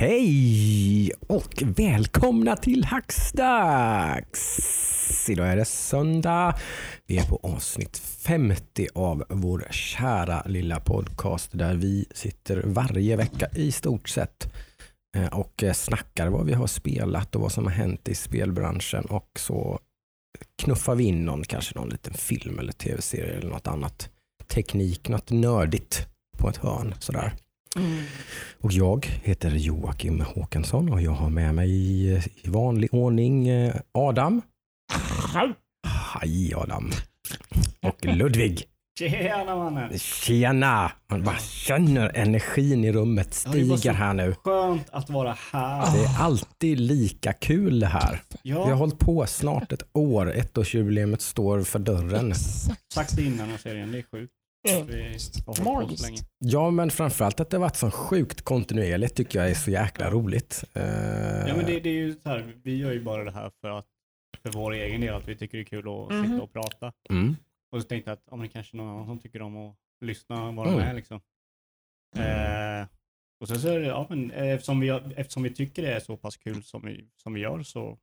Hej 0.00 1.12
och 1.28 1.62
välkomna 1.76 2.56
till 2.56 2.84
Hackstacks! 2.84 4.58
Idag 5.28 5.48
är 5.48 5.56
det 5.56 5.64
söndag. 5.64 6.54
Vi 7.06 7.18
är 7.18 7.24
på 7.24 7.40
avsnitt 7.42 7.98
50 7.98 8.88
av 8.94 9.24
vår 9.28 9.66
kära 9.70 10.42
lilla 10.46 10.80
podcast 10.80 11.50
där 11.52 11.74
vi 11.74 12.06
sitter 12.14 12.62
varje 12.66 13.16
vecka 13.16 13.48
i 13.54 13.72
stort 13.72 14.08
sett 14.08 14.52
eh, 15.16 15.38
och 15.38 15.64
snackar 15.74 16.28
vad 16.28 16.46
vi 16.46 16.52
har 16.52 16.66
spelat 16.66 17.34
och 17.34 17.42
vad 17.42 17.52
som 17.52 17.64
har 17.64 17.72
hänt 17.72 18.08
i 18.08 18.14
spelbranschen 18.14 19.04
och 19.04 19.30
så 19.38 19.78
knuffar 20.62 20.94
vi 20.94 21.04
in 21.04 21.24
någon, 21.24 21.44
kanske 21.44 21.78
någon 21.78 21.88
liten 21.88 22.14
film 22.14 22.58
eller 22.58 22.72
tv-serie 22.72 23.38
eller 23.38 23.50
något 23.50 23.66
annat 23.66 24.10
teknik, 24.48 25.08
något 25.08 25.30
nördigt 25.30 26.06
på 26.38 26.48
ett 26.48 26.56
hörn 26.56 26.94
sådär. 26.98 27.34
Mm. 27.76 28.02
Och 28.60 28.72
jag 28.72 29.06
heter 29.06 29.50
Joakim 29.50 30.20
Håkansson 30.20 30.92
och 30.92 31.02
jag 31.02 31.10
har 31.10 31.28
med 31.30 31.54
mig 31.54 31.70
i, 31.70 32.22
i 32.42 32.48
vanlig 32.48 32.94
ordning 32.94 33.48
eh, 33.48 33.74
Adam. 33.92 34.42
Hej 36.20 36.54
Adam. 36.56 36.90
Och 37.82 38.04
Ludvig. 38.04 38.64
Tjena 38.98 39.56
mannen! 39.56 39.98
Tjena! 39.98 40.92
Man 41.10 41.24
bara 41.24 41.38
känner 41.38 42.16
energin 42.16 42.84
i 42.84 42.92
rummet 42.92 43.42
Ja, 43.46 43.50
stiger 43.52 43.92
här 43.92 44.14
nu. 44.14 44.34
Skönt 44.44 44.90
att 44.90 45.10
vara 45.10 45.36
här. 45.52 45.96
Det 45.96 46.04
är 46.04 46.18
alltid 46.20 46.80
lika 46.80 47.32
kul 47.32 47.80
det 47.80 47.86
här. 47.86 48.22
Vi 48.42 48.50
har 48.50 48.68
Ja, 48.68 48.74
hållit 48.74 48.98
på 48.98 49.26
snart 49.26 49.72
ett 49.72 49.82
år. 49.92 50.32
Ettårsjubileet 50.36 51.20
står 51.22 51.62
för 51.62 51.78
dörren. 51.78 52.34
sagt 52.94 53.16
det 53.16 53.22
innan 53.22 53.50
jag 53.50 53.60
serien. 53.60 53.92
Det 53.92 53.98
är 53.98 54.02
sjukt. 54.12 54.32
Magiskt. 55.64 56.02
länge. 56.06 56.18
Ja, 56.38 56.70
men 56.70 56.90
framförallt 56.90 57.40
att 57.40 57.50
det 57.50 57.58
varit 57.58 57.76
så 57.76 57.90
sjukt 57.90 58.42
kontinuerligt 58.42 59.14
tycker 59.14 59.38
jag 59.38 59.50
är 59.50 59.54
så 59.54 59.70
jäkla 59.70 60.10
roligt. 60.10 60.64
Eh, 60.74 60.82
Ja, 61.48 61.56
men 61.56 61.66
det, 61.66 61.80
det 61.80 61.88
är 61.88 61.94
ju 61.94 62.12
så 62.22 62.28
här, 62.28 62.54
vi 62.62 62.76
gör 62.76 62.92
ju 62.92 63.02
bara 63.02 63.24
det 63.24 63.30
här 63.30 63.50
för 63.60 63.68
att 63.78 63.86
för 64.42 64.50
vår 64.52 64.72
egen 64.72 65.00
del, 65.00 65.14
att 65.14 65.28
vi 65.28 65.36
tycker 65.36 65.58
det 65.58 65.62
är 65.62 65.64
kul 65.64 65.78
att 65.88 66.10
Mhm. 66.12 66.26
sitta 66.30 66.42
och 66.42 66.52
prata. 66.52 66.92
mm. 67.10 67.36
Och 67.72 67.82
så 67.82 67.88
tänkte 67.88 68.10
jag 68.10 68.16
att 68.16 68.22
ja, 68.30 68.36
men 68.36 68.46
det 68.46 68.52
kanske 68.52 68.76
är 68.76 68.78
någon 68.78 69.06
som 69.06 69.18
tycker 69.18 69.42
om 69.42 69.56
att 69.56 69.76
lyssna 70.00 70.48
och 70.48 70.54
vara 70.54 70.68
Mm. 70.68 70.80
med 70.80 70.96
liksom. 70.96 71.20
Eh, 72.16 72.86
och 73.40 73.48
sen 73.48 73.60
så 73.60 73.68
är 73.68 73.80
det, 73.80 73.86
ja 73.86 74.06
men 74.10 74.30
eh, 74.30 74.48
eftersom 74.50 74.80
vi, 74.80 74.88
eftersom 75.16 75.42
vi 75.42 75.50
tycker 75.54 75.82
det 75.82 75.92
är 75.92 76.00
så 76.00 76.16
pass 76.16 76.36
kul 76.36 76.62
som 76.62 76.82
vi, 76.86 77.08
som 77.22 77.32
vi 77.34 77.40
gör 77.40 77.62
så 77.62 77.98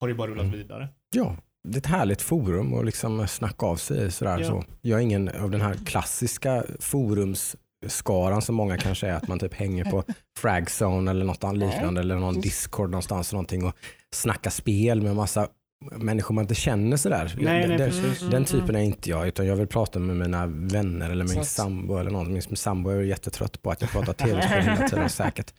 har 0.00 0.08
det 0.08 0.14
bara 0.14 0.30
rullat 0.30 0.44
Mm. 0.46 0.58
vidare. 0.58 0.88
Ja, 1.14 1.36
det 1.68 1.76
är 1.76 1.78
ett 1.78 1.86
härligt 1.86 2.22
forum 2.22 2.74
att 2.74 2.84
liksom 2.84 3.28
snacka 3.28 3.66
av 3.66 3.76
sig 3.76 4.10
sådär. 4.12 4.38
Ja. 4.38 4.46
Så. 4.46 4.64
Jag 4.80 4.98
är 4.98 5.02
ingen 5.02 5.28
av 5.28 5.50
den 5.50 5.60
här 5.60 5.74
klassiska 5.74 6.64
forumsskaran 6.80 8.42
som 8.42 8.54
många 8.54 8.76
kanske 8.76 9.06
är, 9.06 9.12
att 9.12 9.28
man 9.28 9.38
typ 9.38 9.54
hänger 9.54 9.84
på 9.84 10.04
Fragzone 10.38 11.10
eller 11.10 11.24
något 11.24 11.44
annat 11.44 11.58
liknande 11.58 12.00
eller 12.00 12.16
någon 12.16 12.40
Discord 12.40 12.90
någonstans 12.90 13.30
eller 13.32 13.36
någonting 13.36 13.64
och 13.64 13.74
snackar 14.14 14.50
spel 14.50 15.02
med 15.02 15.16
massa 15.16 15.48
människor 15.92 16.34
man 16.34 16.44
inte 16.44 16.54
känner 16.54 16.96
sådär. 16.96 17.34
Nej, 17.38 17.68
nej, 17.68 17.78
den, 17.78 18.30
den 18.30 18.44
typen 18.44 18.76
är 18.76 18.80
inte 18.80 19.10
jag, 19.10 19.28
utan 19.28 19.46
jag 19.46 19.56
vill 19.56 19.66
prata 19.66 19.98
med 19.98 20.16
mina 20.16 20.46
vänner 20.46 21.10
eller 21.10 21.24
min 21.24 21.44
sambo 21.44 21.96
eller 21.96 22.10
någon. 22.10 22.32
Min 22.32 22.42
sambo 22.42 22.90
är 22.90 23.00
jättetrött 23.02 23.62
på 23.62 23.70
att 23.70 23.80
jag 23.80 23.90
pratar 23.90 24.12
tv-spel 24.26 24.62
hela 24.62 24.88
tiden 24.88 25.08
säkert. 25.10 25.54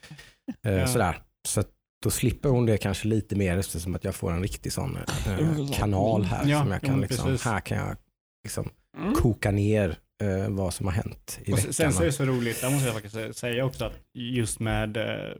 Eh, 0.66 0.74
Ja. 0.74 0.88
Sådär. 0.88 1.22
Så 1.48 1.64
då 2.04 2.10
slipper 2.10 2.50
hon 2.50 2.66
det 2.66 2.78
kanske 2.78 3.08
lite 3.08 3.36
mer 3.36 3.58
eftersom 3.58 3.96
att 3.96 4.04
jag 4.04 4.16
får 4.16 4.32
en 4.32 4.42
riktig 4.42 4.72
sån 4.74 4.98
eh, 4.98 5.72
kanal 5.74 6.24
här 6.24 6.48
Ja, 6.48 6.60
som 6.62 6.72
jag 6.72 6.76
ja, 6.84 6.88
kan 6.88 7.00
men 7.00 7.02
liksom, 7.10 7.38
här 7.44 7.60
kan 7.60 7.78
jag 7.78 7.98
liksom 8.44 8.70
Mm. 8.98 9.14
koka 9.14 9.52
ner 9.52 9.98
eh, 10.24 10.50
vad 10.50 10.74
som 10.74 10.86
har 10.86 10.94
hänt 10.94 11.40
i 11.46 11.54
Och 11.54 11.58
veckan. 11.58 11.74
sen 11.74 11.94
så 11.94 12.02
är 12.02 12.06
det 12.06 12.12
så 12.12 12.26
roligt, 12.26 12.62
där 12.62 12.70
måste 12.72 12.86
jag 12.86 12.94
faktiskt 12.94 13.16
sä- 13.16 13.32
säga 13.34 13.66
också 13.66 13.86
att 13.86 13.94
just 14.14 14.60
med 14.60 14.98
eh, 14.98 15.36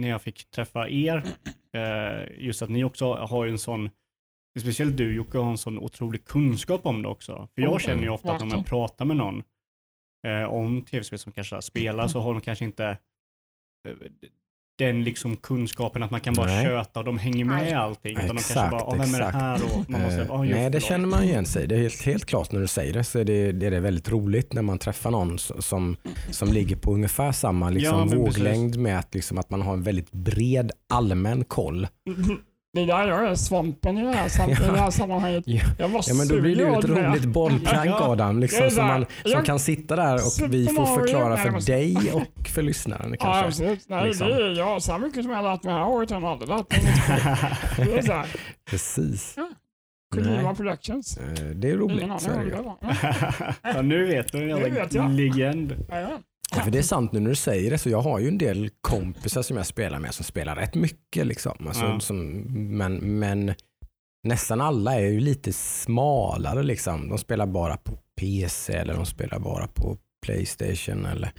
när 0.00 0.08
jag 0.08 0.22
fick 0.22 0.50
träffa 0.50 0.88
er, 0.88 1.24
eh, 1.74 2.44
just 2.44 2.62
att 2.62 2.70
ni 2.70 2.84
också 2.84 3.14
har 3.14 3.46
en 3.46 3.58
sån, 3.58 3.90
speciellt 4.60 4.96
du 4.96 5.14
Jocke 5.14 5.38
har 5.38 5.50
en 5.50 5.58
sån 5.58 5.78
otrolig 5.78 6.24
kunskap 6.24 6.86
om 6.86 7.02
det 7.02 7.08
också. 7.08 7.48
För 7.54 7.62
jag 7.62 7.68
Mm, 7.70 7.78
känner 7.80 8.02
ju 8.02 8.08
ofta 8.08 8.32
att 8.32 8.40
när 8.40 8.46
man 8.56 8.64
pratar 8.64 9.04
med 9.04 9.16
någon 9.16 9.42
eh, 10.26 10.44
om 10.44 10.82
tv-spel 10.82 11.18
som 11.18 11.32
kanske 11.32 11.62
spelar 11.62 12.08
så 12.08 12.20
har 12.20 12.32
de 12.32 12.40
kanske 12.40 12.64
inte 12.64 12.84
eh, 13.88 13.94
den 14.78 15.04
liksom 15.04 15.36
kunskapen 15.36 16.02
att 16.02 16.10
man 16.10 16.20
kan 16.20 16.34
bara 16.34 16.46
Nej. 16.46 16.64
köta 16.66 16.98
och 17.00 17.04
de 17.06 17.18
hänger 17.18 17.44
med 17.44 17.68
i 17.70 17.72
allting. 17.72 18.12
Utan 18.12 18.22
de 18.26 18.28
kanske 18.32 18.52
Exakt, 18.52 18.70
bara, 18.70 18.82
"Ah, 18.82 18.90
vem 18.90 19.00
är 19.00 19.18
det 19.18 19.24
exakt. 19.26 19.34
här? 19.36 19.60
Och 19.78 19.90
man 19.90 20.00
måste, 20.02 20.26
"Ah, 20.32 20.44
just 20.44 20.56
nej, 20.56 20.70
det 20.70 20.78
då." 20.78 20.86
känner 20.86 21.06
man 21.06 21.22
igen 21.22 21.46
sig. 21.46 21.66
Det 21.66 21.74
är 21.74 21.78
helt, 21.80 22.02
helt 22.02 22.24
klart 22.24 22.52
när 22.52 22.60
du 22.60 22.66
säger 22.66 22.92
det 22.92 23.04
så 23.04 23.18
är 23.18 23.24
det, 23.24 23.52
det 23.52 23.66
är 23.66 23.80
väldigt 23.80 24.08
roligt 24.08 24.52
när 24.52 24.62
man 24.62 24.78
träffar 24.78 25.10
någon 25.10 25.38
som, 25.38 25.96
som 26.30 26.52
ligger 26.52 26.76
på 26.76 26.92
ungefär 26.94 27.32
samma 27.32 27.70
liksom, 27.70 27.98
Ja, 27.98 28.04
men 28.04 28.24
precis. 28.24 28.38
våglängd 28.38 28.78
med 28.78 28.98
att, 28.98 29.14
liksom, 29.14 29.38
att 29.38 29.50
man 29.50 29.62
har 29.62 29.72
en 29.72 29.82
väldigt 29.82 30.12
bred 30.12 30.72
allmän 30.92 31.44
koll. 31.44 31.86
Det 32.86 32.92
är 32.92 32.98
där 32.98 33.08
jag 33.08 33.28
är 33.28 33.34
svampen 33.34 33.98
i 33.98 34.02
det 34.04 34.12
här, 34.12 34.28
sam- 34.28 34.50
i 34.50 34.54
det 34.54 34.78
här 34.80 34.90
sammanhanget. 35.00 35.44
Ja. 35.46 35.60
Jag 35.78 35.88
var 35.88 36.04
Ja, 36.08 36.14
men 36.14 36.28
då 36.28 36.40
blir 36.40 36.56
du 36.56 36.66
ett 36.66 36.74
surglad 36.74 36.90
med- 37.02 37.10
roligt 37.10 37.24
bollplank 37.24 37.90
Ja. 37.90 38.00
Adam, 38.08 38.34
Det 38.34 38.40
liksom, 38.40 38.70
som, 38.70 38.86
man, 38.86 39.06
som 39.22 39.30
Jag- 39.30 39.44
kan 39.46 39.58
sitta 39.58 39.96
där 39.96 40.14
och 40.14 40.52
vi 40.52 40.66
får 40.66 40.86
förklara 41.00 41.36
för 41.36 41.66
dig 41.66 41.96
och 42.12 42.48
för 42.48 42.62
lyssnaren 42.62 43.10
Ja, 43.10 43.24
kanske. 43.24 43.46
absolut. 43.46 43.84
Nej, 43.88 44.06
liksom. 44.06 44.28
det 44.28 44.34
är 44.34 44.58
jag. 44.58 44.82
Så 44.82 44.92
här 44.92 44.98
mycket 44.98 45.22
som 45.22 45.30
jag 45.32 45.38
har 45.42 45.52
lärt 45.52 45.62
mig 45.62 45.74
det 45.74 45.80
här 45.80 45.88
året 45.88 46.10
har 46.10 46.20
jag 46.20 46.30
aldrig 46.30 46.48
lärt 46.48 46.70
mig. 46.70 46.80
något. 46.84 47.76
Det 47.92 47.98
är 47.98 48.02
så 48.02 48.12
här. 48.12 48.26
Precis. 48.70 49.36
Kojima 50.14 50.42
Nej. 50.42 50.54
Productions. 50.56 51.16
Eh, 51.18 51.24
Det 51.44 51.68
är 51.68 51.72
Ingen 51.72 51.78
roligt. 51.78 52.02
aning 52.04 52.18
Så 52.18 52.30
är 52.30 52.34
om 52.34 52.44
det. 52.44 52.50
det 52.50 52.56
ju. 52.56 52.62
var. 52.62 52.76
Ja, 53.62 53.72
ja, 53.74 53.82
nu 53.82 54.06
vet 54.06 54.32
du, 54.32 54.38
en 54.42 54.48
jävla 54.48 55.08
legend. 55.08 55.84
ja, 55.90 56.00
ja. 56.00 56.18
För 56.68 56.72
det 56.72 56.78
är 56.78 56.82
sant 56.82 57.12
nu 57.12 57.20
när 57.20 57.28
du 57.30 57.36
säger 57.36 57.70
det, 57.70 57.78
så 57.78 57.90
jag 57.90 58.00
har 58.00 58.18
ju 58.18 58.28
en 58.28 58.38
del 58.38 58.70
kompisar 58.80 59.42
som 59.42 59.56
jag 59.56 59.66
spelar 59.66 59.98
med 59.98 60.14
som 60.14 60.24
spelar 60.24 60.56
rätt 60.56 60.74
mycket. 60.74 61.26
Liksom. 61.26 61.66
Alltså, 61.68 61.84
Ja. 61.84 62.00
som, 62.00 62.30
men, 62.78 62.94
men 63.18 63.54
nästan 64.22 64.60
alla 64.60 64.94
är 64.94 65.06
ju 65.06 65.20
lite 65.20 65.52
smalare. 65.52 66.62
Liksom. 66.62 67.08
De 67.08 67.18
spelar 67.18 67.46
bara 67.46 67.76
på 67.76 67.92
PC 68.20 68.72
eller 68.72 68.94
de 68.94 69.06
spelar 69.06 69.38
bara 69.38 69.66
på 69.66 69.96
Playstation. 70.26 71.06
Eller, 71.06 71.30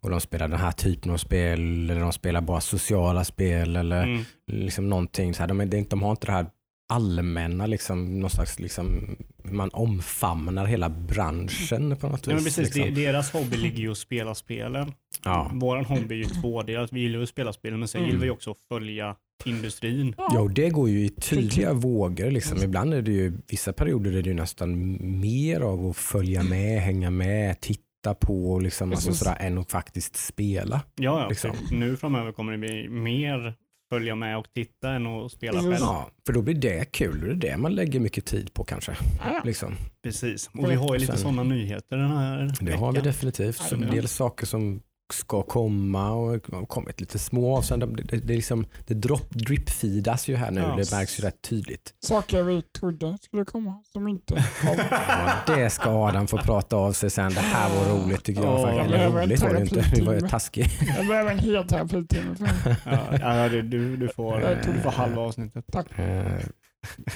och 0.00 0.10
de 0.10 0.20
spelar 0.20 0.48
den 0.48 0.60
här 0.60 0.72
typen 0.72 1.12
av 1.12 1.16
spel 1.16 1.60
eller 1.90 2.00
de 2.00 2.12
spelar 2.12 2.40
bara 2.40 2.60
sociala 2.60 3.24
spel 3.24 3.76
eller 3.76 4.02
Mm. 4.02 4.24
liksom 4.46 4.88
någonting. 4.88 5.34
Så 5.34 5.42
här, 5.42 5.48
de, 5.48 5.60
är, 5.60 5.66
de 5.90 6.02
har 6.02 6.10
inte 6.10 6.26
det 6.26 6.32
här 6.32 6.46
allmänna, 6.88 7.66
liksom, 7.66 8.20
någon 8.20 8.30
slags, 8.30 8.58
liksom, 8.60 9.16
man 9.44 9.70
omfamnar 9.72 10.66
hela 10.66 10.88
branschen 10.88 11.96
på 11.96 12.08
något 12.08 12.26
Ja, 12.26 12.34
men 12.34 12.44
vis. 12.44 12.56
precis, 12.56 12.74
liksom. 12.76 12.94
deras 12.94 13.32
hobby 13.32 13.56
ligger 13.56 13.78
ju 13.78 13.90
att 13.90 13.98
spela 13.98 14.34
spelen. 14.34 14.92
Ja. 15.24 15.50
Våran 15.54 15.84
hobby 15.84 16.14
är 16.14 16.18
ju 16.18 16.24
tvådelat. 16.24 16.92
Vi 16.92 17.00
gillar 17.00 17.16
ju 17.18 17.22
att 17.22 17.28
spela 17.28 17.52
spel, 17.52 17.76
men 17.76 17.88
sen 17.88 17.98
Mm. 18.00 18.10
gillar 18.10 18.24
vi 18.24 18.30
också 18.30 18.50
att 18.50 18.58
följa 18.68 19.16
industrin. 19.44 20.14
Ja, 20.18 20.40
och 20.40 20.50
det 20.50 20.70
går 20.70 20.88
ju 20.88 21.04
i 21.04 21.08
tydliga 21.08 21.72
vågor. 21.72 22.30
Liksom. 22.30 22.62
Ibland 22.62 22.94
är 22.94 23.02
det 23.02 23.12
ju, 23.12 23.32
vissa 23.50 23.72
perioder 23.72 24.12
är 24.16 24.22
det 24.22 24.28
ju 24.28 24.34
nästan 24.34 24.96
mer 25.20 25.60
av 25.60 25.86
att 25.86 25.96
följa 25.96 26.42
med, 26.42 26.80
hänga 26.80 27.10
med, 27.10 27.60
titta 27.60 28.14
på 28.20 28.58
liksom, 28.58 28.90
alltså, 28.90 29.14
sådär, 29.14 29.36
än 29.40 29.58
att 29.58 29.70
faktiskt 29.70 30.16
spela. 30.16 30.80
Ja, 30.94 31.20
ja 31.20 31.28
Liksom. 31.28 31.50
Nu 31.70 31.96
framöver 31.96 32.32
kommer 32.32 32.52
det 32.52 32.58
bli 32.58 32.88
mer 32.88 33.54
följa 33.92 34.14
med 34.14 34.38
och 34.38 34.46
titta 34.54 34.90
än 34.90 35.06
att 35.06 35.32
spela 35.32 35.60
själv. 35.60 35.76
Ja, 35.80 36.10
för 36.26 36.32
då 36.32 36.42
blir 36.42 36.54
det 36.54 36.92
kul. 36.92 37.20
Det 37.20 37.30
är 37.30 37.50
det 37.52 37.56
man 37.56 37.74
lägger 37.74 38.00
mycket 38.00 38.24
tid 38.26 38.54
på 38.54 38.64
kanske. 38.64 38.96
Ja. 39.24 39.42
Liksom. 39.44 39.74
Precis. 40.02 40.50
Och 40.58 40.70
vi 40.70 40.74
har 40.74 40.94
ju 40.94 41.00
lite 41.00 41.16
sådana 41.16 41.42
nyheter 41.42 41.96
den 41.96 42.10
här 42.10 42.38
Det 42.60 42.64
veckan. 42.64 42.78
har 42.78 42.92
vi 42.92 43.00
definitivt. 43.00 43.56
Så 43.56 43.64
Ja, 43.70 43.74
en 43.74 43.80
det 43.80 43.86
är 43.86 43.92
del 43.92 44.08
saker 44.08 44.46
som 44.46 44.82
ska 45.12 45.42
komma 45.42 46.10
och 46.12 46.30
har 46.52 46.66
kommit 46.66 47.00
lite 47.00 47.18
små 47.18 47.56
avsändare. 47.56 47.90
Det, 47.90 48.02
det, 48.02 48.16
det, 48.16 48.32
är 48.32 48.36
liksom, 48.36 48.66
det 48.86 48.94
drop, 48.94 49.34
drip-feedas 49.34 50.30
ju 50.30 50.36
här 50.36 50.50
nu. 50.50 50.60
Ja. 50.60 50.76
Det 50.76 50.92
märks 50.92 51.20
ju 51.20 51.24
rätt 51.24 51.42
tydligt. 51.42 51.94
Saker 52.00 52.42
vi 52.42 52.62
trodde 52.62 53.18
skulle 53.22 53.44
komma 53.44 53.82
som 53.92 54.08
inte 54.08 54.34
kom. 54.60 54.76
Ja, 54.90 55.32
det 55.46 55.70
ska 55.70 55.90
Adam 55.90 56.26
få 56.26 56.38
prata 56.38 56.76
av 56.76 56.92
sig 56.92 57.10
sen. 57.10 57.34
Det 57.34 57.40
här 57.40 57.68
var 57.74 57.94
roligt 57.94 58.24
tycker 58.24 58.42
jag. 58.42 58.54
Åh, 58.54 58.62
faktiskt. 58.62 58.90
jag 58.90 59.00
Eller 59.00 59.20
roligt 59.20 59.42
var 59.42 59.54
det 59.54 59.60
inte. 59.60 59.90
Det 59.94 60.02
var 60.02 60.14
ju 60.14 60.20
taskigt. 60.20 60.72
Jag 60.96 61.06
behöver 61.06 61.30
en 61.30 61.38
hel 61.38 61.68
terapitimme. 61.68 62.36
Ja, 62.84 63.18
ja, 63.20 63.48
du, 63.48 63.62
du, 63.62 63.96
du, 63.96 64.08
får, 64.08 64.40
Jag 64.40 64.62
tog 64.62 64.74
du 64.74 64.80
får 64.80 64.90
halva 64.90 65.22
avsnittet. 65.22 65.64
Eh, 65.74 66.24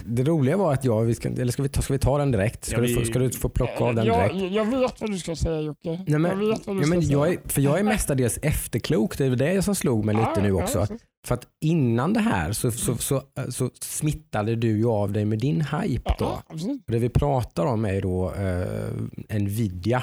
Det 0.04 0.22
roliga 0.24 0.56
var 0.56 0.72
att 0.72 0.84
jag, 0.84 1.02
vi 1.02 1.14
ska, 1.14 1.28
eller 1.28 1.52
ska 1.52 1.62
vi, 1.62 1.68
ta, 1.68 1.82
ska 1.82 1.92
vi 1.92 1.98
ta 1.98 2.18
den 2.18 2.30
direkt? 2.32 2.64
Ska, 2.64 2.76
Ja, 2.76 2.80
du, 2.82 2.94
få, 2.94 3.00
vi- 3.00 3.06
ska 3.06 3.18
du 3.18 3.30
få 3.30 3.48
plocka 3.48 3.84
av 3.84 3.94
den 3.94 4.06
jag, 4.06 4.34
direkt? 4.34 4.54
jag 4.54 4.64
vet 4.80 5.00
vad 5.00 5.10
du 5.10 5.18
ska 5.18 5.36
säga 5.36 5.60
Jocke. 5.60 6.04
Nej, 6.06 6.18
men, 6.18 6.24
jag 6.30 6.48
vet 6.48 6.66
vad 6.66 6.76
du 6.76 6.80
ja, 6.80 6.86
ska 6.86 6.94
men 6.94 7.02
säga. 7.02 7.12
jag 7.18 7.28
är, 7.32 7.38
för 7.48 7.60
jag 7.60 7.78
är 7.78 7.82
mestadels 7.82 8.38
efterklok, 8.42 9.18
det 9.18 9.24
är 9.26 9.36
det 9.36 9.62
som 9.62 9.74
slog 9.74 10.04
mig 10.04 10.14
lite 10.14 10.30
Ja, 10.36 10.42
nu 10.42 10.48
ja, 10.48 10.54
också. 10.62 10.86
så- 10.86 10.96
För 11.26 11.34
att 11.34 11.46
innan 11.64 12.12
det 12.12 12.20
här 12.20 12.52
så, 12.52 12.70
så, 12.70 12.96
så, 12.96 13.22
så 13.48 13.70
smittade 13.80 14.56
du 14.56 14.68
ju 14.78 14.86
av 14.88 15.12
dig 15.12 15.24
med 15.24 15.38
din 15.38 15.60
hype 15.60 16.14
då. 16.18 16.42
Ja, 16.48 16.56
det 16.86 16.98
vi 16.98 17.08
pratar 17.08 17.66
om 17.66 17.84
är 17.84 18.00
då 18.02 18.32
eh, 18.34 19.38
Nvidia 19.38 20.02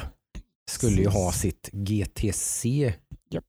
skulle 0.72 1.02
ju 1.02 1.08
ha 1.08 1.32
sitt 1.32 1.70
GTC. 1.74 2.94
Japp. 3.32 3.44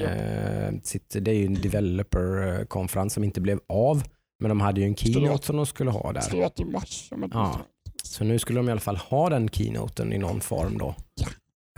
Eh, 0.00 0.74
sitt, 0.82 1.16
det 1.20 1.30
är 1.30 1.34
ju 1.34 1.46
en 1.46 1.54
developer-konferens 1.54 3.12
som 3.14 3.24
inte 3.24 3.40
blev 3.40 3.60
av. 3.68 4.02
Men 4.40 4.48
de 4.48 4.60
hade 4.60 4.80
ju 4.80 4.86
en 4.86 4.96
keynote 4.96 5.46
som 5.46 5.56
de 5.56 5.66
skulle 5.66 5.90
ha 5.90 6.12
där. 6.12 6.60
I 6.60 6.64
mars. 6.64 7.10
Ja. 7.32 7.60
Så 8.02 8.24
nu 8.24 8.38
skulle 8.38 8.58
de 8.58 8.68
i 8.68 8.70
alla 8.72 8.80
fall 8.80 8.96
ha 8.96 9.28
den 9.28 9.48
keynoten 9.48 10.12
i 10.12 10.18
någon 10.18 10.40
form 10.40 10.78
då. 10.78 10.94
Ja. 11.14 11.28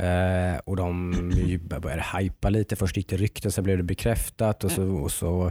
Eh, 0.04 0.58
och 0.58 0.76
de 0.76 1.10
började 1.80 2.04
hypa 2.18 2.50
lite. 2.50 2.76
Först 2.76 2.96
gick 2.96 3.08
det 3.08 3.16
rykten, 3.16 3.52
sen 3.52 3.64
blev 3.64 3.76
det 3.76 3.82
bekräftat 3.82 4.64
och 4.64 4.70
så, 4.70 4.82
och 4.84 5.12
så 5.12 5.50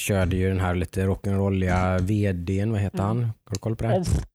körde 0.00 0.36
ju 0.36 0.48
den 0.48 0.60
här 0.60 0.74
lite 0.74 1.06
rock'n'rolliga 1.06 1.98
vdn, 1.98 2.72
vad 2.72 2.80
heter 2.80 2.98
Mm. 2.98 3.06
han? 3.06 3.24
Har 3.24 3.32
du 3.54 3.58
koll 3.58 3.76
på 3.76 3.84
det? 3.84 3.94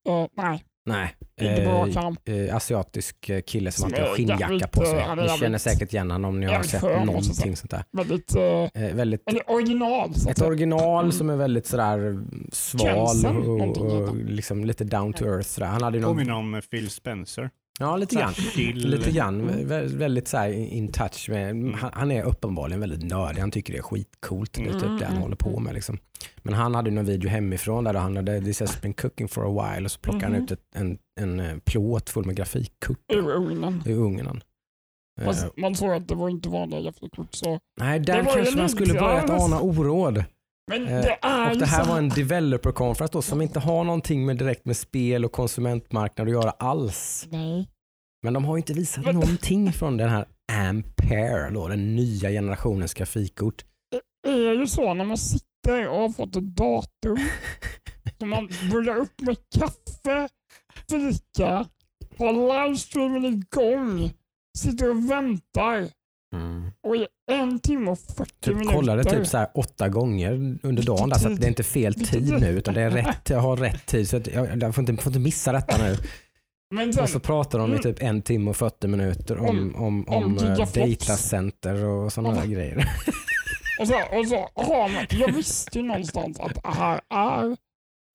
Eh, 0.10 0.28
nej, 0.38 0.64
Nej. 0.90 1.16
inte 1.42 1.62
bra 1.62 1.88
Eh, 1.88 1.94
kan. 1.94 2.18
eh, 2.26 2.56
asiatisk 2.56 3.30
eh, 3.30 3.42
kille 3.42 3.72
som 3.72 3.86
alltid 3.86 4.00
har 4.02 4.16
skinnjacka 4.16 4.68
på 4.68 4.86
sig. 4.86 5.16
Ni 5.16 5.38
känner 5.40 5.58
säkert 5.58 5.94
igen 5.94 6.12
honom 6.12 6.30
om 6.30 6.40
ni 6.40 6.46
har 6.46 6.64
sett 6.64 6.82
någonting 6.82 7.56
sånt 7.56 7.72
där. 7.72 7.84
Väldigt, 7.92 8.36
eh, 8.36 8.84
Eh, 8.84 8.96
väldigt, 8.96 9.24
eller 9.30 9.52
original. 9.52 10.12
Ett 10.30 10.42
original 10.42 11.04
Mm. 11.04 11.12
som 11.12 11.30
är 11.30 11.36
väldigt 11.36 11.66
sådär 11.66 12.20
sval 12.52 13.26
och, 13.48 13.78
och 13.78 14.16
liksom 14.16 14.66
lite 14.66 14.84
down 14.84 15.14
to 15.14 15.26
earth. 15.26 15.48
Sådär. 15.50 15.68
Han 15.68 15.84
hade 15.84 16.00
någon, 16.00 16.16
Påminner 16.16 16.34
om 16.34 16.62
Phil 16.72 16.90
Spencer. 16.90 17.50
Ja, 17.80 17.98
lite 17.98 18.16
grann. 18.16 18.34
Lite 18.76 19.12
grann, 19.12 19.42
Mm. 19.42 19.68
Vä- 19.68 19.98
väldigt 19.98 20.28
så 20.28 20.38
här 20.38 20.50
in 20.52 20.92
touch 20.92 21.30
med, 21.30 21.74
han, 21.76 21.92
han 21.94 22.12
är 22.12 22.24
uppenbarligen 22.24 22.80
väldigt 22.80 23.04
nördig, 23.04 23.42
han 23.42 23.52
tycker 23.52 23.74
det 23.74 23.80
är 23.80 23.84
skitcoolt, 23.84 24.54
det 24.54 24.62
är 24.62 24.74
typ 24.74 24.82
det 24.82 24.88
han 25.06 25.12
Mm. 25.12 25.22
håller 25.22 25.36
på 25.36 25.60
med. 25.60 25.74
Liksom. 25.74 25.98
Men 26.38 26.54
han 26.54 26.76
hade 26.76 26.92
någon 26.92 27.06
video 27.06 27.30
hemifrån 27.30 27.84
där 27.84 27.94
han 27.94 28.16
hade 28.16 28.42
this 28.42 28.60
has 28.60 28.82
been 28.82 28.94
cooking 28.94 29.28
for 29.28 29.46
a 29.62 29.74
while 29.76 29.86
och 29.86 29.92
så 29.92 30.00
plockade 30.00 30.26
han 30.26 30.34
Mhm. 30.34 30.44
ut 30.44 30.52
ett, 30.52 30.60
en, 30.76 30.98
en 31.22 31.40
eh, 31.40 31.58
plåt 31.66 32.10
full 32.10 32.26
med 32.26 32.36
grafikkort 32.36 32.98
Ur 33.14 33.30
ugnen. 33.30 33.84
i 33.86 33.94
ugnen. 33.94 34.42
Eh, 35.22 35.26
Fast 35.26 35.58
man 35.58 35.76
såg 35.76 35.92
att 35.92 36.08
det 36.08 36.16
var 36.16 36.30
inte 36.30 36.50
vanliga 36.50 36.82
grafikkort. 36.82 37.28
Så. 37.36 37.60
nej, 37.80 38.00
där 38.00 38.24
kanske 38.36 38.58
man 38.58 38.70
skulle 38.70 38.94
börjat 38.94 39.26
ja, 39.30 39.44
ana 39.46 39.60
oråd. 39.62 40.24
Men 40.70 40.88
Eh, 40.88 41.02
det 41.02 41.18
är 41.22 41.52
Och 41.52 41.58
det 41.58 41.66
här 41.66 41.84
så 41.84 41.90
var 41.90 41.98
en 41.98 42.10
developer 42.10 42.72
conference 42.72 43.12
då, 43.14 43.22
som 43.22 43.42
inte 43.42 43.60
har 43.60 43.84
någonting 43.84 44.26
med 44.26 44.38
direkt 44.38 44.66
med 44.66 44.78
spel 44.78 45.26
och 45.26 45.32
konsumentmarknad 45.32 46.28
att 46.28 46.34
göra 46.34 46.50
alls. 46.52 47.28
Nej. 47.32 47.70
Men 48.24 48.34
de 48.34 48.46
har 48.46 48.56
ju 48.56 48.60
inte 48.60 48.74
visat 48.74 49.06
Men- 49.06 49.16
någonting 49.16 49.74
från 49.74 49.98
den 49.98 50.10
här 50.10 50.26
Ampere, 50.52 51.50
då, 51.54 51.68
den 51.68 51.96
nya 51.96 52.30
generationens 52.30 52.94
grafikkort. 52.94 53.66
Det 54.24 54.30
är 54.30 54.54
ju 54.54 54.68
så 54.68 54.94
när 54.94 55.06
man 55.06 55.18
sitter 55.18 55.88
och 55.88 56.00
har 56.00 56.10
fått 56.10 56.36
ett 56.36 56.56
datum. 56.56 57.18
så 58.20 58.26
man 58.26 58.50
börjar 58.72 58.96
upp 58.96 59.22
med 59.22 59.38
kaffe, 59.60 60.30
fika, 60.90 61.66
har 62.18 62.34
livestreamen 62.68 63.26
igång, 63.26 64.12
sitter 64.58 64.90
och 64.90 65.12
väntar. 65.12 65.90
Och 66.88 66.96
i 66.96 67.08
en 67.32 67.60
timme 67.60 67.92
och 67.92 68.00
40 68.00 68.32
Typ 68.42 68.54
minuter. 68.56 68.74
kollade 68.76 69.04
typ 69.04 69.28
så 69.28 69.38
här 69.38 69.48
åtta 69.56 69.90
gånger 69.90 70.58
under 70.64 70.84
dagen 70.84 71.10
där, 71.10 71.18
så 71.18 71.30
det 71.30 71.46
är 71.46 71.50
inte 71.50 71.64
fel 71.64 71.94
tid 71.94 72.34
nu 72.42 72.48
utan 72.50 72.74
det 72.74 72.82
är 72.82 72.90
rätt, 72.92 73.30
jag 73.30 73.40
har 73.40 73.58
rätt 73.58 73.86
tid 73.86 74.10
så 74.10 74.18
att 74.18 74.28
jag, 74.28 74.62
jag 74.64 74.76
får, 74.76 74.90
inte, 74.90 75.04
får 75.04 75.10
inte 75.10 75.20
missa 75.20 75.52
detta 75.52 75.78
nu. 75.78 75.98
Men 76.76 76.94
sen, 76.94 77.04
Och 77.04 77.10
så 77.10 77.20
pratar 77.20 77.60
de 77.60 77.74
i 77.74 77.80
typ 77.80 78.02
en 78.04 78.22
timme 78.22 78.50
och 78.50 78.58
40 78.58 78.88
minuter 78.88 79.38
om, 79.38 79.76
om, 79.76 80.08
om, 80.10 80.24
om 80.24 80.38
eh, 80.38 80.44
gigaflops. 80.44 80.74
datacenter 81.08 81.86
och 81.86 82.14
sådana 82.14 82.36
Ja. 82.40 82.46
grejer. 82.46 82.78
och 83.80 83.88
så, 83.88 83.94
och 84.18 84.28
så 84.28 84.50
har 84.56 84.90
man, 84.94 85.06
jag 85.10 85.34
visste 85.34 85.80
ju 85.80 85.86
någonstans 85.86 86.40
att 86.40 86.56
det 86.64 86.70
här 86.70 87.02
är 87.10 87.58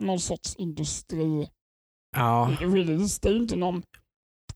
någon 0.04 0.20
sorts 0.20 0.54
industri 0.56 1.48
Ja, 2.16 2.50
release. 2.60 3.18
Det 3.22 3.28
är 3.28 3.36
inte 3.36 3.56
någon 3.56 3.82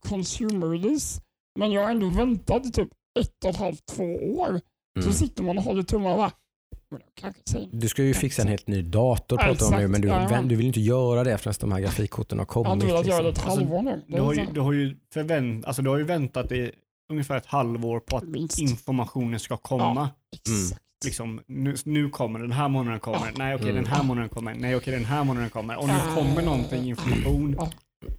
consumer 0.09 0.67
release. 0.67 1.21
Men 1.59 1.73
jag 1.73 1.83
har 1.83 1.91
ändå 1.91 2.09
väntat 2.09 2.75
typ 2.75 2.89
ett 3.21 3.45
och 3.45 3.51
ett 3.51 3.57
halvt, 3.57 3.87
två 3.87 4.05
år. 4.15 4.61
Så 4.99 5.03
mm. 5.03 5.13
sitter 5.13 5.43
man 5.43 5.59
och 5.59 5.65
håller 5.65 5.83
tummarna 5.83 6.11
och 6.11 6.19
bara, 6.19 6.33
jag 7.23 7.35
Du 7.73 7.89
ska 7.89 8.03
ju 8.03 8.15
fixa 8.15 8.43
en 8.43 8.49
helt 8.49 8.67
ny 8.67 8.83
dator 8.83 9.39
Ja, 9.41 9.47
pratar 9.47 9.67
de 9.71 9.75
om 9.75 9.81
nu 9.81 9.89
men 9.89 10.01
du, 10.01 10.09
Ja. 10.09 10.43
du 10.45 10.57
vill 10.57 10.67
inte 10.67 10.81
göra 10.81 11.25
det 11.25 11.39
förrän 11.39 11.55
de 11.61 11.73
här 11.73 11.81
grafikkorten 11.81 12.39
har 12.39 12.47
Jag 12.55 12.65
hade 12.65 12.81
kommit. 12.81 12.95
velat 12.95 13.07
göra 13.07 13.23
det 13.23 13.29
ett 13.29 13.35
liksom. 13.37 13.51
Alltså, 13.51 13.65
halvår 13.65 13.83
nu. 13.83 14.03
Det 14.09 14.17
Du 14.17 14.23
har, 14.23 14.33
ju, 14.35 14.47
så- 14.47 14.53
du, 14.53 14.61
har 14.61 14.73
ju 14.73 14.97
förvänt, 15.15 15.65
alltså, 15.67 15.83
du 15.83 15.91
har 15.91 15.99
ju 15.99 16.05
väntat 16.05 16.53
i 16.53 16.73
ungefär 17.13 17.37
ett 17.37 17.47
halvår 17.47 18.01
på 18.01 18.17
att 18.17 18.25
Minst. 18.25 18.59
informationen 18.59 19.41
ska 19.41 19.57
komma. 19.57 20.11
Exakt. 20.37 20.83
Liksom, 21.05 21.41
nu, 21.47 21.75
nu 21.85 22.11
kommer 22.11 22.39
den 22.39 22.53
här 22.53 22.69
månaden 22.69 23.01
kommer. 23.01 23.19
Ja. 23.19 23.33
Nej 23.37 23.55
okej 23.55 23.71
Mm. 23.71 23.83
den 23.83 23.93
här 23.93 24.03
månaden 24.03 24.29
kommer. 24.29 24.55
Nej 24.55 24.77
okej 24.77 24.93
den 24.93 25.05
här 25.05 25.25
månaden 25.25 25.51
kommer. 25.51 25.77
Och 25.79 25.87
nu 25.89 25.95
kommer 26.15 26.43
någonting 26.43 26.85
information. 26.89 27.55
Ja. 27.59 27.71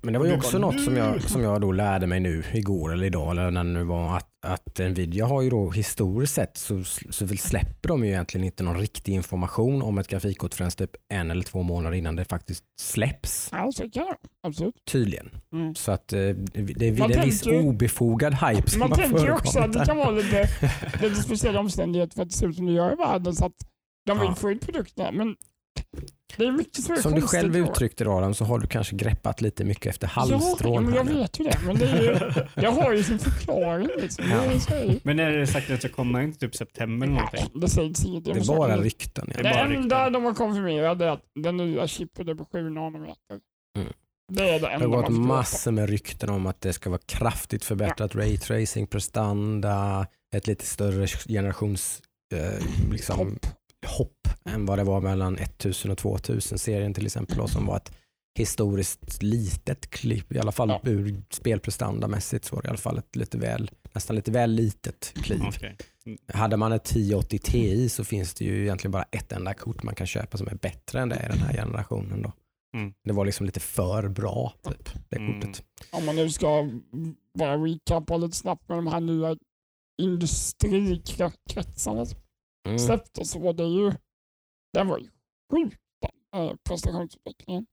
Men 0.02 0.14
det 0.14 0.20
var 0.20 0.26
ju 0.26 0.34
också 0.36 0.60
bara, 0.60 0.72
något 0.72 0.84
som 0.84 0.98
jag, 0.98 1.22
som 1.22 1.42
jag 1.44 1.62
då 1.62 1.72
lärde 1.72 2.08
mig 2.08 2.20
nu 2.20 2.44
igår 2.54 2.94
eller 2.94 3.06
idag 3.06 3.32
eller 3.32 3.52
när 3.52 3.64
det 3.64 3.70
nu 3.70 3.84
var 3.84 4.18
att, 4.18 4.29
att 4.42 4.80
Nvidia 4.80 5.26
har 5.26 5.42
ju 5.42 5.50
då 5.50 5.72
historiskt 5.72 6.34
sett 6.34 6.58
så, 6.58 6.84
så 6.84 7.28
släpper 7.28 7.90
de 7.90 8.04
ju 8.04 8.10
egentligen 8.10 8.46
inte 8.46 8.64
någon 8.64 8.78
riktig 8.80 9.14
information 9.14 9.82
om 9.82 9.98
ett 9.98 10.08
grafikkort 10.08 10.54
förrän 10.54 10.72
typ 10.72 10.92
en 11.14 11.32
eller 11.32 11.44
två 11.44 11.64
månader 11.64 11.98
innan 11.98 12.16
det 12.16 12.26
faktiskt 12.26 12.64
släpps. 12.82 13.50
Ja, 13.52 13.72
så 13.72 13.90
kan 13.90 14.06
jag. 14.06 14.16
Absolut. 14.48 14.76
Tydligen. 14.92 15.30
Mm. 15.54 15.76
Så 15.76 15.92
att 15.92 16.14
eh, 16.14 16.20
det, 16.20 16.36
det 16.54 16.88
är 16.88 16.98
Man 17.00 17.12
en 17.12 17.26
viss 17.26 17.48
obefogad 17.48 18.34
hype 18.34 18.70
som 18.70 18.80
Man 18.80 18.92
tänker 18.92 19.26
ju 19.26 19.32
också 19.32 19.60
att 19.60 19.74
det 19.74 19.86
kan 19.86 19.98
vara 19.98 20.12
lite, 20.12 20.50
lite 21.02 21.16
speciella 21.16 21.60
omständigheter 21.60 22.16
för 22.16 22.22
att 22.22 22.30
det 22.30 22.36
ser 22.36 22.48
ut 22.48 22.56
som 22.56 22.66
det 22.66 22.74
gör 22.74 22.94
i 22.94 22.96
världen. 22.96 23.36
Så 23.36 23.46
att 23.46 23.56
de 24.06 24.20
vill 24.20 24.28
Ja. 24.30 24.36
få 24.36 24.52
ut 24.52 24.62
produkterna. 24.66 25.12
Men 25.12 25.36
som 26.84 26.94
är 26.94 27.02
Som 27.02 27.14
du 27.14 27.22
själv 27.22 27.58
uttryckte 27.58 28.04
det 28.04 28.10
Adam 28.10 28.34
så 28.34 28.46
har 28.46 28.60
du 28.60 28.68
kanske 28.68 28.96
greppat 28.96 29.42
lite 29.42 29.64
mycket 29.64 29.86
efter 29.86 30.12
Ja, 30.16 30.26
ja, 30.30 30.38
halmstrån. 30.38 30.86
men 30.86 30.94
jag 30.94 31.06
nu. 31.06 31.14
vet 31.14 31.40
ju 31.40 31.44
det. 31.44 31.60
Men 31.66 31.76
det 31.76 31.86
är 31.90 32.02
ju, 32.02 32.44
jag 32.64 32.72
har 32.72 32.94
ju 32.94 33.04
sin 33.04 33.20
förklaring. 33.20 33.90
Liksom. 34.02 34.26
Det, 34.30 34.76
är. 34.76 35.00
Men 35.04 35.20
är 35.20 35.32
det 35.32 35.48
sagt 35.48 35.70
att 35.70 35.82
det 35.82 35.90
kommer 35.90 36.22
inte 36.22 36.40
typ 36.40 36.56
september 36.56 37.08
eller 37.08 37.16
någonting? 37.16 37.42
Nej, 37.54 37.62
det 37.62 37.70
sägs 37.70 38.06
inget. 38.06 38.26
Det 38.26 38.32
är 38.32 38.48
bara 38.58 38.78
rykten. 38.78 39.26
Det 39.36 39.42
Ja. 39.44 39.68
Det 39.68 39.76
enda 39.76 40.10
de 40.10 40.24
har 40.26 40.34
konfirmerat 40.34 41.02
är 41.02 41.08
att 41.08 41.24
den 41.44 41.58
nya 41.58 41.88
chipen 41.88 42.30
är 42.30 42.36
på 42.36 42.46
7 42.46 42.70
nanometer. 42.70 43.40
Mm. 43.78 43.94
Det 44.32 44.50
är 44.50 44.54
det 44.54 44.60
Det 44.60 44.68
enda 44.68 44.86
har 44.88 44.94
man 44.96 45.02
gått 45.02 45.28
massor 45.28 45.72
med 45.72 45.90
rykten 45.90 46.30
om 46.30 46.46
att 46.46 46.62
det 46.62 46.74
ska 46.74 46.90
vara 46.90 47.02
kraftigt 47.06 47.66
förbättrat 47.66 48.16
raytracing, 48.16 48.88
prestanda, 48.88 50.08
ett 50.36 50.48
lite 50.48 50.66
större 50.66 51.08
generations 51.08 52.02
eh, 52.34 52.66
liksom. 52.92 53.40
Hopp 53.86 54.28
än 54.46 54.66
vad 54.66 54.78
det 54.80 54.84
var 54.84 55.02
mellan 55.02 55.38
1000 55.38 55.92
och 55.92 55.98
2000 55.98 56.58
serien 56.60 56.94
till 56.94 57.06
exempel 57.06 57.38
då, 57.38 57.48
som 57.48 57.66
var 57.66 57.78
ett 57.78 57.92
historiskt 58.40 59.24
litet 59.24 59.90
klipp, 59.90 60.32
i 60.34 60.40
alla 60.40 60.52
fall 60.52 60.70
Ja. 60.70 60.82
ur 60.84 61.22
spelprestandamässigt 61.32 62.46
så 62.46 62.56
var 62.56 62.62
det 62.64 62.68
i 62.68 62.70
alla 62.70 62.78
fall 62.78 62.98
ett 62.98 63.16
lite 63.16 63.38
väl, 63.38 63.72
nästan 63.94 64.16
lite 64.16 64.32
väl 64.32 64.52
litet 64.52 65.14
kliv. 65.24 65.42
Okej. 65.48 65.78
Hade 66.34 66.58
man 66.58 66.72
ett 66.72 66.86
1080 66.92 67.40
Ti 67.40 67.90
så 67.90 68.04
finns 68.04 68.34
det 68.34 68.46
ju 68.46 68.62
egentligen 68.64 68.92
bara 68.92 69.06
ett 69.12 69.32
enda 69.32 69.54
kort 69.54 69.84
man 69.84 69.96
kan 69.96 70.08
köpa 70.08 70.38
som 70.38 70.48
är 70.48 70.56
bättre 70.56 71.00
än 71.02 71.10
det 71.10 71.16
i 71.16 71.28
den 71.30 71.38
här 71.40 71.54
generationen. 71.54 72.22
Då. 72.22 72.32
Mm. 72.78 72.94
Det 73.04 73.14
var 73.14 73.26
liksom 73.26 73.46
lite 73.46 73.60
för 73.60 74.08
bra, 74.08 74.54
typ, 74.64 74.90
det 75.10 75.16
Mm. 75.16 75.42
kortet. 75.42 75.64
Om 75.92 76.06
man 76.06 76.16
nu 76.16 76.30
ska 76.30 76.70
bara 77.38 77.58
recapa 77.58 78.18
lite 78.18 78.38
snabbt 78.38 78.70
med 78.70 78.78
de 78.78 78.88
här 78.88 79.00
nya 79.00 79.36
industrikretsarna 80.02 82.06
Mm. 82.68 82.80
släpptes 82.80 83.32
så 83.32 83.40
var 83.40 83.54
det 83.54 83.64
ju, 83.64 83.92
den 84.74 84.88
var 84.88 84.98
ju 84.98 85.10
sjuk 85.52 85.80
den 86.02 86.44
eh, 86.48 86.56
prestationsutvecklingen. 86.64 87.66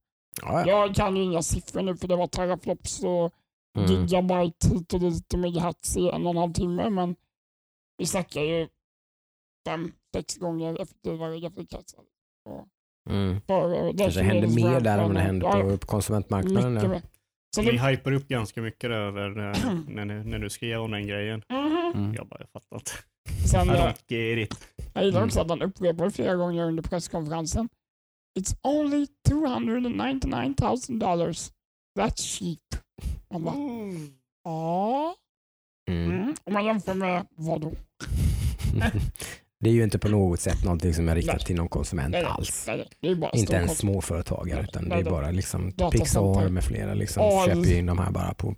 Ja, 0.43 0.61
ja. 0.61 0.66
Jag 0.66 0.95
kan 0.95 1.16
ju 1.16 1.23
inga 1.23 1.43
siffror 1.43 1.83
nu 1.83 1.97
för 1.97 2.09
det 2.09 2.16
var 2.16 2.26
teraflops 2.26 3.05
och 3.05 3.35
Mm. 3.78 3.90
gigabyte 3.90 4.69
hit 4.69 4.95
och 4.95 5.00
dit 5.00 5.33
och 5.33 5.38
megahertz 5.38 5.97
i 5.97 6.09
en 6.09 6.26
och 6.26 6.31
en 6.31 6.37
halv 6.37 6.52
timme 6.52 6.90
men 6.90 7.16
vi 7.99 8.07
snackar 8.07 8.40
ju 8.40 8.69
fem, 9.66 9.93
sex 10.14 10.37
gånger 10.37 10.83
effektivare 10.83 11.40
grafikkretsar. 11.40 12.00
Mm. 13.11 13.40
Kanske 13.99 14.23
händer 14.23 14.49
mer 14.49 14.81
där 14.81 14.99
än 14.99 15.05
vad 15.05 15.14
det 15.14 15.21
händer 15.21 15.71
på, 15.71 15.78
på 15.78 15.87
konsumentmarknaden. 15.87 16.75
Mycket 16.75 16.90
mer. 16.90 17.02
Så 17.56 17.62
Ni 17.62 17.70
det, 17.72 17.86
hypar 17.88 18.12
upp 18.12 18.28
ganska 18.28 18.62
mycket 18.62 18.90
över 18.90 19.30
när, 19.88 20.04
när 20.25 20.38
du 20.38 20.50
skrev 20.50 20.80
om 20.80 20.90
den 20.90 21.06
grejen. 21.06 21.42
Mhm. 21.48 21.92
Mm. 21.94 22.14
Jag 22.14 22.26
bara, 22.28 22.40
jag 22.40 22.50
fattar 22.50 22.76
inte. 22.76 22.90
Sen, 23.50 23.68
I 23.68 23.72
don't 23.72 23.94
get 24.08 24.50
it. 24.50 24.68
Jag 24.94 25.04
gillar 25.04 25.25
också 25.25 25.40
att 25.40 25.48
han 25.48 25.62
upprepade 25.62 26.10
flera 26.10 26.34
gånger 26.34 26.64
under 26.64 26.82
presskonferensen. 26.82 27.68
It's 28.38 28.56
only 28.62 29.06
299 29.28 30.54
000 30.88 30.98
dollars. 30.98 31.50
That's 31.98 32.16
cheap. 32.38 32.82
Man 33.30 33.44
bara, 33.44 33.54
ja. 34.44 35.14
Mm. 35.90 36.10
Mm. 36.10 36.34
Om 36.44 36.52
man 36.52 36.64
jämför 36.64 36.94
med 36.94 37.26
vad 37.30 37.60
då? 37.60 37.72
Det 39.66 39.70
är 39.70 39.75
ju 39.75 39.85
inte 39.85 39.99
på 39.99 40.08
något 40.08 40.40
sätt 40.40 40.64
någonting 40.64 40.94
som 40.94 41.08
är 41.08 41.14
riktat 41.14 41.37
Nej. 41.37 41.44
till 41.44 41.56
någon 41.56 41.68
konsument 41.68 42.12
Nej, 42.12 42.25
alls. 42.25 42.66
nej, 42.66 42.88
Inte 43.32 43.54
ens 43.54 43.78
småföretagare 43.78 44.62
utan 44.62 44.88
det 44.88 44.94
är 44.94 45.04
bara 45.04 45.30
liksom. 45.30 45.73
Pixar 45.92 46.49
med 46.49 46.64
flera 46.64 46.94
liksom 46.94 47.23
Ja, 47.23 47.44
köper 47.46 47.73
in 47.78 47.87
de 47.87 47.99
här 47.99 48.11
bara 48.11 48.35
på 48.35 48.54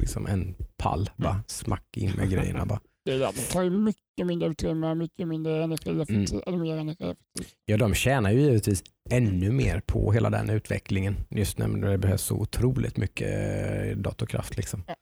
liksom 0.00 0.26
en 0.26 0.54
pall. 0.76 1.10
Bara 1.16 1.44
smack 1.46 1.96
in 1.96 2.10
med 2.16 2.30
grejerna 2.30 2.66
bara. 2.66 2.80
Det, 3.04 3.12
är 3.12 3.18
det. 3.18 3.32
tar 3.52 3.62
ju 3.62 3.70
mycket 3.70 4.26
mindre 4.26 4.48
utrymme, 4.48 4.94
mycket 4.94 5.28
mindre 5.28 5.64
energieffektivt. 5.64 6.46
Mm. 6.46 6.60
Mer. 6.60 7.16
Ja, 7.64 7.76
de 7.76 7.94
tjänar 7.94 8.30
ju 8.30 8.40
givetvis 8.40 8.82
ännu 9.10 9.50
mer 9.50 9.80
på 9.86 10.12
hela 10.12 10.30
den 10.30 10.50
utvecklingen. 10.50 11.16
Just 11.30 11.58
när 11.58 11.90
det 11.90 11.98
behövs 11.98 12.22
så 12.22 12.34
otroligt 12.34 12.96
mycket 12.96 13.28
eh, 13.28 13.96
datorkraft. 13.96 14.56
Liksom. 14.56 14.84
Ja. 14.86 14.94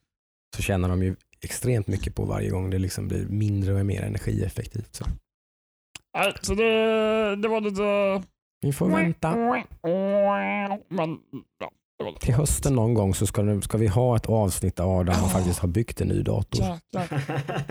Så 0.56 0.62
tjänar 0.62 0.88
de 0.88 1.02
ju 1.02 1.16
extremt 1.40 1.86
mycket 1.86 2.14
på 2.14 2.24
varje 2.24 2.50
gång 2.50 2.70
det 2.70 2.78
liksom 2.78 3.08
blir 3.08 3.26
mindre 3.26 3.74
och 3.74 3.86
mer 3.86 4.02
energieffektivt. 4.02 4.94
Så. 4.94 5.04
Nej, 6.18 6.32
så 6.42 6.54
det, 6.54 7.36
det 7.36 7.48
var 7.48 7.60
lite... 7.60 8.22
Vi 8.60 8.72
får 8.72 8.88
vänta. 8.88 9.36
Men 10.88 11.18
ja, 11.58 11.70
Det 11.98 12.04
var 12.04 12.12
Till 12.20 12.34
hösten 12.34 12.74
någon 12.74 12.94
gång 12.94 13.14
så 13.14 13.26
ska, 13.26 13.60
ska 13.60 13.78
vi 13.78 13.86
ha 13.86 14.16
ett 14.16 14.26
avsnitt 14.26 14.80
av 14.80 15.04
där 15.04 15.20
man 15.20 15.30
faktiskt 15.30 15.58
har 15.58 15.68
byggt 15.68 16.00
en 16.00 16.08
ny 16.08 16.22
dator. 16.22 16.64
Jäklar. 16.64 17.22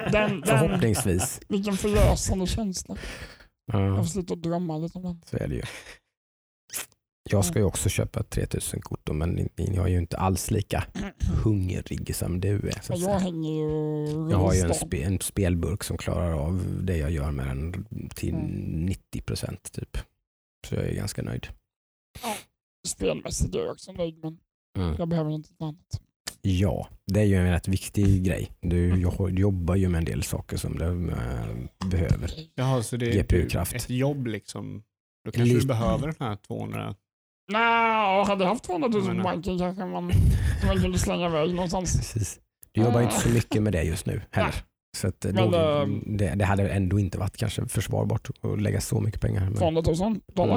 Den, 0.11 0.41
den, 0.41 0.43
Förhoppningsvis. 0.59 1.39
vilken 1.49 1.73
förlösande 1.77 2.47
känsla. 2.47 2.95
Jag 3.71 3.81
Ja, 3.81 3.97
får 3.97 4.03
sluta 4.03 4.35
drömma 4.35 4.77
lite 4.77 4.97
om 4.97 5.03
den. 5.03 5.21
så 5.25 5.37
är 5.37 5.47
det 5.47 5.55
ju. 5.55 5.61
Jag 7.31 7.45
ska 7.45 7.59
ju 7.59 7.65
också 7.65 7.89
köpa 7.89 8.19
ett 8.19 8.29
3000-kort 8.37 8.99
då, 9.03 9.13
men 9.13 9.49
jag 9.55 9.85
är 9.85 9.87
ju 9.87 9.97
inte 9.97 10.17
alls 10.17 10.51
lika 10.51 10.83
hungrig 11.43 12.15
som 12.15 12.39
du 12.41 12.55
är. 12.55 12.81
Så 12.81 12.93
Ja, 12.93 12.97
jag 12.97 12.99
säga. 13.01 13.17
hänger 13.17 13.51
ju 13.51 14.31
Jag 14.31 14.37
har 14.37 14.53
ju 14.53 14.59
en, 14.61 14.73
spe, 14.73 15.03
en 15.03 15.19
spelburk 15.19 15.83
som 15.83 15.97
klarar 15.97 16.31
av 16.33 16.65
det 16.83 16.97
jag 16.97 17.11
gör 17.11 17.31
med 17.31 17.47
den 17.47 17.85
till 18.15 18.33
Mm. 18.33 18.85
90 18.85 19.21
procent 19.21 19.71
typ. 19.71 19.97
Så 20.67 20.75
jag 20.75 20.83
är 20.85 20.93
ganska 20.95 21.21
nöjd. 21.21 21.47
Spelmässigt 22.87 23.55
är 23.55 23.59
jag 23.59 23.71
också 23.71 23.91
nöjd 23.91 24.17
men 24.23 24.39
jag 24.97 25.07
behöver 25.09 25.31
inte 25.31 25.49
ett 25.53 25.61
annat. 25.61 26.01
Ja, 26.41 26.87
det 27.05 27.19
är 27.19 27.23
ju 27.25 27.35
en 27.35 27.51
rätt 27.51 27.67
viktig 27.67 28.23
grej. 28.23 28.51
Du 28.61 29.01
jag 29.01 29.39
jobbar 29.39 29.75
ju 29.75 29.89
med 29.89 29.99
en 29.99 30.05
del 30.05 30.23
saker 30.23 30.57
som 30.57 30.77
du 30.77 30.85
eh, 31.11 31.87
behöver. 31.89 32.31
Jaha, 32.55 32.83
så 32.83 32.97
det 32.97 33.09
är 33.19 33.23
GPU-kraft. 33.23 33.75
ett 33.75 33.89
jobb 33.89 34.27
liksom. 34.27 34.83
Då 35.25 35.31
kanske 35.31 35.53
Lite- 35.53 35.59
du 35.65 35.67
behöver 35.67 36.07
den 36.07 36.15
här 36.19 36.35
200. 36.35 36.95
Nej, 37.49 38.25
hade 38.25 38.43
jag 38.43 38.49
haft 38.49 38.63
200 38.63 38.87
000 38.89 39.01
på 39.01 39.13
Men, 39.13 39.23
banken 39.23 39.59
kanske 39.59 39.85
man, 39.85 40.11
man 40.67 40.81
kunde 40.81 40.99
slänga 40.99 41.25
iväg 41.29 41.53
någonstans. 41.53 41.95
Precis. 42.13 42.39
Du 42.71 42.81
jobbar 42.81 42.99
ju 42.99 43.05
inte 43.05 43.19
så 43.19 43.29
mycket 43.29 43.63
med 43.63 43.73
det 43.73 43.83
just 43.83 44.05
nu 44.05 44.21
heller. 44.31 44.55
Så 44.97 45.07
att 45.07 45.25
eh, 45.25 45.33
Men, 45.33 45.51
då, 45.51 45.57
ehm, 45.57 46.17
det, 46.17 46.35
det 46.35 46.45
hade 46.45 46.69
ändå 46.69 46.99
inte 46.99 47.17
varit 47.17 47.37
kanske 47.37 47.67
försvarbart 47.67 48.29
att 48.41 48.61
lägga 48.61 48.81
så 48.81 48.99
mycket 49.01 49.21
pengar. 49.21 49.41
Men, 49.43 49.55
200 49.55 49.81
000 49.85 50.19
dollar? 50.33 50.55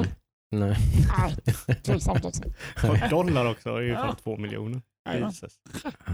Mm. 0.55 0.69
Nej. 0.69 0.77
Nej, 1.67 1.75
tveksamt 1.83 2.25
också. 2.25 2.43
Dollar 3.09 3.51
också, 3.51 3.69
det 3.75 3.83
är 3.83 3.87
ju 3.87 3.93
fan 3.93 4.15
två 4.23 4.37
miljoner. 4.37 4.81
Jesus. 5.19 5.53
Ja. 6.05 6.13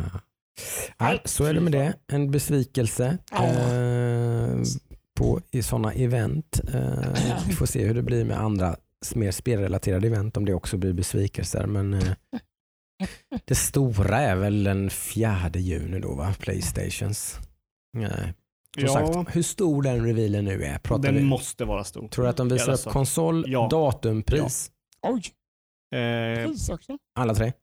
Nej, 1.00 1.22
så 1.26 1.44
är 1.44 1.54
det 1.54 1.62
med 1.62 1.72
det. 1.72 1.94
En 2.08 2.32
besvikelse 2.32 3.18
Ja. 3.32 3.46
eh, 3.46 4.58
på, 5.20 5.40
i 5.52 5.64
sådana 5.64 5.94
event. 5.94 6.60
Eh, 6.74 7.44
vi 7.48 7.54
får 7.54 7.66
se 7.66 7.86
hur 7.88 7.94
det 7.94 8.02
blir 8.04 8.26
med 8.26 8.40
andra 8.40 8.76
mer 9.16 9.32
spelrelaterade 9.32 10.08
event 10.08 10.38
om 10.38 10.46
det 10.46 10.54
också 10.54 10.78
blir 10.78 10.94
besvikelser. 10.94 11.66
Men 11.66 11.94
eh, 11.94 12.14
det 13.46 13.56
stora 13.56 14.18
är 14.20 14.36
väl 14.36 14.64
den 14.64 14.90
4 14.90 15.50
juni 15.56 16.00
då 16.00 16.16
va? 16.16 16.34
Playstations. 16.40 17.40
Nej. 17.94 18.34
Som 18.78 18.84
Ja, 18.84 19.14
sagt, 19.14 19.36
hur 19.36 19.42
stor 19.44 19.82
den 19.84 20.06
revealen 20.06 20.46
nu 20.46 20.64
är. 20.64 20.80
Pratar 20.80 21.04
den 21.04 21.16
vi, 21.16 21.24
måste 21.24 21.66
vara 21.66 21.84
stor. 21.84 22.08
tror 22.08 22.24
du 22.24 22.30
att 22.30 22.38
de 22.38 22.50
visar 22.50 22.72
Alltså, 22.72 22.90
upp 22.90 22.94
konsol, 22.94 23.46
Ja. 23.48 23.68
datum, 23.72 24.24
pris? 24.24 24.72
Oj, 25.08 25.22
Eh, 26.00 26.46
pris 26.48 26.70
också. 26.70 26.98
Alla 27.20 27.36
tre? 27.36 27.54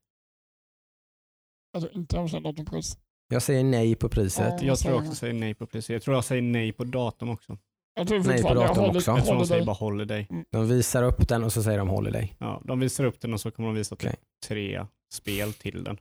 Alltså 1.76 1.90
inte 1.92 2.18
omständigt 2.18 2.58
om 2.58 2.64
pris. 2.66 2.98
Jag 3.28 3.42
säger 3.42 3.64
nej 3.64 3.94
på 3.94 4.08
priset. 4.08 4.54
Ja. 4.60 4.66
jag 4.66 4.78
tror 4.78 4.94
också 4.94 5.14
säger 5.14 5.34
nej 5.34 5.54
på 5.54 5.66
priset. 5.66 5.90
Jag 5.90 6.02
tror 6.02 6.16
jag 6.16 6.24
säger 6.24 6.42
nej 6.42 6.72
på 6.72 6.84
datum 6.84 7.28
också. 7.30 7.58
Jag 7.98 8.08
tror 8.08 8.24
Nej, 8.24 8.42
på 8.42 8.54
datorn 8.54 8.96
också. 8.96 9.10
Jag 9.10 9.16
tror 9.16 9.26
de 9.26 9.32
håller 9.32 9.44
säger 9.44 9.60
dig. 9.60 9.66
bara 9.66 9.76
holiday. 9.76 10.28
De 10.50 10.68
visar 10.68 11.02
upp 11.02 11.28
den 11.28 11.44
och 11.44 11.52
så 11.52 11.62
säger 11.62 11.78
de 11.78 11.88
holiday. 11.88 12.34
Ja, 12.38 12.62
de 12.64 12.80
visar 12.80 13.04
upp 13.04 13.20
den 13.20 13.32
och 13.34 13.40
så 13.40 13.50
kommer 13.50 13.68
de 13.68 13.74
visa 13.74 13.96
typ 13.96 14.08
Okej. 14.08 14.20
tre 14.46 14.86
spel 15.12 15.52
till 15.52 15.84
den. 15.84 15.98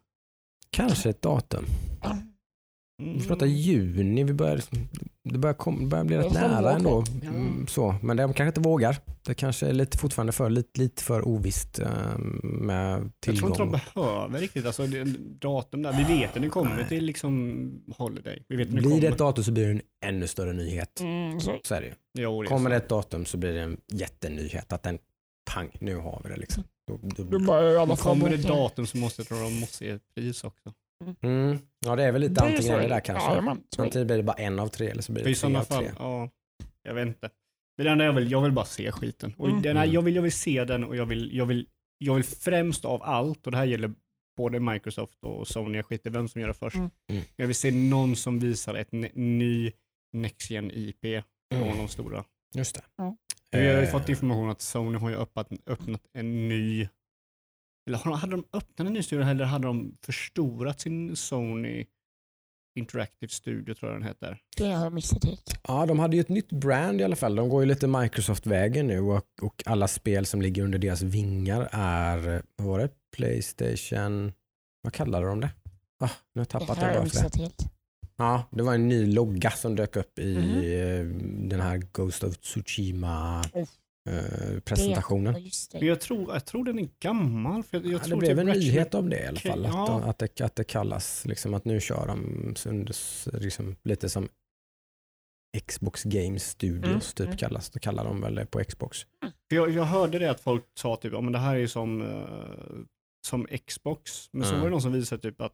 Kanske 0.69 1.09
ett 1.09 1.21
datum. 1.21 1.65
Mm. 3.01 3.17
Vi 3.17 3.27
pratar 3.27 3.45
juni, 3.45 4.23
vi 4.23 4.33
börjar, 4.33 4.61
det 5.23 5.37
börjar, 5.37 5.53
kom, 5.53 5.79
det 5.79 5.85
börjar 5.85 6.05
bli 6.05 6.17
rätt 6.17 6.33
nära 6.33 6.71
ändå. 6.71 7.03
Ja. 7.23 7.27
Mm, 7.29 7.67
Så. 7.67 7.95
Men 8.03 8.17
de 8.17 8.33
kanske 8.33 8.47
inte 8.47 8.59
vågar. 8.59 8.97
Det 9.25 9.33
kanske 9.33 9.67
är 9.67 9.73
lite, 9.73 9.97
fortfarande 9.97 10.33
för, 10.33 10.49
lite, 10.49 10.79
lite 10.81 11.03
för 11.03 11.27
ovisst 11.27 11.79
eh, 11.79 12.17
med 12.43 12.91
Jag 12.93 12.99
tror 12.99 13.11
tillgång. 13.33 13.49
inte 13.49 13.59
de 13.61 13.71
behöver 13.95 14.39
riktigt, 14.39 14.65
alltså 14.65 14.87
det, 14.87 15.03
datum 15.41 15.81
där. 15.81 15.93
Vi 15.93 16.03
vet 16.19 16.35
att 16.35 16.41
det 16.41 16.49
kommer 16.49 16.75
Nej. 16.75 16.87
till 16.87 17.05
liksom 17.05 17.83
holiday. 17.97 18.43
Vi 18.47 18.55
vet 18.55 18.67
att 18.67 18.75
det 18.75 18.81
blir 18.81 19.01
det 19.01 19.07
ett 19.07 19.17
datum 19.17 19.43
så 19.43 19.51
blir 19.51 19.65
det 19.65 19.71
en 19.71 19.81
ännu 20.05 20.27
större 20.27 20.53
nyhet. 20.53 20.99
Mm, 20.99 21.39
så, 21.39 21.59
Så 21.63 21.75
är 21.75 21.81
det 21.81 21.87
ju. 21.87 21.93
Jo, 22.17 22.41
det 22.41 22.47
är 22.47 22.49
Kommer 22.49 22.69
det 22.69 22.75
ett 22.75 22.89
datum 22.89 23.25
så 23.25 23.37
blir 23.37 23.53
det 23.53 23.61
en 23.61 23.77
jättenyhet. 23.93 24.73
Att 24.73 24.83
den, 24.83 24.97
pang, 25.53 25.69
nu 25.79 25.95
har 25.95 26.21
vi 26.23 26.29
det 26.29 26.37
liksom. 26.37 26.63
Då, 26.87 26.99
då 27.01 27.23
då, 27.23 27.39
Men 27.39 27.47
fall 27.47 27.97
kommer 27.97 28.29
det 28.29 28.37
datum 28.37 28.87
så 28.87 28.97
måste 28.97 29.21
jag 29.21 29.27
tro 29.27 29.37
de 29.37 29.59
måste 29.59 29.85
ge 29.85 29.91
ett 29.91 30.01
pris 30.15 30.43
också. 30.43 30.73
Mm, 31.21 31.59
ja 31.85 31.95
det 31.95 32.03
är 32.03 32.11
väl 32.11 32.21
lite 32.21 32.33
Det 32.33 32.41
antingen 32.41 32.73
eller 32.79 32.89
där 32.89 32.99
kanske. 32.99 33.31
Är 33.31 33.41
det. 33.41 33.57
Antingen 33.77 34.07
blir 34.07 34.17
det 34.17 34.23
bara 34.23 34.37
en 34.37 34.59
av 34.59 34.67
tre 34.67 34.87
eller 34.87 35.01
så 35.01 35.11
blir 35.11 35.23
det 35.23 35.29
i 35.29 35.35
tre 35.35 35.55
av 35.55 35.61
fall, 35.63 35.83
tre. 35.83 35.91
ja, 35.99 36.29
jag 36.83 36.93
vet 36.93 37.07
inte. 37.07 37.29
Men 37.77 37.85
det 37.85 37.91
enda 37.91 38.05
jag 38.05 38.13
vill, 38.13 38.31
jag 38.31 38.41
vill 38.41 38.51
bara 38.51 38.65
se 38.65 38.91
skiten. 38.91 39.33
Och 39.37 39.47
Mm. 39.49 39.61
den 39.61 39.77
här, 39.77 39.83
Mm. 39.83 39.93
jag, 39.95 40.01
vill, 40.01 40.15
jag 40.15 40.21
vill 40.21 40.31
se 40.31 40.65
den 40.65 40.83
och 40.83 40.95
jag 40.95 41.05
vill, 41.05 41.29
jag, 41.37 41.45
vill, 41.45 41.67
jag 41.97 42.13
vill 42.15 42.23
främst 42.23 42.85
av 42.85 43.03
allt, 43.03 43.45
och 43.45 43.51
det 43.51 43.57
här 43.57 43.65
gäller 43.65 43.91
både 44.37 44.59
Microsoft 44.59 45.17
och 45.23 45.47
Sony, 45.47 45.77
jag 45.77 45.85
skiter 45.85 46.09
vem 46.09 46.27
som 46.27 46.41
gör 46.41 46.47
det 46.47 46.53
först. 46.53 46.75
Mm. 46.75 46.89
Mm. 47.09 47.23
Jag 47.35 47.47
vill 47.47 47.55
se 47.55 47.71
någon 47.71 48.15
som 48.15 48.39
visar 48.39 48.75
ett 48.75 48.91
ny 49.15 49.71
Next 50.13 50.49
Gen 50.51 50.71
IP 50.73 51.01
från 51.53 51.63
Mm. 51.63 51.77
de 51.77 51.87
stora. 51.87 52.23
Just 52.55 52.75
det. 52.75 52.81
Ja. 52.97 53.17
Vi 53.51 53.57
har 53.57 53.65
ju 53.65 53.71
Eh, 53.81 53.91
fått 53.91 54.09
information 54.09 54.49
att 54.49 54.61
Sony 54.61 54.97
har 54.97 55.09
ju 55.09 55.15
öppnat, 55.15 55.49
öppnat 55.67 56.01
en 56.13 56.47
ny, 56.47 56.87
eller 57.88 57.98
har 57.98 58.12
de- 58.12 58.20
hade 58.20 58.32
de 58.32 58.46
öppnat 58.54 58.88
en 58.88 58.94
ny 58.94 59.04
studio 59.04 59.27
eller 59.27 59.46
hade 59.46 59.68
de 59.68 59.98
förstorat 60.06 60.80
sin 60.82 61.15
Sony 61.15 61.86
Interactive 62.80 63.30
Studio 63.30 63.74
tror 63.74 63.92
jag 63.92 64.01
den 64.01 64.08
heter. 64.08 64.38
Det 64.58 64.72
har 64.72 64.84
jag 64.84 64.94
missat 64.94 65.25
helt. 65.25 65.60
Ja, 65.68 65.86
de 65.86 66.00
hade 66.00 66.15
ju 66.15 66.20
ett 66.22 66.30
nytt 66.30 66.50
brand 66.51 67.01
i 67.01 67.04
alla 67.04 67.15
fall. 67.15 67.36
De 67.36 67.50
går 67.50 67.62
ju 67.63 67.68
lite 67.68 67.88
Microsoft-vägen 67.88 68.88
nu 68.88 69.00
och, 69.00 69.25
och 69.42 69.63
alla 69.65 69.88
spel 69.88 70.25
som 70.25 70.42
ligger 70.42 70.63
under 70.63 70.80
deras 70.80 71.01
vingar 71.01 71.70
är, 71.72 72.44
vad 72.56 72.68
var 72.68 72.80
det? 72.80 72.89
Playstation, 73.15 74.34
vad 74.82 74.94
kallade 74.94 75.27
de 75.27 75.39
det? 75.39 75.50
Ah, 76.00 76.06
nu 76.06 76.10
har 76.10 76.12
jag 76.34 76.46
Det 76.46 76.46
tappat 76.46 76.77
här 76.77 76.84
det 76.86 76.89
har 76.89 76.96
jag 76.96 77.04
missat 77.04 77.36
helt. 77.36 77.62
Ja, 78.18 78.44
det 78.51 78.63
var 78.63 78.74
en 78.74 78.88
ny 78.88 79.13
logga 79.13 79.51
som 79.51 79.75
dök 79.75 79.96
upp 79.96 80.20
i 80.20 80.38
Mhm. 80.38 80.58
eh, 80.58 81.15
den 81.50 81.60
här 81.62 81.77
Ghost 81.77 82.24
of 82.24 82.38
Tsushima. 82.38 83.44
Eh, 84.09 84.59
presentationen. 84.59 85.35
Ja, 85.71 85.79
jag 85.79 86.01
tror, 86.01 86.33
jag 86.33 86.45
tror 86.45 86.63
den 86.65 86.79
är 86.79 86.89
gammal. 87.00 87.63
För 87.63 87.77
jag, 87.77 87.85
jag 87.85 88.01
Ja, 88.03 88.07
det 88.07 88.15
blev 88.15 88.29
typ 88.29 88.38
en 88.39 88.47
Ratchet- 88.47 88.59
nyhet 88.59 88.95
av 88.95 89.09
det 89.09 89.19
i 89.24 89.25
alla 89.27 89.39
fall. 89.39 89.65
Att, 89.65 89.71
ja. 89.74 90.03
att, 90.03 90.17
det, 90.19 90.41
att 90.41 90.55
det 90.55 90.63
kallas 90.63 91.25
liksom 91.25 91.53
att 91.53 91.65
nu 91.65 91.79
kör 91.81 92.07
de 92.07 92.55
under, 92.65 92.93
liksom, 93.39 93.75
lite 93.83 94.09
som 94.09 94.29
Xbox 95.67 96.03
Game 96.03 96.39
Studios 96.39 96.85
Mm, 96.85 97.00
typ 97.00 97.25
mm. 97.25 97.38
kallas. 97.38 97.69
Det 97.69 97.79
kallar 97.79 98.03
de 98.05 98.21
väl 98.21 98.35
det 98.35 98.45
på 98.45 98.63
Xbox. 98.63 98.97
För 99.50 99.55
jag, 99.55 99.69
jag 99.71 99.83
hörde 99.83 100.19
det 100.19 100.31
att 100.31 100.41
folk 100.41 100.65
sa 100.77 100.95
typ, 100.95 101.13
ja 101.13 101.21
men 101.21 101.33
det 101.33 101.39
här 101.39 101.55
är 101.55 101.59
ju 101.59 101.67
som, 101.67 102.01
eh, 102.01 102.85
som 103.27 103.47
Xbox. 103.67 104.29
Men 104.31 104.43
så 104.43 104.50
Mm. 104.50 104.59
var 104.62 104.67
det 104.67 104.71
någon 104.71 104.81
som 104.81 104.91
visade 104.91 105.21
typ 105.21 105.41
att 105.41 105.53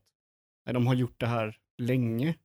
nej, 0.65 0.73
de 0.73 0.87
har 0.87 0.93
gjort 0.93 1.19
det 1.19 1.27
här 1.27 1.57
länge. 1.81 2.35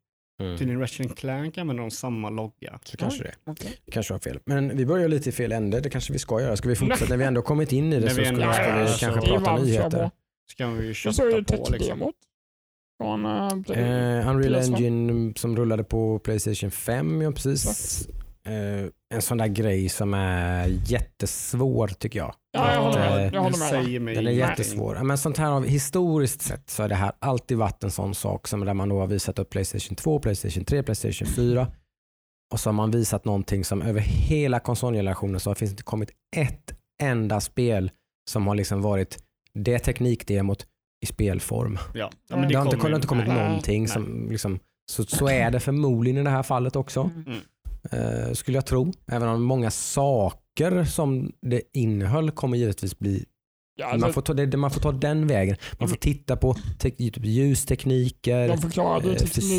Mm. 0.40 0.58
Tydligen 0.58 0.80
Ratchet 0.80 1.16
Clank 1.16 1.58
använder 1.58 1.82
de 1.82 1.90
samma 1.90 2.30
logga. 2.30 2.78
Så 2.84 2.96
kanske 2.96 3.22
det. 3.22 3.34
Okej. 3.46 3.72
kanske 3.92 4.14
har 4.14 4.18
fel. 4.18 4.38
Men 4.44 4.76
vi 4.76 4.86
börjar 4.86 5.08
lite 5.08 5.28
i 5.28 5.32
fel 5.32 5.52
ände. 5.52 5.80
Det 5.80 5.90
kanske 5.90 6.12
vi 6.12 6.18
ska 6.18 6.40
göra. 6.40 6.56
Ska 6.56 6.68
vi 6.68 6.76
fortsätta? 6.76 7.10
När 7.10 7.16
vi 7.16 7.24
ändå 7.24 7.42
kommit 7.42 7.72
in 7.72 7.92
i 7.92 8.00
det 8.00 8.10
så 8.10 8.16
vi 8.16 8.24
ska, 8.26 8.34
vi 8.36 8.40
Ja, 8.42 8.52
kanske 8.52 8.98
så- 8.98 9.26
Det 9.26 9.34
är 9.34 9.38
prata 9.38 9.62
nyheter. 9.62 10.10
Ska 10.50 10.66
vi 10.66 10.82
ju 10.82 10.88
Vi 10.88 10.94
kötta 10.94 11.56
på 11.56 11.66
liksom. 11.70 12.12
Från, 12.98 13.24
Eh, 13.26 14.28
Unreal 14.28 14.54
PS5. 14.54 14.74
Engine 14.74 15.32
som 15.36 15.56
rullade 15.56 15.84
på 15.84 16.18
Playstation 16.18 16.70
5, 16.70 17.22
ja 17.22 17.32
precis. 17.32 18.08
Eh, 18.46 18.88
en 19.14 19.22
sån 19.22 19.38
där 19.38 19.46
grej 19.46 19.88
som 19.88 20.14
är 20.14 20.66
jättesvår 20.84 21.88
tycker 21.88 22.18
jag. 22.18 22.34
Ja, 22.52 22.72
jag 22.74 22.82
håller 22.82 23.06
Eh, 23.06 23.14
med. 23.16 23.34
Jag 23.34 23.40
håller 23.40 23.52
det 23.52 23.58
med. 23.58 23.68
säger 23.84 24.00
mig 24.00 24.14
Den 24.14 24.26
är 24.26 24.30
jättesvår. 24.30 25.00
Men 25.02 25.18
sånt 25.18 25.38
här 25.38 25.50
har 25.50 25.60
historiskt 25.60 26.42
sett 26.42 26.70
så 26.70 26.82
har 26.82 26.88
det 26.88 26.94
här 26.94 27.12
alltid 27.18 27.56
varit 27.58 27.84
en 27.84 27.90
sån 27.90 28.14
sak 28.14 28.48
som 28.48 28.64
där 28.64 28.74
man 28.74 28.88
då 28.88 29.00
har 29.00 29.06
visat 29.06 29.38
upp 29.38 29.50
Playstation 29.50 29.96
2, 29.96 30.18
Playstation 30.18 30.64
3, 30.64 30.82
Playstation 30.82 31.28
4 31.28 31.66
och 32.52 32.60
så 32.60 32.68
har 32.68 32.74
man 32.74 32.90
visat 32.90 33.24
någonting 33.24 33.64
som 33.64 33.82
över 33.82 34.00
hela 34.00 34.58
konsolgenerationen 34.60 35.40
så 35.40 35.54
finns 35.54 35.70
det 35.70 35.72
inte 35.72 35.82
kommit 35.82 36.10
ett 36.36 36.74
enda 37.02 37.40
spel 37.40 37.90
som 38.30 38.46
har 38.46 38.54
liksom 38.54 38.82
varit 38.82 39.18
det 39.54 39.78
teknikdemot 39.78 40.66
i 41.02 41.06
spelform. 41.06 41.78
Ja. 41.94 42.10
Ja, 42.28 42.36
Det 42.36 42.46
Det 42.48 42.54
har 42.54 42.64
inte, 42.64 42.76
det 42.76 42.82
har 42.82 42.94
inte 42.94 43.06
kommit 43.06 43.26
Nej. 43.28 43.44
någonting 43.44 43.82
Nej. 43.82 43.88
som 43.92 44.28
liksom, 44.30 44.58
så, 44.92 45.04
så 45.04 45.28
är 45.28 45.50
det 45.50 45.60
förmodligen 45.60 46.18
i 46.20 46.22
det 46.24 46.30
här 46.30 46.42
fallet 46.42 46.76
också. 46.76 47.10
Mm. 47.26 47.38
Eh, 47.92 48.32
skulle 48.32 48.56
jag 48.56 48.66
tro. 48.66 48.92
Även 49.06 49.28
om 49.28 49.42
många 49.42 49.70
saker 49.70 50.84
som 50.84 51.32
det 51.42 51.62
innehöll 51.72 52.30
kommer 52.30 52.56
givetvis 52.56 52.98
bli 52.98 53.24
Ja, 53.78 53.86
man, 53.86 53.94
alltså, 53.94 54.12
får 54.12 54.22
ta 54.22 54.34
det, 54.34 54.56
man 54.56 54.70
får 54.70 54.80
ta 54.80 54.92
den 54.92 55.26
vägen. 55.26 55.56
Man 55.78 55.88
får 55.88 55.96
titta 55.96 56.36
på 56.36 56.56
te, 56.78 56.90
typ 56.90 57.24
ljustekniker, 57.24 58.48
eh, 58.48 59.16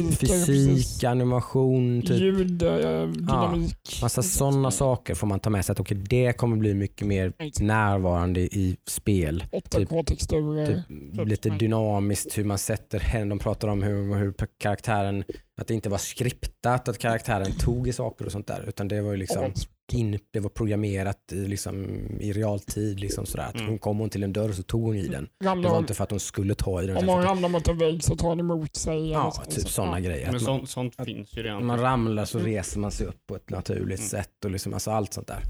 fysik, 0.09 1.03
animation, 1.03 2.01
typ. 2.01 2.21
ljud, 2.21 2.63
eh, 2.63 3.07
dynamik. 3.07 3.99
Massa 4.01 4.23
sådana 4.23 4.71
saker 4.71 5.15
får 5.15 5.27
man 5.27 5.39
ta 5.39 5.49
med 5.49 5.65
sig. 5.65 5.73
Att 5.73 5.79
okej, 5.79 5.97
det 5.97 6.33
kommer 6.33 6.57
bli 6.57 6.73
mycket 6.73 7.07
mer 7.07 7.33
närvarande 7.59 8.41
i 8.41 8.77
spel. 8.87 9.43
8K-texturer. 9.51 10.83
Typ, 11.15 11.27
lite 11.27 11.49
dynamiskt 11.49 12.37
hur 12.37 12.43
man 12.43 12.57
sätter 12.57 12.99
henne. 12.99 13.29
De 13.29 13.39
pratar 13.39 13.67
om 13.67 13.83
hur, 13.83 14.15
hur 14.15 14.33
karaktären, 14.59 15.23
att 15.61 15.67
det 15.67 15.73
inte 15.73 15.89
var 15.89 15.97
skriptat 15.97 16.87
att 16.87 16.97
karaktären 16.97 17.51
tog 17.51 17.87
i 17.87 17.93
saker 17.93 18.25
och 18.25 18.31
sånt 18.31 18.47
där. 18.47 18.65
Utan 18.67 18.87
det 18.87 19.01
var 19.01 19.11
ju 19.11 19.17
liksom, 19.17 19.51
in, 19.93 20.19
det 20.33 20.39
var 20.39 20.49
programmerat 20.49 21.17
i, 21.31 21.35
liksom, 21.47 21.85
i 22.19 22.33
realtid. 22.33 22.99
Liksom 22.99 23.25
sådär. 23.25 23.43
Att 23.45 23.55
Mm. 23.55 23.67
hon 23.67 23.79
kom 23.79 23.97
hon 23.99 24.09
till 24.09 24.23
en 24.23 24.33
dörr 24.33 24.51
så 24.51 24.63
tog 24.63 24.81
hon 24.83 24.95
i 24.95 25.07
den. 25.07 25.29
Det 25.39 25.45
Ramlar 25.47 25.69
var 25.69 25.75
hon, 25.75 25.83
inte 25.83 25.93
för 25.93 26.03
att 26.03 26.11
hon 26.11 26.19
skulle 26.19 26.55
ta 26.55 26.81
i 26.83 26.87
den. 26.87 26.97
om 26.97 27.09
att- 27.09 27.25
ramlar 27.25 27.49
mot 27.49 27.67
en 27.67 27.77
vägg 27.77 28.03
så 28.03 28.15
tar 28.15 28.29
den 28.29 28.39
emot 28.39 28.75
sig. 28.75 29.09
Ja, 29.11 29.31
så- 29.31 29.51
typ 29.51 29.61
så- 29.63 29.67
sådana 29.69 29.99
ja. 29.99 30.05
grejer. 30.09 30.31
Men 30.31 30.43
man, 30.43 30.67
sånt, 30.67 30.95
finns 31.05 31.37
ju 31.37 31.43
redan. 31.43 31.57
om 31.57 31.67
man 31.67 31.79
ramlar 31.79 32.25
så 32.25 32.37
Mm. 32.39 32.51
reser 32.51 32.79
man 32.79 32.91
sig 32.91 33.07
upp 33.07 33.27
på 33.27 33.35
ett 33.35 33.49
naturligt 33.49 33.99
Mm. 33.99 34.09
sätt. 34.09 34.45
Och 34.45 34.51
liksom, 34.51 34.73
alltså 34.73 34.91
allt 34.91 35.13
sånt 35.13 35.27
där. 35.27 35.41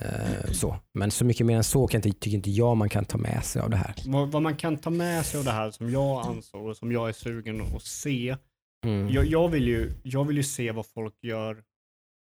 Eh, 0.00 0.50
så. 0.52 0.76
Men 0.94 1.10
så 1.10 1.24
mycket 1.24 1.46
mer 1.46 1.56
än 1.56 1.64
så 1.64 1.86
kan 1.86 1.98
inte, 1.98 2.10
tycker 2.20 2.36
inte 2.36 2.50
jag 2.50 2.76
man 2.76 2.88
kan 2.88 3.04
ta 3.04 3.18
med 3.18 3.44
sig 3.44 3.62
av 3.62 3.70
det 3.70 3.76
här. 3.76 3.94
Vad, 4.06 4.32
vad 4.32 4.42
man 4.42 4.56
kan 4.56 4.76
ta 4.76 4.90
med 4.90 5.26
sig 5.26 5.38
av 5.38 5.44
det 5.44 5.50
här 5.50 5.70
som 5.70 5.90
jag 5.90 6.26
ansåg 6.26 6.66
och 6.66 6.76
som 6.76 6.92
jag 6.92 7.08
är 7.08 7.12
sugen 7.12 7.60
att 7.60 7.82
se. 7.82 8.36
Mm. 8.86 9.08
Jag, 9.08 9.26
jag, 9.26 9.48
vill 9.48 9.68
ju, 9.68 9.90
jag 10.02 10.24
vill 10.24 10.36
ju 10.36 10.42
se 10.42 10.72
vad 10.72 10.86
folk 10.86 11.14
gör 11.22 11.62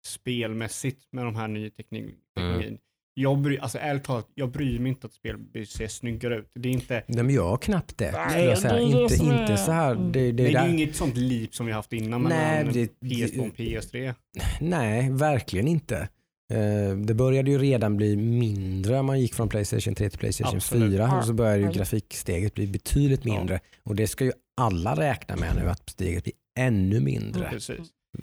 spelmässigt 0.06 0.98
med 1.12 1.24
de 1.24 1.36
här 1.36 1.48
nya 1.48 1.70
teknik, 1.70 2.14
teknologin. 2.36 2.78
Jag, 3.18 3.38
bry, 3.38 3.58
alltså, 3.58 3.78
ärligt 3.78 4.04
talat, 4.04 4.28
jag 4.34 4.50
bryr 4.50 4.78
mig 4.78 4.88
inte 4.88 5.06
att 5.06 5.12
spel 5.12 5.38
ser 5.66 5.88
snyggare 5.88 6.36
ut. 6.38 6.50
Det 6.54 6.68
är 6.68 6.72
inte, 6.72 7.02
Nej, 7.06 7.22
men 7.24 7.34
jag 7.34 7.48
har 7.48 7.56
knappt 7.56 7.98
det. 7.98 8.12
Nej, 8.12 8.44
jag 8.44 8.58
säga. 8.58 8.74
det 8.74 8.80
är 8.80 9.02
Inte, 9.02 9.14
inte 9.14 9.56
så 9.56 9.72
här. 9.72 9.92
Mm. 9.92 10.12
Det, 10.12 10.20
det, 10.20 10.32
det, 10.32 10.48
det 10.48 10.58
är 10.58 10.68
inget 10.68 10.96
sånt 10.96 11.16
leap 11.16 11.54
som 11.54 11.66
vi 11.66 11.72
haft 11.72 11.92
innan 11.92 12.22
Nej, 12.22 12.64
mellan 12.64 12.72
det- 12.72 13.00
PS2 13.00 13.48
och 13.50 13.56
PS3. 13.56 14.14
Nej, 14.60 15.10
verkligen 15.12 15.68
inte. 15.68 16.08
Eh, 16.52 16.96
Det 16.96 17.14
började 17.14 17.50
ju 17.50 17.58
redan 17.58 17.96
bli 17.96 18.16
mindre. 18.16 19.02
Man 19.02 19.20
gick 19.20 19.34
från 19.34 19.48
Playstation 19.48 19.94
3 19.94 20.10
till 20.10 20.18
Playstation 20.18 20.56
Absolut. 20.56 20.92
4 20.92 21.18
och 21.18 21.24
så 21.24 21.32
började 21.32 21.58
ju 21.58 21.64
Ja. 21.66 21.72
grafiksteget 21.72 22.54
bli 22.54 22.66
betydligt 22.66 23.20
Ja. 23.24 23.38
mindre. 23.38 23.60
Och 23.82 23.96
det 23.96 24.06
ska 24.06 24.24
ju 24.24 24.32
alla 24.60 24.94
räkna 24.94 25.36
med 25.36 25.56
nu 25.56 25.68
att 25.70 25.90
steget 25.90 26.24
blir 26.24 26.34
ännu 26.58 27.00
mindre. 27.00 27.48
Precis. 27.50 27.78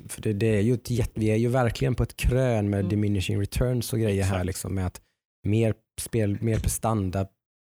För 0.09 0.21
det, 0.21 0.33
det 0.33 0.47
är 0.57 0.61
ju 0.61 0.73
ett, 0.73 1.11
vi 1.13 1.27
är 1.31 1.35
ju 1.35 1.47
verkligen 1.47 1.95
på 1.95 2.03
ett 2.03 2.15
krön 2.15 2.69
med 2.69 2.79
Mm. 2.79 2.89
diminishing 2.89 3.41
returns 3.41 3.93
och 3.93 3.99
grejer 3.99 4.23
här 4.23 4.33
Exakt. 4.35 4.45
liksom 4.45 4.75
med 4.75 4.85
att 4.87 5.01
mer 5.47 5.73
spel, 6.01 6.37
mer 6.41 6.59
prestanda 6.59 7.27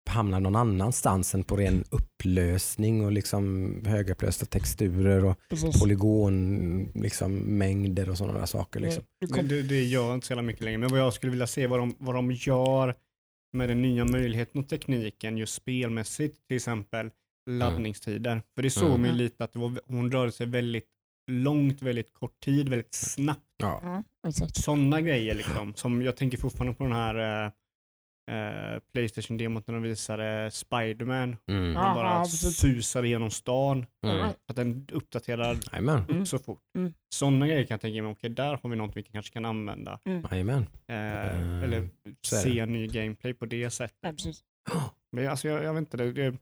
hamnar 0.10 0.40
någon 0.40 0.56
annanstans 0.56 1.36
än 1.36 1.44
på 1.44 1.56
ren 1.56 1.84
upplösning 1.92 3.06
och 3.06 3.12
liksom 3.12 3.74
högupplösta 3.86 4.46
texturer 4.46 5.26
och 5.26 5.40
Precis. 5.50 5.82
polygon 5.82 6.92
liksom, 6.96 7.36
mängder 7.38 8.10
och 8.10 8.18
sådana 8.18 8.40
där 8.40 8.46
saker. 8.46 8.80
Liksom. 8.80 9.04
Du 9.20 9.28
Men 9.36 9.48
det, 9.48 9.62
det 9.62 9.84
gör 9.84 10.14
inte 10.14 10.28
så 10.28 10.32
jävla 10.34 10.42
mycket 10.42 10.64
längre. 10.64 10.78
Men 10.78 10.90
vad 10.90 11.00
jag 11.00 11.14
skulle 11.14 11.30
vilja 11.32 11.48
se 11.48 11.68
vad 11.68 11.80
de, 11.80 11.96
vad 12.00 12.16
de 12.16 12.32
gör 12.32 12.96
med 13.54 13.70
den 13.70 13.82
nya 13.82 14.06
möjligheten 14.06 14.62
och 14.62 14.70
tekniken 14.70 15.38
just 15.38 15.54
spelmässigt, 15.54 16.48
till 16.48 16.56
exempel 16.58 17.10
laddningstider. 17.50 18.42
För 18.56 18.62
det 18.64 18.70
såg 18.70 18.84
Mm. 18.90 19.02
man 19.02 19.10
ju 19.10 19.14
Mm. 19.14 19.18
lite 19.24 19.44
att 19.44 19.56
var, 19.56 19.80
hon 19.88 20.12
rörde 20.12 20.32
sig 20.32 20.48
väldigt 20.48 20.86
långt, 21.32 21.82
väldigt 21.82 22.14
kort 22.14 22.40
tid, 22.40 22.70
väldigt 22.70 22.94
snabbt. 22.94 23.42
Ja. 23.58 24.04
Sådana 24.54 25.02
grejer 25.02 25.36
liksom. 25.36 25.74
Som 25.76 26.02
jag 26.02 26.16
tänker 26.18 26.38
fortfarande 26.38 26.74
på 26.74 26.84
den 26.84 26.94
här 26.94 27.46
eh, 27.46 27.52
eh, 28.38 28.80
Playstation-demot 28.94 29.68
när 29.68 29.74
de 29.74 29.84
visade 29.84 30.52
Spiderman. 30.52 31.36
Mm. 31.48 31.76
Han 31.76 31.96
bara 31.96 32.26
susade 32.26 33.08
genom 33.08 33.32
stan. 33.32 33.86
Mm. 34.06 34.30
Att 34.48 34.56
den 34.56 34.88
uppdaterar. 34.92 35.58
Mm. 35.74 36.26
så 36.26 36.40
fort. 36.40 36.62
Mm. 36.78 36.94
Sådana 37.14 37.48
grejer 37.48 37.64
kan 37.64 37.74
jag 37.76 37.82
tänka 37.82 38.04
mig, 38.04 38.12
okej 38.12 38.30
där 38.30 38.60
har 38.64 38.70
vi 38.70 38.76
något 38.76 38.98
vi 38.98 39.04
kanske 39.04 39.34
kan 39.34 39.46
använda. 39.46 40.00
Jajamän. 40.32 40.66
Eh, 40.88 40.96
Mm. 41.42 41.64
eller 41.64 41.90
det. 42.04 42.16
se 42.28 42.66
ny 42.66 42.88
gameplay 42.88 43.34
på 43.34 43.46
det 43.46 43.70
sättet. 43.70 44.16
Men 45.12 45.28
alltså, 45.28 45.48
jag, 45.48 45.64
jag 45.64 45.74
vet 45.74 45.80
inte, 45.80 45.98
det, 45.98 46.12
det, 46.12 46.38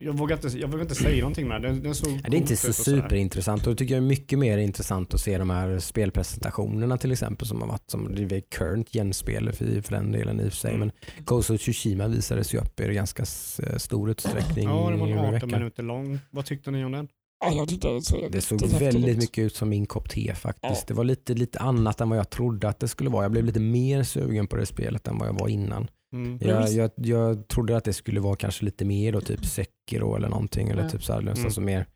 jag, 0.00 0.12
vågar 0.12 0.36
inte, 0.36 0.58
jag 0.58 0.68
vågar 0.68 0.82
inte 0.82 0.94
säga 0.94 1.20
någonting 1.20 1.48
med 1.48 1.62
det. 1.62 1.68
Den, 1.68 1.82
den 1.82 1.94
såg 1.94 2.22
Det 2.22 2.36
är 2.36 2.40
inte 2.40 2.56
så 2.56 2.72
superintressant 2.72 3.66
och 3.66 3.72
det 3.72 3.76
tycker 3.78 3.94
jag 3.94 4.04
är 4.04 4.08
mycket 4.08 4.38
mer 4.38 4.58
intressant 4.58 5.14
att 5.14 5.20
se 5.20 5.38
de 5.38 5.50
här 5.50 5.78
spelpresentationerna 5.78 6.98
till 6.98 7.12
exempel 7.12 7.46
som 7.48 7.60
har 7.60 7.68
varit 7.68 7.90
som 7.90 8.14
det 8.14 8.36
är 8.36 8.40
current 8.40 8.92
genspel 8.92 9.52
för, 9.52 9.80
för 9.82 9.92
den 9.92 10.12
delen 10.12 10.40
i 10.40 10.48
och 10.48 10.52
för 10.52 10.56
sig. 10.56 10.74
Mm. 10.74 10.80
Men 10.80 11.24
Ghost 11.24 11.50
of 11.50 11.60
Tsushima 11.60 12.06
visades 12.08 12.54
ju 12.54 12.58
upp 12.58 12.80
i 12.80 12.94
ganska 12.94 13.22
s- 13.22 13.60
stor 13.76 14.10
utsträckning 14.10 14.68
Ja, 14.68 14.90
det 14.90 14.96
var 14.96 15.08
i 15.08 15.12
en 15.12 15.18
18 15.18 15.32
veckan. 15.32 15.50
minuter 15.50 15.82
lång. 15.82 16.18
Vad 16.30 16.44
tyckte 16.44 16.70
ni 16.70 16.84
om 16.84 16.92
den? 16.92 17.08
Det 17.40 18.02
såg 18.02 18.32
Det 18.32 18.40
såg 18.40 18.62
jättehäftigt 18.62 18.82
väldigt 18.94 19.16
mycket 19.18 19.44
ut 19.44 19.56
som 19.56 19.68
min 19.68 19.86
kopp 19.86 20.10
te 20.10 20.34
faktiskt. 20.34 20.74
Ja. 20.80 20.84
Det 20.88 20.94
var 20.94 21.04
lite, 21.04 21.34
lite 21.34 21.58
annat 21.58 22.00
än 22.00 22.08
vad 22.08 22.18
jag 22.18 22.30
trodde 22.30 22.68
att 22.68 22.80
det 22.80 22.88
skulle 22.88 23.10
vara. 23.10 23.24
Jag 23.24 23.32
blev 23.32 23.44
lite 23.44 23.60
mer 23.60 24.02
sugen 24.02 24.46
på 24.46 24.56
det 24.56 24.66
spelet 24.66 25.06
än 25.08 25.18
vad 25.18 25.28
jag 25.28 25.32
var 25.40 25.48
innan. 25.48 25.88
Mm. 26.12 26.38
Ja, 26.40 26.48
Jag, 26.48 26.70
jag, 26.72 26.90
jag 26.96 27.48
trodde 27.48 27.76
att 27.76 27.84
det 27.84 27.92
skulle 27.92 28.20
vara 28.20 28.36
kanske 28.36 28.64
lite 28.64 28.84
mer 28.84 29.12
då, 29.12 29.20
typ 29.20 29.44
Sekiro 29.46 30.16
eller 30.16 30.28
någonting. 30.28 30.68
Eller 30.68 30.82
Ja. 30.82 30.88
typ 30.88 31.04
så 31.04 31.12
här, 31.12 31.20
Mm. 31.20 31.50
som 31.50 31.64
mer, 31.64 31.86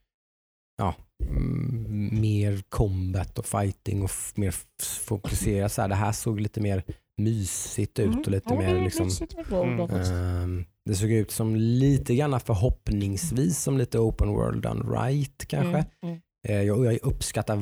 ja, 0.79 0.95
mm, 1.29 2.21
mer 2.21 2.63
combat 2.69 3.39
och 3.39 3.47
fighting 3.47 4.03
och 4.03 4.11
mer 4.35 4.55
fokuserat. 5.05 5.73
Så 5.73 5.83
här. 5.83 5.89
Det 5.89 5.95
här 5.95 6.13
såg 6.13 6.41
lite 6.41 6.61
mer 6.61 6.83
mysigt 7.17 7.99
ut 7.99 8.27
och 8.27 8.33
lite 8.33 8.55
Mm. 8.55 8.65
ja, 8.65 8.73
mer 8.75 8.85
liksom, 8.85 9.09
Mm. 9.53 9.81
ehm, 9.81 10.65
det 10.85 10.95
såg 10.95 11.11
ut 11.11 11.31
som 11.31 11.57
lite 11.57 12.15
grann 12.15 12.41
förhoppningsvis 12.41 13.63
som 13.63 13.79
lite 13.79 13.99
open 13.99 14.29
world 14.29 14.63
done 14.63 14.83
right 15.03 15.45
kanske. 15.49 15.85
Mm, 16.49 16.61
mm. 16.61 16.61
Eh, 16.61 16.67
Jag, 16.67 16.85
jag 16.95 16.99
uppskattar 17.03 17.57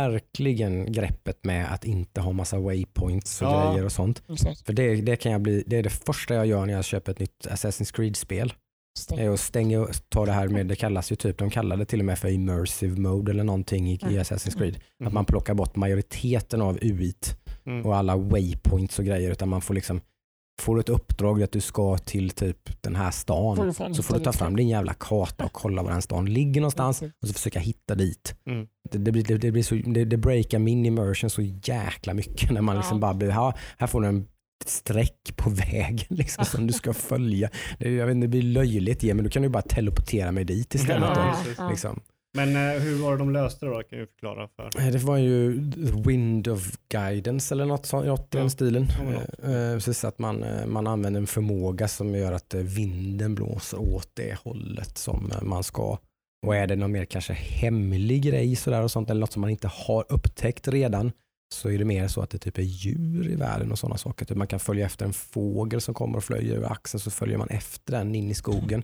verkligen 0.00 0.92
greppet 0.92 1.44
med 1.44 1.72
att 1.72 1.84
inte 1.84 2.20
ha 2.20 2.32
massa 2.32 2.58
waypoints 2.58 3.42
och 3.42 3.48
Ja. 3.48 3.70
grejer 3.72 3.84
och 3.84 3.92
sånt. 3.92 4.22
För 4.66 4.72
det, 4.72 4.94
det 4.96 5.16
kan 5.16 5.32
jag 5.32 5.40
bli, 5.40 5.64
det 5.66 5.76
är 5.76 5.82
det 5.82 5.90
första 5.90 6.34
jag 6.34 6.46
gör 6.46 6.66
när 6.66 6.72
jag 6.74 6.84
köper 6.84 7.12
ett 7.12 7.18
nytt 7.18 7.46
Assassin's 7.50 7.94
Creed-spel. 7.96 8.52
Stäng. 8.98 9.18
Är 9.18 9.30
att 9.30 9.40
stänga, 9.40 9.86
ta 10.08 10.26
det 10.26 10.32
här 10.32 10.48
med, 10.48 10.66
det 10.66 10.76
kallas 10.76 11.12
ju 11.12 11.16
typ, 11.16 11.38
de 11.38 11.50
kallar 11.50 11.76
det 11.76 11.84
till 11.84 11.98
och 11.98 12.04
med 12.04 12.18
för 12.18 12.28
immersive 12.28 13.00
mode 13.00 13.32
eller 13.32 13.44
någonting 13.44 13.88
i, 13.88 13.94
i 13.94 13.98
Mm. 14.02 14.14
Assassin's 14.18 14.58
Creed. 14.58 14.78
Mhm. 15.00 15.06
Att 15.06 15.12
man 15.12 15.24
plockar 15.24 15.54
bort 15.54 15.76
majoriteten 15.76 16.62
av 16.62 16.78
UIt 16.82 17.36
Mm. 17.66 17.86
och 17.86 17.96
alla 17.96 18.16
waypoints 18.16 18.98
och 18.98 19.04
grejer 19.04 19.30
utan 19.30 19.48
man 19.48 19.60
får 19.60 19.74
liksom 19.74 20.00
Får 20.60 20.74
du 20.74 20.80
ett 20.80 20.88
uppdrag 20.88 21.42
att 21.42 21.52
du 21.52 21.60
ska 21.60 21.98
till 21.98 22.30
typ 22.30 22.82
den 22.82 22.96
här 22.96 23.10
stan 23.10 23.74
så 23.94 24.02
får 24.02 24.18
du 24.18 24.24
ta 24.24 24.32
fram 24.32 24.56
din 24.56 24.68
jävla 24.68 24.94
karta 24.94 25.44
och 25.44 25.52
kolla 25.52 25.82
var 25.82 25.90
den 25.90 26.02
stan 26.02 26.26
ligger 26.26 26.60
någonstans 26.60 27.02
och 27.02 27.28
så 27.28 27.34
försöka 27.34 27.58
hitta 27.60 27.94
dit. 27.94 28.34
Mm. 28.46 28.66
Det, 28.90 28.98
det, 28.98 29.12
blir, 29.12 29.24
det, 29.24 29.36
det, 29.38 29.52
blir 29.52 29.62
så, 29.62 29.74
det, 29.74 30.04
det 30.04 30.16
breakar 30.16 30.58
min 30.58 30.86
immersion 30.86 31.30
så 31.30 31.42
jäkla 31.42 32.14
mycket 32.14 32.50
när 32.50 32.60
man 32.60 32.76
liksom 32.76 32.96
Ja. 32.96 33.00
bara 33.00 33.14
blir, 33.14 33.30
här, 33.30 33.54
här 33.78 33.86
får 33.86 34.00
du 34.00 34.06
en 34.08 34.26
streck 34.66 35.36
på 35.36 35.50
vägen 35.50 35.98
liksom, 36.16 36.44
som 36.44 36.66
du 36.66 36.72
ska 36.72 36.92
följa. 36.92 37.50
Det, 37.78 37.90
jag 37.94 38.06
vet, 38.06 38.14
inte, 38.14 38.24
det 38.26 38.28
blir 38.30 38.42
löjligt, 38.42 39.02
ja, 39.02 39.14
men 39.14 39.24
då 39.24 39.30
kan 39.30 39.42
du 39.42 39.48
bara 39.48 39.62
teleportera 39.62 40.32
mig 40.32 40.44
dit 40.44 40.74
istället. 40.74 41.08
Ja, 41.08 41.14
då, 41.14 41.20
Ja, 41.20 41.34
precis. 41.42 41.58
ja. 41.58 41.70
liksom. 41.70 42.00
Men 42.36 42.56
eh, 42.56 42.82
hur 42.82 43.02
var 43.02 43.12
det 43.12 43.18
de 43.18 43.30
löste 43.32 43.66
det 43.66 43.72
då? 43.72 43.82
Kan 43.82 43.98
du 43.98 44.06
förklara 44.06 44.48
för? 44.48 44.80
Eh, 44.80 44.92
Det 44.92 44.98
var 44.98 45.16
ju 45.16 45.52
Wind 46.06 46.48
of 46.48 46.72
Guidance 46.88 47.54
eller 47.54 47.64
något, 47.66 47.86
så- 47.86 48.02
något 48.02 48.20
i 48.34 48.36
Ja. 48.36 48.40
den 48.40 48.50
stilen. 48.50 48.86
Ja. 48.98 49.48
Eh, 49.48 49.54
eh, 49.70 49.74
Precis 49.74 50.04
att 50.04 50.18
man, 50.18 50.42
eh, 50.42 50.66
man 50.66 50.86
använder 50.86 51.20
en 51.20 51.26
förmåga 51.26 51.88
som 51.88 52.14
gör 52.14 52.32
att 52.32 52.54
vinden 52.54 53.34
blåser 53.34 53.78
åt 53.80 54.08
det 54.14 54.38
hållet 54.44 54.98
som 54.98 55.32
man 55.42 55.64
ska. 55.64 55.98
Och 56.46 56.56
är 56.56 56.66
det 56.66 56.76
någon 56.76 56.92
mer 56.92 57.04
kanske 57.04 57.32
hemlig 57.32 58.22
grej 58.22 58.56
sådär 58.56 58.82
och 58.82 58.90
sånt 58.90 59.10
eller 59.10 59.20
något 59.20 59.32
som 59.32 59.40
man 59.40 59.50
inte 59.50 59.68
har 59.68 60.04
upptäckt 60.08 60.68
redan 60.68 61.12
så 61.54 61.70
är 61.70 61.78
det 61.78 61.84
mer 61.84 62.08
så 62.08 62.20
att 62.20 62.30
det 62.30 62.38
typ 62.38 62.58
är 62.58 62.62
djur 62.62 63.28
i 63.28 63.34
världen 63.34 63.72
och 63.72 63.78
sådana 63.78 63.96
saker. 63.96 64.26
Typ 64.26 64.36
man 64.36 64.46
kan 64.46 64.60
följa 64.60 64.86
efter 64.86 65.06
en 65.06 65.12
fågel 65.12 65.80
som 65.80 65.94
kommer 65.94 66.16
och 66.18 66.24
flöjer 66.24 66.56
över 66.56 66.72
axeln 66.72 67.00
så 67.00 67.10
följer 67.10 67.38
man 67.38 67.48
efter 67.48 67.92
den 67.92 68.14
in 68.14 68.30
i 68.30 68.34
skogen. 68.34 68.82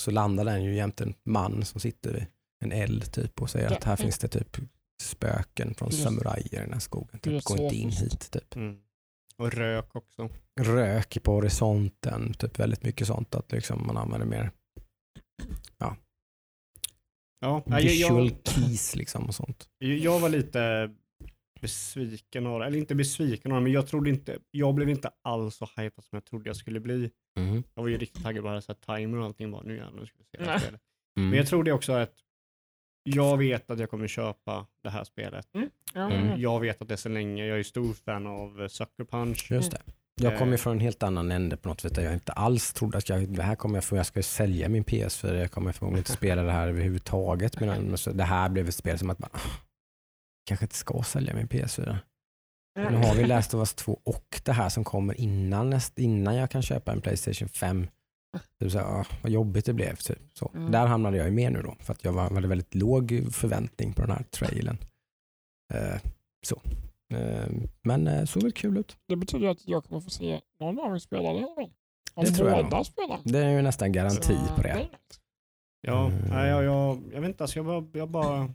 Så 0.00 0.10
landar 0.10 0.44
den 0.44 0.64
ju 0.64 0.74
jämte 0.76 1.04
en 1.04 1.14
man 1.24 1.64
som 1.64 1.80
sitter 1.80 2.26
en 2.62 2.72
eld 2.72 3.12
typ 3.12 3.42
och 3.42 3.50
säger 3.50 3.66
att 3.72 3.84
här 3.84 3.92
Ja. 3.92 3.96
finns 3.96 4.18
det 4.18 4.28
typ 4.28 4.56
spöken 5.02 5.74
från 5.74 5.88
Just. 5.90 6.02
samurajer 6.02 6.54
i 6.54 6.56
den 6.56 6.72
här 6.72 6.80
skogen. 6.80 7.20
Typ, 7.20 7.44
gå 7.44 7.56
inte 7.56 7.76
in 7.76 7.90
hit. 7.90 8.30
Typ. 8.30 8.56
Mm. 8.56 8.78
Och 9.36 9.52
rök 9.52 9.96
också. 9.96 10.28
Rök 10.60 11.22
på 11.22 11.32
horisonten, 11.32 12.34
typ 12.34 12.58
väldigt 12.58 12.82
mycket 12.82 13.06
sånt. 13.06 13.34
Att 13.34 13.52
liksom 13.52 13.86
man 13.86 13.96
använder 13.96 14.26
mer 14.26 14.50
Ja, 17.44 17.62
nej, 17.66 17.84
visual 17.84 18.28
jag, 18.44 18.54
keys 18.54 18.96
liksom 18.96 19.26
och 19.26 19.34
sånt. 19.34 19.68
jag, 19.78 20.20
var 20.20 20.28
lite 20.28 20.90
besviken 21.60 22.46
av 22.46 22.60
det. 22.60 22.66
Eller 22.66 22.78
inte 22.78 22.94
besviken 22.94 23.52
av 23.52 23.58
det, 23.58 23.62
men 23.62 23.72
jag 23.72 23.86
trodde 23.86 24.10
inte, 24.10 24.38
jag 24.50 24.74
blev 24.74 24.88
inte 24.88 25.10
alls 25.22 25.56
så 25.56 25.68
hypad 25.76 26.04
som 26.04 26.16
jag 26.16 26.24
trodde 26.24 26.48
jag 26.48 26.56
skulle 26.56 26.80
bli. 26.80 27.10
Mm. 27.38 27.62
Jag 27.74 27.82
var 27.82 27.88
ju 27.88 27.98
riktigt 27.98 28.22
taggad 28.22 28.44
på 28.44 28.48
att 28.72 28.80
timer 28.80 29.18
och 29.18 29.24
allting 29.24 29.50
bara, 29.50 29.62
nu 29.62 29.76
jävlar 29.76 30.06
ska 30.06 30.18
vi 30.18 30.24
se 30.24 30.44
det 30.44 30.50
här. 30.50 30.68
Mm. 30.68 30.78
Men 31.30 31.32
jag 31.32 31.46
tror 31.46 31.64
det 31.64 31.72
också 31.72 31.92
att 31.92 32.14
jag 33.02 33.36
vet 33.38 33.70
att 33.70 33.78
jag 33.78 33.90
kommer 33.90 34.08
köpa 34.08 34.66
det 34.82 34.90
här 34.90 35.04
spelet. 35.04 35.46
Ja, 35.52 35.60
Mm. 36.10 36.28
ja. 36.28 36.36
Jag 36.36 36.60
vet 36.60 36.82
att 36.82 36.88
det 36.88 36.94
är 36.94 36.96
så 36.96 37.08
länge, 37.08 37.46
jag 37.46 37.58
är 37.58 37.62
stor 37.62 37.94
fan 37.94 38.26
av 38.26 38.62
eh, 38.62 38.68
Sucker 38.68 39.04
Punch. 39.04 39.46
Just 39.50 39.70
det. 39.72 39.80
Jag 40.20 40.38
kommer 40.38 40.52
Eh. 40.52 40.58
från 40.58 40.72
en 40.72 40.80
helt 40.80 41.02
annan 41.02 41.30
ände 41.32 41.56
på 41.56 41.68
något 41.68 41.80
sätt. 41.80 41.96
Jag 41.96 42.12
inte 42.14 42.32
alls 42.32 42.72
trodde 42.72 42.98
att 42.98 43.08
jag, 43.08 43.28
det 43.28 43.42
här 43.42 43.54
kommer 43.54 43.76
jag 43.76 43.84
få, 43.84 43.96
jag 43.96 44.06
ska 44.06 44.22
sälja 44.22 44.68
min 44.68 44.84
PS4, 44.84 45.34
jag 45.34 45.50
kommer 45.50 45.72
förmodligen 45.72 45.98
inte 46.00 46.12
spela 46.12 46.42
det 46.42 46.52
här 46.52 46.68
överhuvudtaget. 46.68 47.60
Men, 47.60 47.82
men 47.82 47.98
så, 47.98 48.12
det 48.12 48.24
här 48.24 48.48
blev 48.48 48.68
ett 48.68 48.74
spel 48.74 48.98
som 48.98 49.10
att 49.10 49.18
man, 49.18 49.30
ah, 49.32 49.38
kanske 50.46 50.64
inte 50.64 50.74
ska 50.76 51.02
sälja 51.02 51.34
min 51.34 51.48
PS4. 51.48 51.96
Nu 52.76 52.96
har 52.96 53.14
vi 53.14 53.24
Last 53.24 53.54
of 53.54 53.58
Us 53.58 53.74
2 53.74 54.00
och 54.04 54.40
det 54.44 54.52
här 54.52 54.68
som 54.68 54.84
kommer 54.84 55.20
innan, 55.20 55.70
näst, 55.70 55.98
innan 55.98 56.36
jag 56.36 56.50
kan 56.50 56.62
köpa 56.62 56.92
en 56.92 57.00
Playstation 57.00 57.48
5. 57.48 57.86
Typ 58.60 58.72
så 58.72 58.78
här, 58.78 59.00
ah, 59.00 59.06
vad 59.22 59.32
jobbigt 59.32 59.64
det 59.64 59.72
blev. 59.72 59.96
Typ. 59.96 60.18
Så. 60.34 60.50
Mm. 60.54 60.70
Där 60.72 60.86
hamnade 60.86 61.16
jag 61.16 61.26
ju 61.26 61.32
med 61.32 61.52
nu 61.52 61.62
då, 61.62 61.76
för 61.80 61.92
att 61.92 62.04
jag 62.04 62.12
var, 62.12 62.30
hade 62.30 62.48
väldigt 62.48 62.74
låg 62.74 63.26
förväntning 63.32 63.92
på 63.92 64.00
den 64.02 64.10
här 64.10 64.22
trailern. 64.22 64.76
Eh, 65.74 66.00
så. 66.42 66.60
Eh, 67.14 67.48
Men 67.82 68.06
eh, 68.06 68.24
såg 68.24 68.42
väl 68.42 68.52
kul 68.52 68.76
ut. 68.76 68.96
Det 69.08 69.16
betyder 69.16 69.48
att 69.48 69.68
jag 69.68 69.84
kommer 69.84 70.00
få 70.00 70.10
se 70.10 70.40
någon 70.60 70.80
av 70.80 70.94
er 70.94 70.98
spela 70.98 71.32
det 71.32 71.38
här. 71.40 71.70
Om 72.14 72.24
Det 72.24 72.30
tror 72.30 72.48
jag 72.50 72.86
spelar. 72.86 73.20
Det 73.24 73.38
är 73.38 73.50
ju 73.50 73.62
nästan 73.62 73.92
garanti 73.92 74.36
Så, 74.48 74.54
på 74.56 74.62
det. 74.62 74.74
nice. 74.78 74.90
Ja, 75.80 76.06
Mm. 76.06 76.28
nej, 76.28 76.48
jag, 76.50 76.64
jag, 76.64 77.02
jag 77.12 77.20
vet 77.20 77.28
inte, 77.28 77.44
alltså 77.44 77.58
jag 77.58 77.66
bara... 77.66 77.84
Jag, 77.98 78.08
bara 78.10 78.54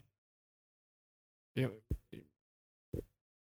jag, 1.53 1.71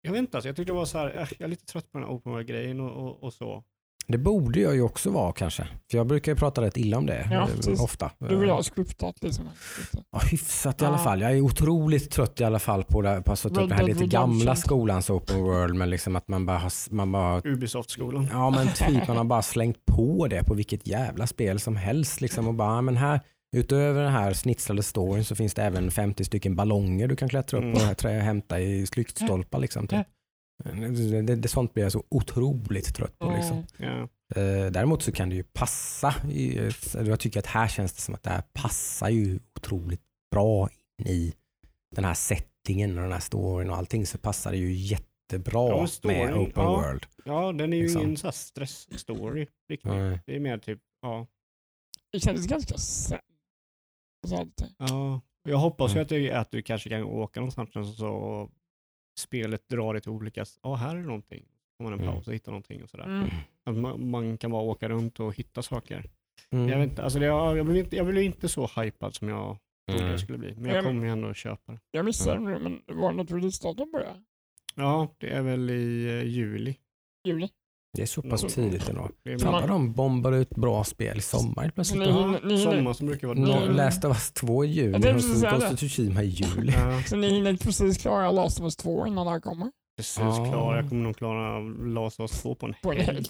jag 0.01 0.11
vet 0.11 0.19
inte, 0.19 0.37
alltså, 0.37 0.47
jag 0.49 0.55
tyckte 0.55 0.71
det 0.73 0.75
var 0.77 0.85
så 0.85 0.97
här, 0.97 1.07
äh, 1.17 1.27
jag 1.39 1.41
är 1.41 1.47
lite 1.47 1.65
trött 1.65 1.91
på 1.91 1.97
den 1.97 2.07
här 2.07 2.15
open 2.15 2.31
world-grejen 2.31 2.79
och, 2.79 2.91
och, 3.07 3.23
och 3.23 3.33
så. 3.33 3.63
Det 4.07 4.17
borde 4.17 4.59
jag 4.59 4.75
ju 4.75 4.81
också 4.81 5.09
vara 5.09 5.31
kanske. 5.31 5.67
För 5.91 5.97
jag 5.97 6.07
brukar 6.07 6.31
ju 6.31 6.35
prata 6.35 6.61
rätt 6.61 6.77
illa 6.77 6.97
om 6.97 7.05
det 7.05 7.27
Ja, 7.31 7.47
eh, 7.73 7.83
ofta. 7.83 8.11
Du 8.29 8.35
vill 8.35 8.49
ha 8.49 8.63
scriptat 8.63 9.15
liksom. 9.23 9.45
Ja, 10.11 10.19
hyfsat 10.31 10.81
i 10.81 10.85
alla 10.85 10.97
fall. 10.97 11.21
Jag 11.21 11.31
är 11.31 11.41
otroligt 11.41 12.11
trött 12.11 12.41
i 12.41 12.43
alla 12.43 12.59
fall 12.59 12.83
på 12.83 13.01
det, 13.01 13.21
på 13.25 13.31
alltså, 13.31 13.49
typ 13.49 13.57
Red 13.57 13.69
det 13.69 13.75
här 13.75 13.83
lite 13.83 14.05
gamla 14.05 14.55
skolans 14.55 15.09
open 15.09 15.41
world. 15.41 15.75
Men 15.75 15.89
liksom 15.89 16.15
att 16.15 16.27
man 16.27 16.45
bara, 16.45 16.57
har- 16.57 16.93
man 16.93 17.11
bara 17.11 17.41
Ubisoft-skolan. 17.45 18.27
Ja 18.31 18.49
men 18.49 18.67
typ 18.67 19.07
man 19.07 19.17
har 19.17 19.23
bara 19.33 19.41
slängt 19.41 19.85
på 19.85 20.27
det 20.27 20.43
på 20.43 20.53
vilket 20.53 20.87
jävla 20.87 21.27
spel 21.27 21.59
som 21.59 21.75
helst. 21.75 22.21
Liksom, 22.21 22.47
och 22.47 22.53
bara, 22.53 22.81
men 22.81 22.97
här, 22.97 23.19
utöver 23.55 24.03
den 24.03 24.11
här 24.11 24.33
snitslade 24.33 24.83
storyn 24.83 25.25
så 25.25 25.35
finns 25.35 25.53
det 25.53 25.63
även 25.63 25.91
50 25.91 26.23
stycken 26.23 26.55
ballonger 26.55 27.07
du 27.07 27.15
kan 27.15 27.29
klättra 27.29 27.57
upp 27.59 27.63
Mm. 27.77 27.89
och 27.89 27.97
trä, 27.97 28.11
hämta 28.19 28.59
i 28.59 28.85
lyktstolpar. 28.95 29.59
Liksom, 29.59 29.87
typ. 29.87 30.07
Det, 30.63 31.21
det, 31.21 31.35
det, 31.35 31.47
sånt 31.47 31.73
blir 31.73 31.83
jag 31.83 31.91
så 31.91 32.03
otroligt 32.09 32.95
trött 32.95 33.19
på. 33.19 33.31
Liksom. 33.31 33.57
Eh, 34.35 34.71
däremot 34.71 35.03
så 35.03 35.11
kan 35.11 35.29
det 35.29 35.35
ju 35.35 35.43
passa. 35.43 36.15
I, 36.29 36.69
jag 36.93 37.19
tycker 37.19 37.39
att 37.39 37.45
här 37.45 37.67
känns 37.67 37.93
det 37.93 38.01
som 38.01 38.15
att 38.15 38.23
det 38.23 38.29
här 38.29 38.43
passar 38.53 39.09
ju 39.09 39.39
otroligt 39.55 40.01
bra 40.31 40.69
in 40.97 41.07
i 41.07 41.33
den 41.95 42.05
här 42.05 42.13
settingen 42.13 42.97
och 42.97 43.03
den 43.03 43.11
här 43.11 43.19
storyn 43.19 43.69
och 43.69 43.75
allting 43.77 44.05
så 44.05 44.17
passar 44.17 44.51
det 44.51 44.57
ju 44.57 44.73
jättebra 44.73 45.69
Ja, 45.69 45.87
med 46.03 46.33
open 46.33 46.63
ja. 46.63 46.69
world. 46.81 47.05
ja, 47.25 47.51
den 47.51 47.73
är 47.73 47.77
ju 47.77 47.83
Liksom. 47.83 48.01
ingen 48.01 48.15
stress-story 48.17 49.47
riktigt. 49.69 49.91
Nej. 49.91 50.19
Det 50.25 50.35
är 50.35 50.39
mer 50.39 50.57
typ, 50.57 50.79
ja. 51.01 51.27
Det 52.11 52.19
kändes 52.19 52.47
ganska 52.47 52.75
ja. 54.77 55.21
Jag 55.49 55.57
hoppas 55.57 55.91
ju 55.91 55.93
Mm. 55.93 56.01
att 56.03 56.09
du, 56.09 56.31
att 56.31 56.51
du 56.51 56.61
kanske 56.61 56.89
kan 56.89 57.03
åka 57.03 57.39
någonstans 57.39 57.75
och 57.75 57.85
så 57.87 58.49
spelet 59.19 59.69
drar 59.69 59.93
dig 59.93 60.01
till 60.01 60.11
olika, 60.11 60.45
ja 60.63 60.75
här 60.75 60.95
är 60.95 60.99
det 60.99 61.05
någonting. 61.05 61.45
Får 61.77 61.83
man 61.83 61.93
en 61.93 61.99
Mm. 61.99 62.13
paus 62.15 62.27
och 62.27 62.33
hittar 62.33 62.51
någonting 62.51 62.83
och 62.83 62.89
sådär. 62.89 63.05
Mm. 63.05 63.27
Att 63.63 63.75
man, 63.75 64.09
man 64.09 64.37
kan 64.37 64.51
bara 64.51 64.61
åka 64.61 64.89
runt 64.89 65.19
och 65.19 65.35
hitta 65.35 65.61
saker. 65.61 66.09
Mm. 66.49 66.69
Jag, 66.69 66.77
vet 66.79 66.89
inte, 66.89 67.03
alltså 67.03 67.19
det, 67.19 67.25
jag, 67.25 67.57
jag, 67.57 67.65
blev 67.65 67.77
inte, 67.77 67.95
jag 67.95 68.05
blev 68.05 68.23
inte 68.23 68.49
så 68.49 68.67
hypad 68.81 69.15
som 69.15 69.29
jag 69.29 69.57
trodde 69.87 69.99
Mm. 70.01 70.11
jag 70.11 70.19
skulle 70.19 70.37
bli. 70.37 70.55
Men 70.55 70.65
jag 70.65 70.73
Mm. 70.73 70.85
kommer 70.85 71.05
ju 71.05 71.11
ändå 71.11 71.27
att 71.27 71.37
köpa 71.37 71.71
det. 71.71 71.79
Jag 71.91 72.05
missade 72.05 72.37
det 72.37 72.59
nu, 72.59 72.59
men 72.85 72.97
var 72.99 73.11
det 73.11 73.17
något 73.17 73.31
releasedatum 73.31 73.91
på 73.91 73.99
det? 73.99 74.23
Ja, 74.75 75.07
det 75.17 75.29
är 75.29 75.41
väl 75.41 75.69
i 75.69 76.05
eh, 76.09 76.23
juli. 76.23 76.75
Juli? 77.23 77.49
Det 77.93 78.01
är 78.01 78.05
så 78.05 78.21
pass 78.21 78.41
Så- 78.41 78.49
tidigt 78.49 78.89
ändå. 78.89 79.09
Fan 79.39 79.51
vad 79.53 79.67
de 79.67 79.93
bombar 79.93 80.31
ut 80.31 80.49
bra 80.49 80.83
spel 80.83 81.17
i 81.17 81.21
sommar 81.21 81.61
helt 81.61 81.75
plötsligt. 81.75 81.99
ni 81.99 82.09
Ja. 82.09 82.27
ni 82.43 82.57
hinner, 82.57 82.71
Sommar 82.77 82.93
som 82.93 83.07
brukar 83.07 83.27
vara 83.27 83.39
dåligt. 83.39 83.75
Last 83.75 84.05
of 84.05 84.09
Us 84.17 84.31
2 84.31 84.65
i 84.65 84.67
Ja, 84.67 84.73
juli 84.73 85.07
är 85.07 85.15
och. 85.15 85.59
Ghost 85.59 85.73
of 85.73 85.79
Tsushima 85.79 86.23
i 86.23 86.27
juli. 86.27 86.71
Ja, 86.75 87.01
så 87.07 87.15
ni 87.15 87.29
hinner 87.29 87.57
precis 87.57 87.97
klara 87.97 88.31
Last 88.31 88.59
of 88.59 88.63
Us 88.63 88.75
2 88.75 89.07
innan 89.07 89.25
det 89.25 89.31
här 89.31 89.39
kommer? 89.39 89.71
precis 89.97 90.17
Ja. 90.19 90.45
klar. 90.51 90.75
Jag 90.75 90.89
kommer 90.89 91.03
nog 91.03 91.15
klara 91.17 91.59
Last 91.93 92.19
of 92.19 92.31
Us 92.31 92.41
2 92.41 92.55
på 92.55 92.65
en 92.91 92.97
helg. 92.97 93.25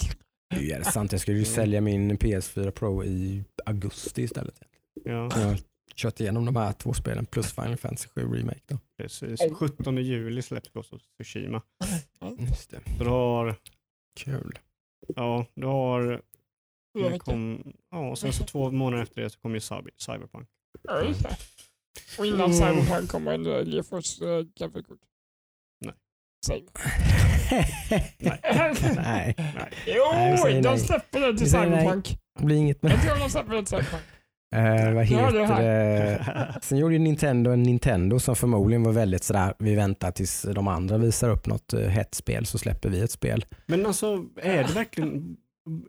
Det 0.55 0.71
är 0.71 0.83
sant, 0.83 1.11
jag 1.11 1.21
skulle 1.21 1.37
ju 1.37 1.43
Mm. 1.43 1.55
sälja 1.55 1.81
min 1.81 2.17
PS4 2.17 2.71
Pro 2.71 3.03
i 3.03 3.43
augusti 3.65 4.21
istället. 4.21 4.55
Ja, 5.05 5.11
Jag 5.11 5.29
har 5.29 5.57
kört 5.95 6.19
igenom 6.19 6.45
de 6.45 6.55
här 6.55 6.71
två 6.73 6.93
spelen 6.93 7.25
plus 7.25 7.51
Final 7.51 7.77
Fantasy 7.77 8.07
7 8.15 8.21
Remake. 8.21 8.59
Då. 8.67 8.77
precis. 9.01 9.41
Oh. 9.41 9.53
17 9.53 9.97
juli 9.97 10.41
släpps 10.41 10.69
Ghost 10.73 10.93
of 10.93 11.01
Tsushima. 11.01 11.61
Just 12.39 12.69
det. 12.71 12.79
Så 12.97 13.03
du 13.03 13.09
har, 13.09 13.55
Kul. 14.19 14.59
ja, 15.15 15.45
du 15.55 15.67
har, 15.67 16.21
det 17.11 17.19
kom, 17.19 17.73
ja, 17.91 18.09
och 18.09 18.17
sen 18.19 18.33
så 18.33 18.43
två 18.43 18.71
månader 18.71 19.03
efter 19.03 19.21
det 19.21 19.29
så 19.29 19.39
kommer 19.39 19.55
ju 19.55 19.59
Cyber, 19.61 19.91
Cyberpunk. 19.97 20.47
Ja, 20.83 21.01
just 21.01 21.23
det. 21.23 21.37
Och 22.19 22.25
innan 22.25 22.51
Mm. 22.51 22.53
Cyberpunk 22.53 23.09
kommer 23.11 23.33
en 23.33 23.71
GeForce 23.71 24.25
uh, 24.25 24.45
grafikkort. 24.59 24.99
Nej. 25.85 25.93
Säg. 26.45 26.65
Nej. 28.95 29.35
Nej, 29.37 29.71
Jo, 29.87 30.03
Nej, 30.13 30.31
vi 30.31 30.37
säger 30.37 30.61
de 30.63 30.69
nej. 30.69 30.79
släpper 30.79 31.19
det 31.19 31.37
till 31.37 31.51
nej. 31.51 31.65
Cyberpunk. 31.81 32.17
det 32.39 32.45
blir 32.45 32.55
inget 32.57 32.81
med 32.83 32.91
Jag 32.91 33.01
tror 33.01 33.19
de 33.19 33.29
släpper 33.29 33.53
det 33.53 33.59
till 33.59 33.67
Cyberpunk. 33.67 34.03
Eh, 34.53 34.93
vad 34.93 35.05
heter 35.05 35.61
det? 35.61 36.55
Sen 36.61 36.77
gjorde 36.77 36.93
ju 36.93 36.99
Nintendo 36.99 37.51
en 37.51 37.63
Nintendo 37.63 38.19
som 38.19 38.35
förmodligen 38.35 38.83
var 38.83 38.91
väldigt 38.91 39.23
sådär, 39.23 39.53
vi 39.59 39.75
väntar 39.75 40.11
tills 40.11 40.45
de 40.55 40.67
andra 40.67 40.97
visar 40.97 41.29
upp 41.29 41.47
något 41.47 41.73
uh, 41.73 41.87
hett 41.87 42.15
spel 42.15 42.45
så 42.45 42.57
släpper 42.57 42.89
vi 42.89 42.99
ett 42.99 43.11
spel. 43.11 43.45
Men 43.65 43.85
alltså, 43.85 44.25
är 44.41 44.63
det 44.63 44.73
verkligen, 44.75 45.37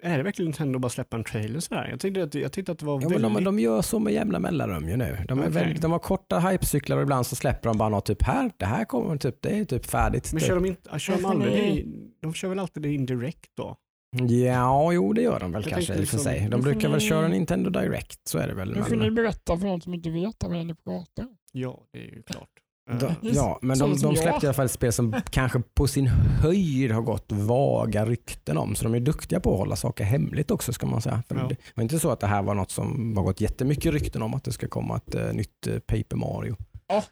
är 0.02 0.16
det 0.16 0.24
verkligen 0.24 0.46
Nintendo 0.46 0.76
att 0.76 0.82
bara 0.82 0.88
släppa 0.88 1.16
en 1.16 1.24
trailer 1.24 1.60
sådär? 1.60 1.88
Jag 1.90 2.00
tyckte 2.00 2.22
att, 2.22 2.34
jag 2.34 2.52
tyckte 2.52 2.72
att 2.72 2.78
det 2.78 2.86
var 2.86 2.94
Ja, 2.94 3.08
men 3.08 3.22
väldigt... 3.22 3.34
de, 3.34 3.44
de 3.44 3.58
gör 3.58 3.82
så 3.82 3.98
med 3.98 4.12
jämna 4.12 4.38
mellanrum 4.38 4.88
ju 4.88 4.96
nu. 4.96 5.18
De, 5.28 5.38
är 5.38 5.42
Okej. 5.42 5.52
väldigt, 5.52 5.82
de 5.82 5.92
har 5.92 5.98
korta 5.98 6.38
hypecyklar 6.38 6.96
och 6.96 7.02
ibland 7.02 7.26
så 7.26 7.36
släpper 7.36 7.68
de 7.68 7.78
bara 7.78 7.88
något 7.88 8.06
typ 8.06 8.22
här, 8.22 8.50
det 8.56 8.66
här 8.66 8.84
kommer 8.84 9.16
typ, 9.16 9.42
det 9.42 9.58
är 9.58 9.64
typ 9.64 9.86
färdigt. 9.86 10.32
Men 10.32 10.40
typ. 10.40 10.48
kör 10.48 10.54
de, 10.54 10.66
inte, 10.66 10.98
kör 10.98 11.16
de 11.16 11.24
aldrig 11.24 11.86
De 12.22 12.34
kör 12.34 12.48
väl 12.48 12.58
alltid 12.58 12.82
det 12.82 12.92
indirekt 12.92 13.50
då? 13.56 13.76
Ja, 14.28 14.92
jo 14.92 15.12
det 15.12 15.22
gör 15.22 15.40
de 15.40 15.52
väl 15.52 15.62
Jag 15.62 15.72
kanske 15.72 15.94
i 15.94 16.04
och 16.04 16.08
för 16.08 16.18
sig. 16.18 16.48
De 16.50 16.60
brukar 16.60 16.88
väl 16.88 16.98
ni- 16.98 17.04
köra 17.08 17.28
Nintendo 17.28 17.70
Direct, 17.70 18.28
så 18.28 18.38
är 18.38 18.48
det 18.48 18.54
väl. 18.54 18.74
Nu 18.76 18.82
får 18.82 18.96
ni 18.96 19.10
berätta 19.10 19.58
för 19.58 19.66
någon 19.66 19.80
som 19.80 19.94
inte 19.94 20.10
vet 20.10 20.36
vad 20.44 20.66
ni 20.66 20.74
pratar 20.74 21.22
om. 21.22 21.36
Ja, 21.52 21.80
det 21.92 21.98
är 21.98 22.02
ju 22.16 22.22
klart. 22.22 22.48
de, 23.00 23.06
Eh, 23.06 23.12
ja, 23.22 23.58
men 23.62 23.78
de, 23.78 23.90
de 23.96 24.06
jag. 24.08 24.18
släppte 24.18 24.46
i 24.46 24.48
alla 24.48 24.54
fall 24.54 24.64
ett 24.64 24.70
spel 24.70 24.92
som 24.92 25.14
kanske 25.30 25.62
på 25.74 25.86
sin 25.86 26.06
höjd 26.06 26.90
har 26.92 27.02
gått 27.02 27.32
vaga 27.32 28.06
rykten 28.06 28.58
om. 28.58 28.74
Så 28.74 28.84
de 28.84 28.94
är 28.94 29.00
duktiga 29.00 29.40
på 29.40 29.52
att 29.52 29.58
hålla 29.58 29.76
saker 29.76 30.04
hemligt 30.04 30.50
också 30.50 30.72
ska 30.72 30.86
man 30.86 31.00
säga. 31.02 31.22
För 31.28 31.34
Ja. 31.36 31.46
Det 31.48 31.56
var 31.74 31.82
inte 31.82 31.98
så 31.98 32.10
att 32.10 32.20
det 32.20 32.26
här 32.26 32.42
var 32.42 32.54
något 32.54 32.70
som 32.70 33.16
har 33.16 33.24
gått 33.24 33.40
jättemycket 33.40 33.92
rykten 33.92 34.22
om 34.22 34.34
att 34.34 34.44
det 34.44 34.52
ska 34.52 34.68
komma 34.68 34.96
ett 34.96 35.14
eh, 35.14 35.32
nytt 35.32 35.66
eh, 35.66 35.78
Paper 35.78 36.16
Mario. 36.16 36.56
Super 36.90 37.04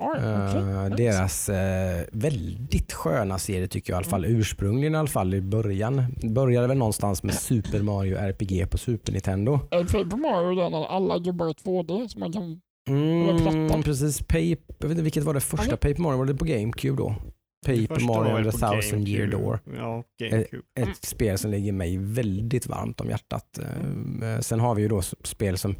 Mario, 0.00 0.86
okej. 0.88 0.96
deras 1.06 1.48
eh, 1.48 2.04
väldigt 2.12 2.92
sköna 2.92 3.38
serie 3.38 3.68
tycker 3.68 3.92
jag 3.92 3.96
i 3.96 3.98
alla 3.98 4.10
fall 4.10 4.24
Mm. 4.24 4.40
ursprungligen 4.40 4.94
i 4.94 4.98
alla 4.98 5.08
fall 5.08 5.34
i 5.34 5.40
början. 5.40 6.04
Började 6.22 6.66
väl 6.66 6.78
någonstans 6.78 7.22
med 7.22 7.34
Super 7.34 7.82
Mario 7.82 8.16
RPG 8.16 8.66
på 8.70 8.78
Super 8.78 9.12
Nintendo. 9.12 9.60
Är 9.70 9.84
Paper 9.84 10.16
Mario 10.16 10.54
den 10.62 10.72
när 10.72 10.84
alla 10.86 11.16
jobbar 11.16 11.48
i 11.50 11.52
2D 11.52 12.08
så 12.08 12.18
man 12.18 12.32
kan... 12.32 12.60
Mm, 12.88 13.36
plattan. 13.38 13.82
precis, 13.82 14.18
Paper, 14.20 14.56
jag 14.78 14.88
vet 14.88 14.90
inte 14.90 15.02
vilket 15.02 15.24
var 15.24 15.34
det 15.34 15.40
första 15.40 15.70
Ja. 15.70 15.76
Paper 15.76 16.02
Mario? 16.02 16.18
Var 16.18 16.26
det 16.26 16.34
på 16.34 16.44
GameCube 16.44 16.96
då? 17.02 17.14
Paper 17.66 18.04
Mario 18.06 18.36
and 18.36 18.44
the 18.44 18.50
på 18.52 18.58
thousand 18.58 19.08
year 19.08 19.26
door. 19.26 19.60
Ja, 19.76 20.04
GameCube. 20.20 20.62
Ett 20.78 20.82
Mm. 20.84 20.94
spel 21.02 21.38
som 21.38 21.50
ligger 21.50 21.72
mig 21.72 21.98
väldigt 21.98 22.66
varmt 22.66 23.00
om 23.00 23.08
hjärtat. 23.08 23.58
Eh, 23.58 24.40
Sen 24.40 24.60
har 24.60 24.74
vi 24.74 24.82
ju 24.82 24.88
då 24.88 25.02
spel 25.24 25.58
som 25.58 25.74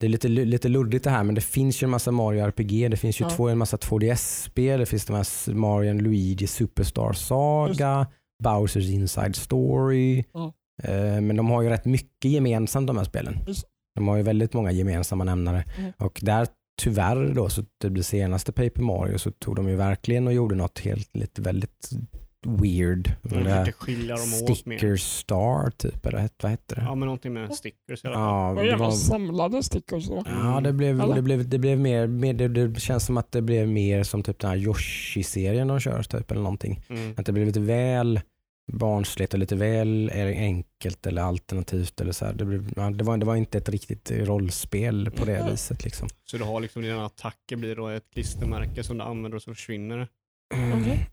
det 0.00 0.06
är 0.06 0.10
lite, 0.10 0.28
lite 0.28 0.68
luddigt 0.68 1.04
det 1.04 1.10
här 1.10 1.24
men 1.24 1.34
det 1.34 1.40
finns 1.40 1.82
ju 1.82 1.84
en 1.84 1.90
massa 1.90 2.10
Mario 2.10 2.44
RPG, 2.44 2.88
det 2.90 2.96
finns 2.96 3.20
ju 3.20 3.24
Ja. 3.24 3.30
två, 3.30 3.48
en 3.48 3.58
massa 3.58 3.76
2DS-spel, 3.76 4.80
det 4.80 4.86
finns 4.86 5.04
de 5.04 5.16
här 5.16 5.54
Mario 5.54 5.92
Luigi 5.94 6.46
Superstar 6.46 7.12
Saga, 7.12 8.06
Bowsers 8.44 8.88
Inside 8.90 9.36
Story. 9.36 10.24
Ja. 10.34 10.52
Eh, 10.82 11.20
Men 11.20 11.36
de 11.36 11.50
har 11.50 11.62
ju 11.62 11.68
rätt 11.68 11.84
mycket 11.84 12.30
gemensamt 12.30 12.86
de 12.86 12.96
här 12.96 13.04
spelen. 13.04 13.38
Just. 13.46 13.64
De 13.94 14.08
har 14.08 14.16
ju 14.16 14.22
väldigt 14.22 14.52
många 14.52 14.70
gemensamma 14.72 15.24
nämnare. 15.24 15.64
Mm. 15.78 15.92
Och 15.98 16.20
där 16.22 16.46
tyvärr 16.82 17.34
då, 17.34 17.48
så 17.48 17.62
det 17.80 17.90
blir 17.90 18.02
senaste 18.02 18.52
Paper 18.52 18.82
Mario 18.82 19.18
så 19.18 19.30
tog 19.30 19.56
de 19.56 19.68
ju 19.68 19.76
verkligen 19.76 20.26
och 20.26 20.32
gjorde 20.32 20.54
något 20.54 20.78
helt 20.78 21.16
lite 21.16 21.42
väldigt 21.42 21.90
weird. 22.46 23.12
De 23.22 23.72
skilja 23.72 24.16
dem. 24.16 24.26
Sticker 24.26 24.96
Star 24.96 25.70
typ, 25.70 26.06
eller 26.06 26.18
het- 26.18 26.42
vad 26.42 26.50
hette 26.50 26.74
det? 26.74 26.80
Ja, 26.80 26.94
men 26.94 27.06
någonting 27.06 27.32
med 27.32 27.54
stickers 27.54 28.04
i 28.04 28.06
alla 28.08 28.16
fall. 28.16 28.56
Ja, 28.66 28.72
det 28.72 28.76
var, 28.76 28.90
samlade 28.90 29.62
stickers 29.62 30.08
då. 30.08 30.22
ja 30.26 30.60
det, 30.60 30.72
blev, 30.72 31.00
Eller? 31.00 31.14
det, 31.14 31.22
blev, 31.22 31.48
det 31.48 31.58
blev 31.58 31.78
mer, 31.78 32.06
mer 32.06 32.34
det, 32.34 32.48
det 32.48 32.80
känns 32.80 33.06
som 33.06 33.16
att 33.16 33.32
det 33.32 33.42
blev 33.42 33.68
mer 33.68 34.02
som 34.02 34.22
typ 34.22 34.38
den 34.38 34.50
här 34.50 34.56
Yoshi-serien 34.56 35.68
de 35.68 35.80
kör 35.80 36.02
typ 36.02 36.30
eller 36.30 36.40
någonting. 36.42 36.80
Mm. 36.88 37.14
Att 37.16 37.26
det 37.26 37.32
blev 37.32 37.46
lite 37.46 37.60
väl 37.60 38.20
barnsligt 38.72 39.32
och 39.32 39.38
lite 39.40 39.56
väl 39.56 40.10
enkelt 40.14 41.06
eller 41.06 41.22
alternativt 41.22 42.00
eller 42.00 42.12
så 42.12 42.24
här. 42.24 42.32
Det, 42.32 42.44
blev, 42.44 42.72
det, 42.96 43.04
var, 43.04 43.16
det 43.16 43.26
var 43.26 43.36
inte 43.36 43.58
ett 43.58 43.68
riktigt 43.68 44.10
rollspel 44.14 45.10
på 45.10 45.24
det 45.24 45.36
Mm. 45.36 45.50
viset 45.50 45.84
liksom. 45.84 46.08
Så 46.24 46.36
du 46.38 46.44
har 46.44 46.60
liksom 46.60 46.82
dina 46.82 47.06
attacker 47.06 47.56
blir 47.56 47.76
då 47.76 47.88
ett 47.88 48.04
klistermärke 48.12 48.82
som 48.82 48.98
du 48.98 49.04
använder 49.04 49.36
och 49.36 49.42
så 49.42 49.54
försvinner 49.54 49.98
det. 49.98 50.08
Okej. 50.80 51.08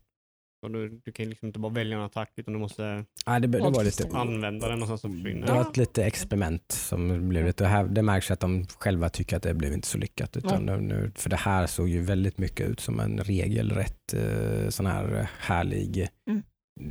Så 0.66 0.72
du, 0.72 1.00
du 1.04 1.12
kan 1.12 1.28
liksom 1.28 1.46
inte 1.46 1.58
bara 1.58 1.72
välja 1.72 1.96
en 1.96 2.02
attack 2.02 2.32
utan 2.36 2.54
du 2.54 2.60
måste 2.60 3.04
Ja, 3.26 3.38
det, 3.38 3.46
det 3.46 3.58
var 3.58 3.84
lite 3.84 4.16
använda 4.16 4.68
den 4.68 4.82
och 4.82 4.88
sen 4.88 4.98
så 4.98 5.08
försvinner 5.08 5.46
Det 5.46 5.52
var 5.52 5.60
ett 5.60 5.76
lite 5.76 6.04
experiment 6.04 6.72
som 6.72 7.28
blev 7.28 7.46
lite, 7.46 7.64
det, 7.64 7.68
här, 7.68 7.84
det 7.84 8.02
märks 8.02 8.30
att 8.30 8.40
de 8.40 8.66
själva 8.66 9.08
tycker 9.08 9.36
att 9.36 9.42
det 9.42 9.54
blev 9.54 9.72
inte 9.72 9.88
så 9.88 9.98
lyckat. 9.98 10.36
Utan 10.36 10.66
nu, 10.66 10.76
nu, 10.80 11.12
för 11.14 11.30
det 11.30 11.36
här 11.36 11.66
såg 11.66 11.88
ju 11.88 12.00
väldigt 12.00 12.38
mycket 12.38 12.68
ut 12.70 12.80
som 12.80 13.00
en 13.00 13.18
regelrätt 13.18 14.14
eh, 14.14 14.68
sån 14.68 14.86
här 14.86 15.28
härlig, 15.38 16.08
Mm. 16.28 16.42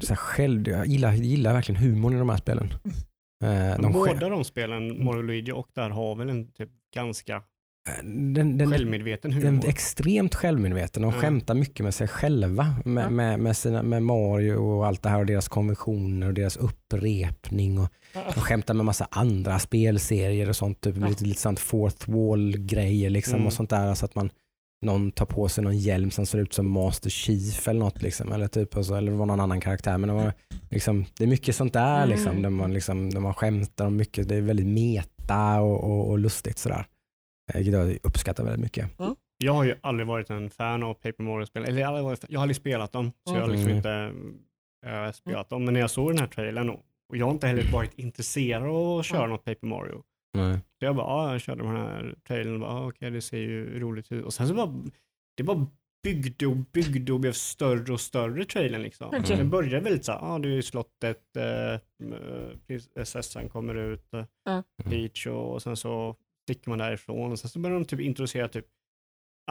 så 0.02 0.10
här 0.10 0.16
själv, 0.16 0.68
jag 0.68 0.88
gillar, 0.88 1.14
gillar 1.14 1.54
verkligen 1.54 1.82
humorn 1.82 2.14
i 2.16 2.18
de 2.20 2.30
här 2.30 2.38
spelen. 2.38 2.74
Eh, 3.44 3.50
Men 3.50 3.82
de 3.82 3.94
båda 3.94 4.30
de 4.30 4.44
spelen, 4.44 5.04
Mario 5.06 5.18
och 5.18 5.24
Luigi 5.24 5.52
och 5.52 5.68
där 5.74 5.90
har 5.90 6.16
väl 6.16 6.30
en 6.30 6.52
typ 6.52 6.70
ganska 6.96 7.44
den, 8.04 8.58
den, 8.58 8.72
Självmedveten 8.72 9.32
den 9.32 9.42
är 9.42 9.46
humor. 9.46 9.68
extremt 9.70 10.36
självmedveten 10.36 11.04
och 11.04 11.14
Ja. 11.14 11.18
skämtar 11.20 11.54
mycket 11.56 11.84
med 11.84 11.94
sig 11.94 12.08
själva. 12.08 12.76
Med, 12.86 13.04
Ja. 13.06 13.10
med, 13.10 13.40
med, 13.40 13.58
sina, 13.58 13.84
med 13.84 14.04
Mario 14.04 14.54
och 14.56 14.88
allt 14.88 15.02
det 15.02 15.10
här 15.10 15.20
och 15.20 15.26
deras 15.26 15.48
konventioner 15.48 16.28
och 16.28 16.34
deras 16.34 16.58
upprepning. 16.58 17.80
Och 17.80 17.88
de 18.14 18.42
skämtar 18.42 18.74
med 18.74 18.86
massa 18.86 19.08
andra 19.12 19.60
spelserier 19.60 20.50
och 20.50 20.56
sånt. 20.56 20.82
Typ, 20.82 20.98
lite, 20.98 21.26
lite 21.26 21.42
sånt 21.42 21.60
fourth 21.60 22.10
wall 22.12 22.56
grejer 22.58 23.10
liksom 23.10 23.36
Mm. 23.36 23.48
och 23.48 23.54
sånt 23.54 23.70
där. 23.70 23.94
Så 23.94 24.06
att 24.06 24.16
man 24.16 24.30
någon 24.86 25.12
tar 25.12 25.26
på 25.26 25.50
sig 25.50 25.64
någon 25.64 25.78
hjälm 25.78 26.12
som 26.12 26.26
ser 26.26 26.38
ut 26.40 26.54
som 26.54 26.70
Master 26.70 27.10
Chief 27.10 27.68
eller 27.68 27.80
något. 27.80 28.02
Liksom, 28.02 28.32
eller, 28.32 28.48
typ, 28.48 28.78
och 28.78 28.86
så, 28.86 28.96
eller 28.96 29.12
det 29.12 29.18
var 29.18 29.26
någon 29.26 29.40
annan 29.40 29.62
karaktär. 29.62 29.98
Men 29.98 30.10
det, 30.10 30.16
var, 30.16 30.34
liksom, 30.70 31.06
det 31.18 31.24
är 31.24 31.28
mycket 31.28 31.56
sånt 31.56 31.74
där 31.74 31.98
Mm. 31.98 32.10
liksom, 32.10 32.42
där, 32.42 32.50
man, 32.50 32.74
liksom, 32.74 33.10
där 33.10 33.20
man 33.20 33.34
skämtar 33.34 33.86
om 33.88 33.96
mycket. 33.96 34.30
Det 34.30 34.36
är 34.36 34.42
väldigt 34.42 34.68
meta 34.68 35.62
och, 35.62 35.84
och, 35.84 36.10
och 36.10 36.20
lustigt 36.20 36.58
sådär. 36.58 36.86
Eh, 37.54 37.56
Vilket 37.58 37.74
jag 37.74 37.98
uppskattar 38.04 38.44
väldigt 38.44 38.62
mycket. 38.62 38.90
Jag 39.38 39.54
har 39.54 39.64
ju 39.64 39.76
aldrig 39.82 40.08
varit 40.08 40.30
en 40.30 40.50
fan 40.50 40.84
av 40.84 40.94
Paper 40.94 41.24
Mario-spel. 41.24 41.64
Eller 41.64 41.82
jag 41.82 41.88
har, 41.88 41.94
aldrig 41.94 42.06
varit, 42.06 42.26
jag 42.30 42.40
har 42.40 42.44
aldrig 42.44 42.56
spelat 42.56 42.92
dem, 42.92 43.12
så 43.30 43.36
jag 43.36 43.42
har 43.42 43.48
liksom 43.50 43.66
Mm. 43.72 43.78
inte 43.78 44.14
äh, 44.86 45.12
spelat 45.12 45.50
dem. 45.50 45.66
Men 45.66 45.74
när 45.74 45.82
jag 45.82 45.90
såg 45.92 46.10
den 46.10 46.18
här 46.20 46.28
trailern 46.28 46.70
och, 46.70 46.82
och 47.10 47.18
jag 47.18 47.26
har 47.26 47.32
inte 47.32 47.48
heller 47.48 47.72
varit 47.74 47.94
intresserad 48.00 48.64
av 48.64 49.00
att 49.00 49.06
köra 49.06 49.22
Ja. 49.22 49.28
något 49.28 49.44
Paper 49.46 49.68
Mario. 49.68 50.04
Nej. 50.34 50.60
Så 50.80 50.86
jag 50.86 50.96
bara, 50.96 51.06
ja, 51.08 51.32
jag 51.32 51.42
körde 51.42 51.64
den 51.64 51.76
här 51.76 52.16
trailern 52.28 52.54
och 52.54 52.60
bara, 52.60 52.72
ah, 52.72 52.88
okej, 52.88 53.12
det 53.12 53.22
ser 53.22 53.38
ju 53.38 53.80
roligt 53.80 54.12
ut. 54.12 54.26
Och 54.26 54.34
sen 54.34 54.48
så 54.48 54.54
bara, 54.54 54.74
det 55.38 55.44
bara 55.44 55.68
byggde 56.04 56.48
och 56.48 56.56
byggde 56.56 57.14
och 57.14 57.20
blev 57.20 57.32
större 57.32 57.94
och 57.94 58.02
större 58.02 58.46
trailern 58.46 58.82
liksom. 58.82 59.08
Okej. 59.08 59.38
Den 59.38 59.50
började 59.50 59.80
väldigt 59.80 60.06
så 60.06 60.12
här, 60.12 60.20
ja, 60.22 60.40
det 60.40 60.48
är 60.48 60.52
ju 60.52 60.62
slottet, 60.62 61.38
eh, 61.38 61.80
prinsessan 62.68 63.50
kommer 63.50 63.76
ut, 63.76 64.08
Ja. 64.44 64.64
Peach 64.84 65.28
och, 65.28 65.54
och 65.54 65.62
sen 65.62 65.78
så 65.78 66.16
sticker 66.46 66.70
man 66.70 66.78
därifrån 66.80 67.32
och 67.32 67.40
sen 67.40 67.50
så 67.50 67.60
börjar 67.60 67.76
de 67.80 67.86
typ 67.86 68.00
introducera 68.00 68.48
typ 68.48 68.66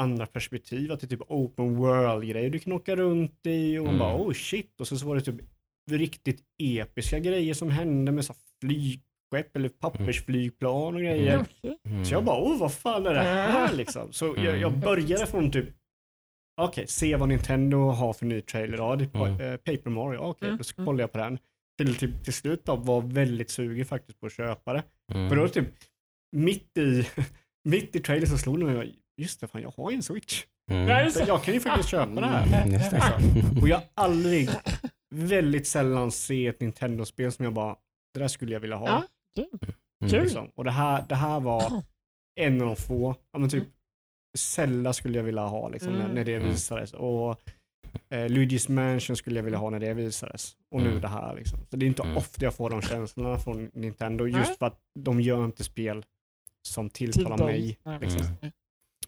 andra 0.00 0.26
perspektiv, 0.26 0.92
att 0.92 1.00
det 1.00 1.06
är 1.06 1.08
typ 1.08 1.30
open 1.30 1.76
world-grejer 1.76 2.50
du 2.50 2.58
kan 2.58 2.72
åka 2.72 2.96
runt 2.96 3.40
i 3.46 3.78
och 3.78 3.84
man 3.84 3.94
Mm. 3.94 3.98
bara 3.98 4.16
oh 4.16 4.32
shit 4.32 4.80
och 4.80 4.88
sen 4.88 4.98
så 4.98 5.06
var 5.06 5.14
det 5.14 5.20
typ 5.20 5.40
riktigt 5.90 6.42
episka 6.62 7.18
grejer 7.18 7.54
som 7.54 7.70
hände 7.70 8.12
med 8.12 8.24
så 8.24 8.32
här 8.32 8.40
flygskepp 8.60 9.56
eller 9.56 9.68
pappersflygplan 9.68 10.94
och 10.94 11.00
grejer. 11.00 11.44
Mm. 11.86 12.04
Så 12.04 12.14
jag 12.14 12.24
bara, 12.24 12.42
oh 12.42 12.58
vad 12.60 12.72
fan 12.74 13.06
är 13.06 13.14
det 13.14 13.20
här 13.22 13.72
liksom? 13.74 14.12
Så 14.12 14.24
jag, 14.36 14.44
jag 14.58 14.62
Mm. 14.68 14.80
började 14.80 15.26
från 15.26 15.50
typ, 15.50 15.68
okej, 16.60 16.86
se 16.88 17.16
vad 17.16 17.28
Nintendo 17.28 17.76
har 17.78 18.12
för 18.12 18.26
ny 18.26 18.40
trailer. 18.40 18.76
Ja, 18.78 18.96
det 18.96 19.14
är 19.14 19.26
Mm. 19.26 19.40
eh, 19.40 19.56
Paper 19.56 19.90
Mario, 19.90 20.18
okej, 20.18 20.48
Mm. 20.48 20.58
då 20.58 20.64
så 20.64 20.84
kollar 20.84 21.00
jag 21.00 21.12
på 21.12 21.18
den. 21.18 21.38
Till, 21.78 21.94
till, 21.96 22.12
till 22.24 22.32
slut 22.32 22.64
då 22.64 22.76
var 22.76 23.00
väldigt 23.00 23.50
sugen 23.50 23.86
faktiskt 23.86 24.20
på 24.20 24.26
att 24.26 24.32
köpa 24.32 24.72
det. 24.72 24.82
Mm. 25.12 25.28
För 25.28 25.36
då 25.36 25.48
typ, 25.48 25.66
mitt 26.34 26.78
i, 26.78 27.06
mitt 27.68 27.96
i 27.96 28.00
trailern 28.00 28.26
så 28.30 28.38
slog 28.38 28.60
det 28.60 28.64
mig, 28.66 28.94
just 29.20 29.40
det, 29.40 29.48
fan 29.48 29.62
jag 29.62 29.72
har 29.76 29.90
ju 29.90 29.96
en 29.96 30.02
switch. 30.02 30.44
Mm. 30.70 30.88
Ja, 30.88 31.10
Så 31.10 31.24
jag 31.26 31.42
kan 31.44 31.54
ju 31.54 31.60
faktiskt 31.60 31.88
köpa 31.88 32.20
det 32.20 32.26
här. 32.26 32.62
Mm, 32.62 32.70
det. 32.72 33.60
Och 33.62 33.68
jag 33.68 33.76
har 33.76 33.84
aldrig, 33.94 34.48
väldigt 35.14 35.66
sällan 35.66 36.10
se 36.12 36.46
ett 36.46 36.60
Nintendo-spel 36.60 37.32
som 37.32 37.44
jag 37.44 37.54
bara, 37.54 37.76
det 38.14 38.20
där 38.20 38.28
skulle 38.28 38.52
jag 38.52 38.60
vilja 38.60 38.76
ha. 38.76 39.04
Ja. 39.34 39.42
Mm. 39.42 40.10
Kul. 40.10 40.22
Liksom. 40.22 40.50
Och 40.54 40.64
det 40.64 40.70
här, 40.70 41.04
det 41.08 41.14
här 41.14 41.40
var 41.40 41.82
en 42.40 42.60
av 42.60 42.66
de 42.66 42.76
få, 42.76 43.14
ja 43.32 43.38
men 43.38 43.48
typ 43.50 43.64
Zelda 44.38 44.92
skulle 44.92 45.18
jag 45.18 45.24
vilja 45.24 45.42
ha 45.42 45.68
liksom, 45.68 45.92
när, 45.92 46.00
Mm. 46.00 46.14
när 46.14 46.24
det 46.24 46.34
Mm. 46.34 46.48
visades. 46.48 46.92
Och 46.94 47.30
eh, 48.10 48.16
Luigi's 48.28 48.70
Mansion 48.70 49.16
skulle 49.16 49.36
jag 49.38 49.44
vilja 49.44 49.58
ha 49.58 49.70
när 49.70 49.80
det 49.80 49.94
visades. 49.94 50.56
Och 50.70 50.80
nu 50.80 50.88
Mm. 50.88 51.00
det 51.00 51.08
här 51.08 51.34
liksom. 51.34 51.58
Så 51.70 51.76
det 51.76 51.86
är 51.86 51.88
inte 51.88 52.02
Mm. 52.02 52.16
ofta 52.16 52.44
jag 52.44 52.54
får 52.54 52.70
de 52.70 52.82
känslorna 52.82 53.38
från 53.38 53.70
Nintendo, 53.74 54.26
just 54.26 54.58
för 54.58 54.66
att 54.66 54.78
de 54.98 55.20
gör 55.20 55.44
inte 55.44 55.64
spel 55.64 56.04
som 56.66 56.90
tilltalar 56.90 57.36
Till 57.36 57.46
mig. 57.46 57.78
Liksom. 58.00 58.20
Mm. 58.20 58.52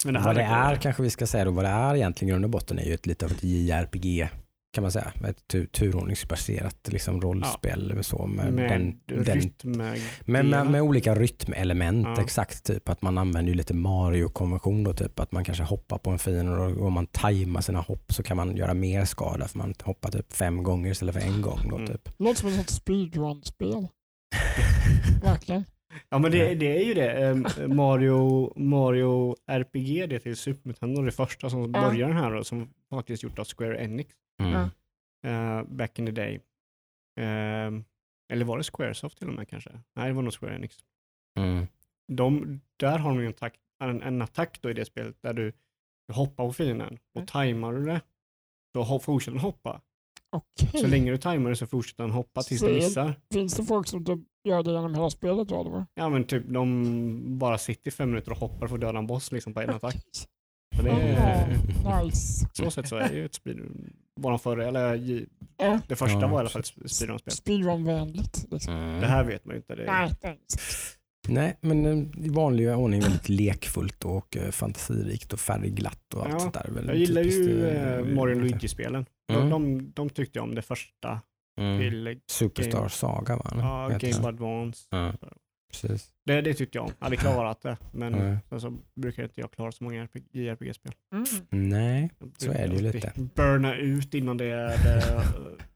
Men 0.05 0.15
det 0.15 0.21
här 0.21 0.27
Vad 0.27 0.37
det 0.37 0.43
är 0.43 0.73
är 0.73 0.77
kanske 0.77 1.03
vi 1.03 1.11
ska 1.11 1.27
säga 1.27 1.45
då, 1.45 1.51
vad 1.51 1.65
det 1.65 1.69
är 1.71 1.95
egentligen 1.95 2.29
i 2.29 2.33
grund 2.33 2.45
och 2.45 2.51
botten 2.51 2.79
är 2.79 2.85
ju 2.85 2.95
ett 2.95 3.07
lite 3.07 3.25
av 3.25 3.31
ett 3.33 3.45
JRPG 3.45 4.29
kan 4.75 4.83
man 4.83 4.93
säga. 4.93 5.13
Ett 5.29 5.39
tu- 5.53 5.67
turordningsbaserat 5.67 6.89
liksom 6.89 7.21
rollspel 7.21 7.95
med 7.95 8.07
så 8.07 8.27
med, 8.27 8.53
med 8.53 8.71
den, 8.71 9.25
den. 9.25 9.53
Med, 9.63 10.45
med, 10.45 10.67
med, 10.67 10.83
olika 10.83 11.15
rytmelement 11.15 12.07
Ja. 12.07 12.23
exakt. 12.23 12.65
Typ 12.65 12.89
att 12.89 13.03
man 13.03 13.19
använder 13.19 13.51
ju 13.53 13.57
lite 13.57 13.75
Mario-konvention 13.75 14.85
då 14.85 14.93
typ 14.93 15.21
att 15.21 15.33
man 15.33 15.45
kanske 15.45 15.65
hoppar 15.65 15.99
på 15.99 16.11
en 16.11 16.19
fiende 16.19 16.53
och 16.53 16.87
om 16.87 16.93
man 16.93 17.07
tajmar 17.07 17.61
sina 17.61 17.81
hopp 17.81 18.13
så 18.13 18.23
kan 18.23 18.37
man 18.37 18.57
göra 18.57 18.75
mer 18.75 19.05
skada 19.05 19.49
för 19.49 19.59
man 19.59 19.75
hoppar 19.83 20.11
typ 20.11 20.33
fem 20.33 20.63
gånger 20.63 20.91
istället 20.91 21.15
för 21.15 21.23
en 21.23 21.43
gång 21.43 21.61
då 21.71 21.77
Mm. 21.77 21.87
typ. 21.89 22.09
Låter 22.19 22.41
som 22.41 22.49
ett 22.49 22.55
sånt 22.55 22.71
speedrun-spel. 22.71 23.89
Verkligen. 25.23 25.65
Ja 26.09 26.19
men 26.19 26.31
det, 26.33 26.55
det 26.55 26.77
är 26.81 26.85
ju 26.85 26.95
det. 26.95 27.11
Ehm, 27.11 27.47
Mario, 27.77 28.53
Mario 28.59 29.37
RPG, 29.47 30.09
det 30.09 30.19
till 30.21 30.37
Super 30.37 30.69
Nintendo, 30.69 31.03
det 31.03 31.13
första 31.13 31.51
som 31.51 31.61
Ja. 31.61 31.67
börjar 31.69 32.09
den 32.09 32.17
här 32.17 32.31
då, 32.35 32.45
som 32.45 32.69
faktiskt 32.91 33.23
gjort 33.23 33.39
av 33.39 33.45
Square 33.45 33.85
Enix. 33.85 34.15
Mm. 34.43 34.69
Eh, 35.27 35.63
back 35.69 35.99
in 35.99 36.07
the 36.07 36.13
day. 36.13 36.41
Ehm, 37.21 37.85
eller 38.33 38.45
var 38.45 38.59
det 38.59 38.65
Squaresoft 38.65 39.19
till 39.19 39.29
och 39.29 39.35
med 39.35 39.49
kanske? 39.49 39.71
Nej, 39.97 40.07
det 40.09 40.13
var 40.13 40.23
nog 40.23 40.33
Square 40.33 40.55
Enix. 40.55 40.77
Mm. 41.39 41.67
De, 42.13 42.61
där 42.77 42.99
har 42.99 43.11
de 43.11 43.21
ju 43.21 43.27
en, 43.27 43.31
attack, 43.33 43.55
en, 43.85 44.03
en 44.03 44.23
attack 44.23 44.59
då 44.63 44.71
i 44.71 44.73
det 44.75 44.85
spelet 44.85 45.17
där 45.23 45.33
du, 45.35 45.53
du 46.09 46.15
hoppar 46.15 46.47
på 46.47 46.53
fienden 46.53 46.99
och 47.15 47.17
Mm. 47.21 47.27
tajmar 47.27 47.73
du 47.73 47.85
det 47.87 48.01
så 48.75 48.83
ho- 48.83 48.99
fortsätter 49.01 49.33
den 49.33 49.41
hoppa. 49.41 49.81
Okej. 50.31 50.81
Så 50.81 50.87
länge 50.87 51.11
du 51.11 51.19
tajmar 51.19 51.51
det 51.51 51.57
så 51.57 51.67
fortsätter 51.67 52.03
den 52.05 52.13
hoppa 52.13 52.43
tills 52.43 52.61
den 52.61 52.69
Så- 52.71 52.75
missar. 52.75 53.15
Finns 53.33 53.55
det 53.57 53.65
folk 53.65 53.87
som 53.87 54.05
typ 54.05 54.19
gör 54.47 54.63
det 54.63 54.71
genom 54.71 54.95
hela 54.95 55.11
spelet 55.11 55.49
då? 55.49 55.61
Eller? 55.61 55.87
Ja 55.95 56.09
men 56.09 56.25
typ 56.25 56.43
de 56.49 57.39
bara 57.39 57.59
sitter 57.59 57.89
i 57.89 57.93
fem 57.93 58.11
minuter 58.11 58.31
och 58.33 58.39
hoppar 58.39 58.67
för 58.67 58.75
att 58.75 58.81
döda 58.81 58.99
en 58.99 59.07
boss 59.07 59.33
liksom 59.33 59.55
på 59.55 59.61
en 59.61 59.71
attack. 59.71 60.05
Så 60.77 60.83
det 60.83 60.91
är, 60.91 61.47
nice. 62.05 62.49
så 62.53 62.71
sätt 62.71 62.89
så 62.89 62.97
är 62.97 63.09
det 63.09 63.15
ju 63.15 63.25
ett 63.25 63.35
speedrun. 63.35 63.93
Var 64.21 64.31
de 64.31 64.39
förra, 64.39 64.67
eller 64.69 64.97
Ja, 65.57 65.81
det 65.89 65.97
första 65.97 66.21
Ja, 66.21 66.27
var 66.29 66.39
i 66.39 66.41
alla 66.41 66.49
fall 66.49 66.61
ett 66.61 66.91
speedrun-spel. 66.91 67.33
speedrun-vänligt. 67.33 68.47
Liksom. 68.51 68.75
Mm. 68.75 69.01
Det 69.01 69.07
här 69.07 69.25
vet 69.25 69.45
man 69.45 69.55
ju 69.55 69.57
inte. 69.57 69.75
Det 69.75 69.85
är, 69.85 70.37
Nej, 71.29 71.59
men 71.61 71.87
eh, 71.87 72.25
i 72.27 72.29
vanlig 72.29 72.71
ordning 72.77 73.01
väldigt 73.01 73.29
lekfullt 73.29 74.05
och 74.05 74.37
eh, 74.37 74.51
fantasirikt 74.51 75.33
och 75.33 75.41
färgglatt 75.41 76.15
och 76.15 76.23
allt 76.25 76.33
Ja, 76.33 76.39
sånt 76.39 76.55
där. 76.55 76.65
Väldigt 76.65 76.87
Jag 76.87 76.97
gillar 76.97 77.23
typiskt, 77.23 77.41
ju 77.49 77.67
eh, 77.67 78.05
Mario 78.05 78.35
Luigi-spelen. 78.35 79.07
Mm. 79.33 79.51
De, 79.51 79.79
de, 79.79 79.93
de 79.95 80.11
tyckte 80.11 80.39
jag 80.39 80.45
om 80.45 80.55
det 80.55 80.63
första 80.63 81.21
Mm. 81.57 81.79
till 81.81 82.21
Superstar 82.31 82.79
Game- 82.83 82.89
Saga 82.89 83.37
va? 83.37 83.51
ja, 83.55 83.89
Game 83.89 83.99
det. 83.99 84.21
Boy 84.21 84.29
Advance. 84.29 84.87
Ja, 84.91 85.13
precis. 85.73 86.11
Det, 86.27 86.41
det 86.41 86.55
tyckte 86.55 86.79
jag 86.79 86.85
om. 86.85 86.93
Jag 86.99 87.05
hade 87.05 87.17
klarat 87.17 87.63
det, 87.63 87.77
men 87.93 88.13
Nej. 88.13 88.39
sen 88.49 88.61
så 88.61 88.79
brukar 89.01 89.23
inte 89.23 89.41
jag 89.41 89.51
klara 89.53 89.73
så 89.73 89.85
många 89.85 90.03
RPG 90.03 90.25
JRPG-spel. 90.33 90.93
Mm. 91.13 91.69
Nej, 91.71 92.11
Så 92.39 92.51
är 92.53 92.69
det 92.69 92.75
ju 92.75 92.81
lite. 92.93 93.13
Burna 93.35 93.77
ut 93.77 94.15
innan 94.15 94.37
det 94.37 94.45
är, 94.45 94.69
det 94.85 94.91
är 95.07 95.17
eh, 95.17 95.23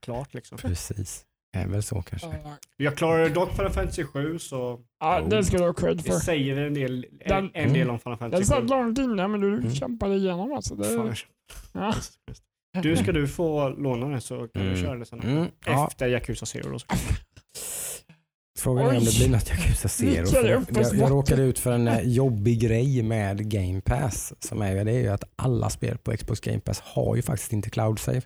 klart 0.01 0.35
liksom. 0.35 0.59
precis. 0.59 1.27
Är 1.57 1.67
väl 1.69 1.83
så 1.83 2.03
kanske. 2.03 2.29
Ja, 2.29 2.57
Jag 2.77 2.97
klarade 2.97 3.29
dock 3.29 3.51
Final 3.57 3.71
Fantasy 3.71 4.05
7 4.05 4.39
så 4.39 4.81
Ja, 5.01 5.21
det 5.21 5.45
ska 5.45 5.59
du 5.59 5.65
ha 5.65 5.73
cred 5.73 5.97
det 5.97 6.03
för. 6.03 6.13
säger 6.13 6.55
väl 6.55 6.65
en 6.65 6.75
del, 6.75 7.07
en, 7.21 7.29
Den- 7.29 7.51
en 7.55 7.73
del 7.73 7.83
Mm. 7.83 7.91
om 7.95 7.99
Final 7.99 8.19
Den 8.19 8.31
Fantasy 8.31 8.43
7. 8.43 8.47
satt 8.47 8.71
långt 8.71 8.99
inne 8.99 9.29
men 9.29 9.41
du 9.41 9.49
Mm. 9.59 9.71
kämpade 9.75 10.15
igenom 10.15 10.53
alltså. 10.53 10.75
Det, 10.75 10.85
Fan, 10.85 11.15
ja. 11.73 11.95
Du, 12.83 12.97
ska 12.97 13.13
du 13.13 13.29
få 13.29 13.69
låna 13.69 14.09
det 14.09 14.21
så 14.21 14.49
kan 14.49 14.63
Mm. 14.63 14.75
du 14.75 14.81
köra 14.81 14.99
det 14.99 15.07
sen. 15.07 15.21
Mm, 15.21 15.47
ja. 15.67 15.87
Efter 15.89 16.09
Yakuza 16.09 16.47
Zero. 16.47 16.71
då 16.73 16.79
Så. 16.79 16.87
Frågan 18.59 18.85
är 18.87 18.89
om 18.99 19.05
det 19.05 19.11
Oj. 19.11 19.17
blir 19.19 19.29
något 19.29 19.51
Yakuza 19.51 19.89
Zero. 19.89 20.47
Jag, 20.47 20.63
uppförsbacke. 20.63 20.97
jag 20.97 21.11
råkade 21.11 21.43
ut 21.43 21.59
för 21.59 21.73
en 21.73 21.89
eh, 21.89 22.01
jobbig 22.03 22.61
grej 22.61 23.03
med 23.03 23.51
Game 23.51 23.81
Pass. 23.81 24.33
Som 24.41 24.63
är, 24.63 24.85
det 24.85 24.93
är 24.93 24.99
ju 25.01 25.09
att 25.09 25.25
alla 25.37 25.71
spel 25.71 25.99
på 25.99 26.17
Xbox 26.17 26.41
Game 26.41 26.61
Pass 26.61 26.81
har 26.81 27.17
ju 27.17 27.23
faktiskt 27.23 27.53
inte 27.53 27.71
cloud 27.71 27.99
save. 27.99 28.23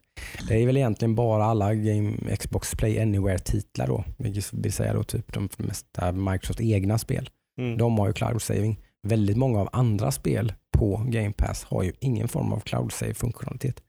Det 0.48 0.62
är 0.62 0.66
väl 0.66 0.76
egentligen 0.76 1.14
bara 1.14 1.44
alla 1.44 1.74
Game, 1.74 2.36
Xbox 2.36 2.74
Play 2.74 2.98
Anywhere-titlar 3.00 3.86
då. 3.86 4.04
Vilket 4.18 4.52
vill 4.52 4.72
säga 4.72 4.94
då 4.94 5.02
typ 5.02 5.32
de 5.32 5.48
mesta 5.56 6.12
Microsoft 6.12 6.60
egna 6.60 6.98
spel. 6.98 7.30
Mm. 7.60 7.78
De 7.78 7.98
har 7.98 8.06
ju 8.06 8.12
cloud 8.12 8.42
saving. 8.42 8.80
Väldigt 9.06 9.36
många 9.36 9.60
av 9.60 9.68
andra 9.72 10.12
spel 10.12 10.52
på 10.78 11.02
Game 11.06 11.32
Pass 11.32 11.64
har 11.64 11.82
ju 11.82 11.92
ingen 12.00 12.28
form 12.28 12.52
av 12.52 12.60
cloud 12.60 12.92
save 12.92 13.14
funktionalitet. 13.14 13.80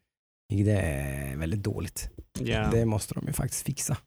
Vilket 0.49 0.67
är 0.67 1.35
väldigt 1.37 1.63
dåligt. 1.63 2.09
Ja, 2.39 2.69
Det 2.71 2.85
måste 2.85 3.13
de 3.13 3.27
ju 3.27 3.33
faktiskt 3.33 3.65
fixa. 3.65 3.97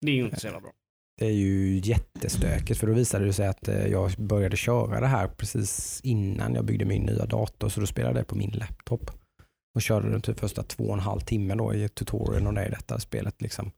det 0.00 0.10
är 0.12 0.14
ju 0.16 0.24
inte 0.24 0.40
så 0.40 0.46
jävla 0.46 0.60
bra. 0.60 0.72
Det 1.18 1.26
är 1.26 1.30
ju 1.30 1.80
jättestökigt 1.84 2.80
för 2.80 2.86
då 2.86 2.92
visade 2.92 3.24
det 3.24 3.32
sig 3.32 3.46
att 3.48 3.68
eh, 3.68 3.86
jag 3.86 4.10
började 4.10 4.56
köra 4.56 5.00
det 5.00 5.06
här 5.06 5.28
precis 5.28 6.00
innan 6.04 6.54
jag 6.54 6.64
byggde 6.64 6.84
min 6.84 7.02
nya 7.02 7.26
dator 7.26 7.68
så 7.68 7.80
då 7.80 7.86
spelade 7.86 8.18
jag 8.18 8.24
det 8.24 8.28
på 8.28 8.36
min 8.36 8.50
laptop. 8.50 9.10
Och 9.74 9.82
körde 9.82 10.10
den 10.10 10.20
typ 10.22 10.38
första 10.40 10.62
två 10.62 10.84
och 10.84 10.94
en 10.94 11.00
halv 11.00 11.20
timme 11.20 11.54
då 11.54 11.74
i 11.74 11.88
tutorialen 11.88 12.46
och 12.46 12.54
det 12.54 12.66
i 12.66 12.70
detta 12.70 13.00
spelet 13.00 13.42
liksom. 13.42 13.70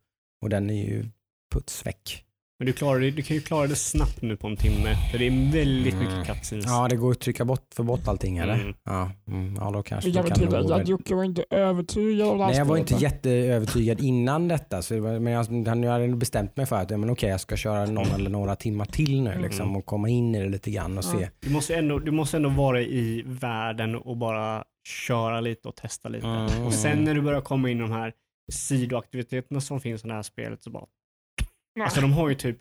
Och 0.42 0.48
den 0.50 0.70
är 0.70 0.84
ju 0.84 1.06
puts 1.54 1.86
väck. 1.86 2.24
Men 2.62 2.66
du, 2.66 2.72
klarar 2.72 3.00
det, 3.00 3.10
du 3.10 3.22
kan 3.22 3.36
ju 3.36 3.42
klara 3.42 3.66
det 3.66 3.76
snabbt 3.76 4.22
nu 4.22 4.36
på 4.36 4.46
en 4.46 4.56
timme. 4.56 4.96
För 5.10 5.18
det 5.18 5.26
är 5.26 5.52
väldigt 5.52 5.94
Mm. 5.94 6.04
mycket 6.08 6.26
cutscenes. 6.26 6.64
Ja, 6.66 6.88
det 6.88 6.96
går 6.96 7.10
att 7.10 7.20
trycka 7.20 7.44
bort, 7.44 7.66
få 7.74 7.82
bort 7.82 8.08
allting 8.08 8.38
eller? 8.38 8.54
Mm. 8.54 8.74
Ja, 8.84 9.10
mm, 9.28 9.56
ja, 9.60 9.70
då 9.70 9.82
kanske 9.82 10.10
Vi 10.10 10.14
kan 10.14 10.40
nog 10.40 10.68
väl. 10.70 10.88
Jocke 10.88 11.14
var 11.14 11.24
inte 11.24 11.44
övertygad 11.50 12.28
av 12.28 12.38
det 12.38 12.44
här 12.44 12.50
Nej, 12.50 12.58
jag 12.58 12.64
var 12.64 12.76
inte 12.76 12.94
jätteövertygad 12.94 14.00
innan 14.00 14.48
detta. 14.48 14.82
Så 14.82 14.94
men 14.94 15.26
jag, 15.26 15.46
jag 15.84 15.90
hade 15.92 16.08
bestämt 16.08 16.56
mig 16.56 16.66
för 16.66 16.76
att 16.76 16.90
men 16.90 17.10
okej, 17.10 17.28
jag 17.30 17.40
ska 17.40 17.56
köra 17.56 17.86
någon 17.86 18.06
eller 18.10 18.30
några 18.30 18.56
timmar 18.56 18.84
till 18.84 19.22
nu 19.22 19.38
liksom, 19.42 19.62
Mm. 19.66 19.76
och 19.76 19.86
komma 19.86 20.08
in 20.08 20.34
i 20.34 20.40
det 20.42 20.48
lite 20.48 20.70
grann 20.70 20.98
och 20.98 21.04
Ja. 21.04 21.18
se. 21.18 21.28
Du, 21.40 21.50
måste 21.50 21.74
ändå, 21.74 21.98
du 21.98 22.10
måste 22.10 22.36
ändå 22.36 22.48
vara 22.48 22.80
i 22.80 23.22
världen 23.26 23.94
och 23.96 24.16
bara 24.16 24.64
köra 24.88 25.40
lite 25.40 25.68
och 25.68 25.76
testa 25.76 26.08
lite. 26.08 26.26
Mm. 26.26 26.66
Och 26.66 26.74
sen 26.74 27.04
när 27.04 27.14
du 27.14 27.20
börjar 27.20 27.40
komma 27.40 27.70
in 27.70 27.78
i 27.78 27.80
de 27.80 27.92
här 27.92 28.12
sidoaktiviteterna 28.52 29.60
som 29.60 29.80
finns 29.80 30.04
i 30.04 30.08
det 30.08 30.14
här 30.14 30.22
spelet 30.22 30.62
så 30.62 30.70
bara... 30.70 30.84
Nej. 31.74 31.84
Alltså 31.84 32.00
de 32.00 32.12
har 32.12 32.28
ju 32.28 32.34
typ... 32.34 32.58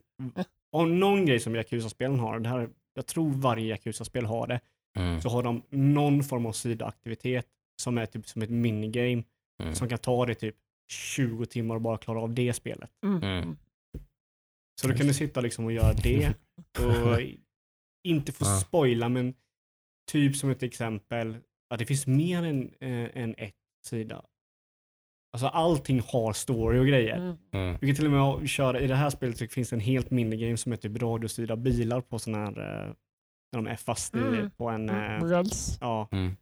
Och 0.71 0.87
någon 0.87 1.25
grej 1.25 1.39
som 1.39 1.55
Yakuza-spelen 1.55 2.19
har, 2.19 2.39
det 2.39 2.49
här, 2.49 2.69
jag 2.93 3.05
tror 3.07 3.29
varje 3.29 3.65
Yakuza-spel 3.65 4.25
har 4.25 4.47
det, 4.47 4.59
Mm. 4.97 5.21
så 5.21 5.29
har 5.29 5.43
de 5.43 5.63
någon 5.69 6.23
form 6.23 6.45
av 6.45 6.51
sidoaktivitet 6.51 7.47
som 7.81 7.97
är 7.97 8.05
typ 8.05 8.27
som 8.27 8.41
ett 8.41 8.49
minigame 8.49 9.23
Mm. 9.63 9.75
som 9.75 9.89
kan 9.89 9.97
ta 9.97 10.25
dig 10.25 10.35
typ 10.35 10.55
20 10.91 11.45
timmar 11.45 11.75
och 11.75 11.81
bara 11.81 11.97
klara 11.97 12.21
av 12.21 12.33
det 12.33 12.53
spelet. 12.53 12.91
Mm. 13.05 13.23
Mm. 13.23 13.57
Så 14.81 14.87
då 14.87 14.93
kan 14.95 15.07
du 15.07 15.13
sitta 15.13 15.41
liksom 15.41 15.65
och 15.65 15.71
göra 15.71 15.93
det 15.93 16.33
och 16.79 17.19
inte 18.03 18.31
få 18.31 18.45
Ja. 18.45 18.59
spoila 18.59 19.09
men 19.09 19.33
typ 20.11 20.35
som 20.35 20.49
ett 20.49 20.63
exempel, 20.63 21.37
att 21.69 21.79
det 21.79 21.85
finns 21.85 22.07
mer 22.07 22.43
än, 22.43 22.73
eh, 22.79 23.17
än 23.23 23.35
ett 23.37 23.55
sida. 23.85 24.25
Alltså 25.33 25.47
allting 25.47 26.01
har 26.07 26.33
story 26.33 26.79
och 26.79 26.87
grejer. 26.87 27.15
Mm. 27.17 27.35
Mm. 27.53 27.77
Kan 27.77 27.95
till 27.95 28.05
och 28.05 28.11
med 28.39 28.49
köra, 28.49 28.79
i 28.79 28.87
det 28.87 28.95
här 28.95 29.09
spelet 29.09 29.37
så 29.37 29.47
finns 29.47 29.69
det 29.69 29.75
en 29.75 29.79
helt 29.79 30.11
minigame 30.11 30.57
som 30.57 30.71
är 30.71 30.77
typ 30.77 31.01
radiostyrda 31.01 31.55
bilar 31.55 32.01
på 32.01 32.19
sådana 32.19 32.45
här, 32.45 32.51
eh, 32.87 32.93
när 33.53 33.61
de 33.63 33.67
är 33.67 33.75
fast 33.75 34.15
i, 34.15 34.19
Mm. 34.19 34.49
på 34.57 34.69
en, 34.69 34.89
Mm. 34.89 35.23
eh, 35.23 35.27
Räls. 35.29 35.77
ja. 35.81 36.07
Mm. 36.11 36.35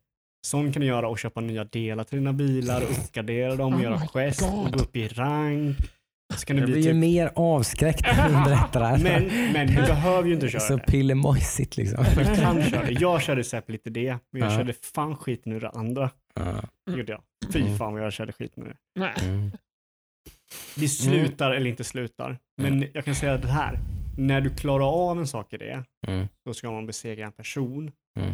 Sån 0.48 0.74
kan 0.74 0.80
du 0.82 0.88
göra 0.88 1.08
och 1.08 1.20
köpa 1.20 1.42
nya 1.42 1.64
delar 1.64 2.04
till 2.04 2.18
dina 2.18 2.34
bilar, 2.34 2.82
och 2.82 2.90
uppgradera 3.06 3.56
dem, 3.56 3.74
Oh 3.74 3.84
göra 3.84 4.00
gest 4.00 4.42
och 4.42 4.72
gå 4.72 4.80
upp 4.80 4.96
i 4.96 5.08
rang. 5.08 5.76
Så 6.36 6.46
kan 6.46 6.56
det 6.56 6.60
Jag 6.62 6.66
bli 6.70 6.74
blir 6.74 6.84
ju 6.84 6.90
typ, 6.92 7.00
mer 7.00 7.32
avskräckt 7.36 8.02
när 8.18 8.28
du 8.40 8.46
berättar 8.50 8.80
det 8.80 8.86
här. 8.86 8.98
men, 9.04 9.52
men 9.54 9.68
du 9.68 9.76
behöver 9.76 10.28
ju 10.28 10.34
inte 10.34 10.50
köra 10.50 10.60
Så 10.62 10.76
det. 10.78 10.84
pillemojsigt 10.84 11.78
liksom. 11.78 12.06
Du 12.18 12.24
kan 12.36 12.64
köra 12.64 12.86
det. 12.86 12.92
Jag 12.92 13.22
körde 13.22 13.44
säkert 13.44 13.70
lite 13.70 13.90
det, 13.90 14.18
men 14.32 14.42
jag 14.42 14.52
Ja. 14.52 14.58
körde 14.58 14.74
fan 14.74 15.16
skiten 15.18 15.52
ur 15.52 15.60
det 15.60 15.70
andra. 15.70 16.10
Ja. 16.34 16.64
Gjorde 16.92 17.12
jag. 17.12 17.22
Fy 17.54 17.62
Mm. 17.62 17.78
fan 17.78 17.94
vad 17.94 18.04
jag 18.04 18.14
körde 18.14 18.32
skiten 18.34 18.64
ur 18.64 18.68
det. 18.70 18.78
Nej. 19.00 19.14
Mm. 19.22 19.52
Det 20.76 20.88
slutar 20.88 21.52
eller 21.52 21.70
inte 21.70 21.84
slutar. 21.84 22.38
Men 22.62 22.86
jag 22.94 23.06
kan 23.06 23.16
säga 23.16 23.38
det 23.38 23.48
här. 23.48 23.80
När 24.18 24.42
du 24.42 24.50
klarar 24.50 24.86
av 25.12 25.20
en 25.20 25.28
sak 25.28 25.54
i 25.54 25.58
det, 25.58 25.84
Mm. 26.08 26.28
då 26.46 26.54
ska 26.54 26.72
man 26.72 26.86
besegra 26.86 27.26
en 27.26 27.32
person. 27.32 27.92
Mm. 28.20 28.34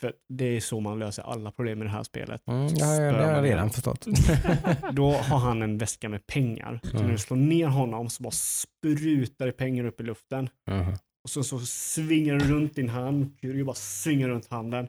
För 0.00 0.12
det 0.28 0.44
är 0.44 0.60
så 0.60 0.80
man 0.80 0.98
löser 0.98 1.22
alla 1.22 1.50
problem 1.50 1.80
i 1.82 1.84
det 1.84 1.90
här 1.90 2.02
spelet. 2.02 2.42
Mm, 2.48 2.66
ja, 2.76 2.94
ja, 2.94 3.12
det 3.12 3.24
har 3.24 3.32
jag 3.32 3.44
redan 3.44 3.70
förstått. 3.70 4.06
Då 4.92 5.12
har 5.12 5.38
han 5.38 5.62
en 5.62 5.78
väska 5.78 6.08
med 6.08 6.26
pengar. 6.26 6.80
Så 6.82 6.90
Mm. 6.90 7.02
när 7.02 7.12
du 7.12 7.18
slår 7.18 7.36
ner 7.36 7.66
honom 7.66 8.10
så 8.10 8.22
bara 8.22 8.30
sprutar 8.30 9.46
det 9.46 9.52
pengar 9.52 9.84
upp 9.84 10.00
i 10.00 10.04
luften. 10.04 10.48
Mhm. 10.70 10.92
Och 11.24 11.30
så, 11.30 11.44
så 11.44 11.58
svingar 11.60 12.34
du 12.34 12.44
runt 12.44 12.74
din 12.74 12.88
hand. 12.88 13.36
Du 13.40 13.64
bara 13.64 13.74
svingar 13.74 14.28
runt 14.28 14.48
handen. 14.50 14.88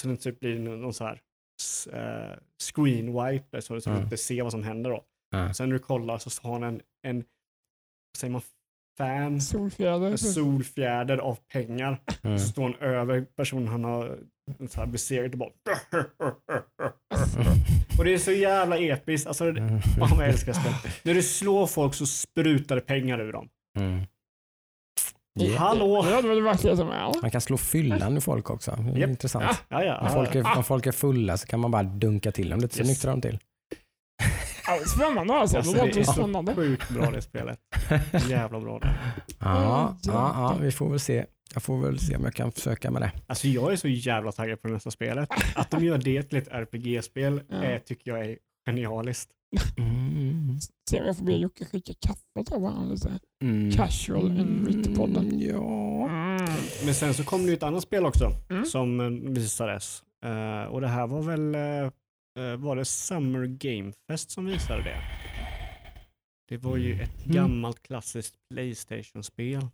Så 0.00 0.08
det 0.08 0.16
typ 0.16 0.40
blir 0.40 0.58
någon, 0.58 0.94
så 0.94 1.04
här 1.04 1.20
eh, 1.92 2.38
screen 2.72 3.06
wipe 3.26 3.62
så, 3.62 3.74
du 3.74 3.90
Mm. 3.90 4.02
inte 4.02 4.16
ser 4.16 4.42
vad 4.42 4.52
som 4.52 4.62
händer 4.62 4.90
då. 4.90 5.04
Ja. 5.30 5.54
Sen 5.54 5.68
när 5.68 5.72
du 5.74 5.78
kollar 5.78 6.18
så 6.18 6.42
har 6.48 6.52
han 6.52 6.62
en, 6.62 6.80
en 7.06 7.16
vad 7.16 7.24
säger 8.18 8.32
man, 8.32 8.42
fan, 8.98 9.40
Solfjäder. 9.40 10.06
en 10.10 10.18
solfjäder 10.18 11.18
av 11.18 11.38
pengar. 11.52 12.00
Mm. 12.22 12.38
Så 12.38 12.48
står 12.48 12.62
han 12.62 12.74
över 12.74 13.26
personen 13.36 13.68
han 13.68 13.84
har 13.84 14.18
så 14.68 14.80
här 14.80 14.86
besegrat 14.86 15.32
och 15.32 15.38
bara 15.38 15.50
Och 17.98 18.04
det 18.04 18.14
är 18.14 18.18
så 18.18 18.32
jävla 18.32 18.78
episkt. 18.78 19.26
Alltså, 19.26 19.44
Mm. 19.44 19.80
jag 19.98 20.28
älskar 20.28 20.52
spel. 20.52 20.72
När 21.02 21.14
du 21.14 21.22
slår 21.22 21.66
folk 21.66 21.94
så 21.94 22.06
sprutar 22.06 22.74
det 22.74 22.80
pengar 22.80 23.20
ur 23.20 23.32
dem. 23.32 23.48
Mm. 23.78 24.00
Yeah. 25.40 25.58
Hallå! 25.58 26.04
Man 27.22 27.30
kan 27.30 27.40
slå 27.40 27.56
fyllan 27.56 28.16
i 28.16 28.20
folk 28.20 28.50
också. 28.50 28.70
Det 28.78 28.90
är 28.90 28.96
Japp. 28.98 29.10
intressant. 29.10 29.62
Ja, 29.68 29.84
ja. 29.84 29.98
Om 30.00 30.10
folk, 30.10 30.34
är, 30.34 30.56
om 30.56 30.64
folk 30.64 30.86
är 30.86 30.92
fulla 30.92 31.36
så 31.36 31.46
kan 31.46 31.60
man 31.60 31.70
bara 31.70 31.82
dunka 31.82 32.32
till 32.32 32.50
dem 32.50 32.60
lite 32.60 32.74
så 32.74 32.80
Yes. 32.80 32.88
nyktrar 32.88 33.10
de 33.10 33.20
till. 33.20 33.38
Ja, 34.66 34.76
det 34.76 34.82
är 34.82 34.86
spännande 34.88 35.34
alltså. 35.34 35.56
Alltså, 35.56 35.72
det 35.72 35.86
låter 35.86 36.00
är 36.00 36.04
så 36.04 36.12
spännande. 36.12 36.54
sjukt 36.54 36.90
bra 36.90 37.10
det 37.10 37.22
spelet. 37.22 37.58
Jävla 38.28 38.60
bra 38.60 38.78
det. 38.78 38.94
Ja, 39.26 39.36
Ja, 39.40 39.96
ja, 40.02 40.32
ja, 40.36 40.56
vi 40.60 40.72
får 40.72 40.90
väl 40.90 41.00
se. 41.00 41.24
Jag 41.54 41.62
får 41.62 41.78
väl 41.78 41.98
se 41.98 42.16
om 42.16 42.24
jag 42.24 42.34
kan 42.34 42.52
försöka 42.52 42.90
med 42.90 43.02
det. 43.02 43.12
Alltså 43.26 43.48
jag 43.48 43.72
är 43.72 43.76
så 43.76 43.88
jävla 43.88 44.32
taggad 44.32 44.62
på 44.62 44.68
det 44.68 44.74
nästa 44.74 44.90
spelet. 44.90 45.28
Att 45.54 45.70
de 45.70 45.84
gör 45.84 45.98
det 45.98 46.22
till 46.22 46.38
ett 46.38 46.48
RPG-spel 46.48 47.40
Ja. 47.48 47.56
är, 47.64 47.78
tycker 47.78 48.10
jag 48.10 48.26
är 48.26 48.38
genialiskt. 48.66 49.30
Mm. 49.78 50.58
Se 50.90 51.00
om 51.00 51.06
jag 51.06 51.16
får 51.16 51.24
be 51.24 51.32
Jocke 51.32 51.64
skicka 51.64 51.92
kaffe 52.00 52.44
till 52.46 52.60
varandra 52.60 52.94
lite. 52.94 53.18
Mm. 53.42 53.70
Casual 53.72 54.26
in 54.40 54.66
Ryttepodden. 54.66 55.40
Ja. 55.40 56.08
Mm. 56.08 56.44
Men 56.84 56.94
sen 56.94 57.14
så 57.14 57.24
kom 57.24 57.42
det 57.42 57.48
ju 57.48 57.54
ett 57.54 57.62
annat 57.62 57.82
spel 57.82 58.06
också 58.06 58.30
Mm. 58.50 58.64
som 58.64 59.00
eh, 59.00 59.30
visades. 59.32 60.02
Eh, 60.24 60.62
och 60.64 60.80
det 60.80 60.88
här 60.88 61.06
var 61.06 61.22
väl, 61.22 61.54
eh, 61.54 62.56
var 62.56 62.76
det 62.76 62.84
Summer 62.84 63.46
Game 63.46 63.92
Fest 64.10 64.30
som 64.30 64.44
visade 64.46 64.82
det? 64.82 64.96
Det 66.48 66.56
var 66.56 66.76
ju 66.76 67.00
ett 67.00 67.24
Mm. 67.26 67.36
gammalt 67.36 67.82
klassiskt 67.82 68.34
Playstation-spel. 68.54 69.66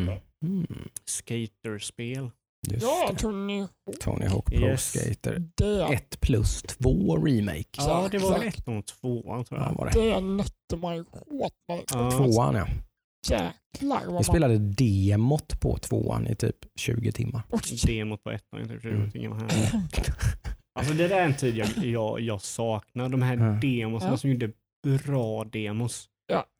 Mm. 0.00 0.18
Mm. 0.44 0.88
Skaterspel. 1.04 2.30
Just 2.70 2.82
Ja, 2.82 3.08
det. 3.12 3.18
Tony 3.18 3.60
Hawk. 3.60 3.98
Tony 4.00 4.26
Hawk 4.26 4.46
Pro 4.46 4.56
Yes. 4.60 4.84
Skater 4.92 5.42
Det, 5.56 5.82
1 5.94 6.20
plus 6.20 6.62
2 6.62 7.16
remake. 7.16 7.64
Ja, 7.78 8.08
det 8.10 8.18
var 8.18 8.30
väl 8.32 8.42
exakt. 8.42 8.68
ett 8.68 8.68
och 8.68 8.86
tvåan 8.86 9.44
tror 9.44 9.60
Ja, 9.60 9.66
jag. 9.68 9.74
var 9.74 9.90
det. 9.90 10.00
det 10.14 10.20
nötte 10.20 10.76
man 10.76 10.96
ju. 10.96 11.04
Ja. 11.92 12.10
Tvåan 12.10 12.54
ja. 12.54 12.66
Jäklar 13.30 14.06
vad 14.06 14.18
Vi 14.18 14.24
spelade 14.24 14.58
demot 14.58 15.60
på 15.60 15.76
tvåan 15.78 16.26
i 16.26 16.34
typ 16.34 16.56
20 16.80 17.12
timmar. 17.12 17.42
Demot 17.86 18.22
på 18.24 18.30
ettan, 18.30 18.60
jag 18.60 18.68
tror 18.82 18.92
Mm. 18.94 19.10
det 19.10 19.28
var 19.28 19.36
här. 19.36 19.82
Alltså 20.78 20.94
det 20.94 21.08
där 21.08 21.16
är 21.20 21.24
en 21.24 21.34
tid 21.36 21.56
jag, 21.56 21.68
jag, 21.84 22.20
jag 22.20 22.42
saknar. 22.42 23.08
De 23.08 23.22
här 23.22 23.36
Ja. 23.36 23.44
demosarna 23.62 24.12
Ja. 24.12 24.16
som 24.16 24.30
gjorde 24.30 24.50
bra 25.06 25.44
demos. 25.44 26.08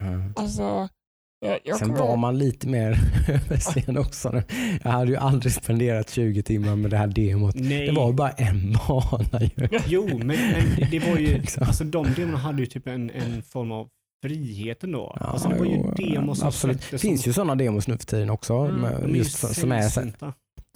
Mm. 0.03 0.33
Alltså, 0.35 0.89
jag, 1.43 1.59
jag 1.63 1.77
Sen 1.77 1.93
var 1.93 2.17
man 2.17 2.37
lite 2.37 2.67
mer 2.67 2.99
överseende 3.27 3.99
också. 3.99 4.43
Jag 4.83 4.91
hade 4.91 5.11
ju 5.11 5.17
aldrig 5.17 5.53
spenderat 5.53 6.09
20 6.09 6.43
timmar 6.43 6.75
med 6.75 6.91
det 6.91 6.97
här 6.97 7.07
demot. 7.07 7.55
Nej. 7.55 7.85
Det 7.85 7.91
var 7.91 8.13
bara 8.13 8.29
en 8.31 8.73
bana 8.87 9.41
ju. 9.41 9.67
Jo, 9.87 10.07
men, 10.07 10.27
men 10.27 10.89
det 10.91 10.99
var 10.99 11.17
ju, 11.17 11.41
alltså 11.59 11.83
de 11.83 12.13
demorna 12.13 12.37
hade 12.37 12.59
ju 12.59 12.65
typ 12.65 12.87
en, 12.87 13.09
en 13.09 13.43
form 13.43 13.71
av 13.71 13.87
frihet 14.25 14.83
ändå. 14.83 15.17
Ja, 15.19 15.25
alltså 15.25 15.49
det 15.49 15.55
var 15.59 15.65
ju 15.65 15.81
demos 15.97 16.39
som 16.39 16.47
absolut. 16.47 16.87
Det 16.91 16.97
finns 16.97 17.21
som, 17.23 17.29
ju 17.29 17.33
sådana 17.33 17.55
demos 17.55 17.87
nu 17.87 17.97
för 17.97 18.05
tiden 18.05 18.29
också. 18.29 18.53
Mm, 18.53 18.81
med- 18.81 18.91
de 19.01 19.03
är 19.05 19.09
ju 19.09 19.17
just 19.17 19.37
som, 19.55 19.71
är, 19.71 19.83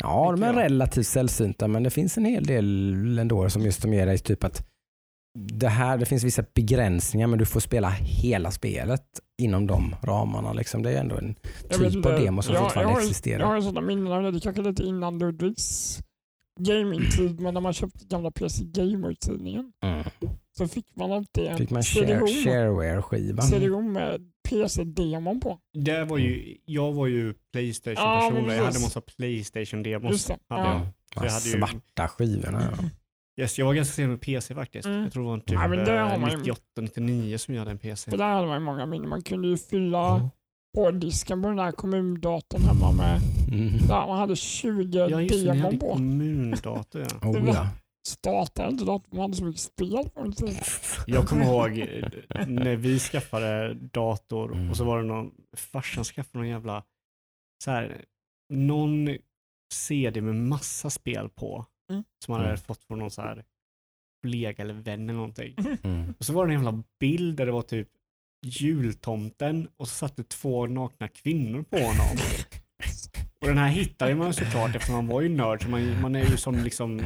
ja, 0.03 0.31
de 0.31 0.43
är 0.43 0.47
jag. 0.47 0.57
relativt 0.57 1.07
sällsynta 1.07 1.67
men 1.67 1.83
det 1.83 1.89
finns 1.89 2.17
en 2.17 2.25
hel 2.25 2.43
del 2.43 3.19
ändå 3.19 3.49
som 3.49 3.61
just 3.61 3.81
som 3.81 3.93
ger 3.93 4.05
dig 4.05 4.17
typ 4.17 4.43
att 4.43 4.67
det 5.39 5.67
här, 5.69 5.97
det 5.97 6.05
finns 6.05 6.23
vissa 6.23 6.43
begränsningar 6.55 7.27
men 7.27 7.39
du 7.39 7.45
får 7.45 7.59
spela 7.59 7.89
hela 7.89 8.51
spelet 8.51 9.03
inom 9.37 9.67
de 9.67 9.95
ramarna. 10.03 10.53
Liksom. 10.53 10.83
Det 10.83 10.91
är 10.91 10.99
ändå 10.99 11.15
en 11.17 11.35
typ 11.69 12.05
av 12.05 12.11
demo 12.11 12.41
som 12.41 12.53
jag, 12.53 12.63
fortfarande 12.63 12.93
jag, 12.93 13.01
existerar. 13.01 13.39
Jag 13.39 13.47
har 13.47 13.61
sådana 13.61 13.81
minnen 13.81 14.11
av 14.11 14.23
det. 14.23 14.31
Det 14.31 14.39
kanske 14.39 14.61
lite 14.61 14.83
innan 14.83 15.19
Ludvigs 15.19 15.99
gamingtid, 16.59 17.39
men 17.39 17.53
när 17.53 17.61
man 17.61 17.73
köpte 17.73 18.05
gamla 18.05 18.31
PC 18.31 18.63
Gamer-tidningen 18.63 19.71
Mm. 19.83 20.03
så 20.57 20.67
fick 20.67 20.95
man 20.95 21.11
alltid 21.11 21.45
en 21.45 21.57
Fick 21.57 21.69
man 21.69 21.83
share, 21.83 22.19
shareware-skiva. 22.27 23.41
CD-ROM 23.41 23.93
med 23.93 24.21
PC-demon 24.49 25.39
på. 25.39 25.59
Det 25.73 26.03
var 26.05 26.17
ju, 26.17 26.57
jag 26.65 26.93
var 26.93 27.07
ju 27.07 27.27
Ja, 27.27 27.33
Playstation-person. 27.53 28.33
men 28.33 28.43
jag 28.55 28.63
hade 28.63 28.65
precis. 28.67 28.83
massa 28.83 29.01
Playstation-demos. 29.01 30.11
Just 30.11 30.27
det. 30.27 30.37
hade 30.49 30.61
Ja. 30.63 30.73
jag. 30.73 30.81
Ja. 31.15 31.25
jag 31.25 31.31
hade 31.31 31.45
ju- 31.49 31.57
Svarta 31.57 32.07
skivorna. 32.07 32.63
Ja. 32.77 32.83
Yes, 33.41 33.59
jag 33.59 33.65
var 33.65 33.73
ganska 33.73 33.93
sen 33.93 34.09
med 34.09 34.21
PC 34.21 34.55
faktiskt. 34.55 34.85
Mm. 34.85 35.03
Jag 35.03 35.13
tror 35.13 35.23
det 35.23 35.29
var 35.29 35.37
typ 35.37 35.51
Ja, 35.51 35.67
men 35.67 35.85
det 35.85 35.91
har 35.99 36.17
man 36.17 36.31
ju- 36.31 36.37
98-99 36.81 37.37
som 37.37 37.53
jag 37.53 37.61
hade 37.61 37.71
en 37.71 37.77
PC. 37.77 38.11
För 38.11 38.17
där 38.17 38.33
hade 38.33 38.47
man 38.47 38.59
ju 38.59 38.65
många 38.65 38.85
minnen. 38.85 39.09
Man 39.09 39.21
kunde 39.21 39.47
ju 39.47 39.57
fylla 39.57 40.15
Mm. 40.15 40.27
hårddisken 40.77 41.41
på 41.41 41.49
den 41.49 41.59
här 41.59 41.71
kommundatorn 41.71 42.61
hemma 42.61 42.91
med. 42.91 43.19
Mm. 43.51 43.77
Där 43.87 44.07
man 44.07 44.17
hade 44.19 44.35
20 44.35 45.07
Ja 45.09 45.21
just 45.21 45.35
ni 45.35 45.47
hade 45.47 45.61
demon 45.61 45.79
på. 45.79 45.93
kommundator 45.93 47.01
ja. 47.21 47.29
Oh, 47.29 47.49
ja. 47.49 47.67
Startade 48.07 48.69
inte 48.69 48.85
datorn, 48.85 49.09
man 49.11 49.21
hade 49.21 49.33
så 49.33 49.45
mycket 49.45 49.61
spel 49.61 50.09
på. 50.15 50.33
Jag 51.07 51.27
kommer 51.27 51.45
ihåg 51.51 51.79
eh, 51.79 52.47
när 52.47 52.75
vi 52.75 52.99
skaffade 52.99 53.73
dator 53.73 54.53
Mm. 54.53 54.69
och 54.69 54.77
så 54.77 54.83
var 54.83 54.97
det 55.01 55.07
någon, 55.07 55.31
farsan 55.57 56.03
skaffade 56.03 56.37
någon 56.39 56.47
jävla, 56.49 56.83
så 57.63 57.71
här, 57.71 58.01
någon 58.53 59.17
CD 59.73 60.21
med 60.21 60.35
massa 60.35 60.89
spel 60.89 61.29
på 61.29 61.65
Mm. 61.89 62.03
som 62.25 62.31
han 62.31 62.41
hade 62.41 62.53
Mm. 62.53 62.61
fått 62.61 62.83
från 62.83 62.99
någon 62.99 63.11
så 63.11 63.21
här 63.21 63.43
kollega 64.23 64.63
eller 64.63 64.73
vän 64.73 65.03
eller 65.03 65.13
någonting. 65.13 65.55
Mm. 65.83 66.13
Och 66.19 66.25
så 66.25 66.33
var 66.33 66.47
det 66.47 66.53
en 66.53 66.63
jävla 66.63 66.83
bild 66.99 67.37
där 67.37 67.45
det 67.45 67.51
var 67.51 67.61
typ 67.61 67.87
jultomten 68.45 69.67
och 69.77 69.87
så 69.87 69.95
satt 69.95 70.17
det 70.17 70.29
två 70.29 70.65
nakna 70.67 71.07
kvinnor 71.07 71.63
på 71.63 71.77
honom. 71.77 72.17
Och 73.41 73.47
den 73.47 73.57
här 73.57 73.69
hittade 73.69 74.15
man 74.15 74.33
såklart 74.33 74.75
eftersom 74.75 74.95
han 74.95 75.07
var 75.07 75.21
ju 75.21 75.29
nörd. 75.29 75.63
Så 75.63 75.69
man, 75.69 76.01
man 76.01 76.15
är 76.15 76.25
ju 76.31 76.37
som 76.37 76.55
liksom 76.63 77.01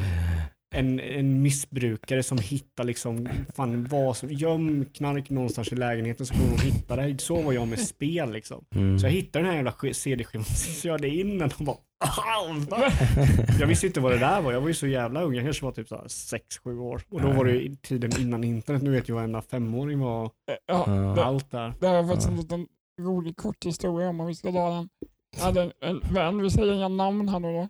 en, 0.75 0.99
en 0.99 1.41
missbrukare 1.41 2.23
som 2.23 2.37
hittar 2.37 2.83
liksom, 2.83 3.29
fan 3.55 3.83
vad 3.85 4.17
som, 4.17 4.29
göm 4.31 4.85
knark 4.85 5.29
någonstans 5.29 5.71
i 5.71 5.75
lägenheten 5.75 6.25
så 6.25 6.33
kommer 6.33 6.57
de 6.57 6.61
hitta 6.63 6.95
det. 6.95 7.21
Så 7.21 7.41
var 7.41 7.53
jag 7.53 7.67
med 7.67 7.79
spel 7.79 8.31
liksom. 8.31 8.65
Mm. 8.75 8.99
Så 8.99 9.05
jag 9.05 9.11
hittade 9.11 9.43
den 9.43 9.49
här 9.49 9.55
jävla 9.55 9.71
sk- 9.71 9.93
CD-skivan, 9.93 10.45
så 10.45 10.71
körde 10.81 11.09
in 11.09 11.37
den 11.37 11.49
och 11.59 11.65
bara! 11.65 11.77
Jag 13.59 13.67
visste 13.67 13.87
inte 13.87 13.99
vad 13.99 14.11
det 14.11 14.17
där 14.17 14.41
var, 14.41 14.51
jag 14.51 14.61
var 14.61 14.67
ju 14.67 14.73
så 14.73 14.87
jävla 14.87 15.21
ung, 15.21 15.33
jag 15.35 15.43
kanske 15.43 15.65
var 15.65 15.71
typ 15.71 15.87
6-7 15.91 16.79
år. 16.79 17.01
Och 17.09 17.21
då 17.21 17.31
var 17.31 17.45
det 17.45 17.51
ju 17.51 17.75
tiden 17.75 18.11
innan 18.21 18.43
internet, 18.43 18.81
nu 18.81 18.91
vet 18.91 19.09
jag 19.09 19.15
varenda 19.15 19.41
femåring 19.41 19.99
var 19.99 20.31
Ja, 20.65 20.83
Ja. 20.87 20.93
det, 21.15 21.25
allt 21.25 21.51
där. 21.51 21.73
det 21.79 21.87
är 21.87 22.03
faktiskt 22.07 22.27
Ja. 22.27 22.31
en 22.33 22.39
liten 22.39 22.67
rolig 23.01 23.37
kort 23.37 23.65
historia 23.65 24.09
om 24.09 24.25
vi 24.25 24.35
ska 24.35 24.51
dra 24.51 24.69
den. 24.69 24.89
Jag 25.37 25.43
hade 25.43 25.61
en- 25.61 25.71
en 25.81 26.13
vän, 26.13 26.41
vi 26.41 26.49
säger 26.49 26.73
inga 26.73 26.87
namn 26.87 27.29
här 27.29 27.39
nu 27.39 27.53
då, 27.53 27.69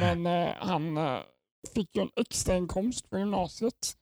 men 0.00 0.26
eh, 0.26 0.48
han 0.58 0.96
eh, 0.96 1.18
fick 1.74 1.96
ju 1.96 2.02
en 2.02 2.10
extrainkomst 2.20 3.10
på 3.10 3.18
gymnasiet 3.18 3.92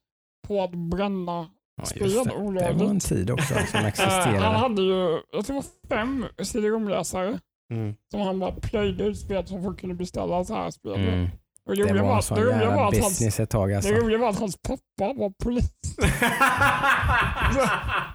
på 0.48 0.62
att 0.62 0.70
bränna 0.74 1.48
Ja, 1.76 1.84
spel 1.84 2.02
just 2.02 2.24
det. 2.24 2.30
var 2.30 2.36
en 2.36 2.42
olagligt. 2.46 3.04
tid 3.08 3.30
också 3.30 3.54
som 3.54 3.56
Eh, 3.66 3.68
han 3.72 3.84
existerade. 3.86 4.40
hade 4.40 4.82
ju, 4.82 5.20
jag 5.32 5.46
tror 5.46 5.64
fem 5.88 6.26
CD-ROM-läsare 6.42 7.38
Mm. 7.72 7.94
som 8.10 8.20
han 8.20 8.38
bara 8.38 8.52
plöjde 8.52 9.04
ut 9.04 9.18
spel 9.18 9.46
som 9.46 9.62
folk 9.62 9.80
kunde 9.80 9.94
beställa 9.94 10.44
så 10.44 10.54
här 10.54 10.70
spel. 10.70 10.94
Mm. 10.94 11.28
Och 11.66 11.76
det 11.76 12.02
var 12.02 12.16
en 12.16 12.22
sån 12.22 12.36
det 12.38 12.44
roliga 12.44 12.56
var 12.56 12.62
jävla 12.64 12.86
att 12.88 12.94
hans, 13.02 13.18
business 13.18 13.40
ett 13.40 13.50
tag 13.50 13.72
alltså. 13.72 13.90
det 13.92 14.00
roliga 14.00 14.18
var 14.18 14.28
att 14.30 14.38
hans 14.38 14.56
pappa 14.62 15.12
var 15.12 15.32
polis. 15.44 15.70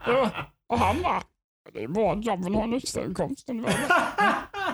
Var- 0.08 0.50
Och 0.70 0.80
han 0.80 1.02
bara, 1.02 1.22
det 1.74 1.84
är 1.84 1.88
bra 1.88 2.14
att 2.14 2.26
jag 2.26 2.44
vill 2.44 2.54
ha 2.56 2.64
en 2.64 2.74
extrainkomst. 2.74 3.48
Det 3.48 3.54
var- 3.54 3.70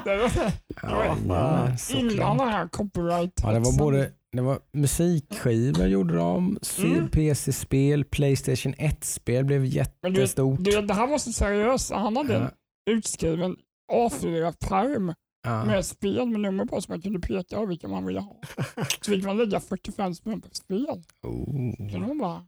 det 0.04 0.18
var- 0.18 0.52
Ja. 1.28 1.68
Innan 2.00 2.38
den 2.38 2.48
här 2.50 2.68
copyright 2.68 3.32
Ja, 3.44 3.52
det 3.52 3.60
var 3.60 3.78
både 3.80 4.12
det 4.32 4.42
var 4.42 4.60
musikskivor 4.74 5.86
gjorde 5.88 6.16
de, 6.16 6.58
Mm. 6.80 7.10
PC-spel, 7.10 8.06
Playstation 8.06 8.74
1-spel 8.74 9.46
blev 9.46 9.62
du 9.62 9.68
jättestort. 9.68 10.60
du 10.60 10.72
vet, 10.72 10.88
det 10.88 10.94
här 10.94 11.08
var 11.08 11.18
så 11.18 11.32
seriöst. 11.32 11.92
Han 11.92 12.18
hade 12.18 12.36
en 12.36 12.42
Ja, 12.42 12.50
utskriven 12.92 13.56
A4-pärm 13.92 15.14
ja. 15.44 15.66
med 15.66 15.86
spel 15.86 16.28
med 16.28 16.40
nummer 16.40 16.66
på 16.66 16.82
som 16.82 16.94
man 16.94 17.02
kunde 17.02 17.20
peka 17.20 17.58
av 17.58 17.68
vilka 17.68 17.88
man 17.88 18.06
ville 18.06 18.20
ha. 18.20 18.42
Så 19.02 19.12
fick 19.12 19.26
man 19.26 19.38
lägga 19.38 19.60
45 19.60 20.16
spänn 20.16 20.42
på 20.42 20.48
spel. 20.52 21.04
Så 21.22 21.28
Oh, 21.28 21.92
de 21.92 22.18
bara, 22.18 22.46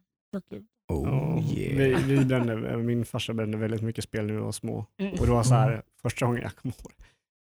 oh 0.94 1.04
Ja, 1.06 1.44
vi, 1.52 1.62
yeah. 1.62 2.06
vi 2.06 2.26
brände, 2.26 2.78
min 2.78 3.06
farsa 3.06 3.34
brände 3.34 3.58
väldigt 3.58 3.82
mycket 3.82 4.04
spel 4.04 4.26
när 4.26 4.34
vi 4.34 4.40
var 4.40 4.52
små. 4.52 4.86
Mm. 4.98 5.14
Och 5.14 5.26
det 5.26 5.32
var 5.32 5.44
så 5.44 5.54
här, 5.54 5.82
första 6.02 6.26
gången 6.26 6.42
jag 6.42 6.56
kommer 6.56 6.76
ihåg, 6.76 6.92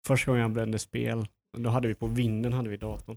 första 0.07 0.31
gången 0.31 0.43
jag 0.43 0.53
brände 0.53 0.79
spel, 0.79 1.27
då 1.59 1.71
hade 1.71 1.89
vi 1.89 1.95
på 1.95 2.07
vinden 2.07 2.53
hade 2.53 2.69
vi 2.69 2.77
datorn. 2.77 3.17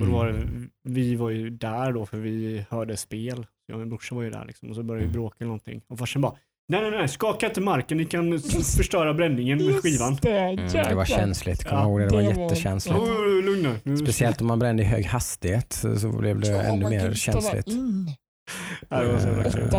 Och 0.00 0.06
då 0.06 0.12
var 0.12 0.26
det, 0.26 0.48
vi 0.82 1.16
var 1.16 1.30
ju 1.30 1.50
där 1.50 1.92
då 1.92 2.06
för 2.06 2.18
vi 2.18 2.64
hörde 2.70 2.96
spel. 2.96 3.46
Jag 3.66 3.74
och 3.74 3.80
min 3.80 3.88
brorsa 3.88 4.14
var 4.14 4.22
ju 4.22 4.30
där 4.30 4.44
liksom, 4.44 4.68
och 4.68 4.74
så 4.74 4.82
började 4.82 5.06
vi 5.06 5.12
bråka 5.12 5.36
eller 5.38 5.46
någonting. 5.46 5.82
Och 5.86 5.98
farsan 5.98 6.22
bara, 6.22 6.36
nej 6.72 6.90
nej 6.90 6.98
nej, 6.98 7.08
skaka 7.08 7.46
inte 7.46 7.60
marken, 7.60 7.96
ni 7.98 8.04
kan 8.04 8.38
förstöra 8.76 9.14
bränningen 9.14 9.66
med 9.66 9.74
skivan. 9.82 10.18
det, 10.22 10.38
Mm, 10.38 10.66
det 10.72 10.94
var 10.94 11.04
känsligt, 11.04 11.64
kom 11.64 11.78
Ja, 11.78 11.84
ihåg 11.84 12.00
det, 12.00 12.06
det 12.08 12.14
var 12.14 12.22
jättekänsligt. 12.22 12.98
Oh, 12.98 13.42
lugna. 13.44 13.96
Speciellt 14.04 14.40
om 14.40 14.46
man 14.46 14.58
brände 14.58 14.82
i 14.82 14.86
hög 14.86 15.04
hastighet 15.06 15.72
så, 15.96 16.08
blev 16.08 16.40
det 16.40 16.48
Ja, 16.48 16.62
ännu 16.62 16.88
mer 16.90 17.14
känsligt. 17.14 17.66
in. 17.68 18.10
Det 18.88 19.12
var 19.12 19.18
så 19.18 19.26
jävla 19.28 19.42
kul. 19.50 19.70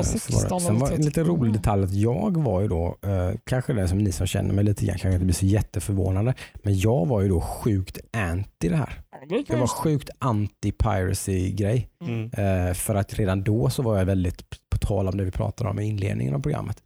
Sen 0.61 0.79
var 0.79 0.91
en 0.91 1.01
lite 1.01 1.23
rolig 1.23 1.53
detalj 1.53 1.83
att 1.83 1.93
jag 1.93 2.37
var 2.43 2.61
ju 2.61 2.67
då, 2.67 2.97
eh, 3.01 3.31
kanske 3.43 3.73
det 3.73 3.87
som 3.87 3.97
ni 3.97 4.11
som 4.11 4.27
känner 4.27 4.53
mig 4.53 4.63
lite 4.63 4.85
grann 4.85 4.97
kanske 4.97 5.13
inte 5.13 5.25
blir 5.25 5.35
så 5.35 5.45
jätteförvånade, 5.45 6.33
men 6.63 6.79
jag 6.79 7.05
var 7.07 7.21
ju 7.21 7.27
då 7.29 7.41
sjukt 7.41 7.99
anti 8.13 8.69
det 8.69 8.75
här. 8.75 9.01
Jag 9.47 9.57
var 9.57 9.67
sjukt 9.67 10.09
anti-piracy-grej. 10.19 11.87
Mm. 12.07 12.31
Eh, 12.33 12.73
för 12.73 12.95
att 12.95 13.13
redan 13.13 13.43
då 13.43 13.69
så 13.69 13.81
var 13.81 13.97
jag 13.97 14.05
väldigt, 14.05 14.43
på 14.69 14.77
tal 14.77 15.07
om 15.07 15.17
det 15.17 15.23
vi 15.23 15.31
pratade 15.31 15.69
om 15.69 15.79
i 15.79 15.85
inledningen 15.85 16.35
av 16.35 16.39
programmet, 16.39 16.77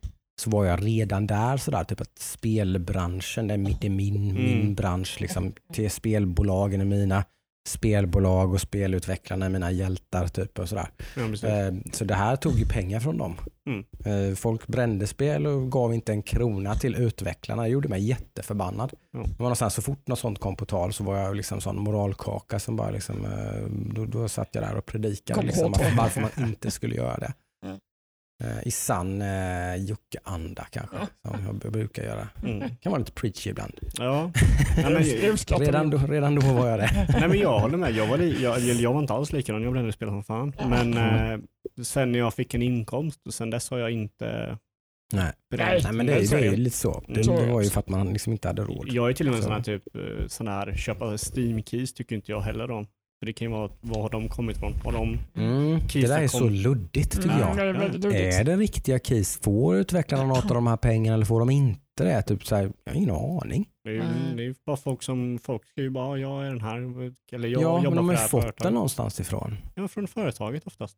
så 0.41 0.49
var 0.49 0.65
jag 0.65 0.85
redan 0.85 1.27
där 1.27 1.57
sådär, 1.57 1.83
typ 1.83 2.01
att 2.01 2.19
spelbranschen, 2.19 3.47
det 3.47 3.53
är 3.53 3.57
min, 3.57 3.77
min, 3.95 4.33
min 4.33 4.61
Mm. 4.61 4.75
bransch, 4.75 5.17
liksom, 5.21 5.53
till 5.73 5.91
spelbolagen 5.91 6.81
är 6.81 6.85
mina, 6.85 7.23
spelbolag 7.67 8.53
och 8.53 8.61
spelutvecklarna 8.61 9.45
är 9.45 9.49
mina 9.49 9.71
hjältar 9.71 10.27
typ 10.27 10.59
och 10.59 10.69
sådär. 10.69 10.87
Ja. 11.15 11.47
Eh, 11.49 11.73
så 11.93 12.05
det 12.05 12.15
här 12.15 12.35
tog 12.35 12.53
ju 12.53 12.65
pengar 12.65 12.99
från 12.99 13.17
dem. 13.17 13.35
Mm. 13.65 13.85
Eh, 14.05 14.35
folk 14.35 14.67
brände 14.67 15.07
spel 15.07 15.47
och 15.47 15.71
gav 15.71 15.93
inte 15.93 16.11
en 16.11 16.21
krona 16.21 16.75
till 16.75 16.95
utvecklarna. 16.95 17.63
Det 17.63 17.69
gjorde 17.69 17.89
mig 17.89 18.07
jätteförbannad. 18.07 18.93
Ja. 19.11 19.19
Det 19.19 19.25
var 19.25 19.45
någonstans, 19.45 19.73
så 19.73 19.81
fort 19.81 20.07
något 20.07 20.19
sånt 20.19 20.39
kom 20.39 20.55
på 20.55 20.65
tal 20.65 20.93
så 20.93 21.03
var 21.03 21.17
jag 21.17 21.35
liksom 21.35 21.61
sån 21.61 21.79
moralkaka 21.79 22.59
som 22.59 22.75
bara 22.75 22.89
liksom, 22.89 23.25
eh, 23.25 23.69
då, 23.95 24.05
då 24.05 24.27
satt 24.27 24.49
jag 24.51 24.63
där 24.63 24.75
och 24.75 24.85
predikade 24.85 25.41
liksom, 25.41 25.73
varför 25.97 26.21
man 26.21 26.31
inte 26.37 26.71
skulle 26.71 26.95
göra 26.95 27.17
det. 27.17 27.33
Mm. 28.43 28.57
Eh, 28.57 28.67
I 28.67 28.71
sann 28.71 29.21
eh, 29.21 29.75
Jocke-anda 29.75 30.65
kanske, 30.71 30.97
som 31.27 31.39
jag 31.63 31.71
brukar 31.71 32.03
göra. 32.03 32.27
Mm. 32.43 32.69
kan 32.81 32.91
vara 32.91 32.99
lite 32.99 33.11
preachy 33.11 33.49
ibland. 33.49 33.73
Ja. 33.97 34.31
ja 34.77 34.89
men, 34.89 35.03
Redan 35.59 35.89
då, 35.89 35.97
redan 35.97 36.35
då 36.35 36.53
var 36.53 36.67
jag 36.67 36.79
det. 36.79 37.07
Nej 37.19 37.27
men 37.29 37.39
jag 37.39 37.59
håller 37.59 37.77
med, 37.77 37.91
jag 37.91 38.07
var, 38.07 38.17
li, 38.17 38.43
jag, 38.43 38.59
jag 38.59 38.93
var 38.93 38.99
inte 38.99 39.13
alls 39.13 39.31
likadan, 39.33 39.63
jag 39.63 39.73
brände 39.73 39.91
spel 39.91 40.07
som 40.07 40.23
fan. 40.23 40.53
Men 40.69 40.97
eh, 40.97 41.39
sen 41.83 42.11
när 42.11 42.19
jag 42.19 42.33
fick 42.33 42.53
en 42.53 42.61
inkomst, 42.61 43.27
och 43.27 43.33
sen 43.33 43.49
dess 43.49 43.69
har 43.69 43.77
jag 43.77 43.91
inte 43.91 44.57
Nej. 45.13 45.31
bränt. 45.51 45.83
Nej 45.83 45.93
men 45.93 46.05
det, 46.05 46.13
är- 46.13 46.27
det 46.39 46.47
är 46.47 46.51
ju 46.51 46.57
lite 46.57 46.77
så. 46.77 47.03
Det, 47.07 47.21
det 47.21 47.51
var 47.51 47.61
ju 47.61 47.69
för 47.69 47.79
att 47.79 47.89
man 47.89 48.13
liksom 48.13 48.33
inte 48.33 48.47
hade 48.47 48.61
råd. 48.61 48.87
Jag 48.89 49.09
är 49.09 49.13
till 49.13 49.27
och 49.27 49.31
med 49.31 49.37
en 49.37 49.43
Så. 49.43 49.47
sån 49.47 49.55
här 49.55 49.63
typ, 49.63 49.95
eh, 49.95 50.27
sån 50.27 50.47
här 50.47 50.73
köpa 50.75 51.05
Steam-keys 51.17 51.93
tycker 51.93 52.15
inte 52.15 52.31
jag 52.31 52.41
heller 52.41 52.71
om. 52.71 52.87
För 53.19 53.25
det 53.25 53.33
kan 53.33 53.47
ju 53.47 53.51
vara, 53.53 53.69
var 53.81 54.01
har 54.01 54.09
de 54.09 54.29
kommit 54.29 54.57
ifrån? 54.57 54.73
Har 54.83 54.91
de, 54.91 55.17
Mm, 55.35 55.79
det 55.93 56.07
där 56.07 56.21
är 56.21 56.27
så 56.27 56.39
kom- 56.39 56.49
luddigt 56.49 57.11
tycker 57.11 57.29
Mm, 57.29 57.39
jag. 57.39 57.55
väldigt 57.55 58.03
luddigt. 58.03 58.35
Är 58.35 58.43
det 58.43 58.55
riktiga 58.57 58.99
keys? 58.99 59.39
Får 59.43 59.75
utvecklarna 59.77 60.23
något 60.25 60.43
av 60.45 60.55
de 60.55 60.67
här 60.67 60.77
pengarna 60.77 61.13
eller 61.15 61.25
får 61.25 61.39
de 61.39 61.49
inte 61.49 61.79
det? 62.03 62.21
Typ 62.21 62.45
så 62.45 62.55
här, 62.55 62.71
jag 62.83 62.93
har 62.93 62.97
ingen 62.97 63.11
aning. 63.15 63.65
det 63.83 63.89
är 63.89 63.93
ju 63.93 64.01
Mm. 64.01 64.37
det 64.37 64.45
är 64.45 64.55
bara 64.65 64.77
folk 64.77 65.03
som, 65.03 65.39
folk 65.43 65.65
ska 65.67 65.81
ju 65.81 65.89
bara, 65.89 66.17
jag 66.17 66.45
är 66.45 66.49
den 66.49 66.61
här, 66.61 66.77
eller 67.31 67.47
jag 67.49 67.61
ja, 67.61 67.73
men 67.75 67.83
jobbar 67.83 67.95
de 67.95 67.97
på 67.97 68.01
har 68.03 68.13
det 68.13 68.21
ju 68.21 68.27
fått 68.27 68.41
företaget. 68.41 68.63
den 68.63 68.73
någonstans 68.73 69.19
ifrån. 69.19 69.57
Ja, 69.75 69.87
från 69.87 70.07
företaget 70.07 70.67
oftast. 70.67 70.97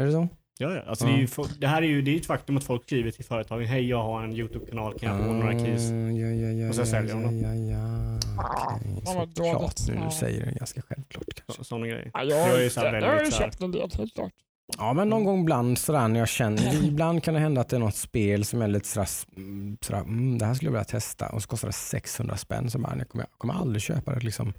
Är 0.00 0.06
det 0.06 0.12
så? 0.12 0.28
Ja, 0.58 0.74
ja. 0.74 0.82
Alltså 0.86 1.04
Ja. 1.04 1.10
Det, 1.10 1.16
är 1.16 1.20
ju, 1.20 1.28
det 1.58 1.66
här 1.66 1.82
är 1.82 1.86
ju 1.86 2.02
det 2.02 2.10
är 2.10 2.16
ett 2.16 2.26
faktum 2.26 2.56
att 2.56 2.64
folk 2.64 2.82
skriver 2.84 3.10
till 3.10 3.24
företagen, 3.24 3.66
hej 3.66 3.88
jag 3.88 4.02
har 4.02 4.24
en 4.24 4.32
YouTube-kanal, 4.32 4.98
kan 4.98 5.16
jag 5.16 5.26
få 5.26 5.32
några 5.32 5.58
keys? 5.58 5.90
Ah, 5.90 5.94
Ja, 5.94 6.26
ja, 6.28 6.50
ja, 6.50 6.68
Och 6.68 6.74
så 6.74 6.80
ja, 6.80 6.86
säljer 6.86 7.14
de 7.14 7.22
ja, 7.22 7.28
dem. 7.48 7.68
ja, 7.68 7.74
ja. 7.76 8.42
Ah, 8.42 8.78
vad 9.04 9.14
var 9.14 9.26
Såklart 9.26 9.74
nu, 9.88 9.94
Ja. 9.94 10.04
du 10.04 10.10
säger 10.16 10.46
det 10.46 10.52
ganska 10.52 10.82
självklart 10.82 11.34
kanske. 11.34 11.52
Så, 11.60 11.64
sådana 11.64 11.86
grejer. 11.86 12.10
Ja, 12.14 12.22
Jag 12.24 12.38
är 12.38 12.48
jag, 12.48 12.62
ju 12.62 12.70
så 12.70 12.80
här 12.80 12.86
jag, 12.92 13.02
jag 13.02 13.06
har 13.06 13.12
ju 13.12 13.18
väldigt 13.18 13.34
köpt 13.38 13.60
en 13.62 13.72
del, 13.72 13.90
helt 13.98 14.14
klart. 14.14 14.32
Ja 14.78 14.92
men 14.92 15.08
någon 15.08 15.24
gång 15.24 15.40
ibland 15.40 15.78
sådär 15.78 16.08
när 16.08 16.18
jag 16.18 16.28
känner, 16.28 16.84
ibland 16.88 17.22
kan 17.22 17.34
det 17.34 17.40
hända 17.40 17.60
att 17.60 17.68
det 17.68 17.76
är 17.76 17.80
något 17.80 17.96
spel 17.96 18.44
som 18.44 18.62
är 18.62 18.68
lite 18.68 18.88
sådär, 18.88 19.08
mm, 19.36 19.76
sådär 19.80 20.00
mm, 20.00 20.38
det 20.38 20.44
här 20.46 20.54
skulle 20.54 20.68
jag 20.68 20.72
vilja 20.72 20.84
testa 20.84 21.28
och 21.28 21.42
så 21.42 21.48
kostar 21.48 21.68
det 21.68 21.72
600 21.72 22.36
spänn 22.36 22.70
så 22.70 22.78
bara, 22.78 22.96
jag 22.98 23.08
kommer, 23.08 23.24
jag 23.30 23.38
kommer 23.38 23.54
aldrig 23.54 23.82
köpa 23.82 24.14
det 24.14 24.20
liksom. 24.20 24.52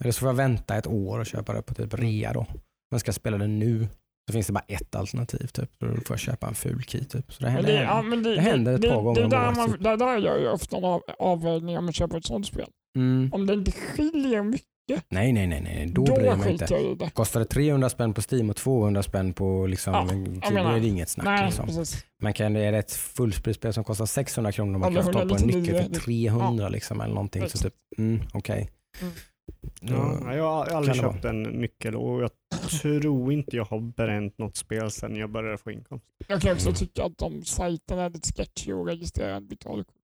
Eller 0.00 0.12
så 0.12 0.18
får 0.20 0.28
jag 0.28 0.34
vänta 0.34 0.76
ett 0.76 0.86
år 0.86 1.18
och 1.18 1.26
köpa 1.26 1.52
det 1.52 1.62
på 1.62 1.74
typ 1.74 1.94
rea 1.94 2.32
då. 2.32 2.46
Men 2.90 3.00
ska 3.00 3.08
jag 3.08 3.14
spela 3.14 3.38
det 3.38 3.46
nu 3.46 3.88
så 4.28 4.32
finns 4.32 4.46
det 4.46 4.52
bara 4.52 4.64
ett 4.68 4.94
alternativ 4.94 5.46
typ. 5.46 5.70
Då 5.78 5.86
får 5.86 6.02
jag 6.08 6.18
köpa 6.18 6.46
en 6.48 6.54
ful 6.54 6.82
key 6.82 7.04
typ. 7.04 7.32
Så 7.32 7.44
det 7.44 7.50
händer, 7.50 7.72
det, 7.72 7.82
ja, 7.82 8.02
det, 8.02 8.34
det 8.34 8.40
händer 8.40 8.74
ett 8.74 8.82
det, 8.82 8.88
par 8.90 9.02
gånger 9.02 9.22
det, 9.22 9.28
där 9.28 9.52
man, 9.54 9.72
typ. 9.72 9.82
det 9.82 9.96
där 9.96 10.18
gör 10.18 10.38
jag 10.38 10.54
ofta 10.54 10.76
av, 10.76 11.02
avvägning 11.18 11.78
om 11.78 11.84
man 11.84 11.92
köper 11.92 12.18
ett 12.18 12.24
sånt 12.26 12.46
spel. 12.46 12.66
mm. 12.96 13.30
Om 13.32 13.46
det 13.46 13.54
inte 13.54 13.72
skiljer 13.72 14.42
mycket, 14.42 14.66
Nej 15.08 15.32
nej 15.32 15.46
nej, 15.46 15.60
nej. 15.60 15.86
då, 15.92 16.04
då, 16.04 16.14
bryr 16.14 16.24
jag 16.24 16.38
mig 16.38 16.52
inte. 16.52 16.66
det. 16.98 17.10
Kostar 17.10 17.40
det 17.40 17.46
300 17.46 17.88
spänn 17.88 18.14
på 18.14 18.22
Steam 18.32 18.50
och 18.50 18.56
200 18.56 19.02
spänn 19.02 19.32
på 19.32 19.66
liksom, 19.66 19.92
Ja, 19.94 20.50
då 20.62 20.68
är 20.68 20.80
det 20.80 20.86
inget 20.86 21.08
snack. 21.08 21.24
Nej, 21.24 21.44
liksom. 21.46 21.66
precis. 21.66 22.04
Man 22.22 22.32
kan, 22.32 22.52
det 22.52 22.60
är 22.64 22.72
ett 22.72 22.92
fullprisspel 22.92 23.72
som 23.72 23.84
kostar 23.84 24.06
600 24.06 24.52
kronor 24.52 24.74
och 24.74 24.80
man 24.80 24.90
Eller 24.92 25.02
kan 25.02 25.12
på 25.12 25.18
en 25.20 25.28
199, 25.28 25.60
nyckel 25.60 25.82
för 25.82 25.90
det- 25.90 25.98
300 26.00 26.68
liksom, 26.68 27.00
eller 27.00 27.14
någonting. 27.14 27.48
Så 27.48 27.58
typ, 27.58 27.74
mm, 27.98 28.20
okej. 28.32 28.70
Mm. 29.00 29.12
Ja, 29.80 30.34
jag 30.34 30.44
har 30.44 30.66
aldrig 30.66 30.96
kan 30.96 31.04
det 31.06 31.12
köpt 31.12 31.24
en 31.24 31.42
nyckel 31.42 31.96
och 31.96 32.22
jag 32.22 32.30
tror 32.82 33.32
inte 33.32 33.56
jag 33.56 33.64
har 33.64 33.80
bränt 33.80 34.38
något 34.38 34.56
spel 34.56 34.90
sedan 34.90 35.16
jag 35.16 35.30
började 35.30 35.58
få 35.58 35.70
inkomst. 35.70 36.06
Jag 36.28 36.40
kan 36.42 36.52
också 36.52 36.66
Mm. 36.68 36.74
tycka 36.76 37.04
att 37.04 37.18
de 37.18 37.44
sajterna 37.44 38.02
är 38.04 38.10
lite 38.10 38.32
sketchy 38.32 38.72
och 38.72 38.86
registrerar 38.86 39.40
betalkort 39.40 39.94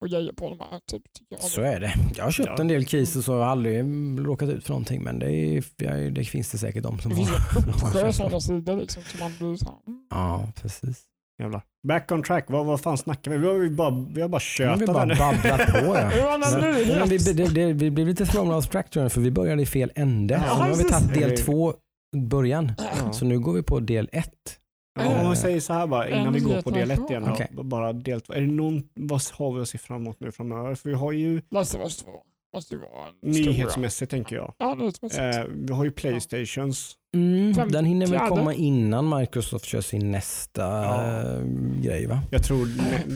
och 0.00 0.08
grejer 0.08 0.32
på 0.32 0.48
de 0.48 0.60
här. 0.60 0.80
Typ. 0.86 1.02
Så 1.40 1.60
är 1.60 1.80
det. 1.80 1.94
Jag 2.16 2.24
har 2.24 2.30
köpt 2.30 2.48
Ja. 2.48 2.56
en 2.60 2.68
del 2.68 2.86
keys 2.86 3.16
och 3.16 3.24
så 3.24 3.32
har 3.32 3.38
jag 3.40 3.48
aldrig 3.48 3.84
råkat 4.26 4.48
ut 4.48 4.64
för 4.64 4.70
någonting 4.70 5.02
men 5.02 5.18
det, 5.18 5.30
är, 5.32 6.10
det 6.10 6.24
finns 6.24 6.50
det 6.52 6.58
säkert 6.58 6.82
de 6.82 6.98
som 6.98 7.10
Det 7.10 7.16
finns 7.16 7.28
har. 7.30 7.58
uppsjö 7.68 8.04
har 8.04 8.12
sådana 8.12 8.40
sidor 8.40 8.76
liksom, 8.76 9.02
som 9.02 9.20
man 9.20 9.32
blir 9.38 9.56
såhär, 9.56 9.78
mm. 9.86 10.06
Ja, 10.10 10.48
precis. 10.62 11.02
Jävlar. 11.38 11.62
Back 11.88 12.12
on 12.12 12.22
track, 12.22 12.44
vad, 12.48 12.66
vad 12.66 12.80
fan 12.80 12.98
snackar 12.98 13.30
vi? 13.30 13.38
Vi 13.38 13.46
har 13.46 13.68
bara, 13.68 14.06
vi 14.14 14.20
har 14.22 14.28
bara 14.28 14.32
Men 14.36 14.40
tjötat 14.40 14.80
vi 14.80 14.86
bara 14.86 14.98
här 14.98 15.06
nu. 15.06 15.14
babblat 15.14 15.66
på 15.66 15.96
ja. 16.18 16.38
Men, 16.60 16.98
men 16.98 17.08
vi, 17.08 17.18
det, 17.18 17.54
det, 17.54 17.72
vi 17.72 17.90
blev 17.90 18.06
lite 18.06 18.26
thrown 18.26 18.50
off 18.50 18.68
track 18.68 18.90
tror 18.90 19.04
jag, 19.04 19.12
för 19.12 19.20
vi 19.20 19.30
började 19.30 19.62
i 19.62 19.66
fel 19.66 19.92
ände. 19.94 20.42
Ja, 20.46 20.56
så 20.56 20.64
nu 20.64 20.70
har 20.70 20.76
vi 20.76 20.84
tagit 20.84 21.14
del 21.14 21.36
två 21.36 21.74
början. 22.16 22.72
Ja. 22.78 23.12
Så 23.12 23.24
nu 23.24 23.38
går 23.38 23.52
vi 23.52 23.62
på 23.62 23.80
del 23.80 24.08
ett. 24.12 24.58
Ja, 24.98 25.24
om 25.24 25.30
vi 25.30 25.36
säger 25.36 25.60
så 25.60 25.72
här 25.72 25.86
bara 25.86 26.08
innan 26.08 26.32
vi 26.32 26.40
går 26.40 26.62
på 26.62 26.70
del 26.70 26.90
ett 26.90 27.10
igen. 27.10 27.24
Då, 27.24 27.32
Okej. 27.32 27.48
Bara 27.52 27.92
del 27.92 28.20
två. 28.20 28.32
Är 28.32 28.40
det 28.40 28.46
någon, 28.46 28.82
vad 28.94 29.22
har 29.32 29.52
vi 29.52 29.62
att 29.62 29.68
se 29.68 29.78
fram 29.78 30.00
emot 30.00 30.20
nu 30.20 30.32
framöver? 30.32 30.74
För 30.74 30.88
vi 30.88 30.94
har 30.94 31.12
ju 31.12 31.42
Last 31.50 31.74
of 31.74 31.80
Us 31.80 31.96
2 31.96 32.10
måste 32.54 32.74
ju 32.74 32.80
vara 32.80 33.06
en 33.22 33.34
stora. 33.34 33.46
nyhetsmässigt 33.50 34.10
tänker 34.10 34.36
jag. 34.36 34.54
Ja, 34.58 34.74
nyhetsmässigt. 34.74 35.20
Eh, 35.20 35.44
vi 35.48 35.72
har 35.72 35.84
ju 35.84 35.90
Playstations. 35.90 36.96
Mm, 37.16 37.68
den 37.68 37.84
hinner 37.84 38.06
väl 38.06 38.28
komma 38.28 38.54
innan 38.54 39.18
Microsoft 39.18 39.64
kör 39.64 39.80
sin 39.80 40.10
nästa 40.10 40.62
Ja. 40.62 41.22
eh, 41.36 41.42
grej 41.82 42.06
va? 42.06 42.20
Jag 42.30 42.44
tror, 42.44 42.68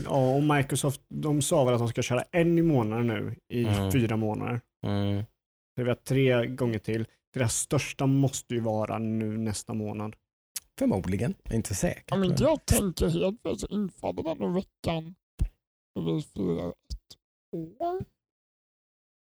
ja, 0.05 0.35
och 0.35 0.43
Microsoft, 0.43 1.01
de 1.09 1.41
sa 1.41 1.63
väl 1.65 1.73
att 1.73 1.79
de 1.79 1.87
ska 1.89 2.01
köra 2.01 2.23
en 2.31 2.57
i 2.57 2.61
månaden 2.61 3.07
nu 3.07 3.35
i 3.53 3.65
Mm. 3.65 3.91
fyra 3.91 4.17
månader. 4.17 4.61
Mm. 4.85 5.23
Så 5.77 5.83
vi 5.83 5.89
har 5.89 5.95
tre 5.95 6.45
gånger 6.47 6.79
till. 6.79 7.05
Deras 7.33 7.55
största 7.55 8.05
måste 8.05 8.53
ju 8.53 8.59
vara 8.59 8.97
nu 8.97 9.37
nästa 9.37 9.73
månad. 9.73 10.15
Förmodligen, 10.79 11.33
inte 11.51 11.75
säker. 11.75 12.15
Om 12.15 12.23
inte 12.23 12.43
jag 12.43 12.65
tänker 12.65 13.07
helt 13.09 13.59
så 13.59 13.67
infaller 13.67 14.23
den 14.23 14.51
i 14.51 14.53
veckan 14.53 15.15
när 15.95 16.15
vi 16.15 16.21
firar 16.21 16.67
ett 16.69 17.17
år. 17.55 18.05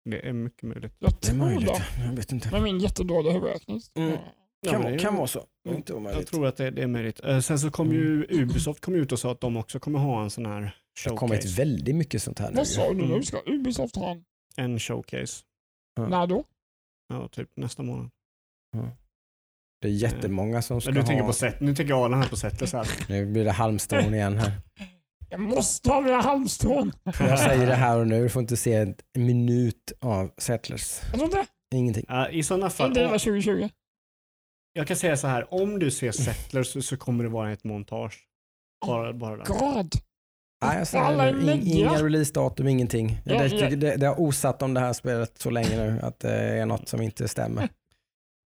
Det 0.09 0.27
är 0.27 0.33
mycket 0.33 0.63
möjligt. 0.63 0.93
Jag 0.99 1.11
Det 1.11 1.17
är 1.27 1.31
tror 1.31 1.37
möjligt, 1.37 1.67
det. 1.97 2.03
jag 2.05 2.13
vet 2.15 2.31
inte. 2.31 2.51
Med 2.51 2.61
min 2.63 2.79
jättedåliga 2.79 3.33
huvudräkning. 3.33 3.81
Mm. 3.95 4.17
Ja, 4.65 4.71
Kan, 4.71 4.81
det 4.81 4.87
är- 4.89 4.99
kan 4.99 5.15
vara 5.15 5.27
så. 5.27 5.43
Mm. 5.65 5.77
Inte 5.77 5.91
Jag 5.93 5.97
omöjligt. 5.97 6.27
tror 6.27 6.47
att 6.47 6.57
det, 6.57 6.71
det 6.71 6.83
är 6.83 6.87
möjligt. 6.87 7.19
Eh, 7.23 7.39
Sen 7.39 7.59
så 7.59 7.71
kom 7.71 7.91
ju 7.91 8.25
Ubisoft 8.29 8.81
kom 8.81 8.95
ut 8.95 9.11
och 9.11 9.19
sa 9.19 9.31
att 9.31 9.41
de 9.41 9.57
också 9.57 9.79
kommer 9.79 9.99
ha 9.99 10.23
en 10.23 10.29
sån 10.29 10.45
här 10.45 10.75
Det 11.03 11.09
har 11.09 11.17
kommit 11.17 11.39
showcase. 11.41 11.57
väldigt 11.61 11.95
mycket 11.95 12.21
sånt 12.23 12.39
här 12.39 12.49
nu. 12.51 12.55
Vad 12.57 12.67
sa 12.67 12.81
du 12.93 12.99
Mm. 12.99 13.07
nu? 13.09 13.23
Ska 13.23 13.41
Ubisoft 13.45 13.95
ha 13.95 14.11
en? 14.11 14.23
En 14.55 14.79
showcase. 14.79 15.43
Ja. 15.95 16.07
När 16.07 16.27
då? 16.27 16.43
Ja, 17.09 17.27
typ 17.27 17.49
nästa 17.55 17.83
månad. 17.83 18.09
Det 19.81 19.87
är 19.87 19.91
jättemånga 19.91 20.61
som 20.61 20.81
ska 20.81 20.91
Men 20.91 21.01
du 21.01 21.07
tänker 21.07 21.21
ha... 21.21 21.27
på 21.29 21.33
set, 21.33 21.59
nu 21.59 21.75
tänker 21.75 22.05
Arlan 22.05 22.21
här 22.21 22.29
på 22.29 22.35
sättet 22.37 22.69
så 22.69 22.77
här. 22.77 22.87
Nu 23.09 23.25
blir 23.25 23.43
det 23.45 23.51
halmstrån 23.51 24.13
igen 24.13 24.37
här. 24.37 24.51
Jag 25.29 25.39
måste 25.39 25.89
ha 25.89 26.01
mina 26.01 26.21
halmstrån. 26.21 26.91
Jag 27.03 27.39
säger 27.39 27.67
det 27.67 27.75
här 27.75 27.99
och 27.99 28.07
nu, 28.07 28.23
du 28.23 28.29
får 28.29 28.41
inte 28.41 28.57
se 28.57 28.73
en 28.73 28.95
minut 29.17 29.93
av 30.01 30.31
Settlers. 30.37 30.99
Jag 31.03 31.13
tror 31.13 31.23
inte. 31.25 31.45
Ingenting. 31.75 32.05
Ja, 32.07 32.29
I 32.29 32.43
sådana 32.43 32.69
fall, 32.69 32.87
Inte 32.87 32.99
hela 32.99 33.11
2020. 33.19 33.69
Jag 34.73 34.87
kan 34.87 34.97
säga 34.97 35.17
så 35.17 35.27
här, 35.27 35.53
om 35.53 35.79
du 35.79 35.91
ser 35.91 36.11
Settlers 36.11 36.67
så, 36.67 36.81
så 36.81 36.97
kommer 36.97 37.23
det 37.23 37.29
vara 37.29 37.51
ett 37.51 37.63
montage. 37.63 38.19
Bara, 38.87 39.13
bara 39.13 39.37
där. 39.37 39.45
God. 39.45 39.93
Nej, 40.65 40.77
jag 40.77 40.87
säger. 40.87 41.51
In, 41.51 41.61
inga 41.67 42.03
releasedatum, 42.03 42.67
ingenting. 42.67 43.17
Ja, 43.25 43.39
det, 43.39 43.47
ja. 43.47 43.69
det, 43.69 43.95
det 43.95 44.07
har 44.07 44.19
osatt 44.19 44.61
om 44.61 44.73
det 44.73 44.79
här 44.79 44.93
spelet 44.93 45.37
så 45.37 45.49
länge 45.49 45.77
nu 45.77 45.99
att 46.03 46.19
det 46.19 46.31
är 46.33 46.65
något 46.65 46.87
som 46.89 47.01
inte 47.01 47.27
stämmer. 47.27 47.69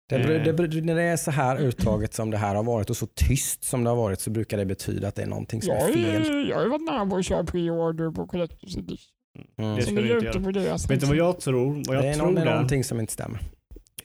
Det, 0.08 0.16
Eh. 0.16 0.42
det, 0.44 0.66
det, 0.66 0.80
när 0.80 0.94
det 0.94 1.02
är 1.02 1.16
så 1.16 1.30
här 1.30 1.56
uttaget 1.56 2.14
som 2.14 2.30
det 2.30 2.36
här 2.36 2.54
har 2.54 2.62
varit 2.62 2.90
och 2.90 2.96
så 2.96 3.06
tyst 3.06 3.64
som 3.64 3.84
det 3.84 3.90
har 3.90 3.96
varit 3.96 4.20
så 4.20 4.30
brukar 4.30 4.56
det 4.56 4.64
betyda 4.66 5.08
att 5.08 5.14
det 5.14 5.22
är 5.22 5.26
någonting 5.26 5.62
som 5.62 5.74
Jag 5.74 5.88
är 5.88 5.92
fel. 5.92 6.48
jag 6.48 6.56
har 6.56 6.62
ju 6.64 6.68
varit 6.70 6.82
nära 6.82 7.06
på 7.06 7.16
att 7.16 7.24
köra 7.24 7.42
pre-order 7.42 8.14
på 8.14 8.26
Collector's 8.26 8.78
Edition. 8.78 9.10
Mm. 9.58 9.76
Det 9.76 9.82
ska 9.82 9.92
du 9.92 10.00
inte 10.00 10.60
göra. 10.60 10.76
Vet 10.88 11.00
du 11.00 11.06
vad 11.06 11.16
jag 11.16 11.40
tror? 11.40 11.82
Vad 11.86 11.96
jag 11.96 12.04
det 12.04 12.08
är, 12.08 12.14
tror 12.14 12.26
någon, 12.26 12.34
det 12.34 12.44
någonting 12.44 12.84
som 12.84 13.00
inte 13.00 13.12
stämmer. 13.12 13.40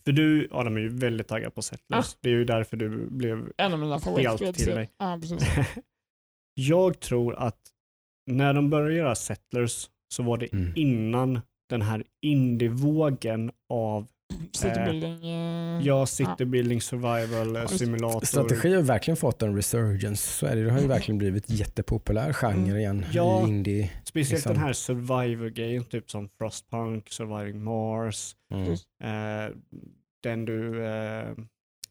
För 0.10 0.14
du 0.14 0.48
Adam 0.52 0.76
är 0.78 0.80
ju 0.82 0.90
väldigt 0.90 1.28
taggad 1.28 1.56
på 1.56 1.62
Settlers. 1.62 2.14
Ah. 2.14 2.18
Det 2.22 2.30
är 2.30 2.34
ju 2.34 2.46
därför 2.46 2.78
du 2.78 3.08
blev... 3.10 3.52
En 3.58 3.74
av 3.74 3.80
mina 3.80 4.00
favoritspel. 4.00 4.54
till 4.54 4.74
mig. 4.76 4.90
Ja, 4.98 5.18
precis. 5.22 5.48
jag 6.54 7.00
tror 7.00 7.36
att 7.36 7.60
när 8.32 8.54
de 8.54 8.70
började 8.70 8.94
göra 8.96 9.16
Settlers 9.16 9.90
så 10.14 10.24
var 10.24 10.38
det 10.38 10.54
Mm. 10.54 10.74
innan 10.76 11.40
den 11.70 11.82
här 11.82 12.04
indievågen 12.22 13.52
av 13.70 14.08
City 14.52 14.80
Eh, 14.80 15.04
eh, 15.04 15.82
ja, 15.88 16.06
city 16.06 16.46
building 16.46 16.82
survival 16.82 17.68
simulator. 17.70 18.26
Strategi 18.26 18.74
har 18.76 18.82
verkligen 18.82 19.18
fått 19.18 19.42
en 19.42 19.56
resurgence. 19.56 20.28
Så 20.40 20.46
är 20.46 20.56
det. 20.56 20.64
det 20.64 20.72
har 20.72 20.80
ju 20.82 20.88
verkligen 20.88 21.18
blivit 21.18 21.50
jättepopulär 21.50 22.34
genre 22.34 22.80
igen 22.80 22.98
Mm. 22.98 23.10
Ja. 23.14 23.46
i 23.48 23.50
indie. 23.50 23.92
Speciellt 24.06 24.32
liksom. 24.32 24.54
den 24.54 24.62
här 24.64 24.74
survivor-grejen, 24.74 25.84
typ 25.84 26.12
som 26.12 26.30
Frostpunk, 26.38 27.10
Surviving 27.10 27.64
Mars, 27.64 28.36
Mm. 28.54 28.72
eh, 28.72 29.56
den 30.24 30.46
du, 30.46 30.86
eh, 30.86 31.36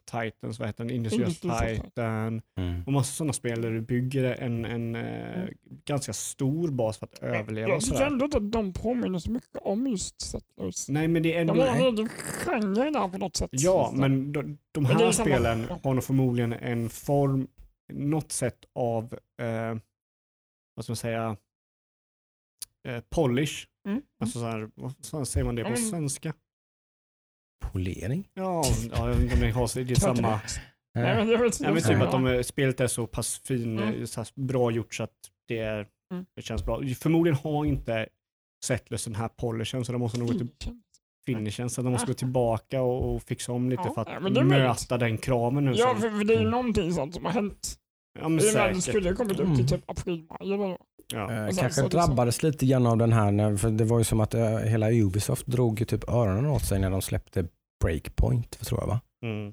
Titans, 0.05 0.59
vad 0.59 0.69
heter 0.69 0.85
den, 0.85 1.27
of 1.27 1.41
Titan. 1.41 2.43
Mm. 2.59 2.83
och 2.87 2.93
massa 2.93 3.13
sådana 3.13 3.33
spel 3.33 3.63
där 3.63 3.71
du 3.71 3.81
bygger 3.81 4.25
en, 4.25 4.65
en 4.65 4.95
eh, 4.97 5.39
Mm. 5.43 5.55
ganska 5.85 6.13
stor 6.13 6.71
bas 6.71 6.99
för 6.99 7.07
att 7.07 7.19
överleva. 7.19 7.69
Jag 7.69 7.81
tycker 7.81 8.07
ändå 8.07 8.25
inte 8.25 8.37
att 8.37 8.53
de 8.53 8.73
påminner 8.73 9.19
så 9.19 9.31
mycket 9.31 9.57
om 9.63 9.87
just 9.87 10.21
Settlers. 10.21 10.89
Nej 10.89 11.09
men 11.09 11.23
det 11.23 11.35
är 11.37 11.41
ändå... 11.41 11.55
De 11.55 11.61
har 11.61 11.69
en 11.77 11.83
egen 11.83 12.09
genre 12.09 12.91
där 12.91 13.09
på 13.09 13.19
något 13.19 13.37
sätt. 13.37 13.51
Ja, 13.53 13.93
men 13.95 14.33
de, 14.33 14.43
de 14.73 14.83
Men 14.83 14.85
här 14.87 15.07
är 15.07 15.13
samma- 15.13 15.25
spelen 15.27 15.67
har 15.83 15.95
nog 15.95 16.05
förmodligen 16.05 16.53
en 16.53 16.91
form, 16.91 17.49
något 17.93 18.33
sätt 18.33 18.59
av, 18.75 19.05
eh, 19.41 19.77
vad 20.75 20.85
ska 20.85 20.91
man 20.91 20.97
säga, 20.97 21.37
eh, 22.89 23.01
polish. 23.11 23.67
Mm. 23.89 24.03
Alltså 24.21 24.39
så 24.39 24.45
här, 24.47 24.71
vad 25.13 25.29
säger 25.29 25.45
man 25.45 25.55
det 25.55 25.63
på 25.65 25.71
men- 25.71 25.79
svenska? 25.79 26.33
Polering? 27.61 28.29
Ja, 28.35 28.65
ja 28.93 29.07
det 29.07 29.51
har 29.51 29.85
det 29.85 29.91
är 29.93 29.95
samma. 29.95 30.41
Nej, 30.95 31.17
men 31.17 31.27
Nej, 31.61 31.83
typ 31.83 32.01
att 32.03 32.11
de, 32.13 32.27
är- 32.27 32.43
spelet 32.43 32.81
är 32.81 32.87
så 32.87 33.07
pass 33.07 33.39
fin, 33.39 33.79
Mm. 33.79 33.95
eh, 34.01 34.05
så 34.05 34.21
här 34.21 34.29
bra 34.35 34.71
gjort 34.71 34.95
så 34.95 35.03
att 35.03 35.11
det, 35.49 35.59
är, 35.59 35.87
Mm. 36.13 36.27
det 36.37 36.43
känns 36.43 36.65
bra. 36.65 36.81
Förmodligen 37.01 37.39
har 37.43 37.65
inte 37.65 38.09
Settlers 38.65 39.05
den 39.05 39.15
här 39.15 39.29
polishen 39.29 39.85
så 39.85 39.93
de 39.93 39.99
måste 39.99 40.19
nog 40.19 40.29
gå 40.29 40.35
till 40.39 40.49
finishen 41.27 41.71
så 41.71 41.83
de 41.83 41.93
måste 41.93 42.07
gå 42.07 42.15
tillbaka 42.15 42.83
och, 42.83 43.15
och 43.15 43.23
fixa 43.23 43.53
om 43.53 43.71
lite 43.71 43.83
Ja, 43.87 43.95
för 43.95 44.03
att 44.17 44.23
möjligt. 44.23 44.45
möta 44.47 44.99
den 44.99 45.19
kraven 45.19 45.65
nu. 45.65 45.73
Ja, 45.75 45.95
för, 45.95 46.11
för 46.11 46.25
det 46.25 46.35
är 46.35 46.41
ju 46.41 46.51
någonting 46.51 46.93
sånt 46.93 47.15
som 47.15 47.25
har 47.25 47.33
hänt. 47.33 47.75
ja 48.21 48.29
men 48.29 48.45
I 48.45 48.51
och 48.51 48.55
med 48.55 48.67
att 48.69 48.75
det 48.75 48.83
skulle 48.83 49.09
ha 49.11 49.17
kommit 49.17 49.41
upp 49.41 49.47
Mm. 49.47 49.57
till 49.57 49.69
typ 49.69 49.91
april, 49.91 50.27
maj 50.31 50.39
eller 50.41 50.57
vad. 50.57 50.77
Ja. 51.15 51.33
Eh, 51.33 51.39
kanske 51.47 51.55
så 51.71 51.83
liksom- 51.83 51.89
drabbades 51.89 52.43
lite 52.43 52.67
grann 52.67 52.87
av 52.87 52.97
den 52.99 53.13
här, 53.13 53.57
för 53.57 53.71
det 53.71 53.85
var 53.85 53.99
ju 53.99 54.05
som 54.05 54.21
att 54.21 54.35
eh, 54.35 54.57
hela 54.59 54.91
Ubisoft 54.91 55.47
drog 55.47 55.81
ju 55.81 55.87
typ 55.87 56.09
öronen 56.09 56.47
åt 56.47 56.65
sig 56.65 56.79
när 56.79 56.91
de 56.91 57.03
släppte 57.03 57.45
Breakpoint, 57.85 58.59
tror 58.67 58.81
jag 58.81 58.87
va? 58.87 59.01
Mm. 59.25 59.49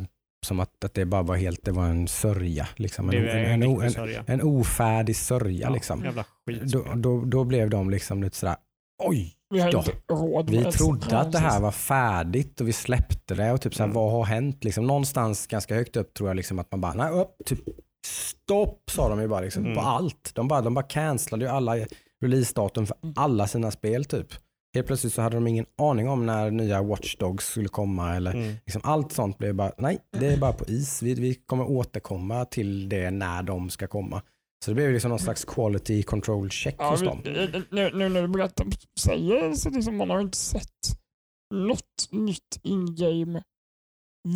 Eh, 0.00 0.06
som 0.46 0.60
att, 0.60 0.84
att 0.84 0.94
det 0.94 1.04
bara 1.04 1.22
var 1.22 1.36
helt, 1.36 1.64
det 1.64 1.72
var 1.72 1.84
en 1.84 2.08
sörja. 2.08 2.68
Liksom. 2.76 3.06
Det 3.06 3.16
En, 3.16 3.28
en, 3.28 3.44
en, 3.44 3.62
en, 3.62 3.68
riktig 3.70 3.84
en, 3.86 3.90
sörja. 3.92 4.24
en 4.26 4.42
ofärdig 4.42 5.16
sörja 5.16 5.70
liksom. 5.70 6.04
Jävla 6.04 6.24
skit. 6.46 6.62
Då, 6.62 6.84
då, 6.94 7.24
då 7.24 7.44
blev 7.44 7.70
de 7.70 7.90
liksom 7.90 8.22
lite 8.22 8.36
sådär, 8.36 8.56
oj, 9.02 9.34
Vi 9.50 9.60
har 9.60 9.72
Ja. 9.72 9.78
inte 9.78 9.92
råd 10.14 10.50
vi 10.50 10.64
trodde 10.64 11.18
att 11.18 11.32
det 11.32 11.38
här 11.38 11.60
var 11.60 11.70
färdigt 11.70 12.60
och 12.60 12.68
vi 12.68 12.72
släppte 12.72 13.34
det 13.34 13.52
och 13.52 13.60
typ 13.60 13.74
såhär, 13.74 13.86
Mm. 13.86 13.94
vad 13.94 14.12
har 14.12 14.24
hänt? 14.24 14.64
Liksom, 14.64 14.86
någonstans 14.86 15.46
ganska 15.46 15.74
högt 15.74 15.96
upp 15.96 16.14
tror 16.14 16.28
jag 16.30 16.36
liksom 16.36 16.58
att 16.58 16.70
man 16.70 16.80
bara, 16.80 16.94
nej 16.94 17.10
upp, 17.12 17.30
typ 17.46 17.60
stopp 18.08 18.90
sa 18.90 19.08
de 19.08 19.20
ju 19.20 19.28
bara 19.28 19.40
liksom, 19.40 19.62
Mm. 19.64 19.74
på 19.76 19.80
allt. 19.80 20.30
De 20.34 20.48
bara, 20.48 20.60
de 20.60 20.74
bara 20.74 20.86
cancellade 20.86 21.44
ju 21.44 21.50
alla 21.50 21.76
releasedatum 22.24 22.86
för 22.86 22.96
Mm. 23.02 23.14
alla 23.16 23.46
sina 23.46 23.70
spel 23.70 24.04
typ. 24.04 24.26
Helt 24.74 24.86
plötsligt 24.86 25.12
så 25.12 25.22
hade 25.22 25.36
de 25.36 25.46
ingen 25.46 25.66
aning 25.78 26.08
om 26.08 26.26
när 26.26 26.50
nya 26.50 26.82
Watch 26.82 27.16
Dogs 27.16 27.46
skulle 27.46 27.68
komma 27.68 28.16
eller 28.16 28.34
Mm. 28.34 28.54
liksom 28.66 28.80
allt 28.84 29.12
sånt 29.12 29.38
blev 29.38 29.54
bara, 29.54 29.72
nej 29.78 29.98
det 30.18 30.26
är 30.26 30.36
bara 30.38 30.52
på 30.52 30.64
is. 30.64 31.02
Vi, 31.02 31.14
vi 31.14 31.34
kommer 31.34 31.64
återkomma 31.70 32.44
till 32.44 32.88
det 32.88 33.10
när 33.10 33.42
de 33.42 33.70
ska 33.70 33.86
komma. 33.86 34.22
Så 34.64 34.70
det 34.70 34.74
blev 34.74 34.92
liksom 34.92 35.08
någon 35.08 35.18
slags 35.18 35.44
quality 35.44 36.02
control 36.02 36.50
check 36.50 36.74
Ja, 36.78 36.90
hos 36.90 37.00
dem. 37.00 37.20
nu, 37.24 37.90
nu 37.94 38.08
när 38.08 38.22
du 38.22 38.28
berättar, 38.28 38.66
säger 39.00 39.54
så 39.54 39.70
liksom 39.70 39.96
man 39.96 40.10
har 40.10 40.20
inte 40.20 40.36
sett 40.38 40.98
något 41.54 42.08
nytt 42.10 42.60
in-game 42.62 43.42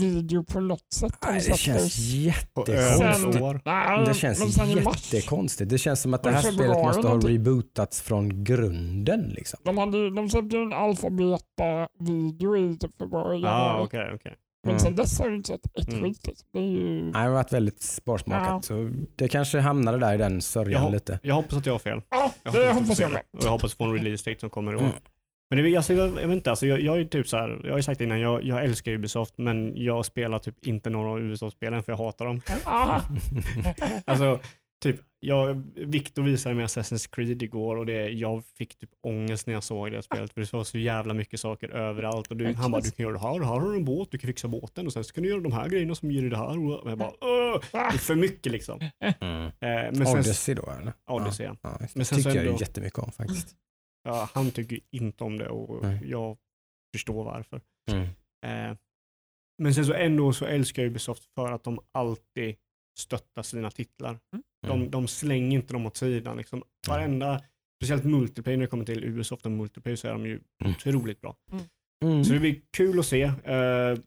video 0.00 0.44
på 0.44 0.60
något 0.60 0.92
sätt. 0.92 1.14
Nej, 1.26 1.42
det 1.48 1.56
känns 1.58 1.98
jättekonstigt. 1.98 3.64
Nej, 3.64 4.04
Det 4.06 4.14
känns 4.14 4.56
jättekonstigt. 4.74 5.70
Det 5.70 5.78
känns 5.78 6.00
som 6.00 6.14
att 6.14 6.22
det 6.22 6.30
det 6.30 6.36
här 6.36 6.52
spelet 6.52 6.76
måste 6.84 7.08
ha 7.08 7.16
rebootats 7.16 8.00
från 8.02 8.44
grunden. 8.44 9.20
Liksom. 9.28 9.60
De, 9.64 9.78
hade, 9.78 10.10
de 10.14 10.28
släppte 10.30 10.56
ju 10.56 10.62
en 10.62 10.72
alfabeta-video 10.72 12.56
i 12.56 12.76
typ 12.78 12.98
februari, 12.98 13.40
Ja, 13.42 13.66
januari. 13.68 13.86
okej, 13.86 14.10
okej. 14.14 14.34
Men 14.64 14.70
Mm. 14.70 14.80
sen 14.80 14.96
dess 14.96 15.18
har 15.18 15.26
jag 15.26 15.34
inte 15.36 15.48
sett 15.48 15.78
ett 15.78 15.88
Mm. 15.88 16.02
skit. 16.02 16.26
Liksom. 16.26 16.48
Det 16.52 16.58
är 16.58 16.62
ju... 16.62 17.02
Nej, 17.02 17.12
Det 17.12 17.18
har 17.18 17.28
varit 17.30 17.52
väldigt 17.52 17.82
sparsmakat. 17.82 18.48
Ja. 18.48 18.62
Så 18.62 18.90
det 19.16 19.28
kanske 19.28 19.58
hamnade 19.60 19.98
där 19.98 20.14
i 20.14 20.16
den 20.16 20.40
sörjan 20.40 20.82
Ja. 20.84 20.88
lite. 20.90 21.18
Jag 21.22 21.34
hoppas 21.34 21.54
att 21.58 21.66
jag 21.66 21.74
har 21.74 21.78
fel. 21.78 22.02
Ja, 22.10 22.32
Jag 22.42 22.54
det 22.54 22.70
att 22.70 22.76
hoppas 22.80 23.00
jag 23.00 23.10
med. 23.12 23.22
det. 23.32 23.38
Och 23.38 23.44
jag 23.44 23.50
hoppas 23.50 23.74
på 23.74 23.84
en 23.84 23.92
release 23.94 24.30
date 24.30 24.40
som 24.40 24.50
kommer 24.50 24.72
i 24.72 24.76
år. 24.76 24.80
Mm. 24.80 24.92
Men 25.54 25.64
det, 25.64 25.76
alltså, 25.76 25.94
jag, 25.94 26.08
jag 26.08 26.28
vet 26.28 26.36
inte, 26.36 26.50
alltså, 26.50 26.66
jag, 26.66 26.80
jag 26.80 27.00
är 27.00 27.04
typ 27.04 27.28
så 27.28 27.36
här, 27.36 27.60
jag 27.64 27.70
har 27.70 27.76
ju 27.78 27.82
sagt 27.82 28.00
innan, 28.00 28.20
jag, 28.20 28.44
jag 28.44 28.64
älskar 28.64 28.92
Ubisoft 28.92 29.38
men 29.38 29.72
jag 29.76 30.04
spelar 30.06 30.38
typ 30.38 30.66
inte 30.66 30.90
några 30.90 31.10
av 31.10 31.18
Ubisoft-spelen 31.18 31.82
för 31.82 31.92
jag 31.92 31.96
hatar 31.98 32.24
dem. 32.26 32.40
Alltså, 34.06 34.40
typ, 34.82 34.96
jag, 35.20 35.62
Victor 35.76 36.22
visade 36.22 36.54
mig 36.54 36.64
Assassin's 36.64 37.08
Creed 37.12 37.42
igår 37.42 37.76
och 37.76 37.86
det, 37.86 38.08
jag 38.08 38.44
fick 38.58 38.78
typ 38.78 38.90
ångest 39.06 39.46
när 39.46 39.54
jag 39.54 39.62
såg 39.62 39.92
det 39.92 40.02
spelet 40.02 40.32
för 40.32 40.40
det 40.40 40.52
var 40.52 40.64
så 40.64 40.78
jävla 40.78 41.14
mycket 41.14 41.40
saker 41.40 41.68
överallt. 41.68 42.30
Och 42.30 42.36
du, 42.36 42.54
han 42.54 42.70
bara, 42.70 42.80
du 42.80 42.90
kan 42.90 43.02
göra 43.02 43.12
det 43.12 43.20
här, 43.20 43.32
här 43.32 43.60
har 43.60 43.70
du 43.70 43.76
en 43.76 43.84
båt, 43.84 44.08
du 44.10 44.18
kan 44.18 44.28
fixa 44.28 44.48
båten 44.48 44.86
och 44.86 44.92
sen 44.92 45.04
så 45.04 45.12
kan 45.14 45.22
du 45.22 45.28
göra 45.30 45.40
de 45.40 45.52
här 45.52 45.68
grejerna 45.68 45.94
som 45.94 46.10
ger 46.10 46.20
dig 46.20 46.30
det 46.30 46.36
här. 46.36 46.58
Och 46.84 46.90
jag 46.90 46.98
bara, 46.98 47.12
Åh! 47.20 47.60
det 47.72 47.78
är 47.78 47.98
för 47.98 48.14
mycket 48.14 48.52
liksom. 48.52 48.80
Mm. 49.00 49.44
Eh, 49.46 49.50
men 49.60 50.06
sen, 50.06 50.18
Odyssey 50.18 50.54
då 50.54 50.72
eller? 50.80 50.92
Odyssey, 51.06 51.46
ja. 51.46 51.56
Ja, 51.62 51.78
Men 51.94 52.04
sen 52.04 52.18
tycker 52.18 52.30
så 52.30 52.36
jag 52.36 52.44
ju 52.44 52.48
ändå- 52.50 52.60
jättemycket 52.60 52.98
om 52.98 53.12
faktiskt. 53.12 53.56
Ja, 54.02 54.28
han 54.34 54.50
tycker 54.50 54.80
inte 54.90 55.24
om 55.24 55.38
det 55.38 55.48
och 55.48 55.82
Nej. 55.82 56.00
jag 56.04 56.36
förstår 56.96 57.24
varför. 57.24 57.60
Mm. 57.90 58.02
Eh, 58.46 58.76
men 59.62 59.74
sen 59.74 59.86
så 59.86 59.92
ändå 59.92 60.32
så 60.32 60.44
älskar 60.44 60.82
jag 60.82 60.90
Ubisoft 60.90 61.24
för 61.34 61.52
att 61.52 61.64
de 61.64 61.80
alltid 61.92 62.56
stötta 62.98 63.42
sina 63.42 63.70
titlar. 63.70 64.10
Mm. 64.32 64.42
De, 64.66 64.90
de 64.90 65.08
slänger 65.08 65.58
inte 65.58 65.72
dem 65.72 65.86
åt 65.86 65.96
sidan. 65.96 66.36
Liksom. 66.36 66.62
Varenda, 66.88 67.42
speciellt 67.82 68.04
multiplayer 68.04 68.56
när 68.58 68.64
det 68.66 68.70
kommer 68.70 68.84
till 68.84 69.04
Ubisoft 69.04 69.46
och 69.46 69.52
multiplayer 69.52 69.96
så 69.96 70.08
är 70.08 70.12
de 70.12 70.26
ju 70.26 70.40
Mm. 70.64 70.72
otroligt 70.72 71.20
bra. 71.20 71.36
Mm. 71.52 71.64
Så 72.24 72.32
det 72.32 72.38
blir 72.38 72.56
kul 72.76 72.98
att 72.98 73.06
se. 73.06 73.22
Eh, 73.22 73.32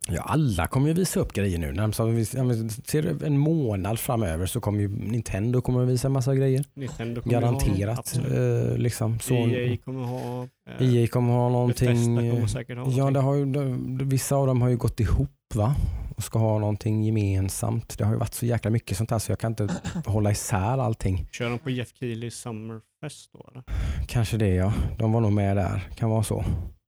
Ja, 0.07 0.21
alla 0.21 0.67
kommer 0.67 0.87
ju 0.87 0.93
visa 0.93 1.19
upp 1.19 1.33
grejer 1.33 1.59
nu. 1.59 1.71
När 1.71 1.83
ja, 1.83 2.67
ser 2.87 3.23
en 3.25 3.37
månad 3.37 3.99
framöver 3.99 4.45
så 4.45 4.59
kommer 4.59 4.79
ju 4.79 4.87
Nintendo 4.87 5.61
kommer 5.61 5.83
att 5.83 5.89
visa 5.89 6.07
en 6.07 6.11
massa 6.11 6.35
grejer. 6.35 6.65
Nintendo 6.73 7.21
kommer 7.21 7.35
Ha, 7.35 7.41
Garanterat. 7.41 7.99
absolut. 7.99 8.71
Eh, 8.71 8.77
liksom. 8.77 9.19
så, 9.19 9.33
EA 9.33 9.77
kommer 9.77 10.03
ha. 10.03 10.47
Eh, 10.79 10.95
EA 10.95 11.07
kommer 11.07 11.33
ha 11.33 11.49
någonting. 11.49 12.15
Kommer 12.15 12.47
säkert 12.47 12.77
ha 12.77 12.83
Ja, 12.83 12.89
någonting. 13.09 13.13
det 13.13 13.19
har 13.19 13.35
ju, 13.35 14.05
vissa 14.05 14.35
av 14.35 14.47
dem 14.47 14.61
har 14.61 14.69
ju 14.69 14.77
gått 14.77 14.99
ihop 14.99 15.29
va? 15.55 15.75
och 16.17 16.23
ska 16.23 16.39
ha 16.39 16.59
någonting 16.59 17.03
gemensamt. 17.03 17.97
Det 17.97 18.03
har 18.05 18.11
ju 18.13 18.19
varit 18.19 18.33
så 18.33 18.45
jäkla 18.45 18.71
mycket 18.71 18.97
sånt 18.97 19.11
här 19.11 19.19
så 19.19 19.31
jag 19.31 19.39
kan 19.39 19.51
inte 19.51 19.67
hålla 20.05 20.31
isär 20.31 20.77
allting. 20.77 21.27
Kör 21.31 21.49
de 21.49 21.59
på 21.59 21.69
Jeff 21.69 21.89
Keelys 21.99 22.35
Summerfest 22.35 23.29
då 23.33 23.45
eller? 23.51 23.63
Kanske 24.07 24.37
det 24.37 24.47
ja. 24.55 24.73
De 24.97 25.11
var 25.11 25.21
nog 25.21 25.31
med 25.33 25.57
där. 25.57 25.83
Kan 25.95 26.09
vara 26.09 26.23
så. 26.23 26.45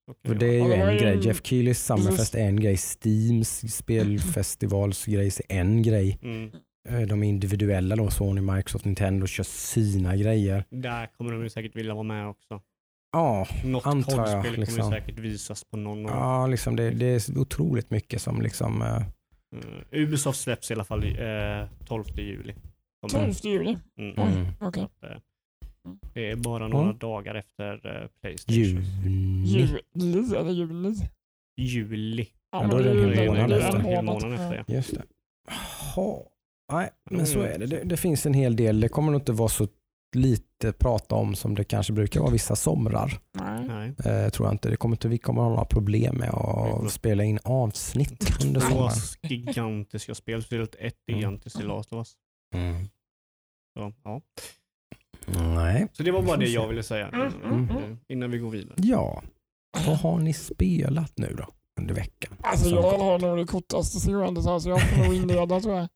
Kan 0.07 0.15
För 0.33 0.35
det 0.39 0.45
är 0.45 0.65
ju 0.67 0.73
en 0.73 0.93
ju- 0.93 0.99
grej. 0.99 1.25
Jeff 1.27 1.41
Keelys 1.45 1.85
Summerfest 1.85 2.35
är 2.35 2.39
en 2.45 2.59
grej. 2.59 2.77
Steams 2.77 3.75
spelfestivalsgrejs 3.75 5.41
är 5.49 5.59
en 5.59 5.81
grej. 5.81 6.19
Mm. 6.23 6.51
Eh, 6.89 7.01
De 7.01 7.23
individuella 7.23 7.95
då, 7.95 8.09
Sony, 8.09 8.41
Microsoft, 8.41 8.85
Nintendo 8.85 9.27
kör 9.27 9.43
sina 9.43 10.15
grejer. 10.15 10.63
Där 10.69 11.07
kommer 11.17 11.31
de 11.31 11.43
ju 11.43 11.49
säkert 11.49 11.75
vilja 11.75 11.93
vara 11.93 12.03
med 12.03 12.27
också. 12.27 12.61
Ja, 13.11 13.47
Något 13.65 13.85
Antar 13.85 14.17
jag, 14.17 14.25
kodspel 14.25 14.43
kommer 14.43 14.57
liksom. 14.57 14.91
säkert 14.91 15.19
visas 15.19 15.63
på 15.63 15.77
någon 15.77 16.05
av 16.05 16.11
ja 16.11 16.47
liksom 16.47 16.75
det, 16.75 16.89
det 16.89 17.05
är 17.05 17.37
otroligt 17.37 17.89
mycket 17.91 18.21
som 18.21 18.41
liksom 18.41 18.81
eh, 18.81 19.03
Mm. 19.53 19.65
Ubisoft 19.91 20.39
släpps 20.41 20.71
i 20.71 20.73
alla 20.73 20.83
fall 20.83 21.03
eh, 21.03 21.67
12 21.85 22.03
juli. 22.17 22.53
Kommer. 23.01 23.25
12 23.25 23.33
juli. 23.43 23.77
Mm. 23.99 24.15
Mm, 24.17 24.45
okej. 24.61 24.87
Det 26.13 26.31
är 26.31 26.35
bara 26.35 26.67
några 26.67 26.85
Mm. 26.85 26.97
dagar 26.97 27.35
efter 27.35 28.01
eh, 28.03 28.07
Playstation. 28.21 28.55
juni. 28.63 29.79
Juli 29.93 30.35
eller 30.37 30.51
juli? 30.51 30.95
Juli. 31.57 32.27
Ja, 32.51 32.67
då 32.67 32.77
är 32.77 32.83
det 32.83 33.03
en 33.03 33.13
hel 33.13 33.27
månad 33.27 33.51
efter. 33.51 33.79
en 33.79 33.85
Hel 33.85 34.05
månad. 34.05 34.33
efter, 34.33 34.55
ja. 34.67 34.75
Just 34.75 34.93
det. 34.95 35.03
Jaha. 35.95 36.17
Nej, 36.71 36.89
men 37.09 37.27
så 37.27 37.39
Mm. 37.39 37.51
är 37.53 37.57
det. 37.59 37.65
det. 37.65 37.83
Det 37.83 37.97
finns 37.97 38.25
en 38.25 38.33
hel 38.33 38.55
del. 38.55 38.79
Det 38.79 38.89
kommer 38.89 39.11
nog 39.11 39.21
inte 39.21 39.31
vara 39.31 39.49
så 39.49 39.67
lite 40.15 40.73
prata 40.73 41.15
om 41.15 41.35
som 41.35 41.55
det 41.55 41.63
kanske 41.63 41.93
brukar 41.93 42.19
vara 42.19 42.31
vissa 42.31 42.55
somrar. 42.55 43.19
Nej. 43.67 43.87
Eh, 44.05 44.29
tror 44.29 44.47
jag 44.47 44.53
inte. 44.53 44.69
Det 44.69 44.75
kommer 44.77 44.95
inte. 44.95 45.07
Vi 45.07 45.17
kommer 45.17 45.41
ha 45.41 45.49
några 45.49 45.65
problem 45.65 46.15
med 46.15 46.29
att 46.29 46.91
spela 46.91 47.23
in 47.23 47.39
avsnitt 47.43 48.43
under 48.45 48.61
Två 48.61 48.67
sommaren. 48.69 48.93
gigantiska 49.23 50.15
spel. 50.15 50.39
Ett 50.39 50.53
Mm. 51.07 51.19
gigantiskt 51.19 51.59
i 51.59 51.63
Last 51.63 51.93
of 51.93 51.97
Us. 51.97 52.13
Mm. 52.55 52.85
Så, 53.77 53.93
ja. 54.03 54.21
Nej. 55.55 55.87
så 55.93 56.03
det 56.03 56.11
var 56.11 56.21
bara 56.21 56.37
det 56.37 56.45
jag 56.45 56.67
ville 56.67 56.83
säga 56.83 57.07
Mm, 57.07 57.31
mm, 57.43 57.69
eh, 57.69 57.97
innan 58.09 58.31
vi 58.31 58.37
går 58.37 58.49
vidare. 58.49 58.73
Ja, 58.77 59.23
vad 59.87 59.97
har 59.97 60.19
ni 60.19 60.33
spelat 60.33 61.13
nu 61.15 61.35
då 61.37 61.45
under 61.79 61.93
veckan? 61.95 62.33
Alltså 62.43 62.65
Som 62.69 62.77
jag 62.77 62.97
har 62.97 63.19
nog 63.19 63.37
det 63.37 63.45
kortaste 63.45 63.99
segmentet 63.99 64.45
här 64.45 64.59
så 64.59 64.69
jag 64.69 64.81
får 64.89 65.03
nog 65.03 65.15
inleda 65.15 65.59
tror 65.59 65.75
jag. 65.75 65.87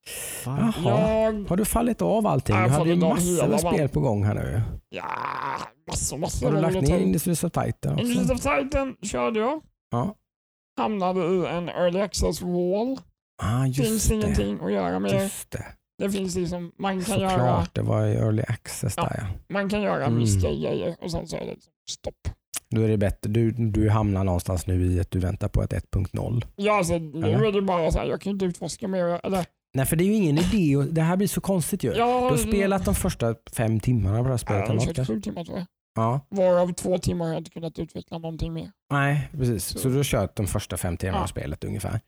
Jaha. 0.46 0.74
Jag, 0.84 1.46
Har 1.50 1.58
du 1.58 1.66
fallit 1.66 2.02
av 2.02 2.28
allting? 2.28 2.56
Jag 2.56 2.66
Du 2.66 2.70
har 2.72 2.78
hade 2.80 2.90
ju 2.94 3.04
av 3.04 3.10
massor 3.10 3.48
med 3.48 3.60
spel 3.60 3.90
på 3.90 4.00
gång 4.00 4.24
här 4.24 4.34
nu. 4.36 4.62
ja, 4.90 5.04
massor, 5.88 6.18
massor. 6.18 6.46
Har 6.46 6.52
du 6.62 6.66
av 6.66 6.74
lagt 6.74 6.88
ner. 6.88 7.00
Industries 7.00 7.44
of 7.44 7.52
Titan 7.52 8.00
Industries 8.00 8.32
också? 8.32 8.50
of 8.50 8.60
Titan 8.64 8.96
körde 9.02 9.40
jag. 9.40 9.62
Ja. 9.92 10.16
Hamnade 10.78 11.20
i 11.20 11.46
en 11.46 11.70
early 11.70 12.00
access 12.02 12.42
wall. 12.42 12.98
Ah, 13.44 13.66
just 13.66 13.82
finns 13.90 14.08
det. 14.08 14.16
ingenting 14.16 14.60
att 14.62 14.72
göra 14.72 15.00
med. 15.00 15.12
Just 15.22 15.52
det. 15.52 15.66
Det 16.06 16.12
finns 16.12 16.36
liksom, 16.36 16.72
man 16.78 17.04
kan 17.04 17.20
göra, 17.20 17.30
Såklart, 17.32 17.76
det 17.76 17.82
var 17.82 18.06
early 18.06 18.44
access 18.48 18.94
Ja. 18.98 19.04
där 19.04 19.16
ja. 19.18 19.54
man 19.54 19.70
kan 19.70 19.82
göra 19.82 20.06
Mm. 20.06 20.20
vissa 20.20 20.48
grejer 20.48 20.96
och 21.02 21.12
sen 21.12 21.28
så 21.28 21.36
är 21.36 21.40
det 21.40 21.46
liksom 21.54 21.72
stopp. 21.90 22.28
Då 22.70 22.82
är 22.82 22.88
det 22.88 22.98
bättre. 22.98 23.30
Du, 23.32 23.52
du 23.52 23.90
hamnar 23.90 24.24
någonstans 24.24 24.68
nu 24.68 24.86
i 24.86 25.00
att 25.00 25.12
du 25.12 25.20
väntar 25.20 25.48
på 25.48 25.64
ett 25.64 25.74
1.0. 25.74 26.46
Ja, 26.56 26.78
alltså, 26.78 26.98
nu 26.98 27.28
Eller? 27.28 27.46
är 27.48 27.52
det 27.52 27.62
bara 27.62 27.92
så 27.92 28.00
här, 28.00 28.06
jag 28.06 28.22
kan 28.22 28.32
inte 28.32 28.46
utforska 28.46 28.88
mer. 28.88 29.20
Eller, 29.26 29.46
Nej 29.74 29.86
för 29.86 29.96
det 29.96 30.04
är 30.04 30.06
ju 30.06 30.14
ingen 30.14 30.38
idé. 30.38 30.76
och- 30.78 30.86
Det 30.86 31.02
här 31.02 31.18
blir 31.18 31.28
så 31.28 31.42
konstigt 31.42 31.84
ju. 31.84 31.88
jag 31.94 31.98
Du 31.98 32.30
har 32.30 32.38
spelat 32.38 32.86
de 32.86 32.96
första 32.96 33.36
fem 33.54 33.80
timmarna 33.80 34.18
på 34.18 34.24
det 34.24 34.30
här 34.30 34.32
Ja, 34.34 34.38
spelet. 34.38 34.66
jag 34.68 34.76
har 34.76 34.94
kört 34.94 35.08
sju 35.08 35.22
timmar 35.22 35.44
tror 35.44 35.58
jag. 35.58 35.68
Ja, 35.96 36.20
Varav 36.30 36.74
två 36.74 36.98
timmar 36.98 37.26
har 37.26 37.34
jag 37.34 37.40
inte 37.40 37.52
kunnat 37.52 37.80
utveckla 37.80 38.18
någonting 38.18 38.54
mer. 38.54 38.72
nej 38.92 39.30
precis. 39.38 39.66
Så, 39.66 39.80
Så- 39.80 39.90
du 39.90 39.96
har 39.96 40.04
kört 40.04 40.36
de 40.36 40.48
första 40.48 40.78
fem 40.78 40.98
timmarna 40.98 41.18
Ja. 41.18 41.24
av 41.24 41.28
spelet 41.28 41.64
ungefär. 41.64 42.00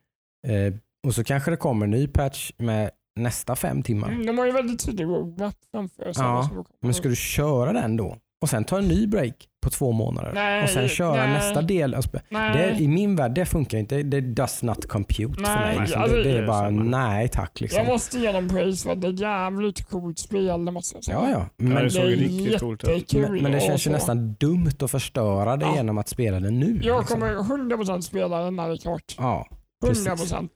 Eh, 0.48 0.74
och 1.08 1.16
så 1.16 1.24
kanske 1.24 1.52
det 1.52 1.58
kommer 1.58 1.86
en 1.86 1.92
ny 1.92 2.08
patch 2.08 2.52
med 2.58 2.92
nästa 3.16 3.56
fem 3.56 3.84
timmar. 3.84 4.10
Mm, 4.10 4.26
de 4.26 4.38
har 4.38 4.46
ju 4.46 4.52
väldigt 4.52 4.86
tydlig 4.86 5.06
roadmap 5.06 5.56
framför 5.72 6.14
sig. 6.14 6.24
Ja. 6.24 6.50
Men 6.82 6.94
ska 6.94 7.10
du 7.10 7.16
köra 7.16 7.74
den 7.74 7.98
då 7.98 8.18
och 8.42 8.50
sen 8.50 8.64
ta 8.64 8.78
en 8.78 8.88
ny 8.88 9.08
break 9.08 9.34
på 9.64 9.70
två 9.70 9.92
månader 9.92 10.32
Nej, 10.34 10.64
och 10.64 10.70
sen 10.70 10.88
köra 10.88 11.16
nej. 11.16 11.30
nästa 11.30 11.62
del? 11.62 11.98
Nej, 12.30 12.58
Det, 12.78 12.84
I 12.84 12.88
min 12.88 13.16
värld, 13.16 13.32
det 13.36 13.46
funkar 13.46 13.78
inte. 13.78 14.04
Det 14.04 14.22
does 14.22 14.64
not 14.64 14.86
compute 14.86 15.34
för 15.34 15.42
Nej, 15.42 15.58
mig. 15.76 15.80
Liksom. 15.80 16.02
alltså, 16.02 16.18
det, 16.18 16.24
det 16.24 16.32
det 16.32 16.38
är 16.38 16.48
bara 16.48 16.70
nej 16.70 17.28
tack. 17.28 17.62
Liksom. 17.62 17.78
jag 17.78 17.88
måste 17.88 18.20
ge 18.20 18.32
dem 18.32 18.50
praise 18.50 18.84
för 18.84 18.92
att 18.92 19.02
det 19.02 19.08
är 19.08 19.14
ett 19.14 19.20
jävligt 19.20 19.90
coolt 19.90 20.20
spel. 20.20 20.66
Det 20.66 20.72
måste 20.72 20.98
jag 20.98 21.04
säga. 21.04 21.18
Ja, 21.18 21.30
ja. 21.30 21.40
Ja, 21.40 21.48
Men, 21.56 21.84
det 21.84 21.90
såg 21.90 22.04
det 22.04 22.14
är 22.14 22.16
riktigt 22.16 22.60
coolt 22.60 22.84
ut. 22.84 22.90
jättekul 22.90 23.32
men, 23.32 23.44
men 23.44 23.52
det 23.52 23.60
känns 23.60 23.88
ju 23.88 23.92
nästan 23.92 24.34
dumt 24.34 24.72
att 24.82 24.92
förstöra 24.92 25.58
det 25.58 25.66
Ja. 25.66 25.76
genom 25.76 25.98
att 25.98 26.10
spela 26.10 26.40
det 26.40 26.52
nu. 26.52 26.80
Jag 26.84 27.00
liksom. 27.00 27.20
kommer 27.20 27.36
100% 27.36 28.02
spela 28.02 28.40
den 28.44 28.56
när 28.56 28.68
det 28.68 28.74
är 28.74 28.78
klart. 28.78 29.16
Ja, 29.18 29.48
precis. 29.86 30.08
100% 30.08 30.34
eh, 30.34 30.48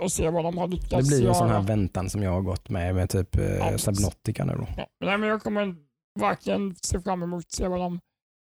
och 0.00 0.12
se 0.12 0.30
vad 0.30 0.44
de 0.44 0.58
har 0.58 0.68
lyckats 0.68 0.90
Det 0.90 1.02
blir 1.02 1.16
ju 1.16 1.20
en 1.20 1.24
göra. 1.24 1.34
sån 1.34 1.48
här 1.48 1.62
väntan 1.62 2.10
som 2.10 2.22
jag 2.22 2.30
har 2.30 2.42
gått 2.42 2.68
med 2.68 2.94
med 2.94 3.10
typ 3.10 3.36
eh, 3.36 3.56
Ja, 3.56 3.78
Subnautica 3.78 4.44
nu 4.44 4.52
då. 4.52 4.66
Ja, 4.76 4.86
nej, 5.04 5.18
men 5.18 5.28
jag 5.28 5.42
kommer 5.42 5.74
verkligen 6.20 6.76
se 6.82 7.00
fram 7.00 7.22
emot 7.22 7.44
att 7.44 7.52
se 7.52 7.68
vad 7.68 7.80
de 7.80 8.00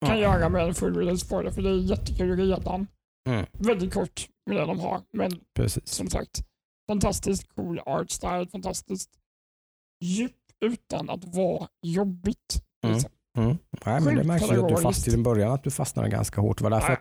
kan 0.06 0.18
Ja. 0.20 0.22
göra 0.22 0.48
med 0.48 0.64
en 0.66 0.74
full 0.74 0.96
release 0.96 1.28
på 1.28 1.42
det. 1.42 1.52
För 1.52 1.62
det 1.62 1.68
är 1.70 1.74
jättekul 1.78 2.36
redan. 2.36 2.86
Mm. 3.28 3.46
Väldigt 3.52 3.94
kort 3.94 4.28
med 4.46 4.56
det 4.56 4.66
de 4.66 4.80
har. 4.80 5.00
Men 5.12 5.30
Precis. 5.54 5.88
som 5.88 6.10
sagt, 6.10 6.40
fantastiskt 6.90 7.54
cool 7.54 7.80
art 7.86 8.10
style, 8.10 8.46
fantastiskt 8.52 9.10
djup 10.04 10.32
utan 10.64 11.10
att 11.10 11.24
vara 11.24 11.68
jobbigt. 11.82 12.62
Mm. 12.84 12.94
liksom. 12.94 13.10
Mm. 13.38 13.56
Nej, 13.86 14.00
men 14.00 14.16
det 14.16 14.24
märks 14.24 14.50
ju 14.52 14.62
att 14.62 14.68
du 14.68 14.76
fast 14.82 15.08
i 15.08 15.10
den 15.10 15.22
början 15.22 15.52
att 15.52 15.64
du 15.64 15.70
fastnade 15.70 16.08
ganska 16.08 16.40
hårt. 16.40 16.58
Det 16.58 16.64
var 16.64 16.70
därför 16.70 16.98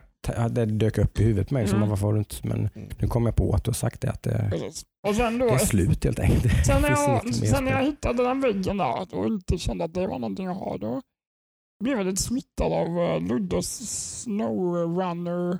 det 0.50 0.66
dök 0.66 0.98
upp 0.98 1.20
i 1.20 1.22
huvudet 1.24 1.48
på 1.48 1.54
mig. 1.54 1.66
Så 1.66 1.70
Mm. 1.70 1.80
man, 1.80 1.88
varför 1.88 2.06
har 2.06 2.12
du 2.12 2.18
inte, 2.18 2.36
men 2.48 2.68
nu 2.98 3.08
kom 3.08 3.26
jag 3.26 3.36
på 3.36 3.52
att 3.52 3.64
du 3.64 3.68
har 3.70 3.74
sagt 3.74 4.00
det 4.00 4.10
att 4.10 4.22
det, 4.22 4.48
Precis. 4.50 4.84
Och 5.08 5.14
sen 5.14 5.38
då, 5.38 5.46
det 5.46 5.52
är 5.52 5.58
slut 5.58 6.04
helt 6.04 6.18
enkelt. 6.20 6.66
sen 6.66 6.82
när, 6.82 6.90
jag, 6.90 7.34
sen 7.34 7.64
när 7.64 7.72
jag 7.72 7.82
hittade 7.84 8.22
den 8.24 8.40
väggen 8.40 8.76
där 8.76 9.14
och 9.14 9.26
inte 9.26 9.58
kände 9.58 9.84
att 9.84 9.94
det 9.94 10.06
var 10.06 10.18
någonting 10.18 10.46
att 10.46 10.56
ha, 10.56 10.76
då 10.78 11.02
blev 11.84 11.96
jag 11.98 12.06
lite 12.06 12.22
smittad 12.22 12.72
av 12.72 12.88
uh, 12.98 13.28
Luddos 13.28 13.66
Snowrunner 14.22 15.58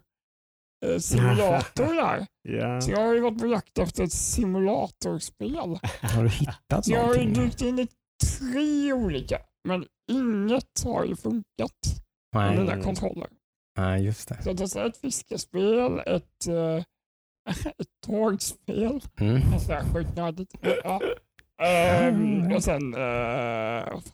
uh, 0.86 0.98
simulator 0.98 1.94
där. 1.94 2.26
Ja. 2.48 2.80
Så 2.80 2.90
jag 2.90 3.00
har 3.06 3.14
ju 3.14 3.20
varit 3.20 3.40
på 3.40 3.46
jakt 3.46 3.78
efter 3.78 4.04
ett 4.04 4.12
simulatorspel. 4.12 5.58
Har 6.02 6.22
du 6.22 6.28
hittat 6.28 6.84
Så 6.84 6.92
jag 6.92 7.02
har 7.06 7.14
ju 7.14 7.20
någonting? 7.28 7.44
dykt 7.44 7.62
in 7.62 7.78
i 7.78 7.88
tre 8.38 8.92
olika, 8.92 9.38
men 9.68 9.84
inget 10.12 10.84
har 10.84 11.04
ju 11.04 11.16
funkat 11.16 11.44
med 12.36 12.46
Nej. 12.50 12.58
mina 12.58 12.82
kontroller. 12.82 13.28
Nej, 13.76 14.04
just 14.04 14.28
det. 14.28 14.42
Så 14.42 14.48
jag 14.48 14.58
testade 14.58 14.86
ett 14.86 14.96
fiskespel, 14.96 15.98
ett, 16.06 16.48
uh, 16.48 16.82
ett 17.78 17.88
tågspel, 18.06 19.00
Mm. 19.20 19.52
alltså 19.52 19.72
är 19.72 19.84
sjukt 19.94 20.16
nördigt. 20.16 20.54
Ja. 20.84 21.00
Ehm, 21.62 22.52
och 22.52 22.62
sen 22.64 22.94
uh, 22.94 23.00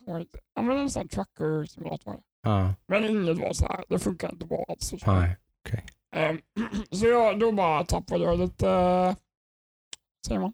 det? 0.05 0.25
ja, 0.55 0.61
men 0.61 0.77
en 0.77 0.89
sån 0.89 1.07
trucker 1.07 1.65
simulator. 1.65 2.19
Ja, 2.43 2.73
Men 2.87 3.05
inget 3.05 3.37
var 3.37 3.53
så 3.53 3.65
här, 3.67 3.83
det 3.89 3.99
funkar 3.99 4.31
inte 4.31 4.45
bra 4.45 4.65
alls. 4.67 4.93
nej. 5.05 5.37
Ehm, 6.15 6.41
så 6.91 7.05
jag, 7.07 7.39
då 7.39 7.51
bara 7.51 7.85
tappade 7.85 8.23
jag 8.23 8.39
lite, 8.39 8.67
uh, 8.67 9.15
säger 10.27 10.39
man? 10.41 10.53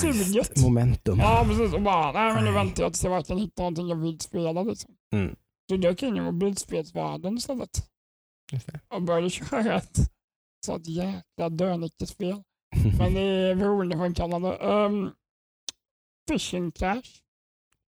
Suget. 0.00 0.62
Momentum. 0.62 1.18
Ja 1.18 1.44
precis, 1.48 1.74
och 1.74 1.82
bara 1.82 2.12
nej 2.12 2.34
men 2.34 2.44
nu 2.44 2.52
väntar 2.52 2.82
jag 2.82 2.92
tills 2.92 3.04
jag 3.04 3.10
verkligen 3.10 3.40
hittar 3.42 3.62
någonting 3.62 3.88
jag 3.88 3.96
vill 3.96 4.20
spela 4.20 4.62
liksom. 4.62 4.94
Mm. 5.12 5.36
Så 5.70 5.76
dök 5.76 6.02
jag 6.02 6.08
in 6.08 6.16
i 6.16 6.20
mobilspelsvärlden 6.20 7.36
istället 7.36 7.72
det. 7.72 7.82
Och 8.88 9.02
började 9.02 9.30
köra 9.30 9.76
ett 9.76 9.98
sånt 10.66 10.86
jäkla 10.86 11.48
dönickespel. 11.48 12.42
Men 12.98 13.14
det 13.14 13.20
är 13.20 13.54
beroendeframkallande. 13.54 14.56
Um, 14.56 15.12
fishing 16.28 16.72
Clash. 16.72 17.22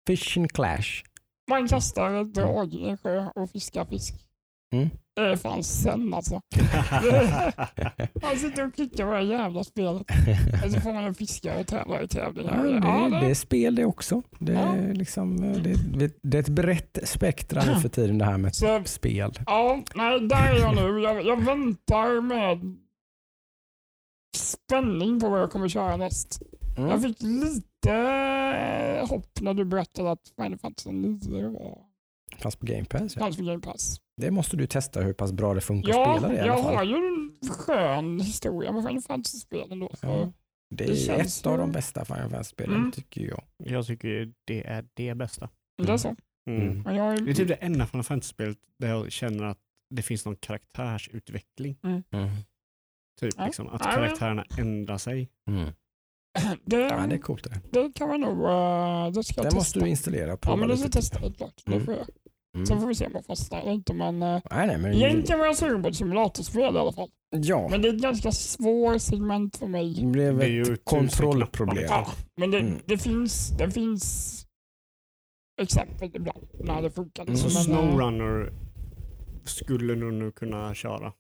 Fishing 0.07 0.49
Clash. 0.49 1.03
Man 1.51 1.69
kastar 1.69 2.23
ett 2.23 2.35
drag 2.35 2.75
i 2.75 2.89
en 2.89 2.99
sjö 2.99 3.31
och 3.35 3.51
fiskar 3.51 3.85
fisk. 3.85 4.26
Mm. 4.75 4.89
Det 5.17 5.23
är 5.23 5.37
fan 5.37 5.63
sen 5.65 6.15
alltså. 6.15 6.35
Man 8.23 8.37
sitter 8.37 8.67
och 8.67 8.75
klickar 8.75 9.05
på 9.05 9.11
det 9.11 9.17
här 9.17 9.25
jävla 9.25 9.65
spelet. 9.65 10.03
Och 10.65 10.71
så 10.73 10.81
får 10.81 10.93
man 10.93 11.05
en 11.05 11.15
fiskare 11.15 11.61
och 11.61 11.67
tävlar 11.67 12.03
i 12.03 12.09
tävlingar. 12.09 12.65
Ja, 12.67 12.77
Ja, 12.89 13.09
det, 13.09 13.21
det 13.27 13.31
är 13.31 13.35
spel 13.35 13.75
det 13.75 13.85
också. 13.85 14.23
Det 14.39 14.53
är, 14.55 14.87
Ja. 14.87 14.93
liksom, 14.93 15.45
eh, 15.45 15.57
det, 15.63 16.13
det 16.23 16.37
är 16.39 16.41
ett 16.43 16.49
brett 16.49 16.99
spektra 17.05 17.63
nu 17.65 17.81
för 17.81 17.89
tiden 17.89 18.19
det 18.19 18.25
här 18.25 18.39
med 18.39 18.55
Så- 18.55 18.83
spel. 18.85 19.33
Ja, 19.47 19.83
nej, 19.95 20.21
där 20.29 20.55
är 20.55 20.59
jag 20.61 20.75
nu. 20.77 21.01
Jag, 21.03 21.25
jag 21.27 21.45
väntar 21.45 22.21
med 22.21 22.77
spänning 24.37 25.21
på 25.21 25.29
vad 25.29 25.41
jag 25.41 25.51
kommer 25.51 25.69
köra 25.69 25.97
näst. 25.97 26.43
Mm. 26.79 26.91
Jag 26.91 27.03
fick 27.03 27.23
lite 27.23 27.93
hopp 29.09 29.41
när 29.41 29.55
du 29.55 29.65
berättade 29.65 30.11
att 30.11 30.33
Final 30.43 30.59
Fantasy 30.59 30.91
9 30.93 31.49
var 31.49 31.79
Fanns 32.39 32.57
på 32.57 32.67
Game 32.67 32.85
Pass. 32.85 33.17
Ja. 33.17 33.21
fanns 33.21 33.37
på 33.37 33.43
Game 33.45 33.61
Pass. 33.61 34.01
Det 34.21 34.31
måste 34.31 34.57
du 34.57 34.67
testa 34.67 35.01
hur 35.01 35.13
pass 35.13 35.33
bra 35.33 35.55
det 35.55 35.61
funkar 35.61 35.91
att 35.91 35.97
Ja, 35.97 36.17
spela 36.19 36.29
det 36.29 36.35
i 36.35 36.47
jag 36.47 36.49
alla 36.49 36.63
har 36.63 36.75
fall. 36.75 36.89
ju 36.91 36.97
en 36.97 37.51
skön 37.51 38.21
historia 38.21 38.73
med 38.73 38.83
Final 38.87 39.03
Fantasy-spelen 39.03 39.79
då. 39.81 39.91
Så. 39.95 40.07
Ja. 40.07 40.33
Det 40.75 40.85
är 40.85 40.89
det 41.17 41.23
ett 41.23 41.47
av 41.47 41.59
de 41.59 41.73
bästa 41.73 42.05
Final 42.05 42.31
Fantasy-spelen 42.31 42.77
Mm. 42.77 42.93
tycker 42.93 43.21
jag. 43.29 43.43
Jag 43.65 43.87
tycker 43.87 44.33
det 44.47 44.67
är 44.67 44.85
det 44.95 45.15
bästa. 45.15 45.49
Det 45.83 45.93
är 45.93 45.97
så. 45.97 46.17
Mm. 46.51 46.83
Men 46.83 46.95
jag, 46.97 47.25
Det 47.25 47.31
är 47.31 47.35
typ 47.35 47.49
det 47.49 47.55
enda 47.55 47.87
Final 47.87 48.05
Fantasy-spelet 48.05 48.59
där 48.79 48.89
jag 48.89 49.13
känner 49.13 49.45
att 49.45 49.59
det 49.95 50.03
finns 50.03 50.25
någon 50.25 50.37
karaktärsutveckling. 50.37 51.77
Mm. 51.85 52.03
Typ 53.21 53.35
Ja. 53.37 53.47
liksom, 53.47 53.69
att 53.69 53.83
karaktärerna 53.83 54.45
ändrar 54.59 54.99
sig. 54.99 55.29
Mm. 55.51 55.71
det, 56.65 56.77
Ja, 56.77 57.07
det 57.07 57.15
är 57.15 57.19
coolt. 57.19 57.45
Det, 57.45 57.61
det 57.83 57.93
kan 57.95 58.09
man 58.09 58.21
nog... 58.21 58.43
eh, 58.45 59.11
det 59.13 59.25
ska 59.25 59.35
jag 59.37 59.45
det 59.47 59.51
testa. 59.51 59.57
måste 59.57 59.81
du 59.81 59.89
installera 59.89 60.37
prova 60.37 60.53
Ja, 60.53 60.57
men 60.61 60.69
det 60.69 60.77
ska 60.77 60.87
jag 60.87 60.93
testa 60.93 61.19
helt 61.19 61.37
klart. 61.37 61.63
Det 61.65 61.73
Mm. 61.73 61.85
får 61.87 61.95
jag. 61.95 62.07
Mm. 62.57 62.67
Sen 62.67 62.81
får 62.81 62.87
vi 62.87 62.95
se 62.95 63.07
om 63.07 63.13
jag 63.15 63.25
fastnar 63.27 63.61
eller 63.61 63.73
inte. 63.73 63.95
Men 63.95 64.23
eh, 64.23 64.41
Nej, 64.51 64.67
nej, 64.67 64.79
men... 64.79 64.93
egentligen 64.95 65.39
var 65.39 65.47
jag 65.47 65.57
sugen 65.57 65.83
på 65.83 65.89
ett 65.89 65.97
simulatorspel 65.97 66.75
i 66.75 66.79
alla 66.79 66.93
fall. 66.93 67.09
Ja, 67.31 67.69
Men 67.71 67.83
det 67.83 67.89
är 67.89 67.95
ett 67.95 68.03
ganska 68.03 68.33
svårt 68.33 69.01
segment 69.01 69.57
för 69.57 69.67
mig. 69.67 69.95
det 69.95 70.07
blev 70.07 70.39
Det 70.39 70.45
är 70.45 70.49
ju 70.49 70.63
ett 70.63 70.85
kontrollproblem. 70.85 71.85
Ja, 71.89 72.07
men 72.37 72.51
det, 72.51 72.59
Mm. 72.59 72.79
det, 72.87 72.99
finns, 72.99 73.49
det 73.59 73.71
finns 73.71 74.43
exempel 75.63 76.11
ibland 76.15 76.49
när 76.61 76.83
det 76.83 76.91
funkar. 76.91 77.23
Mm. 77.23 77.37
Så 77.37 77.71
Men, 77.71 77.79
eh, 77.79 77.89
Snowrunner 77.91 78.53
skulle 79.45 79.95
du 79.95 80.13
nu 80.13 80.31
kunna 80.31 80.75
köra. 80.75 81.13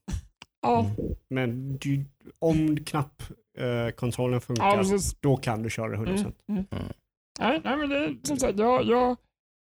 Ja, 0.62 0.80
Mm. 0.80 1.14
Men 1.30 1.76
du, 1.78 2.04
om 2.38 2.76
knappkontrollen 2.84 3.86
eh, 3.86 3.90
kontrollen 3.94 4.40
funkar, 4.40 4.84
ja 4.92 4.98
då 5.20 5.36
kan 5.36 5.62
du 5.62 5.70
köra 5.70 5.96
100%. 5.96 6.06
Mm, 6.08 6.34
mm. 6.48 6.66
Mm. 6.70 6.92
Nej, 7.40 7.60
nej, 7.64 7.76
men 7.76 7.88
det 7.88 7.96
är 7.96 8.16
som 8.22 8.36
sagt, 8.36 8.58
jag, 8.58 8.84
jag 8.84 9.16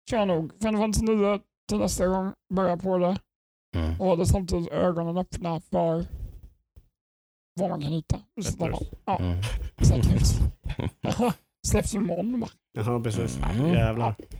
kör 0.10 0.26
nog 0.26 0.52
Final 0.62 0.78
Fantasy 0.82 1.06
9 1.06 1.40
till 1.70 1.78
nästa 1.78 2.08
gång, 2.08 2.34
börjar 2.54 2.78
på 2.78 2.98
det 2.98 3.18
Mm. 3.76 4.02
och 4.02 4.06
håller 4.08 4.26
samtidigt 4.26 4.68
ögonen 4.72 5.18
öppna 5.18 5.60
för 5.60 6.06
vad 7.60 7.70
man 7.70 7.82
kan 7.82 7.92
hitta. 7.92 8.20
Ja, 9.06 9.18
Mm. 9.20 9.38
säkert. 9.82 10.28
Släpps 11.68 11.94
imorgon 11.96 12.40
va? 12.40 12.48
Jaha, 12.72 13.00
precis. 13.00 13.38
Mm. 13.38 13.74
Jävlar. 13.74 14.16
Det. 14.20 14.40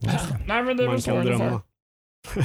Nej 0.48 0.62
men 0.62 0.76
det 0.76 0.82
är 0.82 0.86
Man 0.86 0.94
väl 0.94 1.02
så 1.02 1.10
kan 1.10 1.18
ungefär. 1.26 1.44
drömma. 1.44 1.62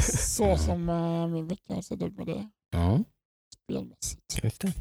Så 0.01 0.57
som 0.57 0.89
äh, 0.89 1.27
min 1.27 1.47
vecka 1.47 1.73
har 1.73 1.81
sett 1.81 2.01
ut 2.01 2.17
med 2.17 2.25
det 2.27 2.49
Ja, 2.71 2.99
spelmässigt. 3.63 4.43
just 4.43 4.61
det. 4.61 4.73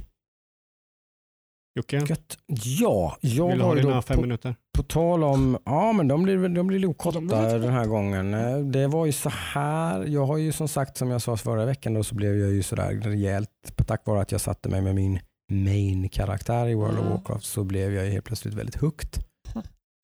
Jocke, 1.78 1.96
Gött. 2.08 2.38
Ja, 2.80 3.16
jag 3.20 3.48
vill 3.48 3.58
du 3.58 3.62
ha 3.64 3.68
har 3.70 3.76
ju 3.76 3.82
dina 3.82 3.94
då 3.94 4.02
fem 4.02 4.16
på, 4.16 4.22
minuter? 4.22 4.54
på 4.76 4.82
tal 4.82 5.24
om, 5.24 5.58
ja 5.64 5.92
men 5.92 6.08
de 6.08 6.22
blir, 6.22 6.48
de 6.48 6.66
blir 6.66 6.78
nog 6.78 6.96
De 7.12 7.26
blir 7.26 7.36
korta 7.36 7.42
lite 7.42 7.58
den 7.58 7.72
här 7.72 7.86
gången. 7.86 8.34
Eh, 8.34 8.58
Det 8.58 8.86
var 8.86 9.06
ju 9.06 9.12
så 9.12 9.28
här, 9.28 10.04
jag 10.06 10.26
har 10.26 10.36
ju 10.36 10.52
som 10.52 10.68
sagt 10.68 10.96
som 10.96 11.10
jag 11.10 11.22
sa 11.22 11.36
förra 11.36 11.64
veckan 11.64 11.94
då 11.94 12.04
så 12.04 12.14
blev 12.14 12.38
jag 12.38 12.50
ju 12.50 12.62
sådär 12.62 12.94
rejält, 12.94 13.50
på 13.76 13.84
tack 13.84 14.06
vare 14.06 14.20
att 14.20 14.32
jag 14.32 14.40
satte 14.40 14.68
mig 14.68 14.80
med 14.82 14.94
min 14.94 15.18
main-karaktär 15.52 16.68
i 16.68 16.74
World 16.74 16.98
of 16.98 17.04
Mm. 17.04 17.10
Warcraft 17.12 17.44
så 17.44 17.64
blev 17.64 17.94
jag 17.94 18.04
ju 18.04 18.10
helt 18.10 18.24
plötsligt 18.24 18.54
väldigt 18.54 18.76
hooked. 18.76 19.22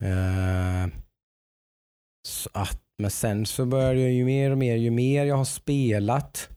Eh, 0.05 0.89
så 2.29 2.51
att, 2.53 2.81
men 2.99 3.11
sen 3.11 3.47
så 3.47 3.67
började 3.67 4.01
jag 4.01 4.13
ju 4.13 4.25
mer 4.25 4.51
och 4.51 4.59
mer, 4.59 4.77
ju 4.77 4.91
mer 4.91 5.25
jag 5.25 5.37
har 5.37 5.45
spelat 5.45 6.49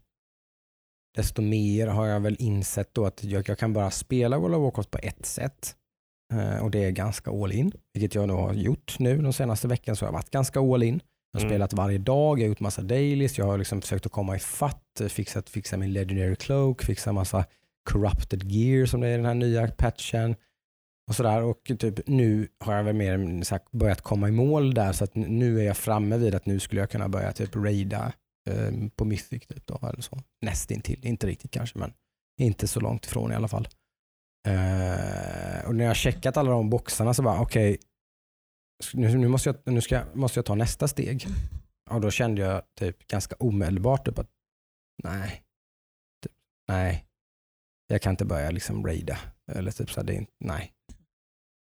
desto 1.17 1.41
mer 1.41 1.87
har 1.87 2.07
jag 2.07 2.19
väl 2.19 2.35
insett 2.39 2.89
då 2.93 3.05
att 3.05 3.23
jag, 3.23 3.49
jag 3.49 3.57
kan 3.57 3.73
bara 3.73 3.91
spela 3.91 4.39
World 4.39 4.55
of 4.55 4.61
Warcraft 4.63 4.91
på 4.91 4.97
ett 5.03 5.25
sätt. 5.25 5.75
Eh, 6.33 6.63
och 6.63 6.71
det 6.71 6.83
är 6.85 6.91
ganska 6.91 7.31
all 7.31 7.51
in, 7.51 7.71
vilket 7.93 8.15
jag 8.15 8.27
nog 8.27 8.39
har 8.39 8.53
gjort 8.53 8.95
nu 8.99 9.21
de 9.21 9.33
senaste 9.33 9.67
veckan 9.67 9.95
så 9.95 10.05
har 10.05 10.07
jag 10.07 10.13
varit 10.13 10.29
ganska 10.31 10.59
all 10.59 10.83
in. 10.83 11.01
Jag 11.31 11.39
har 11.39 11.45
Mm. 11.45 11.51
spelat 11.51 11.73
varje 11.73 11.97
dag, 11.97 12.39
jag 12.39 12.43
har 12.43 12.49
gjort 12.49 12.59
massa 12.59 12.81
dailies, 12.81 13.37
jag 13.37 13.45
har 13.45 13.57
liksom 13.57 13.81
försökt 13.81 14.05
att 14.05 14.11
komma 14.11 14.35
i 14.35 14.39
fatt, 14.39 15.01
fixat, 15.09 15.49
fixa 15.49 15.77
min 15.77 15.93
legendary 15.93 16.35
cloak, 16.35 16.83
fixa 16.83 17.11
massa 17.13 17.45
corrupted 17.89 18.43
gear 18.51 18.85
som 18.85 19.01
det 19.01 19.07
är 19.07 19.13
i 19.13 19.15
den 19.17 19.25
här 19.25 19.33
nya 19.33 19.67
patchen. 19.67 20.35
Och 21.09 21.15
sådär. 21.15 21.41
Och 21.43 21.71
typ 21.79 22.07
nu 22.07 22.47
har 22.59 22.75
jag 22.75 22.83
väl 22.83 22.95
mer 22.95 23.43
så 23.43 23.55
här, 23.55 23.61
börjat 23.71 24.01
komma 24.01 24.27
i 24.27 24.31
mål 24.31 24.73
där 24.73 24.93
så 24.93 25.03
att 25.03 25.15
nu 25.15 25.59
är 25.59 25.63
jag 25.63 25.77
framme 25.77 26.17
vid 26.17 26.35
att 26.35 26.45
nu 26.45 26.59
skulle 26.59 26.81
jag 26.81 26.89
kunna 26.89 27.09
börja 27.09 27.31
typ 27.33 27.55
raida 27.55 28.13
eh, 28.47 28.89
på 28.95 29.05
Mythic 29.05 29.47
typ 29.47 29.65
då, 29.65 29.79
eller 29.87 30.01
så. 30.01 30.19
Nästintill, 30.41 31.05
inte 31.05 31.27
riktigt 31.27 31.51
kanske 31.51 31.79
men 31.79 31.93
inte 32.39 32.67
så 32.67 32.79
långt 32.79 33.05
ifrån 33.05 33.31
i 33.31 33.35
alla 33.35 33.47
fall. 33.47 33.67
Eh, 34.47 35.67
och 35.67 35.75
när 35.75 35.85
jag 35.85 35.95
checkat 35.95 36.37
alla 36.37 36.51
de 36.51 36.69
boxarna 36.69 37.13
så 37.13 37.23
bara 37.23 37.39
okej, 37.39 37.77
nu, 38.93 39.17
nu, 39.17 39.27
måste, 39.27 39.49
jag, 39.49 39.73
nu 39.73 39.81
ska, 39.81 40.03
måste 40.13 40.37
jag 40.37 40.45
ta 40.45 40.55
nästa 40.55 40.87
steg. 40.87 41.27
Och 41.89 42.01
då 42.01 42.11
kände 42.11 42.41
jag 42.41 42.61
typ 42.75 43.07
ganska 43.07 43.35
omedelbart 43.39 44.05
typ 44.05 44.19
att 44.19 44.29
nej, 45.03 45.43
typ, 46.23 46.31
nej, 46.67 47.05
jag 47.87 48.01
kan 48.01 48.11
inte 48.11 48.25
börja 48.25 48.51
liksom 48.51 48.87
raida. 48.87 49.19
Eller 49.51 49.71
typ 49.71 49.91
så 49.91 49.99
här, 49.99 50.07
det 50.07 50.17
är, 50.17 50.25
nej. 50.39 50.73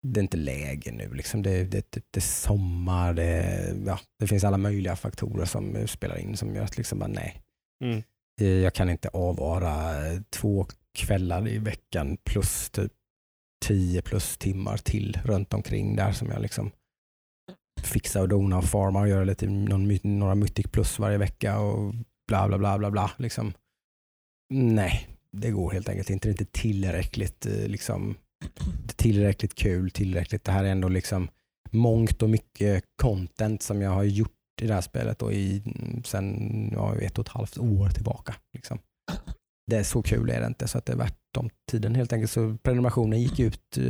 Det 0.02 0.20
är 0.20 0.22
inte 0.22 0.38
läge 0.38 0.92
nu. 0.92 1.14
Liksom. 1.14 1.42
Det, 1.42 1.64
det, 1.64 1.92
det, 1.92 2.04
det 2.12 2.20
är 2.20 2.22
sommar, 2.22 3.14
det, 3.14 3.76
ja, 3.86 4.00
det 4.20 4.28
finns 4.28 4.44
alla 4.44 4.58
möjliga 4.58 4.96
faktorer 4.96 5.46
som 5.46 5.88
spelar 5.88 6.18
in 6.18 6.38
som 6.38 6.56
gör 6.56 6.64
att 6.64 6.78
liksom 6.78 7.00
bara, 7.00 7.08
nej. 7.08 7.42
Mm. 7.84 8.04
Eh, 8.42 8.48
Jag 8.48 8.74
kan 8.74 8.90
inte 8.90 9.10
avvara 9.10 9.94
två 10.30 10.68
kvällar 10.94 11.48
i 11.48 11.58
veckan 11.58 12.18
plus 12.24 12.70
typ 12.70 12.92
10 13.66 14.02
plus 14.02 14.38
timmar 14.38 14.78
till 14.78 15.20
runt 15.24 15.54
omkring 15.54 15.96
där 15.96 16.12
som 16.12 16.30
jag 16.30 16.42
liksom 16.42 16.72
fixar 17.84 18.22
och 18.22 18.30
donar 18.30 18.58
och 18.58 18.64
farmar 18.66 19.02
och 19.02 19.10
gör 19.10 19.26
lite 19.26 19.46
någon, 19.48 20.00
några 20.04 20.36
mythic 20.36 20.68
plus 20.72 21.00
varje 21.00 21.18
vecka 21.18 21.60
och 21.60 21.94
bla 22.28 22.48
bla 22.48 22.58
bla 22.58 22.78
bla 22.78 22.92
bla. 22.92 23.12
Liksom. 23.18 23.54
Nej, 24.54 25.08
det 25.32 25.52
går 25.52 25.72
helt 25.72 25.90
enkelt 25.90 26.10
inte. 26.10 26.28
Det 26.28 26.30
är 26.30 26.42
inte 26.42 26.60
tillräckligt, 26.60 27.46
eh, 27.46 27.68
liksom, 27.68 28.16
tillräckligt 28.96 29.56
kul, 29.56 29.92
tillräckligt. 29.92 30.44
Det 30.44 30.52
här 30.52 30.64
är 30.64 30.72
ändå 30.72 30.90
liksom 30.90 31.30
mångt 31.72 32.22
och 32.22 32.30
mycket 32.30 32.84
content 33.02 33.64
som 33.64 33.82
jag 33.82 33.92
har 33.92 34.04
gjort 34.04 34.32
i 34.62 34.68
det 34.68 34.74
här 34.74 34.82
spelet 34.82 35.22
och 35.22 35.34
i, 35.34 35.64
mm, 35.66 36.04
sen 36.04 36.70
ja, 36.74 36.96
ett 36.96 37.18
och 37.18 37.26
ett 37.26 37.32
halvt 37.32 37.58
år 37.58 37.90
tillbaka. 37.90 38.36
Liksom. 38.54 38.80
Det 39.68 39.78
är 39.78 39.84
så 39.84 40.02
kul 40.02 40.30
är 40.30 40.42
det 40.42 40.48
inte 40.48 40.68
så 40.68 40.78
att 40.78 40.86
det 40.86 40.94
är 40.94 40.98
värt 40.98 41.18
de 41.34 41.50
tiden 41.72 41.96
helt 41.96 42.14
enkelt. 42.14 42.32
Så 42.32 42.58
prenumerationen 42.64 43.22
gick 43.22 43.40
ut 43.40 43.78
eh, 43.78 43.84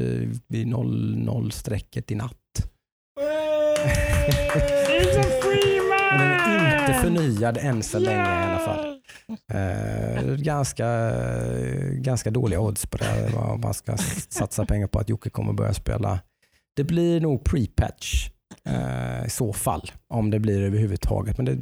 vid 0.47 0.67
00-strecket 0.67 2.11
i 2.11 2.15
natt. 2.15 2.35
Den 6.11 6.21
är 6.21 6.81
inte 6.81 7.01
förnyad 7.01 7.57
än 7.57 7.83
så 7.83 7.99
länge 7.99 8.41
i 8.41 8.43
alla 8.43 8.59
fall. 8.59 8.98
Eh, 9.53 10.35
ganska, 10.35 11.11
ganska 11.91 12.31
dåliga 12.31 12.59
odds 12.59 12.85
på 12.85 12.97
det. 12.97 13.31
Vad 13.35 13.59
man 13.59 13.73
ska 13.73 13.97
satsa 14.29 14.65
pengar 14.65 14.87
på 14.87 14.99
att 14.99 15.09
Jocke 15.09 15.29
kommer 15.29 15.53
börja 15.53 15.73
spela. 15.73 16.19
Det 16.75 16.83
blir 16.83 17.21
nog 17.21 17.43
pre-patch 17.43 18.31
eh, 18.65 19.25
i 19.25 19.29
så 19.29 19.53
fall. 19.53 19.91
Om 20.07 20.29
det 20.29 20.39
blir 20.39 20.61
överhuvudtaget. 20.61 21.37
Men 21.37 21.45
det, 21.45 21.57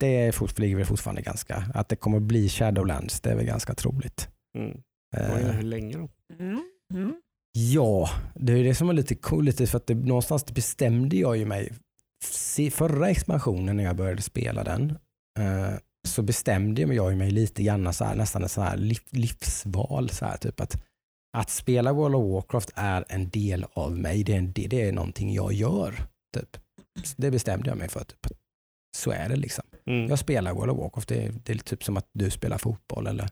det 0.00 0.16
är 0.16 0.32
fort, 0.32 0.58
ligger 0.58 0.76
väl 0.76 0.86
fortfarande 0.86 1.22
ganska... 1.22 1.64
Att 1.74 1.88
det 1.88 1.96
kommer 1.96 2.20
bli 2.20 2.48
Shadowlands, 2.48 3.20
det 3.20 3.30
är 3.30 3.36
väl 3.36 3.46
ganska 3.46 3.74
troligt. 3.74 4.28
Mm. 4.58 4.82
Eh, 5.16 5.52
hur 5.52 5.62
länge 5.62 5.96
då? 5.96 6.08
Mm. 6.38 6.62
Mm. 6.94 7.14
Ja, 7.52 8.10
det 8.34 8.52
är 8.52 8.64
det 8.64 8.74
som 8.74 8.88
är 8.88 8.92
lite 8.92 9.14
cool, 9.14 9.44
lite 9.44 9.66
för 9.66 9.76
att 9.76 9.86
det, 9.86 9.94
någonstans 9.94 10.46
bestämde 10.46 11.16
jag 11.16 11.36
ju 11.36 11.44
mig. 11.44 11.72
Förra 12.70 13.10
expansionen 13.10 13.76
när 13.76 13.84
jag 13.84 13.96
började 13.96 14.22
spela 14.22 14.64
den 14.64 14.90
eh, 15.38 15.74
så 16.10 16.22
bestämde 16.22 16.82
jag 16.82 17.16
mig 17.16 17.30
lite 17.30 17.62
grann 17.62 17.94
så 17.94 18.04
här, 18.04 18.14
nästan 18.14 18.44
ett 18.44 18.50
så 18.50 18.60
här 18.60 18.76
liv, 18.76 19.00
livsval. 19.10 20.10
Så 20.10 20.24
här, 20.24 20.36
typ 20.36 20.60
att, 20.60 20.82
att 21.36 21.50
spela 21.50 21.92
World 21.92 22.14
of 22.14 22.32
Warcraft 22.32 22.72
är 22.74 23.04
en 23.08 23.28
del 23.28 23.66
av 23.72 23.96
mig. 23.96 24.24
Det 24.24 24.32
är, 24.32 24.38
en, 24.38 24.52
det 24.52 24.88
är 24.88 24.92
någonting 24.92 25.32
jag 25.32 25.52
gör. 25.52 25.94
Typ. 26.34 26.56
Så 27.04 27.14
Det 27.16 27.30
bestämde 27.30 27.68
jag 27.68 27.78
mig 27.78 27.88
för. 27.88 28.04
Typ. 28.04 28.26
Så 28.96 29.10
är 29.10 29.28
det 29.28 29.36
liksom. 29.36 29.64
Mm. 29.86 30.08
Jag 30.08 30.18
spelar 30.18 30.54
World 30.54 30.70
of 30.70 30.78
Warcraft. 30.78 31.08
Det 31.08 31.22
är, 31.22 31.32
det 31.44 31.52
är 31.52 31.56
typ 31.56 31.84
som 31.84 31.96
att 31.96 32.08
du 32.12 32.30
spelar 32.30 32.58
fotboll 32.58 33.06
eller 33.06 33.28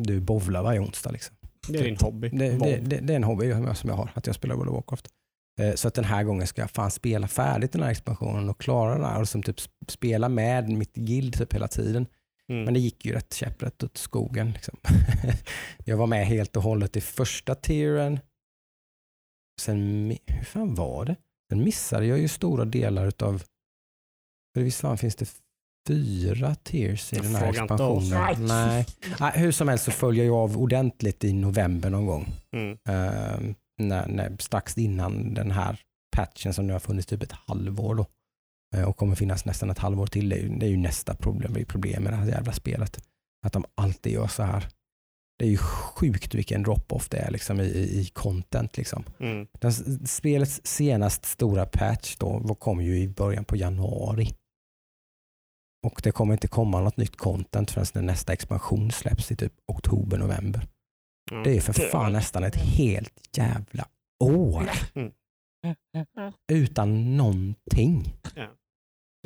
du 0.00 0.20
bowlar 0.20 0.62
varje 0.62 0.80
onsdag. 0.80 1.10
Liksom. 1.10 1.36
Det 1.68 1.78
är 1.78 1.84
din 1.84 1.96
hobby. 2.00 2.28
Det, 2.28 2.78
det, 2.78 3.00
det 3.00 3.12
är 3.12 3.16
en 3.16 3.24
hobby 3.24 3.52
som 3.74 3.90
jag 3.90 3.96
har, 3.96 4.10
att 4.14 4.26
jag 4.26 4.36
spelar 4.36 4.54
World 4.54 4.70
of 4.70 4.74
Warcraft. 4.74 5.08
Eh, 5.60 5.74
Så 5.74 5.88
att 5.88 5.94
den 5.94 6.04
här 6.04 6.22
gången 6.22 6.46
ska 6.46 6.60
jag 6.60 6.70
fan 6.70 6.90
spela 6.90 7.28
färdigt 7.28 7.72
den 7.72 7.82
här 7.82 7.90
expansionen 7.90 8.50
och 8.50 8.60
klara 8.60 8.94
den 8.94 9.04
här 9.04 9.20
och 9.20 9.28
som 9.28 9.42
typ 9.42 9.56
spela 9.88 10.28
med 10.28 10.68
mitt 10.68 10.94
guild 10.94 11.38
typ 11.38 11.54
hela 11.54 11.68
tiden. 11.68 12.06
Mm. 12.48 12.64
Men 12.64 12.74
det 12.74 12.80
gick 12.80 13.04
ju 13.04 13.12
rätt 13.12 13.34
käpprätt 13.34 13.82
åt 13.82 13.96
skogen. 13.96 14.50
Liksom. 14.52 14.76
jag 15.84 15.96
var 15.96 16.06
med 16.06 16.26
helt 16.26 16.56
och 16.56 16.62
hållet 16.62 16.96
i 16.96 17.00
första 17.00 17.54
tieren. 17.54 18.20
Sen, 19.60 20.16
hur 20.26 20.44
fan 20.44 20.74
var 20.74 21.04
det? 21.04 21.16
Sen 21.50 21.64
missade 21.64 22.06
jag 22.06 22.18
ju 22.18 22.28
stora 22.28 22.64
delar 22.64 23.06
utav, 23.06 23.42
för 24.54 24.62
visst 24.62 24.80
fan 24.80 24.98
finns 24.98 25.16
det 25.16 25.30
fyra 25.88 26.54
tiers 26.54 27.12
i 27.12 27.16
den 27.16 27.34
här 27.34 27.48
expansionen? 27.50 28.46
Nej. 28.46 28.86
Nej, 29.20 29.32
hur 29.34 29.52
som 29.52 29.68
helst 29.68 29.84
så 29.84 29.90
följer 29.90 30.24
jag 30.24 30.34
av 30.34 30.58
ordentligt 30.58 31.24
i 31.24 31.32
november 31.32 31.90
någon 31.90 32.06
gång. 32.06 32.28
Mm. 32.56 32.78
Ehm, 32.88 33.54
när, 33.88 34.08
när, 34.08 34.36
strax 34.38 34.78
innan 34.78 35.34
den 35.34 35.50
här 35.50 35.80
patchen 36.16 36.54
som 36.54 36.66
nu 36.66 36.72
har 36.72 36.80
funnits 36.80 37.06
typ 37.06 37.22
ett 37.22 37.32
halvår 37.32 37.94
då, 37.94 38.06
eh, 38.76 38.84
och 38.84 38.96
kommer 38.96 39.14
finnas 39.14 39.44
nästan 39.44 39.70
ett 39.70 39.78
halvår 39.78 40.06
till. 40.06 40.28
Det 40.28 40.36
är 40.36 40.42
ju, 40.42 40.48
det 40.48 40.66
är 40.66 40.70
ju 40.70 40.76
nästa 40.76 41.14
problem, 41.14 41.64
problem 41.68 42.02
med 42.02 42.12
det 42.12 42.16
här 42.16 42.26
jävla 42.26 42.52
spelet. 42.52 43.04
Att 43.46 43.52
de 43.52 43.64
alltid 43.74 44.12
gör 44.12 44.26
så 44.26 44.42
här. 44.42 44.68
Det 45.38 45.44
är 45.44 45.50
ju 45.50 45.56
sjukt 45.56 46.34
vilken 46.34 46.62
drop-off 46.62 47.08
det 47.08 47.18
är 47.18 47.30
liksom 47.30 47.60
i, 47.60 47.64
i 47.64 48.10
content. 48.12 48.76
Liksom. 48.76 49.04
Mm. 49.20 49.46
Den, 49.60 49.72
spelets 50.06 50.60
senast 50.64 51.24
stora 51.24 51.66
patch 51.66 52.16
då 52.16 52.54
kom 52.54 52.82
ju 52.82 52.98
i 52.98 53.08
början 53.08 53.44
på 53.44 53.56
januari. 53.56 54.34
Och 55.86 56.00
det 56.04 56.12
kommer 56.12 56.32
inte 56.32 56.48
komma 56.48 56.80
något 56.80 56.96
nytt 56.96 57.16
content 57.16 57.70
förrän 57.70 57.86
när 57.94 58.02
nästa 58.02 58.32
expansion 58.32 58.90
släpps 58.90 59.32
i 59.32 59.36
typ 59.36 59.52
oktober, 59.66 60.18
november. 60.18 60.66
Ja. 61.30 61.36
Det 61.44 61.56
är 61.56 61.60
för 61.60 61.72
Det- 61.72 61.88
fan 61.88 62.12
nästan 62.12 62.44
ett 62.44 62.56
helt 62.56 63.36
jävla 63.36 63.86
år 64.24 64.70
utan 66.52 67.16
någonting. 67.16 68.14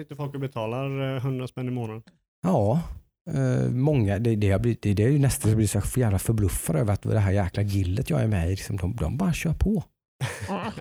Sitter 0.00 0.14
folk 0.14 0.34
och 0.34 0.40
betalar 0.40 1.14
eh, 1.16 1.16
100 1.16 1.46
spänn 1.48 1.68
i 1.68 1.70
månaden. 1.70 2.02
Ja, 2.42 2.82
eh, 3.30 3.70
många, 3.70 4.18
det, 4.18 4.36
det, 4.36 4.50
har 4.50 4.58
blivit, 4.58 4.82
det, 4.82 4.94
det 4.94 5.04
är 5.04 5.08
ju 5.08 5.18
nästan 5.18 5.50
jag 5.50 5.56
blir 5.56 5.66
så 5.66 6.00
jävla 6.00 6.18
förbluffad 6.18 6.76
över 6.76 6.92
att 6.92 7.02
det 7.02 7.18
här 7.18 7.32
jäkla 7.32 7.62
gillet 7.62 8.10
jag 8.10 8.22
är 8.22 8.26
med 8.26 8.46
i, 8.46 8.50
liksom, 8.50 8.76
de, 8.76 8.96
de 8.96 9.16
bara 9.16 9.32
kör 9.32 9.54
på. 9.54 9.84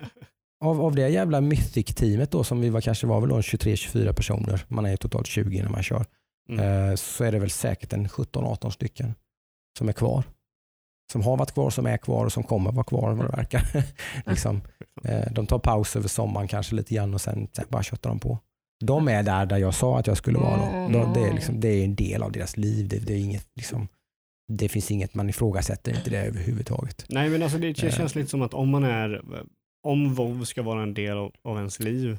Av, 0.66 0.82
av 0.82 0.96
det 0.96 1.10
jävla 1.10 1.42
Mythic-teamet 1.42 2.32
då 2.32 2.44
som 2.44 2.62
vi 2.62 2.70
var, 2.70 2.82
kanske 2.82 3.08
var 3.08 3.22
väl 3.22 3.30
då 3.30 3.36
en 3.36 3.42
23-24 3.42 4.14
personer, 4.14 4.66
man 4.68 4.86
är 4.86 4.90
ju 4.90 4.98
totalt 4.98 5.28
20 5.28 5.62
när 5.64 5.70
man 5.70 5.84
kör, 5.84 6.06
Mm. 6.50 6.90
eh, 6.90 6.96
så 6.96 7.24
är 7.24 7.32
det 7.32 7.40
väl 7.40 7.50
säkert 7.50 7.94
en 7.94 8.08
17-18 8.10 8.70
stycken 8.70 9.16
som 9.78 9.90
är 9.90 9.94
kvar. 9.94 10.24
Som 11.12 11.22
har 11.24 11.38
varit 11.38 11.52
kvar, 11.54 11.70
som 11.70 11.86
är 11.86 11.98
kvar 11.98 12.26
och 12.26 12.32
som 12.34 12.44
kommer 12.44 12.72
vara 12.72 12.84
kvar 12.84 13.14
vad 13.14 13.26
det 13.32 13.36
verkar. 13.38 13.64
liksom, 14.30 14.62
eh, 15.04 15.32
de 15.32 15.48
tar 15.48 15.60
paus 15.60 15.96
över 15.96 16.08
sommaren 16.08 16.48
kanske 16.48 16.76
lite 16.76 16.96
grann 16.96 17.14
och 17.14 17.22
sen, 17.22 17.48
sen 17.54 17.66
bara 17.70 17.84
köttar 17.84 18.10
de 18.10 18.20
på. 18.20 18.40
De 18.86 19.08
är 19.08 19.24
där, 19.24 19.46
där 19.46 19.58
jag 19.58 19.74
sa 19.74 20.00
att 20.00 20.08
jag 20.08 20.18
skulle 20.18 20.38
vara. 20.40 20.58
Då. 20.58 21.00
De, 21.00 21.14
det, 21.14 21.28
är 21.30 21.34
liksom, 21.34 21.60
det 21.60 21.68
är 21.68 21.84
en 21.86 21.96
del 21.96 22.24
av 22.24 22.32
deras 22.32 22.58
liv. 22.58 22.88
Det, 22.88 23.00
det, 23.00 23.14
är 23.14 23.18
inget, 23.18 23.48
liksom, 23.56 23.88
det 24.54 24.70
finns 24.70 24.92
inget, 24.92 25.14
man 25.14 25.30
ifrågasätter 25.30 25.98
inte 25.98 26.10
det 26.10 26.18
överhuvudtaget. 26.26 27.06
Nej 27.10 27.30
men 27.30 27.44
alltså 27.44 27.58
det 27.58 27.84
Eh. 27.84 27.92
känns 27.92 28.16
lite 28.16 28.30
som 28.30 28.42
att 28.42 28.54
om 28.54 28.70
man 28.70 28.84
är, 28.84 29.22
om 29.84 30.14
WoW 30.14 30.44
ska 30.44 30.64
vara 30.64 30.84
en 30.84 30.94
del 30.94 31.18
av, 31.18 31.32
av 31.44 31.58
ens 31.58 31.80
liv, 31.80 32.18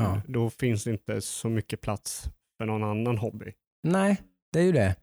Ja. 0.00 0.20
då 0.26 0.50
finns 0.50 0.84
det 0.84 0.90
inte 0.90 1.20
så 1.20 1.48
mycket 1.48 1.80
plats 1.80 2.30
för 2.58 2.66
någon 2.66 2.84
annan 2.84 3.18
hobby. 3.18 3.52
Nej, 3.82 4.16
det 4.52 4.58
är 4.58 4.64
ju 4.64 4.72
det. 4.72 4.96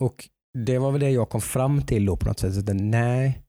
Och 0.00 0.28
det 0.66 0.78
var 0.78 0.90
väl 0.90 1.00
det 1.00 1.10
jag 1.10 1.28
kom 1.28 1.40
fram 1.40 1.82
till 1.82 2.06
då 2.06 2.16
på 2.16 2.26
något 2.26 2.38
sätt. 2.38 2.68
Att 2.68 2.76
nej, 2.76 3.42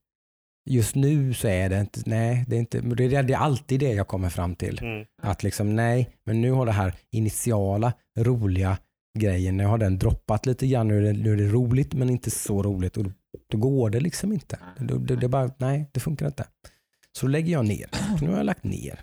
just 0.69 0.95
nu 0.95 1.33
så 1.33 1.47
är 1.47 1.69
det 1.69 1.79
inte, 1.79 2.01
nej, 2.05 2.45
det 2.47 2.55
är 2.55 2.59
inte, 2.59 2.81
det 2.81 3.15
är, 3.15 3.23
det 3.23 3.33
är 3.33 3.37
alltid 3.37 3.79
det 3.79 3.93
jag 3.93 4.07
kommer 4.07 4.29
fram 4.29 4.55
till. 4.55 4.79
Mm. 4.81 5.05
Att 5.21 5.43
liksom 5.43 5.75
nej, 5.75 6.09
men 6.25 6.41
nu 6.41 6.51
har 6.51 6.65
det 6.65 6.71
här 6.71 6.93
initiala 7.11 7.93
roliga 8.17 8.77
grejen, 9.19 9.57
nu 9.57 9.65
har 9.65 9.77
den 9.77 9.99
droppat 9.99 10.45
lite 10.45 10.67
grann, 10.67 10.87
nu 10.87 10.97
är 10.97 11.01
det, 11.01 11.13
nu 11.13 11.33
är 11.33 11.37
det 11.37 11.47
roligt 11.47 11.93
men 11.93 12.09
inte 12.09 12.31
så 12.31 12.63
roligt 12.63 12.97
och 12.97 13.03
då, 13.03 13.11
då 13.51 13.57
går 13.57 13.89
det 13.89 13.99
liksom 13.99 14.33
inte. 14.33 14.59
Det, 14.77 14.97
det, 14.97 15.15
det 15.15 15.25
är 15.25 15.29
bara, 15.29 15.51
nej, 15.57 15.89
det 15.91 15.99
funkar 15.99 16.25
inte. 16.25 16.45
Så 17.17 17.25
då 17.25 17.31
lägger 17.31 17.53
jag 17.53 17.65
ner. 17.65 17.89
Så 18.19 18.25
nu 18.25 18.31
har 18.31 18.37
jag 18.37 18.45
lagt 18.45 18.63
ner. 18.63 18.99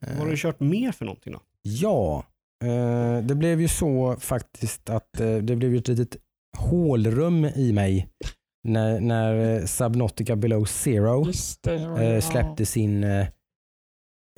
Vad 0.00 0.18
har 0.18 0.26
du 0.26 0.36
kört 0.36 0.60
mer 0.60 0.92
för 0.92 1.04
någonting 1.04 1.32
då? 1.32 1.40
Ja, 1.62 2.24
eh, 2.64 3.18
det 3.24 3.34
blev 3.34 3.60
ju 3.60 3.68
så 3.68 4.16
faktiskt 4.20 4.90
att 4.90 5.20
eh, 5.20 5.36
det 5.36 5.56
blev 5.56 5.72
ju 5.72 5.78
ett 5.78 5.88
litet 5.88 6.16
hålrum 6.58 7.44
i 7.44 7.72
mig 7.72 8.08
när, 8.64 9.00
när 9.00 9.58
eh, 9.60 9.64
Subnautica 9.64 10.36
Below 10.36 10.64
Zero 10.64 11.24
det. 11.62 11.74
eh, 11.74 12.04
ja. 12.14 12.20
släppte 12.20 12.66
sin, 12.66 13.04
eh, 13.04 13.26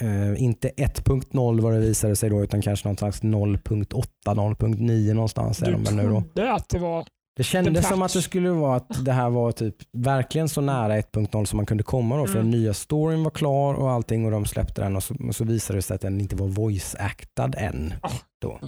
eh, 0.03 0.43
inte 0.43 0.69
1.0 0.69 1.61
vad 1.61 1.73
det 1.73 1.81
visade 1.81 2.17
sig 2.17 2.31
då, 2.31 2.43
utan 2.45 2.63
kanske 2.63 2.89
någon 2.89 2.97
slags 2.97 3.23
0.8, 3.23 4.05
0.9 4.25 5.15
någonstans 5.15 5.63
är 5.63 5.67
Du 5.67 5.73
de 5.73 5.85
väl 5.85 5.95
nu 5.97 6.03
då. 6.03 6.21
trodde 6.21 6.53
att 6.53 6.69
det 6.69 6.79
var... 6.79 7.07
Det 7.37 7.43
kändes 7.43 7.89
som 7.89 8.03
att 8.03 8.13
det 8.13 8.23
skulle 8.23 8.51
vara 8.51 8.77
att 8.77 9.05
det 9.05 9.13
här 9.13 9.31
var 9.31 9.53
typ 9.53 9.75
verkligen 9.93 10.49
så 10.49 10.61
nära 10.61 11.01
1.0 11.01 11.45
som 11.45 11.57
man 11.57 11.67
kunde 11.67 11.83
komma 11.83 12.17
då, 12.17 12.27
för 12.27 12.39
Mm. 12.39 12.51
den 12.51 12.61
nya 12.61 12.75
storyn 12.75 13.23
var 13.25 13.31
klar 13.31 13.75
och 13.75 13.91
allting 13.91 14.25
och 14.25 14.31
de 14.31 14.45
släppte 14.47 14.83
den 14.83 14.97
och 14.97 15.03
så, 15.03 15.15
och 15.29 15.37
så 15.37 15.45
visade 15.45 15.79
det 15.79 15.83
sig 15.83 15.95
att 15.95 16.01
den 16.01 16.21
inte 16.21 16.37
var 16.37 16.49
voice-actad 16.49 17.55
än. 17.59 17.95
Ah. 18.03 18.11
Då. 18.43 18.61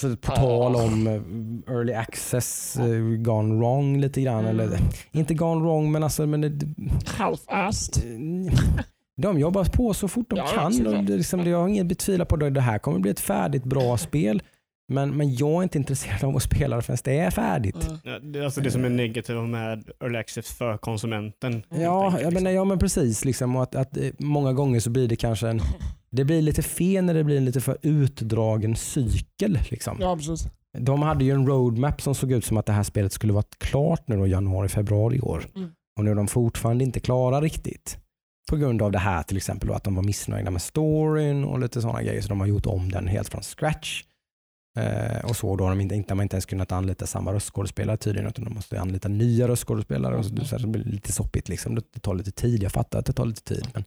Så 0.00 0.16
på 0.16 0.32
tal 0.32 0.76
om 0.76 1.06
eh, 1.06 1.74
early 1.74 1.92
access 1.92 2.76
eh, 2.76 2.98
gone 3.18 3.54
wrong 3.54 4.00
lite 4.00 4.20
grann, 4.22 4.44
Mm. 4.44 4.60
eller 4.60 4.78
inte 5.12 5.34
gone 5.34 5.60
wrong 5.60 5.92
men 5.92 6.02
alltså 6.02 6.26
men 6.26 6.40
det, 6.40 6.66
Half-assed. 7.06 8.02
de 9.22 9.38
jobbar 9.38 9.64
på 9.64 9.94
så 9.94 10.08
fort 10.08 10.30
de 10.30 10.36
Ja, 10.36 10.46
kan. 10.46 10.84
De, 11.06 11.16
liksom, 11.16 11.46
jag 11.46 11.58
har 11.60 11.68
inget 11.68 11.86
betvivla 11.86 12.24
på 12.24 12.36
det. 12.36 12.50
Det 12.50 12.60
här 12.60 12.78
kommer 12.78 12.98
bli 12.98 13.10
ett 13.10 13.20
färdigt 13.20 13.64
bra 13.64 13.96
spel. 13.96 14.42
Men, 14.88 15.16
men 15.16 15.34
jag 15.34 15.58
är 15.58 15.62
inte 15.62 15.78
intresserad 15.78 16.24
av 16.24 16.36
att 16.36 16.42
spela 16.42 16.76
det 16.76 16.82
förrän 16.82 16.98
det 17.04 17.18
är 17.18 17.30
färdigt. 17.30 17.88
Mm. 17.88 17.98
Ja, 18.04 18.18
det, 18.18 18.44
alltså 18.44 18.60
det 18.60 18.70
som 18.70 18.84
är 18.84 18.88
negativt 18.88 19.48
med 19.48 19.90
early 20.00 20.18
access 20.18 20.50
för 20.50 20.76
konsumenten. 20.76 21.62
Ja, 21.70 22.04
enkelt, 22.04 22.22
jag 22.22 22.32
liksom. 22.32 22.34
menar, 22.34 22.50
ja 22.50 22.64
men 22.64 22.78
precis. 22.78 23.24
Liksom, 23.24 23.56
och 23.56 23.62
att, 23.62 23.74
att 23.74 23.96
eh, 23.96 24.10
många 24.18 24.52
gånger 24.52 24.80
så 24.80 24.90
blir 24.90 25.08
det 25.08 25.16
kanske 25.16 25.48
en, 25.48 25.60
det 26.10 26.24
blir 26.24 26.42
lite 26.42 26.62
fel 26.62 27.04
när 27.04 27.14
det 27.14 27.24
blir 27.24 27.36
en 27.36 27.44
lite 27.44 27.60
för 27.60 27.78
utdragen 27.82 28.76
cykel. 28.76 29.58
Liksom. 29.70 29.96
Ja, 30.00 30.16
precis. 30.16 30.48
De 30.78 31.02
hade 31.02 31.24
ju 31.24 31.30
en 31.30 31.46
roadmap 31.46 32.02
som 32.02 32.14
såg 32.14 32.32
ut 32.32 32.44
som 32.44 32.56
att 32.56 32.66
det 32.66 32.72
här 32.72 32.82
spelet 32.82 33.12
skulle 33.12 33.32
vara 33.32 33.44
klart 33.58 34.08
nu 34.08 34.16
då 34.16 34.26
januari, 34.26 34.68
februari 34.68 35.16
i 35.16 35.20
år. 35.20 35.46
Mm. 35.56 35.70
Och 35.98 36.04
nu 36.04 36.10
är 36.10 36.14
de 36.14 36.28
fortfarande 36.28 36.84
inte 36.84 37.00
klara 37.00 37.40
riktigt. 37.40 37.98
På 38.50 38.56
grund 38.56 38.82
av 38.82 38.92
det 38.92 38.98
här 38.98 39.22
till 39.22 39.36
exempel 39.36 39.68
då, 39.68 39.74
att 39.74 39.84
de 39.84 39.94
var 39.94 40.02
missnöjda 40.02 40.50
med 40.50 40.62
storyn 40.62 41.44
och 41.44 41.60
lite 41.60 41.82
sådana 41.82 42.02
grejer. 42.02 42.22
Så 42.22 42.28
de 42.28 42.40
har 42.40 42.46
gjort 42.46 42.66
om 42.66 42.88
den 42.88 43.06
helt 43.06 43.28
från 43.28 43.42
scratch. 43.42 44.02
Eh, 44.76 45.24
och 45.24 45.36
så 45.36 45.56
då 45.56 45.64
har 45.64 45.70
de 45.70 45.80
inte, 45.80 45.94
inte, 45.94 46.08
de 46.08 46.18
har 46.18 46.22
inte 46.22 46.34
ens 46.36 46.46
kunnat 46.46 46.72
anlita 46.72 47.06
samma 47.06 47.32
röstskådespelare 47.32 47.96
tydligen 47.96 48.28
utan 48.28 48.44
de 48.44 48.54
måste 48.54 48.80
anlita 48.80 49.08
nya 49.08 49.48
röstskådespelare. 49.48 50.16
Och 50.16 50.24
så, 50.24 50.44
så 50.44 50.58
det 50.58 50.66
blir 50.66 50.84
lite 50.84 51.12
soppigt 51.12 51.48
liksom. 51.48 51.74
Det, 51.74 51.82
det 51.94 52.00
tar 52.00 52.14
lite 52.14 52.30
tid. 52.32 52.62
Jag 52.62 52.72
fattar 52.72 52.98
att 52.98 53.06
det 53.06 53.12
tar 53.12 53.26
lite 53.26 53.42
tid. 53.42 53.68
Men 53.74 53.84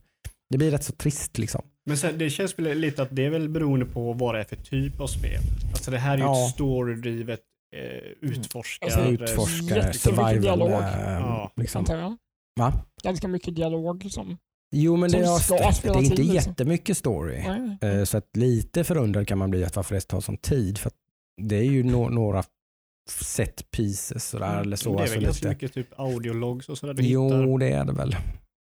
det 0.49 0.57
blir 0.57 0.71
rätt 0.71 0.83
så 0.83 0.93
trist 0.93 1.37
liksom. 1.37 1.61
Men 1.85 1.97
sen, 1.97 2.17
det 2.17 2.29
känns 2.29 2.59
väl 2.59 2.77
lite 2.79 3.01
att 3.01 3.09
det 3.15 3.25
är 3.25 3.29
väl 3.29 3.49
beroende 3.49 3.85
på 3.85 4.13
vad 4.13 4.35
det 4.35 4.39
är 4.39 4.43
för 4.43 4.55
typ 4.55 4.99
av 4.99 5.07
spel. 5.07 5.41
Alltså 5.71 5.91
det 5.91 5.97
här 5.97 6.13
är 6.13 6.17
ju 6.17 6.23
Ja. 6.23 6.45
ett 6.45 6.53
storydrivet 6.53 7.39
eh, 7.75 8.29
utforskar... 8.29 8.85
Alltså, 8.87 8.99
eh, 8.99 9.09
Utforskare, 9.09 9.77
jättemycket 9.77 10.01
survival. 10.01 10.41
dialog. 10.41 10.71
Eh, 10.71 10.77
Ja. 11.19 11.51
liksom. 11.55 11.79
Antar 11.79 11.97
jag. 11.97 12.17
Va? 12.59 12.73
Ganska 13.03 13.27
mycket 13.27 13.55
dialog. 13.55 14.07
Som, 14.11 14.37
Jo 14.71 14.95
men 14.95 15.11
det, 15.11 15.25
Som 15.25 15.39
ska 15.39 15.55
det 15.55 15.99
är 15.99 16.03
inte 16.03 16.15
liksom. 16.15 16.35
jättemycket 16.35 16.97
story. 16.97 17.43
Nej. 17.47 17.77
Eh, 17.99 18.03
Så 18.03 18.17
att 18.17 18.37
lite 18.37 18.83
förundrad 18.83 19.27
kan 19.27 19.37
man 19.37 19.49
bli 19.49 19.63
att 19.65 19.75
varför 19.75 19.95
det 19.95 20.01
tar 20.01 20.21
sån 20.21 20.37
tid. 20.37 20.77
För 20.77 20.87
att 20.87 20.95
det 21.41 21.55
är 21.55 21.63
ju 21.63 21.83
no 21.83 22.09
några 22.09 22.43
set 23.09 23.71
pieces 23.71 24.29
sådär, 24.29 24.61
eller 24.61 24.75
så. 24.75 24.89
Mm. 24.89 24.97
det 24.97 25.01
är 25.01 25.03
alltså 25.03 25.15
väl 25.15 25.23
ganska 25.23 25.47
lite. 25.47 25.55
mycket 25.55 25.73
typ 25.73 25.99
audiologs 25.99 26.69
och 26.69 26.77
sådär 26.77 26.93
du 26.93 27.03
hittar. 27.03 27.13
Jo 27.43 27.57
det 27.57 27.69
är 27.69 27.85
det 27.85 27.93
väl. 27.93 28.15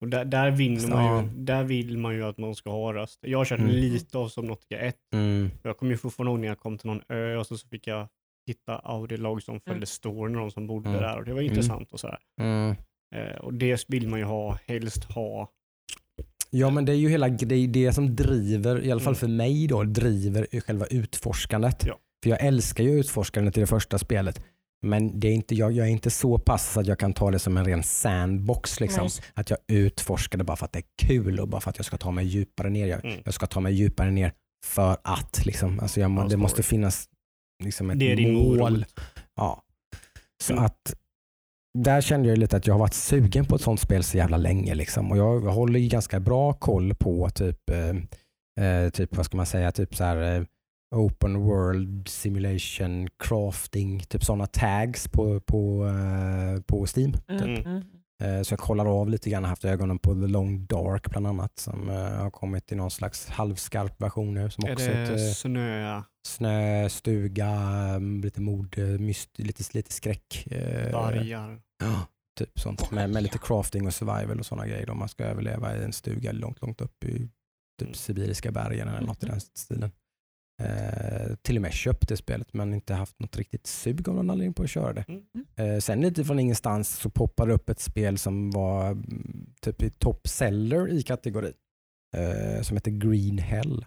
Och 0.02 0.08
där, 0.10 0.26
där, 0.26 0.52
vill 0.52 0.88
man 0.88 1.18
ju, 1.24 1.30
där 1.44 1.64
vill 1.64 1.98
man 1.98 2.16
ju 2.16 2.24
att 2.24 2.38
någon 2.38 2.56
ska 2.56 2.70
ha 2.72 2.94
röst. 2.94 3.20
Jag 3.22 3.38
har 3.38 3.46
kört 3.46 3.60
Mm. 3.60 3.72
lite 3.72 4.18
av 4.18 4.28
som 4.30 4.46
Nautica 4.46 4.80
1. 4.80 4.96
Mm. 5.14 5.50
Jag 5.64 5.78
kommer 5.78 5.92
ju 5.92 5.98
fortfarande 5.98 6.32
ihåg 6.32 6.40
när 6.40 6.48
jag 6.48 6.60
kom 6.60 6.78
till 6.78 6.88
någon 6.90 7.02
ö 7.10 7.36
och 7.38 7.48
så, 7.48 7.58
så 7.58 7.68
fick 7.68 7.88
jag 7.88 8.08
hitta 8.48 8.76
audiolog 8.80 9.44
som 9.44 9.60
följde 9.60 9.78
Mm. 9.78 9.86
storyn 9.86 10.36
och 10.36 10.42
de 10.42 10.52
som 10.52 10.68
bodde 10.68 10.90
Mm. 10.90 11.02
där 11.02 11.18
och 11.18 11.26
det 11.26 11.34
var 11.34 11.42
Mm. 11.42 11.52
intressant 11.52 11.92
och 11.92 12.00
sådär. 12.00 12.18
Mm. 12.42 12.76
Eh, 13.16 13.36
och 13.42 13.54
det 13.54 13.86
vill 13.90 14.08
man 14.08 14.20
ju 14.20 14.26
ha, 14.26 14.58
helst 14.66 15.04
ha. 15.04 15.50
Ja 16.56 16.70
men 16.70 16.86
det 16.86 16.92
är 16.92 16.96
ju 16.96 17.10
hela 17.10 17.30
det, 17.30 17.68
det 17.68 17.94
som 17.94 18.16
driver, 18.16 18.84
i 18.86 18.92
alla 18.92 19.00
fall 19.02 19.14
Mm. 19.14 19.20
för 19.20 19.28
mig 19.28 19.68
då, 19.68 19.84
driver 19.84 20.60
själva 20.62 20.86
utforskandet. 20.86 21.84
Ja. 21.88 21.98
För 22.24 22.30
jag 22.30 22.42
älskar 22.46 22.84
ju 22.84 23.00
utforskandet 23.00 23.58
i 23.58 23.60
det 23.60 23.68
första 23.68 23.98
spelet. 23.98 24.42
Men 24.86 25.20
det 25.20 25.28
är 25.28 25.32
inte, 25.34 25.56
jag, 25.56 25.72
jag 25.72 25.88
är 25.88 25.92
inte 25.92 26.10
så 26.10 26.38
pass 26.38 26.78
att 26.78 26.88
jag 26.88 27.00
kan 27.00 27.14
ta 27.14 27.32
det 27.32 27.40
som 27.40 27.58
en 27.58 27.66
ren 27.66 27.84
sandbox. 27.84 28.80
Liksom. 28.80 29.04
Nice. 29.04 29.24
Att 29.34 29.50
jag 29.50 29.60
utforskar 29.68 30.38
det 30.38 30.44
bara 30.44 30.58
för 30.58 30.66
att 30.66 30.74
det 30.74 30.80
är 30.80 31.08
kul 31.08 31.40
och 31.40 31.48
bara 31.48 31.62
för 31.62 31.70
att 31.70 31.78
jag 31.78 31.86
ska 31.86 31.98
ta 31.98 32.12
mig 32.12 32.26
djupare 32.26 32.70
ner. 32.70 32.88
Jag, 32.88 33.06
Mm. 33.06 33.20
jag 33.26 33.34
ska 33.34 33.46
ta 33.48 33.60
mig 33.60 33.74
djupare 33.74 34.12
ner 34.12 34.34
för 34.66 34.98
att. 35.04 35.46
Liksom. 35.46 35.80
Alltså 35.80 36.00
jag, 36.00 36.12
Ja, 36.12 36.28
det 36.30 36.38
måste 36.38 36.64
finnas 36.64 37.06
liksom 37.64 37.90
ett 37.90 38.00
Det 38.00 38.12
är 38.12 38.16
din 38.16 38.34
mål. 38.34 38.58
morot. 38.60 39.00
Ja. 39.36 39.64
Så 40.44 40.54
Mm. 40.54 40.66
att 40.66 40.96
där 41.74 42.02
kände 42.02 42.30
jag 42.30 42.38
lite 42.38 42.58
att 42.58 42.68
jag 42.68 42.74
har 42.74 42.80
varit 42.80 42.94
sugen 42.94 43.46
på 43.46 43.56
ett 43.56 43.62
sånt 43.62 43.80
spel 43.80 44.04
så 44.04 44.18
jävla 44.18 44.38
länge. 44.38 44.76
Liksom. 44.76 45.12
Och 45.12 45.18
jag, 45.18 45.40
håller 45.40 45.80
ju 45.80 45.88
ganska 45.88 46.20
bra 46.20 46.54
koll 46.54 46.96
på 46.96 47.30
typ, 47.30 47.70
eh, 47.70 48.66
eh, 48.66 48.90
typ 48.90 49.18
vad 49.18 49.26
ska 49.26 49.38
man 49.38 49.46
säga, 49.46 49.72
typ 49.72 49.96
så 49.96 50.04
här 50.04 50.36
eh, 50.38 50.44
open 50.96 51.40
world 51.40 52.08
simulation, 52.08 53.08
crafting, 53.20 54.00
typ 54.00 54.24
sådana 54.24 54.46
tags 54.46 55.08
på, 55.08 55.40
på, 55.40 55.88
eh, 55.88 56.62
på 56.62 56.86
Steam. 56.96 57.14
Typ. 57.14 57.42
Mm. 57.42 57.66
mm. 57.66 57.84
Eh, 58.24 58.42
Så 58.42 58.54
jag 58.54 58.60
kollar 58.60 58.86
av 59.02 59.10
lite 59.10 59.30
grann, 59.30 59.44
haft 59.44 59.66
ögonen 59.66 60.00
på 60.00 60.14
The 60.14 60.28
Long 60.28 60.66
Dark 60.66 61.10
bland 61.10 61.28
annat 61.28 61.60
som 61.60 61.90
eh, 61.90 61.96
har 61.96 62.30
kommit 62.32 62.72
i 62.72 62.76
någon 62.76 62.92
slags 62.92 63.28
halvskarp 63.30 64.02
version 64.02 64.34
nu. 64.34 64.50
Som 64.50 64.66
Är 64.66 64.74
också 64.74 64.86
ett, 64.86 65.08
det 65.08 65.20
snö, 65.34 66.02
snö, 66.28 66.90
stuga, 66.90 67.50
mm, 67.96 68.22
lite 68.22 68.42
mord, 68.42 68.78
myst, 69.00 69.30
lite, 69.40 69.64
lite 69.74 69.94
skräck. 69.94 70.48
eh, 70.52 70.92
vargar? 70.94 71.62
Ja, 71.84 72.08
Typ 72.40 72.60
sånt 72.60 72.92
med, 72.92 73.10
med 73.10 73.24
lite 73.24 73.38
crafting 73.38 73.88
och 73.88 73.94
survival 73.94 74.40
och 74.40 74.46
sådana 74.46 74.68
grejer. 74.68 74.86
Då 74.86 74.94
man 74.94 75.10
ska 75.10 75.24
överleva 75.24 75.78
i 75.78 75.84
en 75.84 75.94
stuga 75.94 76.32
långt, 76.32 76.62
långt 76.62 76.82
upp 76.82 77.04
i 77.04 77.18
typ 77.18 77.30
Mm. 77.82 77.94
sibiriska 77.94 78.52
bergen 78.52 78.88
eller 78.88 79.02
något 79.02 79.24
i 79.24 79.26
den 79.26 79.40
stilen. 79.42 79.92
Eh, 80.62 81.36
till 81.42 81.56
och 81.56 81.62
med 81.62 81.74
köpt 81.74 82.10
det 82.10 82.18
spelet 82.18 82.54
men 82.54 82.74
inte 82.74 82.94
haft 82.94 83.20
något 83.20 83.38
riktigt 83.38 83.68
sug 83.68 84.10
av 84.10 84.16
någon 84.16 84.30
anledning 84.30 84.54
på 84.54 84.64
att 84.64 84.70
köra 84.70 84.94
det. 84.94 85.06
Mm. 85.08 85.26
Eh, 85.56 85.80
sen 85.80 86.02
lite 86.02 86.24
från 86.24 86.40
ingenstans 86.40 86.90
så 86.90 87.10
poppade 87.10 87.52
det 87.52 87.56
upp 87.56 87.70
ett 87.70 87.80
spel 87.80 88.18
som 88.18 88.52
var 88.52 88.92
mm, 88.92 89.46
typ 89.62 89.82
i 89.82 89.90
top 89.90 90.28
seller 90.28 90.92
i 90.92 91.04
kategorin. 91.04 91.54
Eh, 92.16 92.62
som 92.62 92.78
heter 92.78 92.92
Green 92.92 93.38
Hell. 93.38 93.86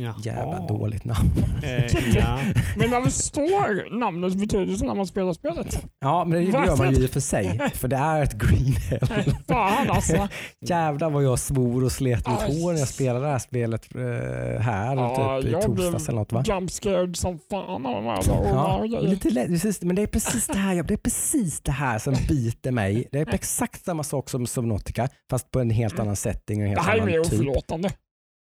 Jaha. 0.00 0.14
Jävla 0.22 0.66
dåligt 0.66 1.04
namn. 1.04 1.30
Eh, 1.62 2.16
ja. 2.16 2.38
Men 2.76 2.90
man 2.90 3.04
förstår 3.04 3.98
namnets 3.98 4.36
betydelse 4.36 4.84
när 4.84 4.94
man 4.94 5.06
spelar 5.06 5.32
spelet. 5.32 5.82
Ja, 6.00 6.24
men 6.24 6.44
det, 6.44 6.50
det 6.58 6.66
gör 6.66 6.76
man 6.76 6.94
ju 6.94 7.02
i 7.02 7.06
och 7.06 7.10
för 7.10 7.20
sig. 7.20 7.60
För 7.74 7.88
det 7.88 7.96
är 7.96 8.22
ett 8.22 8.32
Green 8.32 8.72
Hell. 8.72 9.34
Fan 9.48 9.90
alltså. 9.90 10.28
Jävlar 10.60 11.10
vad 11.10 11.24
jag 11.24 11.38
svor 11.38 11.84
och 11.84 11.92
slet 11.92 12.28
mitt 12.28 12.40
Aj. 12.42 12.60
hår 12.62 12.72
när 12.72 12.78
jag 12.78 12.88
spelade 12.88 13.24
det 13.26 13.32
här 13.32 13.38
spelet 13.38 13.94
eh, 13.94 14.62
här 14.62 14.96
Ja, 14.96 15.40
typ 15.40 15.48
i 15.48 15.52
jag 15.52 15.62
torsdags 15.62 16.08
eller 16.08 16.18
något 16.18 16.32
va? 16.32 16.42
Jump 16.46 16.70
scared 16.70 17.16
som 17.16 17.38
fan 17.50 17.86
av 17.86 17.94
de 17.94 18.04
här 18.04 18.22
Ja, 18.26 18.84
lite 19.00 19.30
lätt, 19.30 19.48
precis, 19.48 19.82
men 19.82 19.96
det 19.96 20.02
är 20.02 20.06
precis 20.06 20.46
det 20.46 20.58
här, 20.58 20.82
det 20.82 20.94
är 20.94 20.98
precis 20.98 21.60
det 21.60 21.72
här 21.72 21.98
som 21.98 22.14
biter 22.28 22.70
mig. 22.70 23.08
Det 23.12 23.18
är 23.18 23.34
exakt 23.34 23.84
samma 23.84 24.02
sak 24.02 24.30
som 24.30 24.46
Subnautica 24.46 25.08
fast 25.30 25.50
på 25.50 25.60
en 25.60 25.70
helt 25.70 25.98
annan 26.00 26.16
setting 26.16 26.60
och 26.62 26.68
en 26.68 26.74
Det 26.74 26.80
helt 26.80 26.90
här 26.90 26.98
är 26.98 27.06
mer 27.06 27.12
annan 27.18 27.24
typ. 27.24 27.32
oförlåtande. 27.40 27.90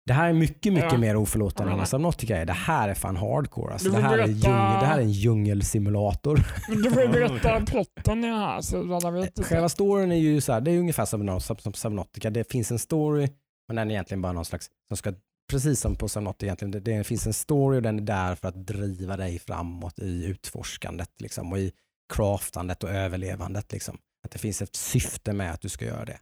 Det 0.06 0.14
här 0.14 0.30
är 0.30 0.34
mycket, 0.34 0.74
mycket 0.74 0.92
Ja. 0.92 0.98
mer 0.98 1.16
oförlåtande 1.16 1.72
än 1.72 1.78
vad 1.78 1.88
Subnautica 1.88 2.38
är. 2.38 2.46
Det 2.46 2.54
här 2.54 2.90
är 2.90 2.94
fan 2.94 3.16
hardcore. 3.16 3.74
Alltså, 3.74 3.90
det, 3.90 4.02
här 4.02 4.18
är 4.18 4.28
djungel, 4.28 4.80
det 4.80 4.86
här 4.86 4.98
är 4.98 5.02
en 5.02 5.12
djungelsimulator. 5.12 6.36
Du 6.68 6.92
får 6.92 7.08
berätta 7.08 7.66
plotten 7.66 8.24
i 8.24 8.28
det 8.28 8.34
här 8.34 8.62
så 8.62 8.96
alla 8.96 9.12
vet. 9.12 9.46
Själva 9.46 9.70
storyn 9.70 10.12
är 10.12 10.16
ju 10.16 10.42
så 10.42 10.54
här, 10.54 10.62
det 10.62 10.72
är 10.72 10.80
ungefär 10.80 11.06
som 11.06 11.74
Subnautica. 11.74 12.30
Det 12.30 12.52
finns 12.52 12.72
en 12.72 12.80
story, 12.80 13.28
men 13.68 13.76
den 13.76 13.88
är 13.88 13.92
egentligen 13.92 14.22
bara 14.22 14.34
någon 14.34 14.46
slags, 14.46 14.70
som 14.88 14.98
ska, 14.98 15.14
precis 15.52 15.80
som 15.80 15.96
på 15.96 16.10
Subnautica 16.10 16.46
egentligen, 16.46 16.72
det, 16.72 16.80
det 16.80 17.04
finns 17.04 17.28
en 17.28 17.34
story 17.34 17.78
och 17.78 17.82
den 17.82 18.00
är 18.00 18.04
där 18.04 18.36
för 18.36 18.48
att 18.48 18.68
driva 18.68 19.18
dig 19.18 19.40
framåt 19.40 20.00
i 20.00 20.26
utforskandet 20.26 21.10
liksom, 21.20 21.52
och 21.52 21.60
i 21.60 21.72
craftandet 22.14 22.84
och 22.84 22.90
överlevandet. 22.90 23.72
Liksom. 23.72 23.98
Att 24.26 24.32
det 24.32 24.40
finns 24.40 24.62
ett 24.62 24.76
syfte 24.76 25.34
med 25.34 25.52
att 25.52 25.62
du 25.62 25.70
ska 25.70 25.86
göra 25.86 26.06
det. 26.06 26.18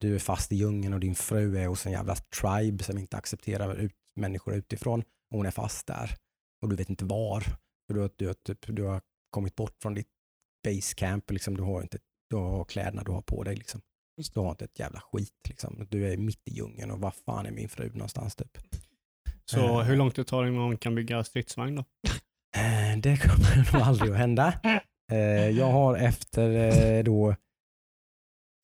Du 0.00 0.14
är 0.14 0.18
fast 0.18 0.52
i 0.52 0.56
djungeln 0.56 0.94
och 0.94 1.00
din 1.00 1.14
fru 1.14 1.58
är 1.58 1.66
hos 1.66 1.86
en 1.86 1.92
jävla 1.92 2.14
tribe 2.16 2.84
som 2.84 2.98
inte 2.98 3.16
accepterar 3.16 3.74
ut, 3.76 3.92
människor 4.20 4.54
utifrån 4.54 5.00
och 5.00 5.36
hon 5.36 5.46
är 5.46 5.50
fast 5.50 5.86
där 5.86 6.16
och 6.62 6.68
du 6.68 6.76
vet 6.76 6.90
inte 6.90 7.04
var. 7.04 7.40
För 7.86 7.94
du, 7.94 8.00
har- 8.00 8.10
du, 8.16 8.34
typ, 8.34 8.58
du 8.66 8.82
har 8.82 9.00
kommit 9.30 9.54
bort 9.56 9.74
från 9.82 9.94
ditt 9.94 10.08
basecamp, 10.64 11.30
liksom, 11.30 11.56
du 11.56 11.62
har 11.62 11.82
inte 11.82 11.98
du 12.30 12.36
har 12.36 12.64
kläderna 12.64 13.02
du 13.02 13.12
har 13.12 13.22
på 13.22 13.42
dig. 13.42 13.56
Liksom. 13.56 13.80
Du 14.34 14.40
har 14.40 14.50
inte 14.50 14.64
ett 14.64 14.78
jävla 14.78 15.00
skit. 15.00 15.34
Liksom. 15.48 15.86
Du 15.90 16.12
är 16.12 16.16
mitt 16.16 16.48
i 16.48 16.54
djungeln 16.54 16.90
och 16.90 17.00
vad 17.00 17.14
fan 17.14 17.46
är 17.46 17.50
min 17.50 17.68
fru 17.68 17.90
någonstans 17.92 18.36
typ. 18.36 18.58
Så 19.44 19.80
Eh. 19.80 19.86
hur 19.86 19.96
långt 19.96 20.16
det 20.16 20.24
tar 20.24 20.46
innan 20.46 20.56
man 20.60 20.76
kan 20.78 20.94
bygga 20.94 21.24
stridsvagn 21.24 21.74
då? 21.76 21.84
Eh, 22.56 22.98
Det 22.98 23.16
kommer 23.16 23.72
nog 23.72 23.82
aldrig 23.82 24.10
att 24.12 24.16
hända. 24.18 24.60
Eh, 25.12 25.18
Jag 25.50 25.66
har 25.72 25.96
efter 25.96 27.02
då 27.02 27.34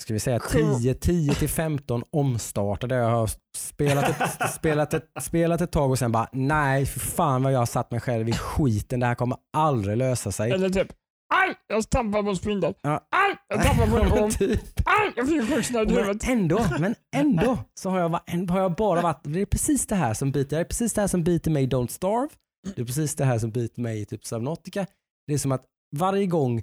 ska 0.04 0.12
vi 0.14 0.20
säga 0.20 0.38
10, 0.38 0.94
10 0.94 1.34
till 1.34 1.48
15 1.48 2.02
omstarter 2.10 2.88
där 2.88 2.96
jag 2.98 3.10
har 3.10 3.30
spelat 3.56 4.08
ett, 4.08 4.50
spelat, 4.54 4.94
ett, 4.94 5.04
spelat 5.20 5.60
ett 5.60 5.72
tag 5.72 5.90
och 5.90 5.98
sen 5.98 6.12
bara 6.12 6.28
nej 6.32 6.86
för 6.86 7.00
fan 7.00 7.42
vad 7.42 7.52
jag 7.52 7.58
har 7.58 7.66
satt 7.66 7.90
mig 7.90 8.00
själv 8.00 8.28
i 8.28 8.32
skiten. 8.32 9.00
Det 9.00 9.06
här 9.06 9.14
kommer 9.14 9.36
aldrig 9.56 9.96
lösa 9.96 10.32
sig. 10.32 10.50
Eller 10.52 10.68
typ, 10.68 10.88
aj! 11.34 11.54
Jag 11.66 11.90
trampade 11.90 12.24
på 12.24 12.34
spindel. 12.34 12.74
Ja. 12.82 12.90
Aj! 13.16 13.36
Jag 13.48 13.62
trampade 13.62 13.90
på 13.90 13.98
en 14.16 14.24
orm. 14.24 14.30
typ. 14.30 14.60
Aj! 14.84 15.12
Jag 15.16 15.28
fick 15.28 15.36
en 15.36 15.46
skjutsnöd 15.46 15.90
i 15.90 15.94
huvudet. 15.94 16.28
ändå, 16.28 16.66
men 16.80 16.94
ändå 17.16 17.58
så 17.80 17.90
har 17.90 17.98
jag, 17.98 18.08
har 18.50 18.60
jag 18.60 18.74
bara 18.74 19.00
varit, 19.00 19.20
det 19.22 19.40
är 19.40 19.46
precis 19.46 19.86
det 19.86 19.96
här 19.96 20.14
som 20.14 20.32
biter, 20.32 20.56
det 20.56 20.60
är 20.60 20.64
precis 20.64 20.92
det 20.92 21.00
här 21.00 21.08
som 21.08 21.24
biter 21.24 21.50
mig 21.50 21.64
i 21.64 21.66
Don't 21.66 21.88
Starve. 21.88 22.28
Det 22.74 22.82
är 22.82 22.86
precis 22.86 23.14
det 23.14 23.24
här 23.24 23.38
som 23.38 23.50
biter 23.50 23.82
mig 23.82 24.00
i 24.00 24.04
typ 24.04 24.24
Subnautica. 24.24 24.86
Det 25.26 25.34
är 25.34 25.38
som 25.38 25.52
att 25.52 25.64
varje 25.96 26.26
gång 26.26 26.62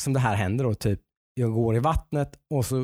som 0.00 0.12
det 0.12 0.20
här 0.20 0.34
händer 0.34 0.64
då, 0.64 0.74
typ 0.74 1.00
jag 1.34 1.52
går 1.52 1.76
i 1.76 1.78
vattnet 1.78 2.32
och 2.50 2.66
så 2.66 2.78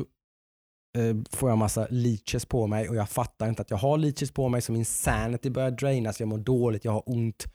eh, 0.97 1.15
får 1.31 1.49
jag 1.49 1.57
massa 1.57 1.87
leeches 1.89 2.45
på 2.45 2.67
mig 2.67 2.89
och 2.89 2.95
jag 2.95 3.09
fattar 3.09 3.49
inte 3.49 3.61
att 3.61 3.69
jag 3.71 3.77
har 3.77 3.97
leeches 3.97 4.31
på 4.31 4.49
mig 4.49 4.61
så 4.61 4.71
min 4.71 4.85
sanity 4.85 5.49
börjar 5.49 5.71
drainas, 5.71 6.19
jag 6.19 6.29
mår 6.29 6.37
dåligt, 6.37 6.85
jag 6.85 6.91
har 6.91 7.03
ont. 7.05 7.45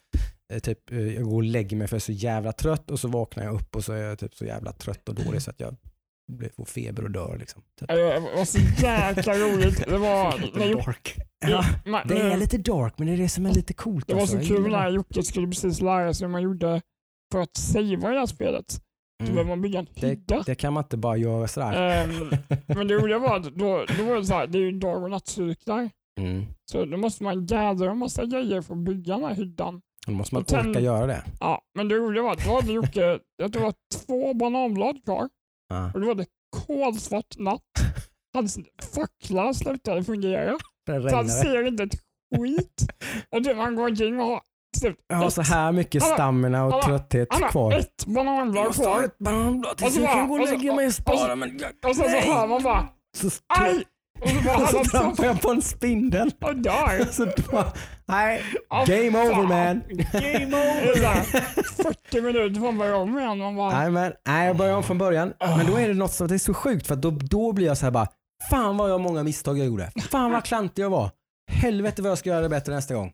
Eh, 0.53 0.59
typ, 0.59 0.91
eh, 0.93 0.99
jag 1.15 1.25
går 1.25 1.35
och 1.37 1.43
lägger 1.43 1.77
mig 1.77 1.89
för 1.89 1.95
jag 1.95 1.99
är 1.99 2.05
så 2.05 2.13
jävla 2.13 2.53
trött 2.53 2.91
och 2.91 3.01
så 3.01 3.09
vaknar 3.09 3.45
jag 3.45 3.55
upp 3.55 3.77
och 3.77 3.85
så 3.85 3.93
är 3.93 4.03
jag 4.03 4.19
typ 4.19 4.35
så 4.35 4.45
jävla 4.45 4.73
trött 4.73 5.09
och 5.09 5.15
dålig 5.15 5.43
så 5.43 5.51
att 5.51 5.61
jag 5.61 5.77
får 6.57 6.65
feber 6.65 7.05
och 7.05 7.11
dör. 7.11 7.37
Liksom, 7.39 7.63
typ. 7.81 7.89
Det 7.89 8.21
var 8.37 8.45
så 8.45 8.59
jäkla 8.59 9.35
roligt. 9.35 9.87
Det 9.87 9.99
var, 9.99 10.33
Jocke- 10.55 10.75
Dark. 10.87 11.17
Ja, 11.47 11.65
det 12.09 12.19
är 12.19 12.37
lite 12.37 12.59
dark 12.59 12.99
men 12.99 13.07
det 13.07 13.13
är 13.13 13.17
det 13.17 13.29
som 13.29 13.47
är 13.47 13.53
lite 13.55 13.75
coolt. 13.75 14.07
Det 14.07 14.15
var 14.15 14.21
alltså. 14.21 14.37
så 14.37 14.43
Jag 14.43 14.49
kul 14.57 14.71
när 14.73 14.85
det. 14.91 14.95
Jocke 14.95 15.23
skulle 15.23 15.47
precis 15.47 15.81
lära 15.81 16.15
sig 16.15 16.25
hur 16.27 16.33
man 16.33 16.43
gjorde 16.43 16.81
för 17.33 17.41
att 17.41 17.57
savea 17.57 18.11
det 18.11 18.19
här 18.19 18.27
spelet. 18.27 18.81
Behöver 19.25 19.41
Mm. 19.41 19.49
man 19.49 19.61
bygga 19.63 19.79
en 19.79 19.87
Det, 19.95 20.07
hydda. 20.07 20.43
det 20.47 20.55
kan 20.55 20.73
man 20.73 20.83
inte 20.85 20.97
bara 20.97 21.17
göra 21.17 21.49
sådär. 21.49 21.73
Ehm, 22.03 22.31
men 22.67 22.89
det 22.89 22.95
roliga 22.95 23.19
var 23.19 23.37
att 23.37 23.45
då, 23.45 23.85
då 23.99 24.05
var 24.05 24.17
det 24.17 24.25
så 24.25 24.35
här, 24.35 24.47
det 24.47 24.59
är 24.59 24.63
ju 24.63 24.73
dag 24.73 25.03
och 25.03 25.11
nattcyklar. 25.11 25.91
Mm. 26.21 26.45
Så 26.71 26.85
då 26.85 26.97
måste 26.97 27.25
man 27.25 27.47
gaddra 27.47 27.91
en 27.91 27.99
massa 27.99 28.25
grejer 28.27 28.63
för 28.63 28.75
att 28.75 28.81
bygga 28.81 29.15
den 29.15 29.25
här 29.25 29.35
hyddan. 29.35 29.81
Då 30.07 30.13
måste 30.13 30.35
man 30.35 30.43
Och 30.43 30.51
sen- 30.51 30.71
orka 30.71 30.81
göra 30.81 31.07
det. 31.07 31.25
Ja, 31.41 31.63
men 31.75 31.89
det 31.89 31.95
roliga 31.95 32.23
var 32.23 32.33
att 32.33 32.45
då 32.45 32.55
hade 32.55 32.73
Jocke, 32.73 33.19
jag 33.37 33.53
tror 33.53 33.61
det 33.63 33.67
var 33.67 33.75
två 34.07 34.35
bananblad 34.35 35.05
kvar 35.05 35.29
Ja. 35.69 35.91
och 35.95 36.01
då 36.01 36.07
var 36.07 36.15
det 36.15 36.27
kolsvart 36.67 37.39
natt. 37.39 37.63
Hans 38.35 38.59
fackla 38.95 39.55
slutade 39.55 40.05
fungera. 40.05 40.59
Det 40.87 41.11
Så 41.11 41.17
han 41.17 41.29
ser 41.29 41.67
inte 41.69 41.83
ett 41.83 41.95
skit. 42.37 42.87
Och 43.31 43.43
det 43.43 43.55
man 43.55 43.75
går 43.77 43.89
omkring 43.89 44.21
och 44.21 44.27
har 44.27 44.41
Jag 45.09 45.17
har 45.17 45.31
så 45.31 45.43
här 45.43 45.73
mycket 45.73 46.03
har- 46.03 46.15
stamina 46.15 46.65
och 46.65 46.73
har- 46.73 46.83
trötthet 46.83 47.29
har 47.31 47.49
kvar. 47.49 47.73
ett 47.73 47.89
Jag 48.07 48.15
bananblad 48.15 48.65
måste 48.65 48.85
ha 48.89 48.95
kvar. 48.95 49.05
ett 49.05 49.19
bananblad 49.19 49.77
tills 49.77 49.97
jag 49.97 50.13
kan 50.13 50.29
gå 50.29 50.35
och 50.35 50.41
lägga 50.51 50.75
mig 50.75 50.87
och 50.87 50.93
spara. 50.95 51.37
Men 51.37 51.51
Och 51.89 51.97
sen 51.97 52.05
så 52.05 52.11
Nej. 52.11 52.29
hör 52.29 52.47
man 52.47 52.63
bara 52.63 52.89
så, 53.17 53.31
aj! 53.59 53.85
Och 54.63 54.69
så 54.69 54.85
trampar 54.91 55.25
jag 55.25 55.41
på 55.41 55.51
en 55.51 55.63
spindel. 55.63 56.31
och 56.41 56.57
dör. 56.57 57.05
Så 57.13 57.27
bara, 57.53 57.73
nej, 58.07 58.43
game 58.87 59.19
over 59.23 59.43
man. 59.43 59.83
Game 60.13 60.57
här 60.57 61.23
40 61.83 62.21
minuter 62.21 62.55
får 62.61 62.67
man 62.67 62.79
börja 62.79 62.97
om 62.97 63.19
igen. 63.19 63.39
Man 63.39 63.57
bara, 63.57 63.79
Nej, 63.79 63.91
men, 63.91 64.13
nej, 64.29 64.47
jag 64.47 64.57
börjar 64.57 64.77
om 64.77 64.83
från 64.83 64.99
början. 64.99 65.33
Men 65.41 65.67
då 65.67 65.77
är 65.79 65.89
det 65.89 65.95
något 65.95 66.13
som 66.13 66.29
det 66.29 66.35
är 66.35 66.39
så 66.39 66.55
sjukt 66.55 66.87
för 66.87 66.95
att 66.95 67.03
då, 67.03 67.11
då 67.11 67.53
blir 67.53 67.67
jag 67.67 67.79
så 67.79 67.87
här 67.87 67.91
bara, 67.91 68.09
fan 68.51 68.77
vad 68.77 68.91
jag 68.91 69.01
många 69.01 69.23
misstag 69.23 69.59
jag 69.59 69.67
gjorde. 69.67 69.91
Fan 70.11 70.33
vad 70.33 70.45
klantig 70.45 70.83
jag 70.83 70.91
var. 70.91 71.11
Helvete 71.53 72.03
vad 72.03 72.11
jag 72.11 72.19
ska 72.19 72.31
göra 72.31 72.41
det 72.41 72.49
bättre 72.49 72.75
nästa 72.75 72.95
gång. 72.95 73.13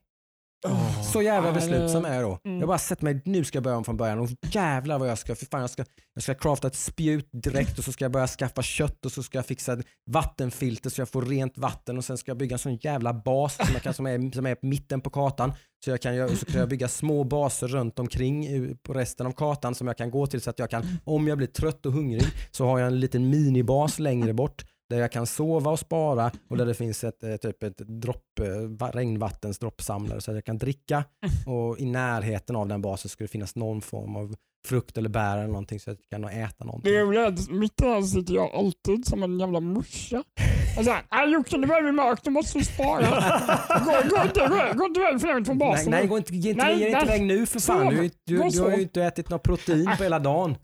Så 1.12 1.22
jävla 1.22 1.52
beslutsam 1.52 2.04
är 2.04 2.14
jag 2.14 2.22
då. 2.22 2.38
Mm. 2.44 2.58
Jag 2.58 2.68
bara 2.68 2.78
sett 2.78 3.02
mig, 3.02 3.22
nu 3.24 3.44
ska 3.44 3.56
jag 3.56 3.62
börja 3.62 3.76
om 3.76 3.84
från 3.84 3.96
början 3.96 4.18
och 4.18 4.28
jävlar 4.42 4.98
vad 4.98 5.08
jag 5.08 5.18
ska, 5.18 5.34
för 5.34 5.46
fan 5.46 5.60
jag 5.60 5.70
ska, 5.70 5.84
jag 6.14 6.22
ska 6.22 6.34
crafta 6.34 6.66
ett 6.66 6.76
spjut 6.76 7.28
direkt 7.32 7.78
och 7.78 7.84
så 7.84 7.92
ska 7.92 8.04
jag 8.04 8.12
börja 8.12 8.26
skaffa 8.26 8.62
kött 8.62 9.04
och 9.04 9.12
så 9.12 9.22
ska 9.22 9.38
jag 9.38 9.46
fixa 9.46 9.72
ett 9.72 9.86
vattenfilter 10.10 10.90
så 10.90 11.00
jag 11.00 11.08
får 11.08 11.22
rent 11.22 11.58
vatten 11.58 11.98
och 11.98 12.04
sen 12.04 12.18
ska 12.18 12.30
jag 12.30 12.38
bygga 12.38 12.54
en 12.54 12.58
sån 12.58 12.76
jävla 12.76 13.14
bas 13.14 13.56
som, 13.56 13.66
jag 13.72 13.82
kan, 13.82 13.94
som, 13.94 14.06
är, 14.06 14.34
som 14.34 14.46
är 14.46 14.56
mitten 14.62 15.00
på 15.00 15.10
kartan. 15.10 15.52
Så, 15.84 15.90
jag 15.90 16.00
kan, 16.00 16.36
så 16.36 16.46
kan 16.46 16.60
jag 16.60 16.68
bygga 16.68 16.88
små 16.88 17.24
baser 17.24 17.68
runt 17.68 17.98
omkring 17.98 18.76
på 18.82 18.92
resten 18.92 19.26
av 19.26 19.32
kartan 19.32 19.74
som 19.74 19.86
jag 19.86 19.96
kan 19.96 20.10
gå 20.10 20.26
till 20.26 20.40
så 20.40 20.50
att 20.50 20.58
jag 20.58 20.70
kan, 20.70 20.98
om 21.04 21.28
jag 21.28 21.38
blir 21.38 21.48
trött 21.48 21.86
och 21.86 21.92
hungrig 21.92 22.24
så 22.50 22.66
har 22.66 22.78
jag 22.78 22.86
en 22.86 23.00
liten 23.00 23.30
minibas 23.30 23.98
längre 23.98 24.32
bort 24.32 24.64
där 24.90 25.00
jag 25.00 25.12
kan 25.12 25.26
sova 25.26 25.70
och 25.70 25.78
spara 25.78 26.30
och 26.50 26.56
där 26.56 26.66
det 26.66 26.74
finns 26.74 27.04
ett, 27.04 27.24
eh, 27.24 27.36
typ 27.36 27.62
ett 27.62 27.78
dropp, 27.78 28.38
eh, 28.40 28.46
va- 28.68 28.90
regnvattens 28.94 29.58
droppsamlare 29.58 30.20
så 30.20 30.30
att 30.30 30.34
jag 30.36 30.44
kan 30.44 30.58
dricka 30.58 31.04
och 31.46 31.78
i 31.78 31.86
närheten 31.86 32.56
av 32.56 32.68
den 32.68 32.82
basen 32.82 33.08
skulle 33.08 33.24
det 33.26 33.30
finnas 33.32 33.56
någon 33.56 33.80
form 33.82 34.16
av 34.16 34.34
frukt 34.68 34.98
eller 34.98 35.08
bär 35.08 35.38
eller 35.38 35.46
någonting 35.46 35.80
så 35.80 35.90
att 35.90 35.98
jag 36.10 36.22
kan 36.22 36.30
äta 36.30 36.64
någonting. 36.64 36.92
Det 36.92 36.98
är 36.98 37.26
att 37.26 37.50
mitt 37.50 37.80
i 37.80 37.84
det 37.84 37.90
här 37.90 38.02
sitter 38.02 38.34
jag 38.34 38.50
alltid 38.54 39.06
som 39.06 39.22
en 39.22 39.40
jävla 39.40 39.60
morsa. 39.60 40.24
Nej 41.12 41.32
Jocke 41.32 41.58
nu 41.58 41.66
börjar 41.66 41.82
vi 41.82 41.92
mörkt, 41.92 42.24
nu 42.24 42.30
måste 42.30 42.58
spara. 42.64 43.00
gå, 43.84 44.16
gå 44.16 44.22
inte 44.22 44.74
gå 44.76 44.86
inte 44.86 45.00
iväg 45.00 45.20
för 45.20 45.28
långt 45.28 45.46
från 45.46 45.58
Nej, 45.58 45.68
basen. 45.68 45.90
nej, 45.90 46.06
gå 46.06 46.16
inte, 46.18 46.36
ge 46.36 46.50
inte, 46.50 46.64
Nej, 46.64 46.78
ge 46.78 46.86
inte 46.86 46.98
nej. 46.98 47.06
iväg 47.06 47.22
nu 47.26 47.46
för 47.46 47.60
fan. 47.60 47.86
Du, 47.94 48.10
du, 48.26 48.48
du, 48.48 48.60
har 48.60 48.70
ju 48.70 48.82
inte 48.82 49.02
ätit 49.02 49.28
något 49.30 49.42
protein 49.42 49.90
på 49.96 50.02
hela 50.02 50.18
dagen. 50.18 50.56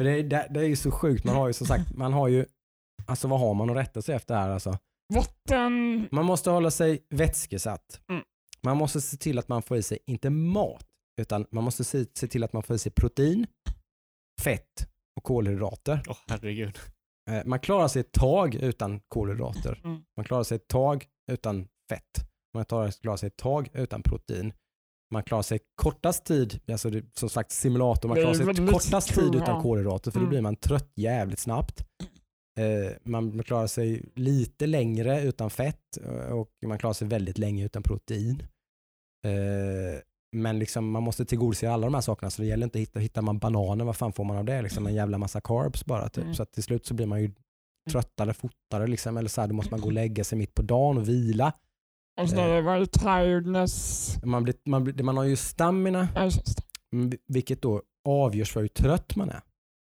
För 0.00 0.04
det, 0.04 0.10
är- 0.18 0.22
det, 0.22 0.46
det 0.50 0.60
är 0.60 0.64
ju 0.64 0.76
så 0.76 0.90
sjukt. 0.90 1.24
Man 1.24 1.34
har 1.36 1.46
ju 1.46 1.52
som 1.52 1.66
sagt, 1.66 1.92
man 1.96 2.12
har 2.12 2.28
ju, 2.28 2.46
alltså 3.06 3.28
vad 3.28 3.40
har 3.40 3.54
man 3.54 3.70
att 3.70 3.76
rätta 3.76 4.02
sig 4.02 4.14
efter 4.14 4.34
här 4.34 4.48
alltså? 4.50 4.78
Vatten, 5.14 6.08
Man 6.12 6.24
måste 6.24 6.50
hålla 6.50 6.70
sig 6.70 7.06
vätskesatt. 7.10 8.00
Mm. 8.10 8.22
Man 8.62 8.76
måste 8.76 9.00
se 9.00 9.16
till 9.16 9.38
att 9.38 9.48
man 9.48 9.62
får 9.62 9.76
i 9.76 9.82
sig, 9.82 9.98
inte 10.06 10.30
mat, 10.30 10.86
utan 11.20 11.46
man 11.50 11.64
måste 11.64 11.84
se, 11.84 12.04
se 12.14 12.26
till 12.28 12.44
att 12.44 12.52
man 12.52 12.62
får 12.62 12.76
i 12.76 12.78
sig 12.78 12.92
protein, 12.92 13.46
fett 14.42 14.88
och 15.16 15.22
kolhydrater. 15.24 16.02
Åh 16.08 16.16
herregud. 16.28 16.78
Eh, 17.30 17.42
Man 17.44 17.60
klarar 17.60 17.88
sig 17.88 18.00
ett 18.00 18.12
tag 18.12 18.54
utan 18.54 19.00
kolhydrater. 19.08 19.80
Mm. 19.84 20.02
Man 20.16 20.24
klarar 20.24 20.42
sig 20.42 20.56
ett 20.56 20.68
tag 20.68 21.06
utan 21.32 21.68
fett. 21.90 22.26
Man 22.54 22.64
klarar 22.64 22.90
klarar 22.90 23.16
sig 23.16 23.26
ett 23.26 23.36
tag 23.36 23.68
utan 23.74 24.02
protein. 24.02 24.52
Man 25.10 25.22
klarar 25.22 25.42
sig 25.42 25.58
kortast 25.74 26.24
tid, 26.24 26.60
alltså 26.72 26.90
det, 26.90 27.04
som 27.18 27.28
sagt 27.28 27.52
simulator, 27.52 28.08
man 28.08 28.16
klarar 28.16 28.34
sig 28.34 28.46
väldigt 28.46 28.70
kortast 28.72 29.14
tid 29.14 29.34
utan 29.34 29.62
kolhydrater 29.62 30.10
för 30.10 30.18
då 30.18 30.22
Mm. 30.24 30.30
blir 30.30 30.40
man 30.40 30.56
trött 30.56 30.92
jävligt 30.96 31.38
snabbt. 31.38 31.84
Eh, 32.60 32.92
man 33.04 33.42
klarar 33.42 33.66
sig 33.66 34.04
lite 34.14 34.66
längre 34.66 35.22
utan 35.22 35.50
fett 35.50 35.98
eh, 36.04 36.32
och 36.32 36.50
man 36.66 36.78
klarar 36.78 36.94
sig 36.94 37.08
väldigt 37.08 37.38
länge 37.38 37.64
utan 37.64 37.82
protein. 37.82 38.42
Eh, 39.26 40.00
men 40.36 40.58
liksom, 40.58 40.90
man 40.90 41.02
måste 41.02 41.24
tillgodose 41.24 41.70
alla 41.70 41.86
de 41.86 41.94
här 41.94 42.00
sakerna 42.00 42.30
så 42.30 42.42
det 42.42 42.48
gäller 42.48 42.64
inte 42.66 42.78
att 42.78 42.82
hitta, 42.82 42.98
hittar 43.00 43.22
man 43.22 43.38
bananer, 43.38 43.84
vad 43.84 43.96
fan 43.96 44.12
får 44.12 44.24
man 44.24 44.36
av 44.36 44.44
det? 44.44 44.62
Liksom 44.62 44.86
en 44.86 44.94
jävla 44.94 45.18
massa 45.18 45.40
carbs 45.40 45.84
bara. 45.84 46.08
Typ. 46.08 46.24
Mm. 46.24 46.34
Så 46.34 46.42
att 46.42 46.52
till 46.52 46.62
slut 46.62 46.86
så 46.86 46.94
blir 46.94 47.06
man 47.06 47.22
ju 47.22 47.32
tröttare 47.90 48.34
fortare 48.34 48.86
liksom, 48.86 49.16
eller 49.16 49.28
så 49.28 49.40
här, 49.40 49.48
då 49.48 49.54
måste 49.54 49.70
man 49.70 49.80
gå 49.80 49.86
och 49.86 49.92
lägga 49.92 50.24
sig 50.24 50.38
mitt 50.38 50.54
på 50.54 50.62
dagen 50.62 50.98
och 50.98 51.08
vila. 51.08 51.52
Och 52.20 52.28
så 52.30 52.36
är 52.36 52.48
det 52.54 52.62
var 52.62 52.78
det 52.78 52.86
tiredness. 52.86 54.16
Man, 54.24 54.44
blir, 54.44 54.54
man, 54.64 54.84
blir, 54.84 55.04
man 55.04 55.16
har 55.16 55.24
ju 55.24 55.36
stamina. 55.36 56.08
Mm, 56.92 57.12
vilket 57.26 57.62
då 57.62 57.82
avgörs 58.08 58.52
för 58.52 58.60
hur 58.60 58.68
trött 58.68 59.16
man 59.16 59.30
är. 59.30 59.40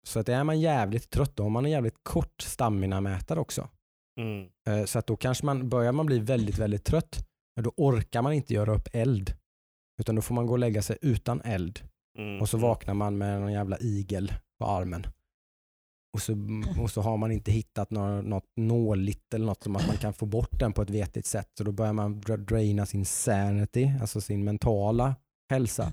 Så 0.06 0.20
att 0.20 0.28
är 0.28 0.44
man 0.44 0.60
jävligt 0.60 1.10
trött, 1.10 1.36
då 1.36 1.42
har 1.42 1.50
man 1.50 1.64
en 1.64 1.70
jävligt 1.70 1.98
kort 2.02 2.42
stamina-mätare 2.42 3.38
också. 3.40 3.68
Mm. 4.20 4.48
Eh, 4.68 4.84
Så 4.84 4.98
att 4.98 5.06
då 5.06 5.16
kanske 5.16 5.46
man, 5.46 5.68
börjar 5.68 5.92
man 5.92 6.06
bli 6.06 6.18
väldigt, 6.18 6.58
väldigt 6.58 6.84
trött, 6.84 7.26
då 7.60 7.72
orkar 7.76 8.22
man 8.22 8.32
inte 8.32 8.54
göra 8.54 8.74
upp 8.74 8.88
eld. 8.92 9.34
Utan 10.00 10.14
då 10.14 10.22
får 10.22 10.34
man 10.34 10.46
gå 10.46 10.52
och 10.52 10.58
lägga 10.58 10.82
sig 10.82 10.98
utan 11.02 11.40
eld. 11.40 11.80
Mm. 12.18 12.40
Och 12.40 12.48
så 12.48 12.58
vaknar 12.58 12.94
man 12.94 13.18
med 13.18 13.40
någon 13.40 13.52
jävla 13.52 13.78
igel 13.80 14.32
på 14.58 14.66
armen. 14.66 15.06
Och 16.14 16.22
så, 16.22 16.32
och 16.82 16.90
så 16.90 17.00
har 17.00 17.16
man 17.16 17.32
inte 17.32 17.52
hittat 17.52 17.90
något, 17.90 18.24
något 18.24 18.44
nåligt 18.56 19.34
eller 19.34 19.46
något 19.46 19.62
som 19.62 19.76
att 19.76 19.86
man 19.86 19.96
kan 19.96 20.12
få 20.12 20.26
bort 20.26 20.58
den 20.60 20.72
på 20.72 20.82
ett 20.82 20.90
vettigt 20.90 21.26
sätt. 21.26 21.48
Så 21.58 21.64
då 21.64 21.72
börjar 21.72 21.92
man 21.92 22.20
dra- 22.20 22.36
draina 22.36 22.86
sin 22.86 23.04
sanity, 23.04 23.90
alltså 24.00 24.20
sin 24.20 24.44
mentala 24.44 25.14
hälsa 25.50 25.92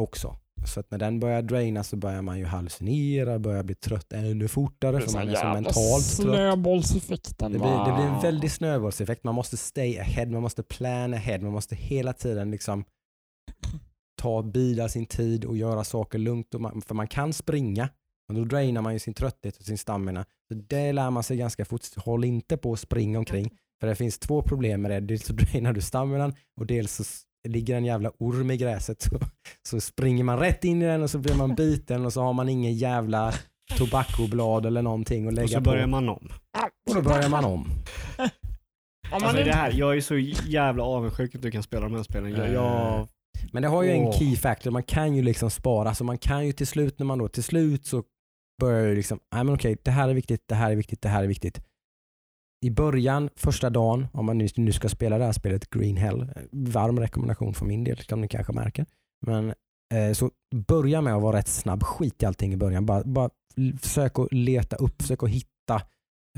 också. 0.00 0.36
Så 0.66 0.80
att 0.80 0.90
när 0.90 0.98
den 0.98 1.20
börjar 1.20 1.42
draina 1.42 1.84
så 1.84 1.96
börjar 1.96 2.22
man 2.22 2.38
ju 2.38 2.44
hallucinera, 2.44 3.38
börjar 3.38 3.62
bli 3.62 3.74
trött 3.74 4.12
ännu 4.12 4.48
fortare 4.48 5.00
för 5.00 5.12
man 5.12 5.28
är 5.28 5.34
så 5.34 5.46
mentalt 5.46 6.16
trött. 6.16 6.34
Snöbollseffekten. 6.34 7.52
Det 7.52 7.58
blir, 7.58 7.86
det 7.86 7.94
blir 7.94 8.06
en 8.06 8.20
väldig 8.20 8.50
snöbollseffekt. 8.50 9.24
Man 9.24 9.34
måste 9.34 9.56
stay 9.56 9.98
ahead, 9.98 10.26
man 10.26 10.42
måste 10.42 10.62
plan 10.62 11.14
ahead, 11.14 11.38
man 11.38 11.52
måste 11.52 11.76
hela 11.76 12.12
tiden 12.12 12.50
liksom 12.50 12.84
ta 14.22 14.42
bida 14.42 14.88
sin 14.88 15.06
tid 15.06 15.44
och 15.44 15.56
göra 15.56 15.84
saker 15.84 16.18
lugnt. 16.18 16.54
Och 16.54 16.60
man, 16.60 16.82
för 16.82 16.94
man 16.94 17.08
kan 17.08 17.32
springa, 17.32 17.88
men 18.30 18.42
då 18.42 18.44
drainar 18.44 18.82
man 18.82 18.92
ju 18.92 18.98
sin 18.98 19.14
trötthet 19.14 19.56
och 19.56 19.64
sin 19.64 19.78
stamina. 19.78 20.24
Så 20.48 20.54
det 20.54 20.92
lär 20.92 21.10
man 21.10 21.22
sig 21.22 21.36
ganska 21.36 21.64
fort. 21.64 21.80
Håll 21.96 22.24
inte 22.24 22.56
på 22.56 22.72
att 22.72 22.80
springa 22.80 23.18
omkring. 23.18 23.50
För 23.80 23.86
det 23.86 23.94
finns 23.94 24.18
två 24.18 24.42
problem 24.42 24.82
med 24.82 24.90
det. 24.90 25.00
Dels 25.00 25.24
så 25.26 25.32
drainar 25.52 25.72
du 25.72 25.80
staminan 25.80 26.34
och 26.60 26.66
dels 26.66 26.94
så 26.96 27.04
ligger 27.48 27.76
en 27.76 27.84
jävla 27.84 28.12
orm 28.18 28.50
i 28.50 28.56
gräset. 28.56 29.02
Så, 29.02 29.18
så 29.68 29.80
springer 29.80 30.24
man 30.24 30.38
rätt 30.38 30.64
in 30.64 30.82
i 30.82 30.86
den 30.86 31.02
och 31.02 31.10
så 31.10 31.18
blir 31.18 31.34
man 31.34 31.54
biten 31.54 32.04
och 32.06 32.12
så 32.12 32.22
har 32.22 32.32
man 32.32 32.48
ingen 32.48 32.74
jävla 32.74 33.34
tobaccoblad 33.78 34.66
eller 34.66 34.82
någonting 34.82 35.28
att 35.28 35.34
lägga 35.34 35.44
Och 35.44 35.50
så 35.50 35.56
på. 35.56 35.62
börjar 35.62 35.86
man 35.86 36.08
om. 36.08 36.28
Och 36.88 36.94
då 36.94 37.02
börjar 37.02 37.28
man 37.28 37.44
om. 37.44 37.68
Man 39.10 39.22
Alltså 39.22 39.44
det 39.44 39.52
här, 39.52 39.72
jag 39.72 39.96
är 39.96 40.00
så 40.00 40.18
jävla 40.46 40.82
avundsjuk 40.82 41.34
att 41.34 41.42
du 41.42 41.50
kan 41.50 41.62
spela 41.62 41.82
de 41.82 41.94
här 41.94 42.02
spelen. 42.02 42.32
Jag, 42.32 42.52
jag, 42.52 43.08
Men 43.52 43.62
det 43.62 43.68
har 43.68 43.82
ju 43.82 43.90
en 43.90 44.04
Åh. 44.04 44.18
key 44.18 44.36
factor, 44.36 44.70
man 44.70 44.82
kan 44.82 45.16
ju 45.16 45.22
liksom 45.22 45.50
spara, 45.50 45.94
så 45.94 46.04
man 46.04 46.18
kan 46.18 46.46
ju 46.46 46.52
till 46.52 46.66
slut 46.66 46.98
när 46.98 47.06
man 47.06 47.18
då 47.18 47.28
till 47.28 47.42
slut 47.42 47.86
så 47.86 48.02
börjar 48.60 48.86
ju 48.86 48.94
liksom, 48.94 49.20
nej 49.34 49.44
men 49.44 49.54
okej, 49.54 49.76
det 49.82 49.90
här 49.90 50.08
är 50.08 50.14
viktigt, 50.14 50.42
det 50.48 50.54
här 50.54 50.70
är 50.70 50.76
viktigt, 50.76 51.02
det 51.02 51.08
här 51.08 51.22
är 51.22 51.28
viktigt. 51.28 51.62
I 52.66 52.70
början, 52.70 53.30
första 53.36 53.70
dagen, 53.70 54.06
om 54.12 54.26
man 54.26 54.48
nu, 54.56 54.72
ska 54.72 54.88
spela 54.88 55.18
det 55.18 55.24
här 55.24 55.32
spelet 55.32 55.70
Green 55.70 55.96
Hell, 55.96 56.20
eh, 56.20 56.42
varm 56.52 57.00
rekommendation 57.00 57.54
för 57.54 57.66
min 57.66 57.84
del, 57.84 57.98
som 57.98 58.20
ni 58.20 58.28
kanske 58.28 58.52
märker. 58.52 58.86
Men 59.26 59.54
eh, 59.94 60.12
så 60.12 60.30
börja 60.54 61.00
med 61.00 61.14
att 61.14 61.22
vara 61.22 61.36
rätt 61.36 61.48
snabb, 61.48 61.82
skit 61.82 62.22
i 62.22 62.26
allting 62.26 62.52
i 62.52 62.56
början. 62.56 62.86
Bara, 62.86 63.04
bara 63.04 63.30
försök 63.80 64.18
att 64.18 64.32
leta 64.32 64.76
upp, 64.76 65.02
försök 65.02 65.22
att 65.22 65.30
hitta 65.30 65.82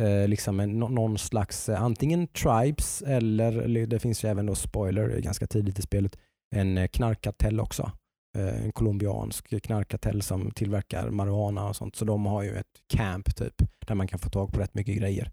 eh, 0.00 0.28
liksom 0.28 0.60
en, 0.60 0.78
någon 0.78 1.18
slags, 1.18 1.68
eh, 1.68 1.82
antingen 1.82 2.26
tribes 2.26 3.02
eller, 3.02 3.86
det 3.86 3.98
finns 3.98 4.24
ju 4.24 4.28
även 4.28 4.46
då 4.46 4.54
spoiler, 4.54 5.08
det 5.08 5.14
är 5.14 5.20
ganska 5.20 5.46
tidigt 5.46 5.78
i 5.78 5.82
spelet, 5.82 6.16
en 6.54 6.78
eh, 6.78 6.88
knarkkartell 6.88 7.60
också. 7.60 7.92
Eh, 8.38 8.64
en 8.64 8.72
colombiansk 8.72 9.62
knarkkartell 9.62 10.22
som 10.22 10.50
tillverkar 10.50 11.10
marijuana 11.10 11.68
och 11.68 11.76
sånt. 11.76 11.96
Så 11.96 12.04
de 12.04 12.26
har 12.26 12.42
ju 12.42 12.56
ett 12.56 12.80
camp 12.88 13.36
typ 13.36 13.54
där 13.86 13.94
man 13.94 14.08
kan 14.08 14.18
få 14.18 14.30
tag 14.30 14.52
på 14.52 14.60
rätt 14.60 14.74
mycket 14.74 14.96
grejer. 14.96 15.30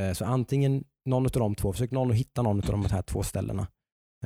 Eh, 0.00 0.12
så 0.12 0.24
antingen 0.24 0.84
någon 1.04 1.26
av 1.26 1.30
de 1.30 1.54
två, 1.54 1.72
försök 1.72 1.90
någon 1.90 2.10
att 2.10 2.16
hitta 2.16 2.42
någon 2.42 2.60
av 2.60 2.70
de 2.70 2.86
här 2.86 3.02
två 3.02 3.22
ställena. 3.22 3.66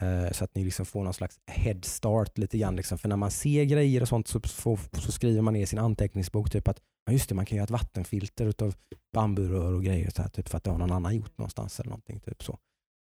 Eh, 0.00 0.32
så 0.32 0.44
att 0.44 0.54
ni 0.54 0.64
liksom 0.64 0.86
får 0.86 1.04
någon 1.04 1.14
slags 1.14 1.40
head 1.46 1.80
start 1.82 2.38
lite 2.38 2.59
grann. 2.59 2.76
Liksom. 2.76 2.98
För 2.98 3.09
när 3.09 3.16
man 3.16 3.30
ser 3.30 3.64
grejer 3.64 4.02
och 4.02 4.09
sånt 4.09 4.28
så, 4.28 4.40
får, 4.40 4.78
så 4.92 5.12
skriver 5.12 5.42
man 5.42 5.54
ner 5.54 5.62
i 5.62 5.66
sin 5.66 5.78
anteckningsbok 5.78 6.50
typ 6.50 6.68
att 6.68 6.80
ja 7.06 7.12
just 7.12 7.28
det, 7.28 7.34
man 7.34 7.46
kan 7.46 7.56
göra 7.56 7.64
ett 7.64 7.70
vattenfilter 7.70 8.46
utav 8.46 8.74
bamburör 9.14 9.74
och 9.74 9.84
grejer 9.84 10.11
så 10.11 10.22
här, 10.22 10.28
typ 10.28 10.48
för 10.48 10.56
att 10.56 10.64
det 10.64 10.70
har 10.70 10.78
någon 10.78 10.92
annan 10.92 11.16
gjort 11.16 11.38
någonstans 11.38 11.80
eller 11.80 11.90
någonting. 11.90 12.20
Typ 12.20 12.42
så. 12.42 12.59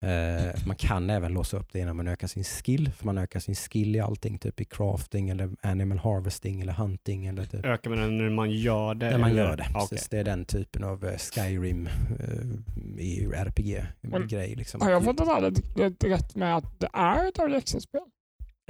Eh, 0.03 0.67
man 0.67 0.75
kan 0.75 1.09
även 1.09 1.33
låsa 1.33 1.57
upp 1.57 1.69
det 1.73 1.79
genom 1.79 1.99
att 1.99 2.07
öka 2.07 2.27
sin 2.27 2.43
skill, 2.43 2.91
för 2.91 3.05
man 3.05 3.17
ökar 3.17 3.39
sin 3.39 3.55
skill 3.55 3.95
i 3.95 3.99
allting, 3.99 4.39
typ 4.39 4.61
i 4.61 4.65
crafting 4.65 5.29
eller 5.29 5.49
animal 5.61 5.97
harvesting 5.97 6.61
eller 6.61 6.73
hunting. 6.73 7.25
Eller 7.25 7.45
typ. 7.45 7.65
ökar 7.65 7.89
med 7.89 7.99
den 7.99 8.17
när 8.17 8.29
man 8.29 8.51
gör 8.51 8.95
det? 8.95 9.09
När 9.11 9.17
man 9.17 9.29
eller? 9.31 9.43
gör 9.43 9.57
det. 9.57 9.65
Ja, 9.73 9.79
okej. 9.83 9.89
Precis, 9.89 10.09
det 10.09 10.17
är 10.19 10.23
den 10.23 10.45
typen 10.45 10.83
av 10.83 11.05
eh, 11.05 11.17
Skyrim 11.17 11.87
eh, 11.87 13.03
i 13.03 13.25
RPG-grej. 13.25 14.55
Liksom. 14.55 14.81
Har 14.81 14.91
jag 14.91 15.03
fått 15.03 15.17
det 15.17 15.25
här 15.25 15.41
rätt- 15.75 16.03
rätt 16.03 16.35
med 16.35 16.57
att 16.57 16.79
det 16.79 16.89
är 16.93 17.27
ett 17.27 17.39
early 17.39 17.55
access-spel? 17.57 18.01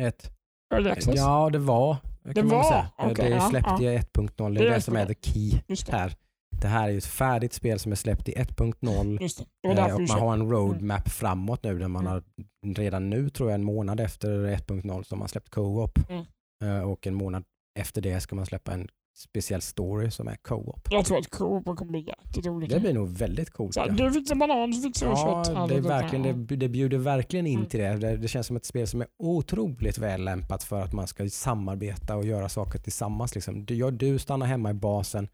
Ett, 0.01 0.31
Early 0.73 0.89
access? 0.89 1.15
ja, 1.15 1.49
det 1.49 1.59
var. 1.59 1.97
Det 2.23 2.43
man 2.43 2.49
var? 2.49 2.85
Okej, 2.97 3.13
det 3.15 3.23
är 3.23 3.29
ja, 3.29 3.49
släppt 3.49 3.67
ja. 3.67 3.91
i 3.91 3.97
1.0, 3.97 4.53
det 4.53 4.59
Det 4.59 4.65
är 4.65 4.71
är 4.71 4.75
det 4.75 4.81
som 4.81 4.95
är 4.95 5.05
the 5.05 5.15
key 5.21 5.51
det. 5.67 5.91
här. 5.91 6.13
Det 6.63 6.69
här 6.69 6.87
är 6.87 6.91
ju 6.91 6.97
ett 6.97 7.05
färdigt 7.05 7.53
spel 7.53 7.79
som 7.79 7.91
är 7.91 7.95
släppt 7.95 8.29
i 8.29 8.33
1.0 8.33 9.21
Just 9.21 9.37
det. 9.37 9.45
det 9.61 9.67
var 9.81 9.89
Eh, 9.89 9.95
och 9.95 10.01
man 10.01 10.19
har 10.19 10.33
en 10.33 10.49
roadmap 10.51 11.09
framåt 11.09 11.63
nu 11.63 11.79
där 11.79 11.87
man 11.87 12.07
Mm. 12.07 12.13
har 12.13 12.23
redan 12.75 13.09
nu 13.09 13.29
tror 13.29 13.49
jag 13.49 13.55
en 13.55 13.63
månad 13.63 13.99
efter 13.99 14.29
1.0 14.47 15.03
som 15.03 15.19
man 15.19 15.27
släppt 15.27 15.49
co-op 15.49 15.99
Mm. 16.09 16.25
Eh, 16.63 16.89
och 16.89 17.07
en 17.07 17.13
månad 17.15 17.43
efter 17.79 18.01
det 18.01 18.19
ska 18.19 18.35
man 18.35 18.45
släppa 18.45 18.73
en 18.73 18.87
speciell 19.17 19.61
story 19.61 20.11
som 20.11 20.27
är 20.27 20.35
co-op. 20.35 20.87
Jag 20.91 21.05
tror 21.05 21.17
att 21.17 21.29
co 21.29 21.63
kommer 21.63 21.85
bli 21.91 21.99
jäkligt 21.99 22.45
roligt. 22.45 22.69
Det 22.69 22.79
blir 22.79 22.93
nog 22.93 23.09
väldigt 23.09 23.49
coolt. 23.49 23.75
Ja. 23.75 23.87
Du 23.87 24.11
fixar 24.11 24.35
banan, 24.35 24.71
du 24.71 24.81
fixar 24.81 25.07
Ja, 25.07 25.43
kött. 25.45 25.69
det, 25.69 25.75
är 25.75 25.81
verkligen, 25.81 26.47
det, 26.47 26.55
det 26.55 26.69
bjuder 26.69 26.97
verkligen 26.97 27.47
in 27.47 27.57
Mm. 27.57 27.69
till 27.69 27.79
det. 27.79 27.97
det. 27.97 28.17
Det 28.17 28.27
känns 28.27 28.47
som 28.47 28.55
ett 28.55 28.65
spel 28.65 28.87
som 28.87 29.01
är 29.01 29.07
otroligt 29.23 29.97
väl 29.97 30.23
lämpat 30.23 30.63
för 30.63 30.81
att 30.81 30.93
man 30.93 31.07
ska 31.07 31.29
samarbeta 31.29 32.15
och 32.15 32.25
göra 32.25 32.49
saker 32.49 32.79
tillsammans. 32.79 33.35
Liksom. 33.35 33.65
Du, 33.65 33.75
jag, 33.75 33.93
du 33.93 34.19
stannar 34.19 34.45
hemma 34.45 34.69
i 34.69 34.73
basen, 34.73 35.27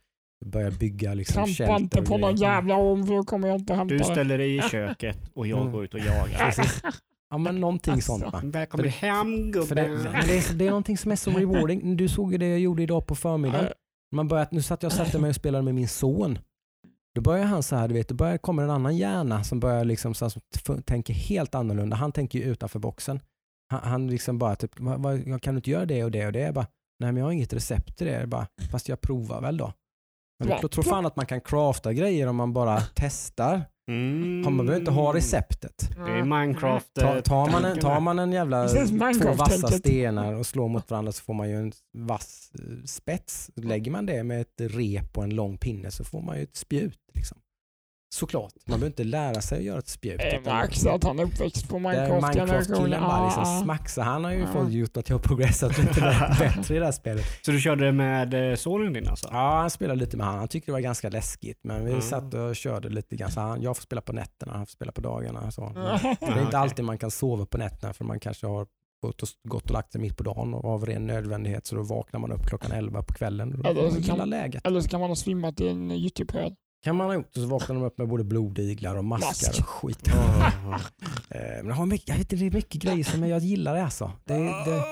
börjar 0.46 0.72
bygga 0.72 1.14
liksom 1.14 1.46
Trampa 1.54 1.78
inte 1.80 2.02
på 2.02 2.18
någon 2.18 2.36
jävla 2.36 2.76
orm 2.76 3.06
för 3.08 3.14
då 3.14 3.24
kommer 3.24 3.48
jag 3.48 3.58
inte 3.60 3.74
hämta 3.74 3.94
Du 3.94 3.98
det. 3.98 4.04
ställer 4.04 4.38
dig 4.38 4.58
i 4.58 4.62
köket 4.72 5.18
och 5.34 5.48
jag 5.48 5.72
går 5.72 5.84
ut 5.84 5.94
och 5.94 6.00
jagar. 6.00 6.54
Ja 7.32 7.38
men 7.38 7.60
någonting 7.62 7.94
Alltså. 7.94 8.12
sånt 8.18 8.34
va. 8.34 8.42
Välkommen 8.44 8.90
hem 8.90 9.54
För 9.68 9.76
det, 9.76 9.82
gubben. 9.88 10.12
men 10.12 10.28
det, 10.28 10.38
är, 10.38 10.54
det 10.54 10.66
är 10.66 10.70
någonting 10.70 10.98
som 10.98 11.12
är 11.12 11.16
så 11.16 11.32
rewarding. 11.32 11.98
Du 11.98 12.08
såg 12.08 12.32
ju 12.32 12.38
det 12.38 12.48
jag 12.48 12.60
gjorde 12.60 12.84
idag 12.84 13.06
på 13.08 13.16
förmiddagen. 13.16 13.68
Man 14.16 14.28
börjat, 14.28 14.52
nu 14.52 14.62
satt 14.62 14.84
jag 14.84 14.90
och 14.90 14.94
satte 14.94 15.20
mig 15.20 15.30
och 15.30 15.36
spelade 15.36 15.64
med 15.64 15.76
min 15.76 15.88
son. 15.88 16.40
Då 17.16 17.22
börjar 17.22 17.46
han 17.46 17.64
så 17.64 17.76
här, 17.76 17.88
du 17.88 17.94
vet, 17.94 18.08
det 18.08 18.14
börjar, 18.14 18.38
kommer 18.38 18.64
en 18.64 18.70
annan 18.70 18.98
hjärna 18.98 19.44
som 19.44 19.60
börjar 19.60 19.86
liksom 19.86 20.14
så 20.14 20.26
här, 20.26 20.30
som 20.30 20.82
tänker 20.84 21.14
helt 21.14 21.56
annorlunda. 21.56 21.96
Han 21.96 22.12
tänker 22.12 22.40
ju 22.40 22.46
utanför 22.46 22.80
boxen. 22.80 23.20
Han, 23.70 23.80
han 23.84 24.08
liksom 24.08 24.38
bara 24.38 24.56
typ, 24.56 24.80
vad, 24.80 25.02
vad, 25.04 25.42
kan 25.42 25.54
du 25.54 25.58
inte 25.58 25.70
göra 25.72 25.86
det 25.86 26.04
och 26.04 26.12
det 26.12 26.26
och 26.26 26.32
det? 26.32 26.40
Jag 26.40 26.54
bara, 26.54 26.68
nej 27.00 27.12
men 27.12 27.18
jag 27.18 27.26
har 27.26 27.32
inget 27.32 27.54
recept 27.54 27.98
till 27.98 28.08
det. 28.08 28.14
Jag 28.14 28.30
bara, 28.30 28.48
fast 28.72 28.90
jag 28.90 29.02
provar 29.02 29.42
väl 29.42 29.58
då. 29.58 29.74
Men 30.40 30.50
jag 30.50 30.72
tror 30.72 30.84
fan 30.84 31.06
att 31.06 31.16
man 31.16 31.26
kan 31.26 31.42
crafta 31.42 31.94
grejer 31.94 32.28
om 32.28 32.36
man 32.36 32.54
bara 32.54 32.82
testar. 32.94 33.66
Mm. 33.90 34.42
Man 34.42 34.58
behöver 34.58 34.80
inte 34.80 34.92
ha 34.92 35.16
receptet. 35.16 35.90
Det 36.06 36.12
är 36.12 36.24
Minecraft. 36.24 36.94
Ta, 36.94 37.16
eh, 37.16 37.22
tar, 37.22 37.52
man 37.52 37.66
en, 37.66 37.80
tar 37.80 38.00
man 38.00 38.20
en 38.20 38.32
jävla 38.32 38.68
två 38.68 39.34
vassa 39.34 39.68
stenar 39.68 40.34
och 40.34 40.46
slår 40.46 40.68
mot 40.68 40.92
varandra 40.92 41.12
så 41.12 41.24
får 41.24 41.34
man 41.34 41.50
ju 41.50 41.56
en 41.56 41.72
vass 41.98 42.52
eh, 42.60 42.86
spets. 42.86 43.52
Lägger 43.56 43.92
man 43.92 44.06
det 44.06 44.24
med 44.24 44.42
ett 44.42 44.56
rep 44.58 45.18
och 45.18 45.24
en 45.24 45.36
lång 45.36 45.58
pinne 45.58 45.92
så 45.92 46.04
får 46.04 46.22
man 46.22 46.38
ju 46.38 46.44
ett 46.44 46.56
spjut. 46.56 47.00
Liksom. 47.14 47.38
Såklart, 48.12 48.54
man 48.66 48.80
behöver 48.80 48.88
inte 48.88 49.04
lära 49.04 49.42
sig 49.42 49.58
att 49.58 49.64
göra 49.64 49.80
ett 49.80 49.88
spjut. 49.88 50.18
Det 50.18 50.28
utan 50.42 50.44
märks 50.44 50.86
att 50.86 51.04
han 51.04 51.20
är 51.20 51.24
uppväxt 51.24 51.70
på 51.70 51.76
är 51.76 51.80
Minecraft-generationen. 51.80 52.90
Liksom 52.90 53.04
Ah, 53.04 53.42
ah. 53.42 53.62
smack, 53.64 53.90
så 53.90 54.02
han 54.02 54.24
har 54.24 54.32
ju 54.32 54.40
Ja. 54.40 54.48
fått 54.48 54.72
gjort 54.72 54.98
att 54.98 55.10
jag 55.10 55.16
har 55.18 55.24
progressat 55.24 55.78
lite 55.78 56.02
bättre 56.40 56.76
i 56.76 56.80
det 56.80 56.86
här 56.86 56.92
spelet. 56.92 57.26
Så 57.46 57.52
du 57.52 57.60
körde 57.62 57.86
det 57.86 57.92
med 57.92 58.50
eh, 58.52 58.56
sonen 58.56 58.94
din 58.94 59.08
alltså? 59.08 59.30
Ja, 59.32 59.60
han 59.60 59.70
spelade 59.70 60.00
lite 60.00 60.18
med 60.18 60.26
han. 60.26 60.38
Han 60.40 60.48
tyckte 60.48 60.72
det 60.72 60.74
var 60.74 60.80
ganska 60.80 61.10
läskigt 61.10 61.60
men 61.64 61.86
vi 61.86 61.90
Mm. 61.92 62.02
satt 62.02 62.34
och 62.34 62.56
körde 62.56 62.90
lite 62.90 63.16
grann. 63.16 63.32
Så 63.32 63.40
han, 63.40 63.62
jag 63.62 63.78
får 63.78 63.82
spela 63.84 64.02
på 64.02 64.14
nätterna, 64.14 64.54
han 64.54 64.66
får 64.66 64.72
spela 64.72 64.92
på 64.92 65.02
dagarna. 65.02 65.52
Så. 65.52 65.64
Ah. 65.64 66.00
Det 66.20 66.26
är 66.26 66.42
inte 66.42 66.58
alltid 66.58 66.86
man 66.86 66.98
kan 66.98 67.12
sova 67.12 67.46
på 67.46 67.58
nätterna 67.58 67.94
för 67.94 68.06
man 68.06 68.20
kanske 68.20 68.48
har 68.48 68.68
gått 69.04 69.22
och, 69.22 69.30
gått 69.50 69.64
och 69.66 69.72
lagt 69.72 69.92
sig 69.92 70.02
mitt 70.02 70.18
på 70.18 70.24
dagen 70.24 70.54
och 70.54 70.66
av 70.66 70.86
ren 70.86 71.08
nödvändighet 71.08 71.66
så 71.68 71.76
då 71.76 71.82
vaknar 71.84 72.20
man 72.20 72.32
upp 72.32 72.48
klockan 72.48 72.72
11 72.72 73.04
på 73.04 73.14
kvällen 73.14 73.62
Eller 73.66 73.90
så 73.90 74.04
kan- 74.04 74.30
läget. 74.30 74.68
Eller 74.68 74.82
så 74.82 74.90
kan 74.90 75.00
man 75.00 75.10
ha 75.10 75.16
svimmat 75.16 75.62
i 75.62 75.68
en 75.70 75.92
Youtube-pöl. 75.92 76.56
Kan 76.84 76.96
man 76.96 77.08
ha 77.08 77.14
gjort 77.14 77.28
och 77.38 77.42
så 77.44 77.46
vaknar 77.48 77.76
de 77.76 77.84
upp 77.84 77.98
med 77.98 78.08
både 78.08 78.24
blodiglar 78.24 78.96
och 78.96 79.06
maskar 79.06 79.28
Mask. 79.28 79.60
och 79.60 79.70
skit. 79.70 80.10
Eh, 81.32 81.40
Men 81.58 81.68
det, 81.68 81.74
har 81.74 81.86
mycket, 81.86 82.10
jag 82.10 82.18
vet, 82.18 82.30
det 82.30 82.46
är 82.46 82.52
mycket 82.52 82.82
grejer 82.82 83.04
som 83.04 83.28
jag 83.28 83.40
gillar 83.40 83.76
det 83.76 83.84
alltså. 83.84 84.12
Det, 84.26 84.34
det, 84.34 84.84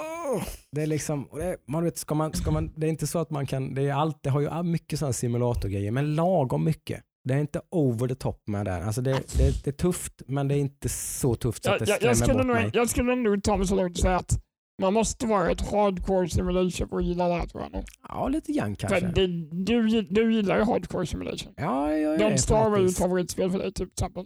det 0.71 0.81
är 0.81 0.87
liksom, 0.87 1.27
det, 1.33 1.57
man 1.67 1.83
vet, 1.83 1.97
ska 1.97 2.15
man, 2.15 2.33
ska 2.33 2.51
man, 2.51 2.73
det 2.75 2.87
är 2.87 2.89
inte 2.89 3.07
så 3.07 3.19
att 3.19 3.29
man 3.29 3.45
kan, 3.45 3.73
det 3.73 3.81
är 3.81 3.93
allt, 3.93 4.17
det 4.23 4.29
har 4.29 4.41
ju 4.41 4.63
mycket 4.63 4.99
sådana 4.99 5.13
simulatorgrejer, 5.13 5.91
men 5.91 6.15
lagom 6.15 6.63
mycket. 6.63 7.01
Det 7.23 7.33
är 7.33 7.37
inte 7.37 7.61
over 7.71 8.07
the 8.07 8.15
top 8.15 8.47
med 8.47 8.65
det. 8.65 8.85
Alltså 8.85 9.01
det, 9.01 9.11
det, 9.37 9.63
det 9.63 9.67
är 9.69 9.71
tufft, 9.71 10.13
men 10.27 10.47
det 10.47 10.55
är 10.55 10.59
inte 10.59 10.89
så 10.89 11.35
tufft 11.35 11.63
så 11.63 11.71
att 11.71 11.79
Jag, 11.79 11.87
det 11.87 11.91
jag, 12.01 12.09
jag, 12.09 12.17
skrämmer 12.17 12.43
bort 12.43 12.53
mig. 12.53 12.69
jag 12.73 12.89
skulle 12.89 13.15
nog 13.15 13.43
ta 13.43 13.57
mig 13.57 13.67
så 13.67 13.75
långt 13.75 13.91
och 13.97 14.01
säga 14.01 14.15
att 14.15 14.39
man 14.81 14.93
måste 14.93 15.25
vara 15.27 15.51
ett 15.51 15.71
hardcore 15.71 16.29
simulation 16.29 16.87
för 16.89 16.97
att 16.97 17.05
gilla 17.05 17.27
det 17.27 17.33
här 17.33 17.45
tror 17.47 17.63
jag 17.63 17.71
nog. 17.71 17.83
Ja, 18.09 18.27
lite 18.27 18.51
grann 18.51 18.75
För 18.75 18.87
kanske. 18.87 19.07
det, 19.07 19.27
du, 19.51 20.01
du 20.01 20.33
gillar 20.33 20.57
ju 20.57 20.63
hardcore 20.63 21.05
simulation. 21.05 21.53
Ja, 21.57 21.91
jag 21.93 22.13
är 22.13 22.17
Don't 22.19 22.23
är 22.23 22.69
något 22.69 22.79
ju 22.81 22.85
ett 22.87 22.97
favoritspel 22.97 23.51
för 23.51 23.57
dig 23.59 23.73
till 23.73 23.87
exempel. 23.87 24.25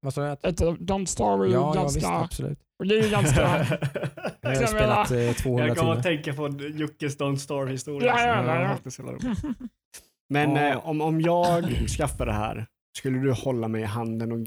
Vad 0.00 0.14
sa 0.14 0.22
av- 0.62 0.78
Don't 0.78 1.04
Starve 1.06 1.44
är 1.44 1.48
ju 1.48 1.54
Ja, 1.54 1.72
ja 1.74 1.84
visst, 1.84 2.00
ganska... 2.00 2.24
absolut. 2.24 2.58
och 2.78 2.86
det 2.86 2.98
är 2.98 3.02
ju 3.04 3.10
ganska... 3.10 3.40
Jag 4.40 4.50
har 4.50 4.56
Jag 4.60 4.68
spelat 4.68 5.10
eh, 5.10 5.32
200 5.32 5.66
Jag 5.68 5.76
kommer 5.76 5.92
att 5.92 6.02
tänka 6.02 6.32
på 6.34 6.48
Juckes 6.74 7.18
Don't 7.18 7.36
Starve 7.36 7.70
historia. 7.70 8.08
Ja, 8.08 8.26
ja, 8.26 8.44
ja, 8.60 8.78
ja. 8.98 9.24
Men 10.28 10.50
Ja. 10.56 10.68
eh, 10.68 10.88
om, 10.88 11.00
om 11.00 11.20
jag 11.20 11.64
skaffar 11.88 12.26
det 12.26 12.32
här, 12.32 12.66
skulle 12.98 13.18
du 13.18 13.32
hålla 13.32 13.68
mig 13.68 13.80
i 13.82 13.84
handen 13.84 14.32
och 14.32 14.38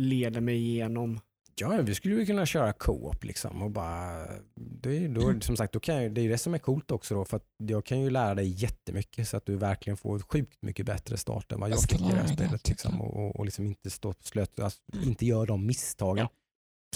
leda 0.00 0.40
mig 0.40 0.56
igenom? 0.56 1.20
Ja, 1.56 1.82
vi 1.82 1.94
skulle 1.94 2.14
ju 2.14 2.26
kunna 2.26 2.46
köra 2.46 2.72
co-op 2.72 3.24
liksom 3.24 3.62
och 3.62 3.70
bara, 3.70 4.26
det 4.54 4.96
är, 5.04 5.08
då, 5.08 5.40
som 5.40 5.56
sagt, 5.56 5.72
då 5.72 5.80
kan 5.80 6.02
jag, 6.02 6.12
det 6.14 6.20
är 6.20 6.28
det 6.28 6.38
som 6.38 6.54
är 6.54 6.58
coolt 6.58 6.90
också 6.90 7.14
då 7.14 7.24
för 7.24 7.36
att 7.36 7.46
jag 7.56 7.84
kan 7.84 8.00
ju 8.00 8.10
lära 8.10 8.34
dig 8.34 8.48
jättemycket 8.48 9.28
så 9.28 9.36
att 9.36 9.46
du 9.46 9.56
verkligen 9.56 9.96
får 9.96 10.18
sjukt 10.18 10.62
mycket 10.62 10.86
bättre 10.86 11.16
start 11.16 11.52
än 11.52 11.60
vad 11.60 11.70
jag 11.70 11.76
Jag 11.76 11.82
fick 11.82 12.00
i 12.00 12.04
det 12.04 12.16
här 12.16 12.26
spelet. 12.26 12.68
Liksom, 12.68 13.00
och, 13.00 13.16
och, 13.26 13.36
och 13.36 13.44
liksom 13.44 13.66
inte 13.66 13.90
stå 13.90 14.12
på 14.12 14.22
slöt, 14.22 14.60
alltså, 14.60 14.80
inte 15.02 15.26
göra 15.26 15.44
de 15.46 15.66
misstagen. 15.66 16.26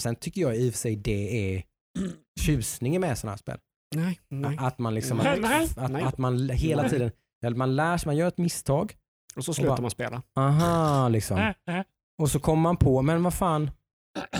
Sen 0.01 0.15
tycker 0.15 0.41
jag 0.41 0.57
i 0.57 0.69
och 0.69 0.73
för 0.73 0.79
sig 0.79 0.95
det 0.95 1.55
är 1.55 1.63
tjusningen 2.39 3.01
med 3.01 3.17
sådana 3.17 3.31
här 3.31 3.37
spel. 3.37 3.57
Nej, 3.95 4.19
nej. 4.29 4.57
Att 4.59 4.79
man 4.79 4.95
liksom, 4.95 5.17
Nej, 5.17 5.43
att, 5.75 5.91
Nej. 5.91 6.03
att 6.03 6.17
man 6.17 6.49
hela 6.49 6.89
tiden, 6.89 7.11
ja, 7.39 7.49
man 7.49 7.75
lär 7.75 7.97
sig, 7.97 8.07
man 8.07 8.17
gör 8.17 8.27
ett 8.27 8.37
misstag, 8.37 8.95
Och 9.35 9.45
så 9.45 9.53
slutar 9.53 9.69
bara- 9.69 9.81
man 9.81 9.91
spela. 9.91 10.21
aha 10.35 11.07
liksom. 11.09 11.37
Äh, 11.37 11.77
äh. 11.77 11.83
Och 12.21 12.31
så 12.31 12.39
kommer 12.39 12.61
man 12.61 12.77
på, 12.77 13.01
men 13.01 13.23
vad 13.23 13.33
fan, 13.33 13.71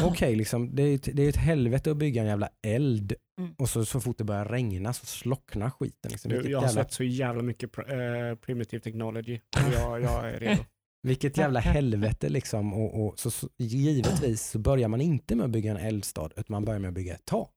okej 0.03 0.35
liksom, 0.35 0.75
det 0.75 0.83
är, 0.83 0.95
ett- 0.95 1.09
det 1.13 1.23
är 1.23 1.29
ett 1.29 1.35
helvete 1.35 1.91
att 1.91 1.97
bygga 1.97 2.21
en 2.21 2.27
jävla 2.27 2.49
eld 2.67 3.13
Mm. 3.39 3.55
och 3.57 3.69
så, 3.69 3.85
så 3.85 3.99
fort 3.99 4.17
det 4.17 4.23
börjar 4.23 4.45
regna 4.45 4.93
så 4.93 5.05
slocknar 5.05 5.69
skiten. 5.69 6.11
Liksom. 6.11 6.31
Du, 6.31 6.35
jag 6.35 6.43
har 6.59 6.67
jävla, 6.67 6.83
sett 6.83 6.93
så 6.93 7.03
jävla 7.03 7.41
mycket 7.41 7.71
pr- 7.71 8.29
eh, 8.29 8.35
primitive 8.35 8.79
technology. 8.83 9.39
Jag, 9.73 10.01
jag 10.01 10.29
är 10.29 10.39
redo. 10.39 10.63
vilket 11.03 11.37
jävla 11.37 11.59
helvete 11.59 12.29
liksom. 12.29 12.73
Och, 12.73 13.05
och, 13.07 13.19
så, 13.19 13.31
så, 13.31 13.49
givetvis 13.57 14.49
så 14.49 14.59
börjar 14.59 14.87
man 14.87 15.01
inte 15.01 15.35
med 15.35 15.45
att 15.45 15.51
bygga 15.51 15.71
en 15.71 15.77
eldstad 15.77 16.25
utan 16.31 16.45
man 16.47 16.65
börjar 16.65 16.79
med 16.79 16.87
att 16.87 16.93
bygga 16.93 17.13
ett 17.13 17.25
tak. 17.25 17.51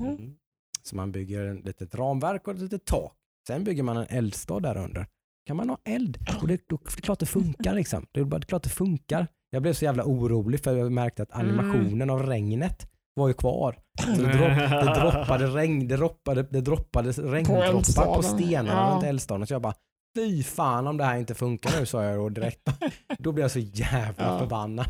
Mm. 0.00 0.34
Så 0.82 0.96
man 0.96 1.12
bygger 1.12 1.44
ett 1.54 1.64
litet 1.66 1.94
ramverk 1.94 2.48
och 2.48 2.54
ett 2.54 2.60
litet 2.60 2.84
tak. 2.84 3.12
Sen 3.48 3.64
bygger 3.64 3.82
man 3.82 3.96
en 3.96 4.06
eldstad 4.08 4.60
där 4.60 4.76
under. 4.76 5.06
Kan 5.46 5.56
man 5.56 5.68
ha 5.68 5.78
eld? 5.84 6.18
Och 6.42 6.48
det, 6.48 6.60
då, 6.68 6.76
det 6.84 6.98
är 6.98 7.02
klart 7.02 7.18
det 7.20 7.26
funkar 7.26 7.74
liksom. 7.74 8.06
Det 8.12 8.20
är 8.20 8.24
bara 8.24 8.38
det 8.38 8.44
är 8.44 8.48
klart 8.48 8.62
det 8.62 8.68
funkar. 8.70 9.26
Jag 9.56 9.62
blev 9.62 9.72
så 9.72 9.84
jävla 9.84 10.04
orolig 10.04 10.60
för 10.64 10.76
jag 10.76 10.92
märkte 10.92 11.22
att 11.22 11.34
Mm. 11.34 11.46
animationen 11.48 12.10
av 12.10 12.22
regnet 12.26 12.90
var 13.14 13.28
ju 13.28 13.34
kvar. 13.34 13.78
Så 14.04 14.10
det, 14.22 14.32
dropp, 14.32 14.48
det 14.84 14.94
droppade 15.00 15.46
regn, 15.46 15.88
det 15.88 15.96
droppade, 15.96 16.42
det 16.42 16.60
droppade 16.60 17.10
regndroppar 17.12 17.60
på 17.70 17.76
eldstaden. 17.76 18.22
stenarna 18.22 18.70
Ja. 18.88 18.94
runt 18.94 19.04
eldstaden. 19.04 19.46
Så 19.46 19.54
jag 19.54 19.62
bara, 19.62 19.74
fy 20.16 20.42
fan 20.42 20.86
om 20.86 20.96
det 20.96 21.04
här 21.04 21.18
inte 21.18 21.34
funkar 21.34 21.80
nu 21.80 21.86
sa 21.86 22.04
jag 22.04 22.18
då 22.18 22.28
direkt. 22.28 22.60
Då 23.18 23.32
blev 23.32 23.44
jag 23.44 23.50
så 23.50 23.58
jävla 23.58 24.24
Ja. 24.24 24.38
förbannad. 24.38 24.86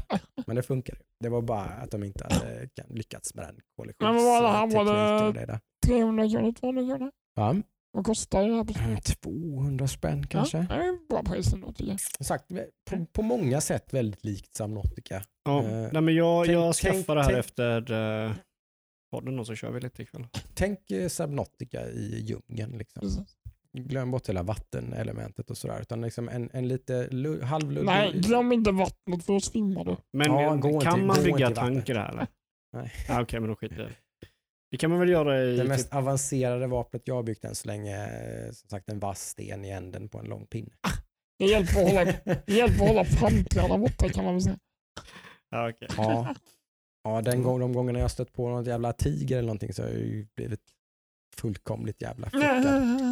Men 0.47 0.57
det 0.57 0.63
funkade. 0.63 0.99
Det 1.21 1.29
var 1.29 1.43
bara 1.43 1.61
att 1.65 1.91
de 1.91 2.05
inte 2.05 2.25
hade 2.25 2.69
lyckats 2.89 3.35
med 3.35 3.45
den 3.47 3.57
Men 4.01 4.15
vad 4.15 4.25
var 4.25 4.43
det 4.43 4.49
här? 4.49 4.67
Var 4.67 4.85
kollisionstekniken 4.85 5.19
det- 5.19 5.27
och 5.27 5.35
det 5.35 5.47
där. 5.47 5.61
300 5.87 6.29
kronor, 6.29 6.53
200 6.53 6.97
kronor. 6.97 7.11
Ja. 7.37 7.55
Vad 7.97 8.05
kostar 8.05 8.49
det 8.65 8.79
här? 8.79 8.89
Mm, 8.89 9.01
200 9.01 9.89
spänn 9.89 10.27
kanske. 10.27 10.67
Ja, 10.71 10.77
det 10.77 10.99
bra 11.09 11.23
pris 11.23 11.53
ändå 11.53 11.73
tycker 11.73 11.97
sagt, 12.25 12.45
på, 12.91 13.07
på 13.13 13.23
många 13.23 13.61
sätt 13.61 13.95
väldigt 13.95 14.25
likt 14.25 14.55
Subnautica. 14.57 15.23
Ja, 15.45 15.63
Eh, 15.63 15.89
nej, 15.93 16.03
men 16.03 16.15
jag, 16.15 16.45
tänk- 16.47 16.55
jag 16.57 16.75
tänk- 16.77 16.95
skaffar 16.95 17.17
det 17.17 17.23
här 17.23 17.29
tänk- 17.31 17.39
efter 17.39 17.93
uh, 17.93 18.33
podden 19.13 19.39
och 19.39 19.47
så 19.47 19.55
kör 19.55 19.71
vi 19.71 19.81
lite 19.81 20.03
ikväll. 20.03 20.27
Tänk 20.55 20.91
eh, 20.91 21.09
Subnautica 21.09 21.87
i 21.89 22.21
djungeln. 22.21 22.79
Liksom. 22.79 23.01
Precis. 23.01 23.37
Glöm 23.73 24.11
bort 24.11 24.29
hela 24.29 24.43
vattenelementet 24.43 25.51
och 25.51 25.59
sådär. 25.59 25.81
Utan 25.81 26.01
liksom 26.01 26.29
en, 26.29 26.51
en 26.53 26.69
lite 26.69 27.09
lu- 27.09 27.43
halvluddig... 27.43 27.87
Nej, 27.87 28.13
glöm 28.21 28.53
inte 28.53 28.71
vattnet 28.71 29.25
för 29.25 29.33
då 29.33 29.41
svimmar 29.41 29.85
du. 29.85 29.97
Men 30.13 30.27
Ja, 30.33 30.81
kan 30.81 31.07
man 31.07 31.17
bygga 31.17 31.31
inte 31.31 31.41
i 31.41 31.45
vatten. 31.45 31.55
tank 31.75 31.89
i 31.89 31.93
det 31.93 31.99
här 32.01 32.13
eller? 32.13 32.27
Nej. 32.73 32.93
Ah, 33.09 33.23
Okej, 33.23 33.41
men 33.41 33.49
då 33.49 33.57
skiter 33.57 33.77
jag 33.81 33.91
det. 34.71 34.77
Kan 34.77 34.91
man 34.91 34.99
väl 34.99 35.09
göra 35.09 35.43
i... 35.43 35.51
Det 35.51 35.59
typ, 35.59 35.69
mest 35.69 35.95
avancerade 35.95 36.67
vapnet 36.67 37.03
jag 37.05 37.15
har 37.15 37.23
byggt 37.23 37.45
än 37.45 37.55
så 37.55 37.69
länge 37.69 38.09
som 38.53 38.69
sagt 38.69 38.89
en 38.89 38.99
vass 38.99 39.29
sten 39.29 39.65
i 39.65 39.71
änden 39.71 40.09
på 40.09 40.19
en 40.19 40.27
lång 40.27 40.47
pinne. 40.47 40.73
Det 41.39 41.45
hjälper 41.45 41.81
att 41.81 41.89
hålla, 41.89 42.05
hjälper 42.47 42.83
att 42.83 42.89
hålla 42.89 43.05
framträdande 43.05 43.79
borta 43.79 44.09
kan 44.09 44.25
man 44.25 44.35
väl 44.35 44.43
säga. 44.43 44.59
ja, 45.51 45.71
okej. 45.71 45.89
Ja, 45.97 46.35
ja 47.05 47.23
den 47.23 47.43
gång, 47.43 47.61
de 47.61 47.73
gångerna 47.73 47.99
jag 47.99 48.11
stött 48.11 48.33
på 48.33 48.49
något 48.49 48.67
jävla 48.67 48.93
tiger 48.93 49.39
eller 49.39 49.47
någonting 49.47 49.73
så 49.73 49.83
har 49.83 49.89
jag 49.89 49.99
ju 49.99 50.27
blivit 50.37 50.61
fullkomligt 51.37 52.03
jävla 52.03 52.27
fuckad. 52.31 52.65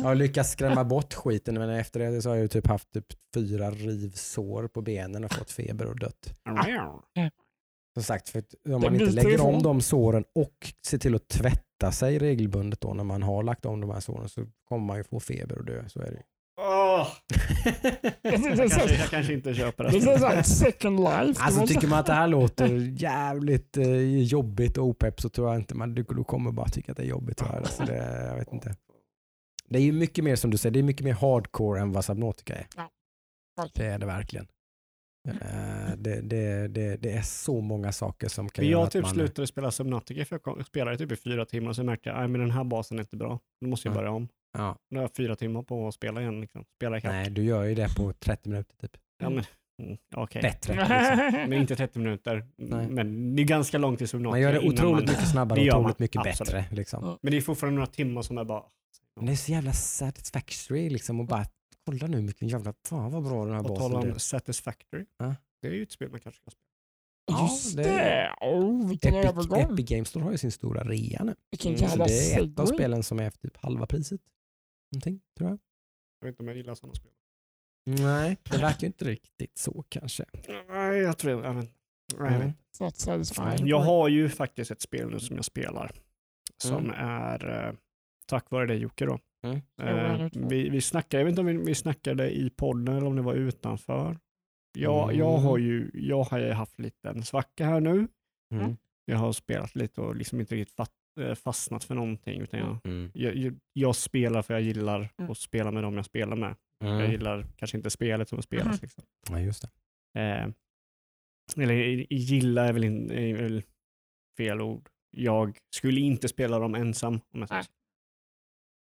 Jag 0.02 0.08
har 0.08 0.14
lyckats 0.14 0.50
skrämma 0.50 0.84
bort 0.84 1.14
skiten 1.14 1.54
men 1.54 1.70
efter 1.70 2.00
det 2.00 2.22
så 2.22 2.28
har 2.28 2.36
jag 2.36 2.42
ju 2.42 2.48
typ 2.48 2.66
haft 2.66 2.92
typ 2.92 3.06
fyra 3.34 3.70
rivsår 3.70 4.68
på 4.68 4.82
benen 4.82 5.24
och 5.24 5.32
fått 5.32 5.50
feber 5.50 5.86
och 5.86 5.98
dött. 5.98 6.40
Som 7.94 8.02
sagt, 8.02 8.28
för 8.28 8.42
om 8.68 8.80
man 8.80 8.94
inte 8.94 9.10
lägger 9.14 9.40
om 9.40 9.62
de 9.62 9.80
såren 9.80 10.24
och 10.34 10.72
ser 10.86 10.98
till 10.98 11.14
att 11.14 11.28
tvätta 11.28 11.92
sig 11.92 12.18
regelbundet 12.18 12.80
då 12.80 12.94
när 12.94 13.04
man 13.04 13.22
har 13.22 13.42
lagt 13.42 13.66
om 13.66 13.80
de 13.80 13.90
här 13.90 14.00
såren 14.00 14.28
så 14.28 14.46
kommer 14.68 14.86
man 14.86 14.96
ju 14.96 15.04
få 15.04 15.20
feber 15.20 15.58
och 15.58 15.64
dö. 15.64 15.88
Så 15.88 16.00
är 16.00 16.10
det 16.10 16.22
Det 18.22 18.22
jag, 18.22 18.70
kanske, 18.70 18.94
jag 18.94 19.08
kanske 19.10 19.32
inte 19.32 19.54
köper 19.54 19.84
det 19.84 19.90
det. 19.90 20.12
är 20.12 20.18
såhär 20.18 20.42
second 20.42 21.00
life. 21.00 21.42
Alltså 21.42 21.66
tycker 21.66 21.88
man 21.88 21.98
att 21.98 22.06
det 22.06 22.12
här 22.12 22.28
låter 22.38 22.68
jävligt 23.02 23.76
eh, 23.76 24.22
jobbigt 24.22 24.78
och 24.78 24.84
opepp 24.86 25.20
så 25.20 25.28
tror 25.28 25.48
jag 25.48 25.56
inte 25.56 25.74
man 25.74 25.94
du, 25.94 26.02
du 26.02 26.24
kommer 26.24 26.52
bara 26.52 26.68
tycka 26.68 26.92
att 26.92 26.96
det 26.96 27.02
är 27.04 27.06
jobbigt. 27.06 27.38
Tyvärr. 27.38 27.56
Alltså 27.58 27.84
det, 27.84 28.24
jag 28.28 28.36
vet 28.36 28.52
inte. 28.52 28.74
Det 29.68 29.78
är 29.78 29.82
ju 29.82 29.92
mycket 29.92 30.24
mer 30.24 30.36
som 30.36 30.50
du 30.50 30.56
säger, 30.56 30.72
det 30.72 30.78
är 30.78 30.82
mycket 30.82 31.04
mer 31.04 31.12
hardcore 31.12 31.80
än 31.80 31.92
vad 31.92 32.04
Subnautica 32.04 32.54
är. 32.54 32.66
Ja. 32.76 32.90
Det 33.74 33.86
är 33.86 33.98
det 33.98 34.06
verkligen. 34.06 34.46
Eh, 35.28 35.96
det, 35.96 36.20
det, 36.20 36.68
det, 36.68 36.96
det 36.96 37.12
är 37.12 37.22
så 37.22 37.60
många 37.60 37.92
saker 37.92 38.28
som 38.28 38.48
kan 38.48 38.62
Men 38.64 38.70
göra 38.70 38.80
jag 38.80 38.86
att 38.86 38.92
typ 38.92 39.02
man... 39.02 39.10
slutade 39.14 39.46
spela 39.46 39.70
Subnautica 39.70 40.24
för 40.24 40.40
jag 40.44 40.66
spelade 40.66 40.98
typ 40.98 41.12
i 41.12 41.16
fyra 41.16 41.44
timmar 41.46 41.68
och 41.68 41.76
så 41.76 41.84
märkte 41.84 42.08
jag 42.08 42.24
att 42.24 42.32
den 42.32 42.50
här 42.50 42.64
basen 42.64 42.98
är 42.98 43.02
inte 43.02 43.16
bra. 43.16 43.40
Nu 43.60 43.68
måste 43.68 43.88
jag 43.88 43.92
Ja. 43.94 43.98
börja 43.98 44.10
om. 44.10 44.28
Ja, 44.58 44.76
Nu 44.90 44.98
har 44.98 45.04
jag 45.04 45.14
fyra 45.16 45.36
timmar 45.36 45.62
på 45.62 45.88
att 45.88 45.94
spela 45.94 46.20
igen. 46.20 46.40
Liksom. 46.40 46.64
Spela 46.76 46.98
ikapp. 46.98 47.12
nej, 47.12 47.30
du 47.30 47.42
gör 47.44 47.64
ju 47.64 47.74
det 47.74 47.96
på 47.96 48.12
30 48.12 48.48
minuter 48.48 48.76
typ. 48.76 48.90
Ja, 49.18 49.30
men, 49.30 49.44
mm, 49.82 49.96
okej. 50.16 50.42
Bättre. 50.42 50.74
Liksom. 51.28 51.50
Men 51.50 51.52
inte 51.52 51.76
30 51.76 51.98
minuter. 51.98 52.46
Nej. 52.56 52.88
Men 52.88 53.36
det 53.36 53.42
är 53.42 53.44
ganska 53.44 53.78
långt 53.78 53.98
till 53.98 54.08
Subnautica. 54.08 54.30
Man 54.30 54.40
gör 54.40 54.52
det 54.52 54.58
otroligt 54.68 54.92
man- 55.06 55.14
mycket 55.14 55.28
snabbare 55.30 55.60
och 55.72 55.78
otroligt 55.78 55.98
mycket 55.98 56.20
absolut. 56.26 56.52
bättre. 56.52 56.76
Liksom. 56.76 57.18
Men 57.22 57.30
det 57.30 57.36
är 57.36 57.40
fortfarande 57.40 57.74
några 57.74 57.86
timmar 57.86 58.22
som 58.22 58.38
är 58.38 58.44
bara... 58.44 58.62
Men 59.16 59.26
det 59.26 59.32
är 59.32 59.36
så 59.36 59.52
jävla 59.52 59.72
satisfactory 59.72 60.90
liksom 60.90 61.20
och 61.20 61.26
bara 61.26 61.44
kolla 61.84 62.06
nu 62.06 62.20
vilken 62.22 62.48
jävla, 62.48 62.74
fan 62.88 63.10
vad 63.12 63.22
bra 63.24 63.44
den 63.44 63.54
här 63.54 63.62
På 63.62 63.68
basen 63.68 63.90
tal 63.92 64.10
om. 64.10 64.18
Satisfactory. 64.18 65.06
Ja. 65.18 65.34
Det 65.62 65.68
är 65.68 65.72
ju 65.72 65.82
ett 65.82 65.92
spel 65.92 66.10
man 66.10 66.20
kanske 66.20 66.40
ska 66.40 66.50
spela. 66.50 66.64
Ja, 67.26 67.42
Just 67.50 67.76
det- 67.76 67.82
det. 67.82 68.34
Oh, 68.40 68.88
vilken 68.88 69.14
Epic, 69.14 69.30
övergång. 69.30 69.60
Epic 69.60 69.88
Games 69.90 70.08
Store 70.08 70.24
har 70.24 70.30
ju 70.32 70.38
sin 70.38 70.52
stora 70.52 70.84
rea 70.84 71.24
nu. 71.24 71.34
Vilken 71.50 71.74
Mm, 71.74 71.88
Så 71.90 71.96
det 71.96 72.32
är 72.34 72.44
ett 72.44 72.58
av 72.60 72.66
spelen 72.66 73.02
som 73.02 73.18
är 73.20 73.30
typ 73.30 73.56
halva 73.56 73.86
priset. 73.86 74.20
Någonting, 74.92 75.20
tror 75.38 75.50
jag. 75.50 75.58
Jag 76.20 76.26
vet 76.26 76.32
inte 76.32 76.42
om 76.42 76.48
jag 76.48 76.56
gillar 76.56 76.74
sådana 76.74 76.94
spel. 76.94 77.10
Nej, 77.86 78.36
det 78.42 78.58
verkar 78.58 78.80
ju 78.80 78.86
inte 78.86 79.04
riktigt 79.04 79.58
så 79.58 79.84
kanske. 79.88 80.24
Nej, 80.68 80.98
jag 80.98 81.18
tror... 81.18 81.44
Jag, 81.44 81.54
vet, 81.54 81.70
nej, 82.18 82.32
jag, 82.32 82.32
Mm. 82.42 82.52
satisfying. 82.72 83.46
Nej. 83.48 83.68
jag 83.68 83.80
har 83.80 84.08
ju 84.08 84.28
faktiskt 84.28 84.70
ett 84.70 84.80
spel 84.82 85.10
nu 85.10 85.20
som 85.20 85.36
jag 85.36 85.44
spelar. 85.44 85.92
Som 86.56 86.84
Mm. 86.84 86.96
är 86.98 87.66
eh, 87.68 87.74
tack 88.26 88.50
vare 88.50 88.66
dig 88.66 88.76
Jocke 88.78 89.06
då. 89.06 89.18
Mm. 89.44 89.56
Eh, 89.82 90.28
vi, 90.32 90.68
vi 90.68 90.80
snackade, 90.80 91.20
jag 91.20 91.24
vet 91.24 91.32
inte 91.32 91.40
om 91.40 91.46
vi, 91.46 91.56
vi 91.56 91.74
snackade 91.74 92.30
i 92.30 92.50
podden 92.50 92.96
eller 92.96 93.06
om 93.06 93.16
det 93.16 93.22
var 93.22 93.34
utanför. 93.34 94.18
Jag, 94.78 95.04
Mm. 95.04 95.18
jag 95.18 95.36
har 95.36 95.58
ju 95.58 95.90
jag 95.94 96.22
har 96.22 96.38
ju 96.38 96.52
haft 96.52 96.78
lite 96.78 97.08
en 97.08 97.22
svacka 97.24 97.64
här 97.66 97.80
nu. 97.80 98.08
Mm. 98.54 98.76
Jag 99.04 99.16
har 99.18 99.32
spelat 99.32 99.74
lite 99.74 100.00
och 100.00 100.16
liksom 100.16 100.40
inte 100.40 100.54
riktigt 100.54 100.76
fatt, 100.76 100.90
eh, 101.20 101.34
fastnat 101.34 101.84
för 101.84 101.94
någonting. 101.94 102.40
Utan 102.40 102.60
jag, 102.60 102.78
Mm. 102.86 103.10
jag, 103.14 103.36
jag, 103.36 103.54
jag 103.72 103.96
spelar 103.96 104.42
för 104.42 104.54
jag 104.54 104.62
gillar 104.62 105.12
Mm. 105.18 105.30
att 105.30 105.38
spela 105.38 105.70
med 105.70 105.82
dem 105.82 105.96
jag 105.96 106.04
spelar 106.04 106.36
med. 106.36 106.56
Jag 106.78 106.94
Mm. 106.94 107.10
gillar 107.10 107.46
kanske 107.56 107.76
inte 107.76 107.90
spelet 107.90 108.28
som 108.28 108.42
spelas. 108.42 108.66
Mhm. 108.66 108.78
Liksom. 108.82 109.04
Ja, 109.30 109.40
just 109.40 109.64
det. 110.12 110.20
Eh, 110.20 110.48
eller 111.62 111.74
gilla 112.12 112.64
är 112.64 112.72
väl, 112.72 112.84
in, 112.84 113.10
är 113.10 113.34
väl 113.34 113.62
fel 114.36 114.60
ord. 114.60 114.88
Jag 115.10 115.58
skulle 115.76 116.00
inte 116.00 116.28
spela 116.28 116.58
dem 116.58 116.74
ensam. 116.74 117.20
Om 117.34 117.40
jag. 117.40 117.64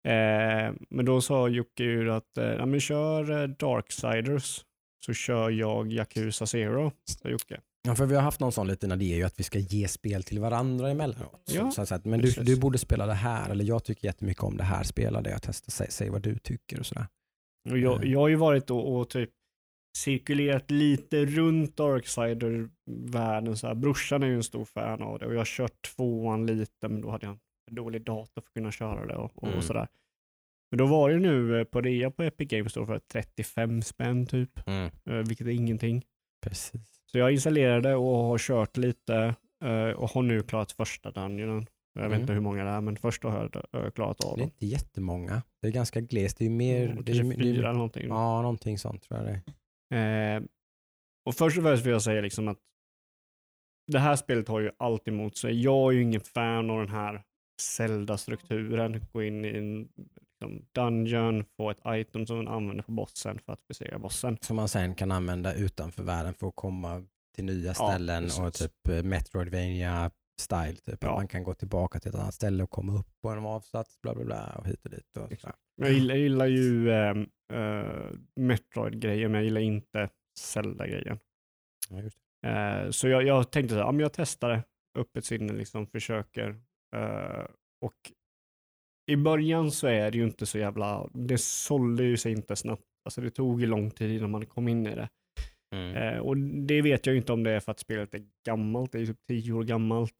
Eh, 0.04 0.74
men 0.90 1.04
då 1.04 1.20
sa 1.20 1.48
Jocke 1.48 1.84
ju 1.84 2.12
att 2.12 2.38
eh, 2.38 2.44
ja, 2.44 2.66
men 2.66 2.80
kör 2.80 3.42
eh, 3.42 3.48
Darksiders 3.48 4.64
så 5.06 5.12
kör 5.12 5.50
jag 5.50 5.92
Yakuza 5.92 6.46
Zero, 6.46 6.92
sa 7.04 7.28
Jocke. 7.28 7.60
Ja, 7.88 7.94
för 7.94 8.06
vi 8.06 8.14
har 8.14 8.22
haft 8.22 8.40
någon 8.40 8.52
sån 8.52 8.66
liten 8.66 8.92
idé 8.92 9.04
ju 9.04 9.22
att 9.22 9.40
vi 9.40 9.44
ska 9.44 9.58
ge 9.58 9.88
spel 9.88 10.22
till 10.22 10.40
varandra 10.40 10.90
emellanåt. 10.90 11.50
Ja, 11.54 11.70
så, 11.70 11.86
så 11.86 11.94
att, 11.94 12.04
men 12.04 12.20
du, 12.20 12.30
du 12.30 12.60
borde 12.60 12.78
spela 12.78 13.06
det 13.06 13.14
här, 13.14 13.50
eller 13.50 13.64
jag 13.64 13.84
tycker 13.84 14.08
jättemycket 14.08 14.42
om 14.42 14.56
det 14.56 14.64
här, 14.64 14.82
spela 14.82 15.20
det 15.20 15.34
och 15.34 15.42
testa, 15.42 15.70
säg, 15.70 15.86
säg 15.90 16.10
vad 16.10 16.22
du 16.22 16.38
tycker 16.38 16.80
och 16.80 16.86
sådär. 16.86 17.06
Och 17.70 17.78
jag, 17.78 18.04
jag 18.04 18.20
har 18.20 18.28
ju 18.28 18.36
varit 18.36 18.70
och, 18.70 18.96
och 18.96 19.10
typ 19.10 19.30
cirkulerat 19.96 20.70
lite 20.70 21.24
runt 21.24 21.76
Darksider-världen. 21.76 23.56
Så 23.56 23.66
här. 23.66 23.74
Brorsan 23.74 24.22
är 24.22 24.26
ju 24.26 24.34
en 24.34 24.42
stor 24.42 24.64
fan 24.64 25.02
av 25.02 25.18
det 25.18 25.26
och 25.26 25.34
jag 25.34 25.40
har 25.40 25.44
kört 25.44 25.94
tvåan 25.96 26.46
lite 26.46 26.88
men 26.88 27.00
då 27.00 27.10
hade 27.10 27.26
jag 27.26 27.38
en 27.70 27.74
dålig 27.74 28.02
dator 28.04 28.32
för 28.42 28.48
att 28.48 28.54
kunna 28.54 28.70
köra 28.72 29.06
det 29.06 29.16
och, 29.16 29.42
och 29.42 29.48
Mm. 29.48 29.62
sådär. 29.62 29.88
Men 30.70 30.78
då 30.78 30.86
var 30.86 31.10
det 31.10 31.18
nu 31.18 31.58
eh, 31.60 31.64
på 31.64 31.80
rea 31.80 32.10
på 32.10 32.22
Epic 32.22 32.48
Games 32.48 32.74
då 32.74 32.86
för 32.86 32.98
35 32.98 33.82
spänn 33.82 34.26
typ, 34.26 34.68
eh, 34.68 35.14
vilket 35.28 35.46
är 35.46 35.50
ingenting. 35.50 36.02
Precis. 36.42 37.02
Så 37.12 37.18
jag 37.18 37.32
installerade 37.32 37.94
och 37.94 38.16
har 38.16 38.38
kört 38.38 38.76
lite 38.76 39.34
eh, 39.64 39.88
och 39.90 40.10
har 40.10 40.22
nu 40.22 40.40
klarat 40.42 40.72
första 40.72 41.10
dungeonen. 41.10 41.66
Jag 41.94 42.02
vet 42.02 42.10
Mm. 42.10 42.20
inte 42.20 42.32
hur 42.32 42.40
många 42.40 42.64
det 42.64 42.70
är 42.70 42.80
men 42.80 42.96
första 42.96 43.28
har 43.30 43.50
jag 43.72 43.94
klarat 43.94 44.24
av 44.24 44.36
Det 44.36 44.42
är 44.42 44.44
inte 44.44 44.66
jättemånga. 44.66 45.42
Det 45.62 45.68
är 45.68 45.72
ganska 45.72 46.00
glest. 46.00 46.38
Det 46.38 46.44
är 46.44 46.48
ju 46.48 46.54
mer... 46.56 46.84
Mm, 46.90 47.04
det 47.04 47.12
är, 47.12 47.16
Kanske 47.16 47.42
det 47.42 47.50
är, 47.50 47.54
fyra 47.54 47.72
någonting. 47.72 48.08
Ja, 48.08 48.42
någonting 48.42 48.78
sånt 48.78 49.02
tror 49.02 49.20
jag 49.20 49.28
det 49.28 49.42
är. 49.96 50.36
Eh, 50.36 50.42
och 51.24 51.34
först 51.34 51.56
och 51.58 51.64
främst 51.64 51.84
vill 51.86 51.92
jag 51.92 52.02
säga 52.02 52.20
liksom 52.20 52.48
att 52.48 52.58
det 53.92 53.98
här 53.98 54.16
spelet 54.16 54.48
har 54.48 54.60
ju 54.60 54.70
allt 54.78 55.08
emot 55.08 55.36
sig. 55.36 55.62
Jag 55.62 55.92
är 55.92 55.96
ju 55.96 56.02
ingen 56.02 56.20
fan 56.20 56.70
av 56.70 56.78
den 56.78 56.88
här 56.88 57.22
Zelda-strukturen. 57.62 59.06
Gå 59.12 59.22
in 59.22 59.44
i 59.44 59.48
en 59.48 59.88
liksom, 60.30 60.66
dungeon, 60.72 61.44
få 61.56 61.70
ett 61.70 61.80
item 61.86 62.26
som 62.26 62.36
man 62.36 62.48
använder 62.48 62.84
på 62.84 62.92
bossen 62.92 63.38
för 63.38 63.52
att 63.52 63.66
besegra 63.68 63.98
bossen. 63.98 64.38
Som 64.40 64.56
man 64.56 64.68
sen 64.68 64.94
kan 64.94 65.12
använda 65.12 65.54
utanför 65.54 66.02
världen 66.02 66.34
för 66.34 66.48
att 66.48 66.56
komma 66.56 67.06
till 67.34 67.44
nya 67.44 67.74
ställen 67.74 68.24
och 68.24 68.30
precis. 68.30 68.62
typ 68.62 68.88
eh, 68.88 69.02
Metroidvania 69.02 70.10
style. 70.40 70.76
Typ. 70.76 70.98
Ja. 71.00 71.08
Att 71.08 71.16
man 71.16 71.28
kan 71.28 71.44
gå 71.44 71.54
tillbaka 71.54 72.00
till 72.00 72.08
ett 72.08 72.14
annat 72.14 72.34
ställe 72.34 72.62
och 72.62 72.70
komma 72.70 72.98
upp 72.98 73.20
på 73.22 73.28
en 73.28 73.38
avsats, 73.46 74.00
bla 74.02 74.14
bla 74.14 74.24
bla 74.24 74.54
och 74.58 74.66
hit 74.66 74.84
och 74.84 74.90
dit. 74.90 75.16
Och 75.16 75.32
Jag 75.76 75.92
gillar, 75.92 76.14
jag 76.14 76.22
gillar 76.22 76.46
ju 76.46 76.90
eh, 76.90 77.16
eh, 77.52 78.10
Metroid-grejen, 78.36 79.30
men 79.32 79.38
jag 79.38 79.44
gillar 79.44 79.60
inte 79.60 80.08
Zelda-grejen. 80.38 81.18
Ja. 81.90 81.98
Eh, 82.50 82.90
så 82.90 83.08
jag, 83.08 83.22
jag 83.22 83.50
tänkte 83.50 83.74
så 83.74 83.78
här, 83.78 83.86
ja, 83.86 83.92
men 83.92 84.00
jag 84.00 84.12
testar 84.12 84.50
det, 84.50 84.62
öppet 84.98 85.24
sinne, 85.24 85.52
liksom, 85.52 85.86
försöker. 85.86 86.62
Eh, 86.96 87.44
och 87.80 88.12
i 89.06 89.16
början 89.16 89.70
så 89.70 89.86
är 89.86 90.10
det 90.10 90.18
ju 90.18 90.24
inte 90.24 90.46
så 90.46 90.58
jävla, 90.58 91.10
det 91.14 91.38
sålde 91.38 92.04
ju 92.04 92.16
sig 92.16 92.32
inte 92.32 92.56
snabbt. 92.56 92.82
Alltså 93.04 93.20
det 93.20 93.30
tog 93.30 93.60
ju 93.60 93.66
lång 93.66 93.90
tid 93.90 94.10
innan 94.16 94.30
man 94.30 94.46
kom 94.46 94.68
in 94.68 94.86
i 94.86 94.94
det. 94.94 95.08
Mm. 95.74 95.96
Eh, 95.96 96.18
och 96.18 96.36
det 96.36 96.82
vet 96.82 97.06
jag 97.06 97.12
ju 97.12 97.18
inte 97.20 97.32
om 97.32 97.42
det 97.42 97.50
är 97.50 97.60
för 97.60 97.72
att 97.72 97.78
spelet 97.78 98.14
är 98.14 98.22
gammalt, 98.46 98.92
det 98.92 98.98
är 98.98 99.00
ju 99.00 99.06
typ 99.06 99.26
tio 99.28 99.52
år 99.52 99.64
gammalt. 99.64 100.14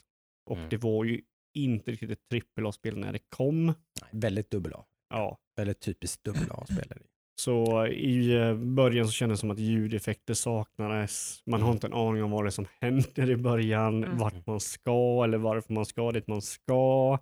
Och 0.51 0.57
Mm. 0.57 0.69
det 0.69 0.77
var 0.77 1.05
ju 1.05 1.21
inte 1.55 1.91
riktigt 1.93 2.11
ett 2.11 2.29
trippel 2.31 2.67
A-spel 2.67 2.99
när 2.99 3.13
det 3.13 3.19
kom. 3.29 3.67
Nej, 3.67 3.75
väldigt 4.13 4.51
dubbel 4.51 4.73
A. 4.75 4.85
Ja, 5.09 5.39
Väldigt 5.57 5.81
typiskt 5.81 6.25
dubbel 6.25 6.51
A-spel. 6.51 7.03
Så 7.41 7.87
i 7.87 8.35
eh, 8.37 8.55
början 8.55 9.07
så 9.07 9.13
kändes 9.13 9.39
det 9.39 9.41
som 9.41 9.51
att 9.51 9.59
ljudeffekter 9.59 10.35
saknades. 10.35 11.43
Man 11.47 11.61
har 11.61 11.69
Mm. 11.69 11.77
inte 11.77 11.87
en 11.87 11.93
aning 11.93 12.23
om 12.23 12.31
vad 12.31 12.45
det 12.45 12.49
är 12.49 12.51
som 12.51 12.67
händer 12.81 13.31
i 13.31 13.37
början, 13.37 14.05
Mm. 14.05 14.19
vart 14.19 14.47
man 14.47 14.61
ska 14.61 15.21
eller 15.25 15.39
varför 15.39 15.73
man 15.73 15.87
ska 15.87 16.13
dit 16.13 16.27
man 16.27 16.43
ska. 16.43 17.19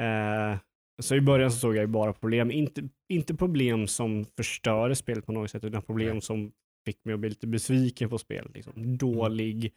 Eh, 0.00 0.58
så 1.02 1.14
i 1.14 1.20
början 1.20 1.52
så 1.52 1.58
såg 1.58 1.76
jag 1.76 1.88
bara 1.88 2.12
problem. 2.12 2.50
Inte, 2.50 2.88
inte 3.08 3.34
problem 3.34 3.86
som 3.86 4.24
förstörde 4.36 4.94
spelet 4.96 5.26
på 5.26 5.32
något 5.32 5.50
sätt, 5.50 5.64
utan 5.64 5.82
problem 5.82 6.20
som 6.20 6.52
fick 6.86 7.04
mig 7.04 7.14
att 7.14 7.20
bli 7.20 7.28
lite 7.28 7.46
besviken 7.46 8.10
på 8.10 8.18
spelet. 8.18 8.54
Liksom. 8.54 8.96
Dålig 8.96 9.72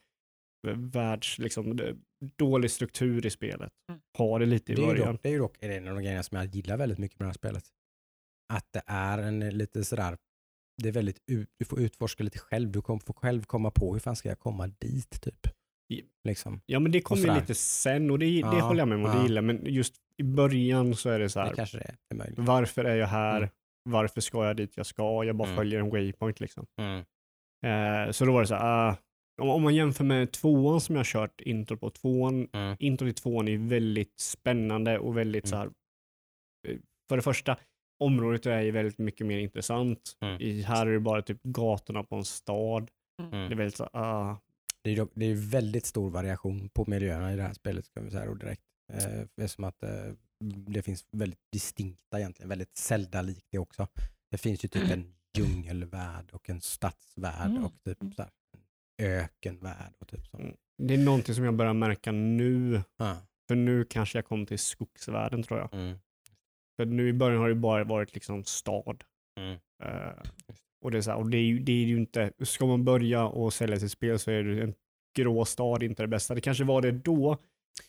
eh, 0.67 0.73
världs, 0.77 1.39
liksom, 1.39 1.79
dålig 2.37 2.71
struktur 2.71 3.25
i 3.25 3.29
spelet. 3.29 3.71
Mm. 3.89 4.01
Har 4.17 4.39
det 4.39 4.45
lite 4.45 4.71
i 4.71 4.75
Det 4.75 4.81
början. 4.81 5.13
dock, 5.13 5.23
det 5.23 5.29
är 5.29 5.33
ju 5.33 5.39
dock 5.39 5.57
en 5.59 5.87
av 5.87 5.95
de 5.95 6.03
grejerna 6.03 6.23
som 6.23 6.37
jag 6.37 6.45
gillar 6.55 6.77
väldigt 6.77 6.97
mycket 6.97 7.19
med 7.19 7.25
det 7.25 7.29
här 7.29 7.33
spelet. 7.33 7.63
Att 8.53 8.65
det 8.73 8.81
är 8.87 9.17
en 9.17 9.39
lite 9.49 9.83
sådär, 9.83 10.17
det 10.81 10.87
är 10.89 10.93
väldigt, 10.93 11.19
ut, 11.31 11.49
du 11.59 11.65
får 11.65 11.79
utforska 11.79 12.23
lite 12.23 12.39
själv. 12.39 12.71
Du 12.71 12.81
kommer, 12.81 12.99
får 12.99 13.13
själv 13.13 13.43
komma 13.43 13.71
på 13.71 13.93
hur 13.93 13.99
fan 13.99 14.15
ska 14.15 14.29
jag 14.29 14.39
komma 14.39 14.67
dit 14.67 15.21
typ. 15.21 15.47
Liksom. 16.27 16.61
Ja 16.65 16.79
men 16.79 16.91
det 16.91 17.01
kommer 17.01 17.35
lite 17.39 17.55
sen 17.55 18.11
och 18.11 18.19
det, 18.19 18.25
det 18.25 18.31
Ja, 18.39 18.47
håller 18.61 18.79
jag 18.79 18.87
med 18.87 18.95
om 18.97 19.03
och 19.03 19.09
det 19.11 19.17
ja. 19.17 19.23
gillar 19.23 19.41
men 19.41 19.61
just 19.65 19.95
i 20.17 20.23
början 20.23 20.95
så 20.95 21.09
är 21.09 21.19
det 21.19 21.29
så 21.29 21.39
Det 21.39 21.45
här, 21.45 21.53
kanske 21.53 21.77
det 21.77 21.83
är, 21.83 21.95
det 22.17 22.23
är 22.23 22.33
varför 22.35 22.83
är 22.85 22.95
jag 22.95 23.07
här? 23.07 23.37
Mm. 23.37 23.49
Varför 23.89 24.21
ska 24.21 24.45
jag 24.45 24.55
dit 24.57 24.77
jag 24.77 24.85
ska? 24.85 25.23
Jag 25.23 25.35
bara 25.35 25.47
Mm. 25.47 25.55
följer 25.57 25.79
en 25.79 25.89
waypoint 25.89 26.39
liksom. 26.39 26.65
Mm. 26.81 27.03
Eh, 27.65 28.11
så 28.11 28.25
då 28.25 28.33
var 28.33 28.41
det 28.41 28.47
så 28.47 28.55
här, 28.55 28.89
ah, 28.89 28.95
om, 29.41 29.63
man 29.63 29.75
jämför 29.75 30.03
med 30.03 30.31
tvåan 30.31 30.81
som 30.81 30.95
jag 30.95 31.05
kört 31.05 31.41
intro 31.41 31.77
på, 31.77 31.89
tvåan, 31.89 32.47
Mm. 32.53 32.75
intro 32.79 33.05
till 33.07 33.15
tvåan 33.15 33.47
är 33.47 33.57
väldigt 33.57 34.19
spännande 34.19 34.99
och 34.99 35.17
väldigt 35.17 35.45
Mm. 35.45 35.49
så 35.51 35.55
här, 35.57 35.65
eh, 36.67 36.77
för 37.09 37.15
det 37.15 37.21
första, 37.21 37.57
området 37.99 38.45
är 38.45 38.61
ju 38.61 38.71
väldigt 38.71 38.97
mycket 38.97 39.27
mer 39.27 39.37
intressant. 39.39 40.17
Mm. 40.21 40.41
I, 40.41 40.61
här 40.61 40.85
är 40.87 40.91
det 40.93 40.99
bara 40.99 41.21
typ 41.21 41.43
gatorna 41.43 42.03
på 42.03 42.15
en 42.15 42.25
stad. 42.25 42.91
Det 43.17 43.23
är 43.23 43.45
Mm. 43.45 43.57
väldigt 43.57 43.75
så 43.77 43.83
ah, 43.93 44.37
Det 44.81 44.91
är, 44.91 45.07
det 45.13 45.25
är 45.25 45.49
väldigt 45.51 45.85
stor 45.85 46.09
variation 46.09 46.69
på 46.69 46.85
miljöerna 46.87 47.33
i 47.33 47.35
det 47.35 47.43
här 47.43 47.53
spelet 47.53 47.85
ska 47.85 48.01
vi 48.01 48.11
säga 48.11 48.25
då 48.25 48.33
direkt. 48.33 48.61
Eh, 48.93 49.25
det 49.35 49.43
är 49.43 49.47
som 49.47 49.63
att 49.63 49.83
eh, 49.83 49.89
det 50.67 50.81
finns 50.81 51.05
väldigt 51.11 51.39
distinkta 51.51 52.19
egentligen, 52.19 52.49
väldigt 52.49 52.77
Zelda-likt 52.77 53.47
det 53.51 53.59
också. 53.59 53.87
Det 54.31 54.37
finns 54.37 54.63
ju 54.65 54.67
typ 54.67 54.91
en 54.91 55.13
djungelvärld 55.37 56.29
och 56.31 56.49
en 56.49 56.61
stadsvärld 56.61 57.49
Mm. 57.51 57.65
och 57.65 57.73
typ 57.83 57.97
så 58.15 58.21
här, 58.21 58.31
en 58.97 59.05
ökenvärld. 59.05 59.93
Och 59.99 60.07
typ 60.07 60.25
så. 60.27 60.37
Mm. 60.37 60.55
det 60.77 60.93
är 60.93 60.97
någonting 60.97 61.35
som 61.35 61.43
jag 61.43 61.55
börjar 61.55 61.73
märka 61.73 62.11
nu. 62.11 62.81
Ja. 62.97 63.17
För 63.47 63.55
nu 63.55 63.83
kanske 63.85 64.17
jag 64.17 64.25
kom 64.25 64.45
till 64.45 64.59
skogsvärlden 64.59 65.43
tror 65.43 65.59
jag. 65.59 65.73
Mm. 65.73 65.97
För 66.77 66.85
nu 66.85 67.09
i 67.09 67.13
början 67.13 67.39
har 67.41 67.49
det 67.49 67.55
bara 67.55 67.83
varit 67.83 68.13
liksom 68.13 68.43
stad. 68.43 69.03
Mm. 69.39 69.57
Eh, 69.83 70.13
och 70.85 70.91
det 70.91 70.97
är, 70.97 71.01
så 71.01 71.11
här, 71.11 71.17
och 71.17 71.29
det 71.29 71.37
är, 71.37 71.41
ju, 71.43 71.59
det 71.59 71.71
är 71.71 71.85
ju 71.85 71.97
inte, 71.97 72.31
ska 72.43 72.65
man 72.65 72.85
börja 72.85 73.25
och 73.25 73.53
sälja 73.53 73.79
sitt 73.79 73.91
spel 73.91 74.19
så 74.19 74.31
är 74.31 74.43
det 74.43 74.63
en 74.63 74.73
grå 75.17 75.45
stad 75.45 75.83
inte 75.83 76.03
det 76.03 76.07
bästa. 76.07 76.35
Det 76.35 76.41
kanske 76.41 76.63
var 76.63 76.81
det 76.81 76.91
då, 76.91 77.37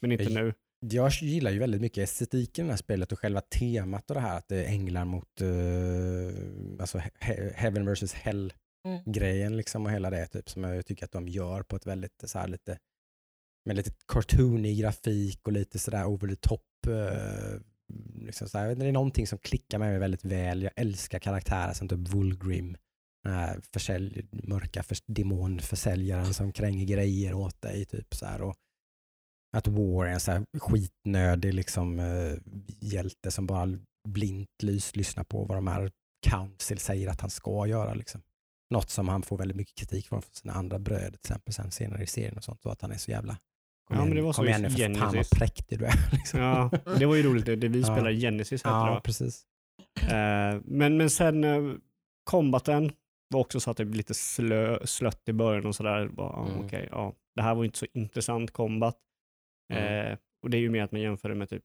men 0.01 0.13
inte 0.13 0.25
Jag- 0.25 0.33
nu. 0.35 0.55
Jag 0.81 1.11
gillar 1.13 1.51
ju 1.51 1.59
väldigt 1.59 1.81
mycket 1.81 2.05
estetiken 2.05 2.65
i 2.65 2.69
det 2.69 2.73
här 2.73 2.77
spelet 2.79 3.13
och 3.13 3.19
själva 3.19 3.41
temat 3.41 4.11
och 4.11 4.15
det 4.15 4.21
här 4.21 4.37
att 4.39 4.49
det 4.49 4.65
är 4.65 4.69
änglar 4.69 5.05
mot 5.05 5.43
uh, 5.43 6.81
alltså 6.81 6.99
he- 6.99 7.53
heaven 7.55 7.87
versus 7.87 8.13
hell 8.15 8.53
Mm. 8.89 9.03
grejen 9.13 9.57
liksom 9.57 9.87
och 9.87 9.93
hela 9.93 10.11
det 10.11 10.27
typ 10.27 10.49
som 10.51 10.65
jag 10.65 10.87
tycker 10.87 11.05
att 11.05 11.13
de 11.13 11.29
gör 11.29 11.63
på 11.63 11.77
ett 11.77 11.87
väldigt 11.87 12.23
så 12.27 12.39
här 12.39 12.49
lite 12.49 12.79
med 13.67 13.77
lite 13.77 13.91
cartoonig 14.13 14.79
grafik 14.81 15.47
och 15.47 15.53
lite 15.53 15.79
sådär 15.79 16.05
over 16.05 16.29
the 16.29 16.37
top. 16.37 16.63
eh, 16.87 17.61
liksom 18.15 18.49
så 18.49 18.59
här. 18.59 18.75
Det 18.75 18.87
är 18.87 18.93
någonting 18.93 19.27
som 19.27 19.39
klickar 19.39 19.79
med 19.79 19.91
mig 19.91 19.99
väldigt 19.99 20.25
väl. 20.25 20.63
Jag 20.63 20.73
älskar 20.77 21.19
karaktärer 21.19 21.73
som 21.73 21.89
typ 21.89 22.09
Wulgrim. 22.09 22.77
Den 23.25 23.33
här 23.33 23.61
försälj, 23.73 24.27
mörka 24.33 24.83
för, 24.83 24.97
demonförsäljaren 25.07 26.35
som 26.35 26.53
kränger 26.53 26.87
grejer 26.87 27.35
åt 27.35 27.63
dig. 27.63 27.85
Typ 27.85 28.15
så 28.15 28.27
här. 28.27 28.43
Och 28.43 28.57
att 29.57 29.69
War 29.69 30.07
är 30.07 30.11
en 30.11 30.21
så 30.21 30.33
här 30.33 30.47
skitnödig 30.59 31.55
liksom, 31.55 31.99
eh, 31.99 32.35
hjälte 32.81 33.31
som 33.31 33.47
bara 33.47 33.79
blint 34.09 34.63
lys, 34.63 34.97
lyssnar 34.97 35.25
på 35.25 35.45
vad 35.45 35.57
de 35.57 35.67
här 35.67 35.91
Council 36.27 36.79
säger 36.79 37.09
att 37.09 37.21
han 37.21 37.31
ska 37.31 37.67
göra. 37.67 37.95
Liksom. 37.95 38.23
Något 38.71 38.91
som 38.91 39.09
han 39.09 39.23
får 39.23 39.39
väldigt 39.39 39.57
mycket 39.57 39.75
kritik 39.75 40.09
från 40.09 40.23
från 40.23 40.35
sina 40.35 40.53
andra 40.53 40.79
bröder 40.79 41.11
till 41.11 41.19
exempel 41.19 41.55
sen 41.55 41.71
senare 41.71 42.03
i 42.03 42.07
serien 42.07 42.37
och 42.37 42.45
sånt. 42.45 42.63
Så 42.63 42.71
att 42.71 42.83
han 42.83 42.93
är 42.93 42.99
så 42.99 43.11
jävla 43.11 43.39
Kom 43.89 43.97
Ja, 43.97 44.03
igen, 44.03 44.09
men 44.09 44.17
det 44.17 44.23
var 44.23 44.33
så 44.33 44.37
kom 44.43 44.47
i 44.49 44.51
igen 44.51 44.63
nu 44.93 44.99
för 44.99 45.07
fan 45.07 45.17
vad 45.17 45.31
präktig 45.31 45.79
du 45.79 45.85
är. 45.85 46.13
Liksom. 46.13 46.41
Ja, 46.41 46.71
det 46.99 47.07
var 47.07 47.15
ju 47.15 47.23
roligt. 47.23 47.47
Det, 47.47 47.57
det 47.57 47.69
vi 47.69 47.81
Ja. 47.81 47.87
spelade 47.87 48.17
Genesis 48.17 48.65
hette 48.65 48.75
ja 48.75 48.95
det 48.95 49.01
precis. 49.01 49.45
Eh, 50.03 50.61
men, 50.65 50.97
men 50.97 51.11
sen 51.11 51.45
eh, 51.45 51.75
combaten 52.31 52.93
var 53.29 53.41
också 53.41 53.61
så 53.61 53.71
att 53.71 53.77
det 53.77 53.85
blev 53.85 53.97
lite 53.97 54.15
slö, 54.15 54.87
slött 54.87 55.29
i 55.29 55.33
början 55.33 55.67
och 55.67 55.75
sådär. 55.75 56.09
Bara, 56.09 56.47
Mm. 56.51 56.65
okej, 56.65 56.89
ja. 56.91 57.15
Det 57.37 57.43
här 57.43 57.55
var 57.55 57.65
inte 57.65 57.79
så 57.79 57.87
intressant 57.93 58.51
combat. 58.51 58.97
Mm. 59.73 60.13
Eh, 60.13 60.19
och 60.43 60.51
det 60.51 60.57
är 60.57 60.61
ju 60.61 60.71
mer 60.71 60.83
att 60.83 60.93
man 60.93 61.01
jämför 61.01 61.29
det 61.29 61.35
med 61.35 61.49
typ 61.49 61.65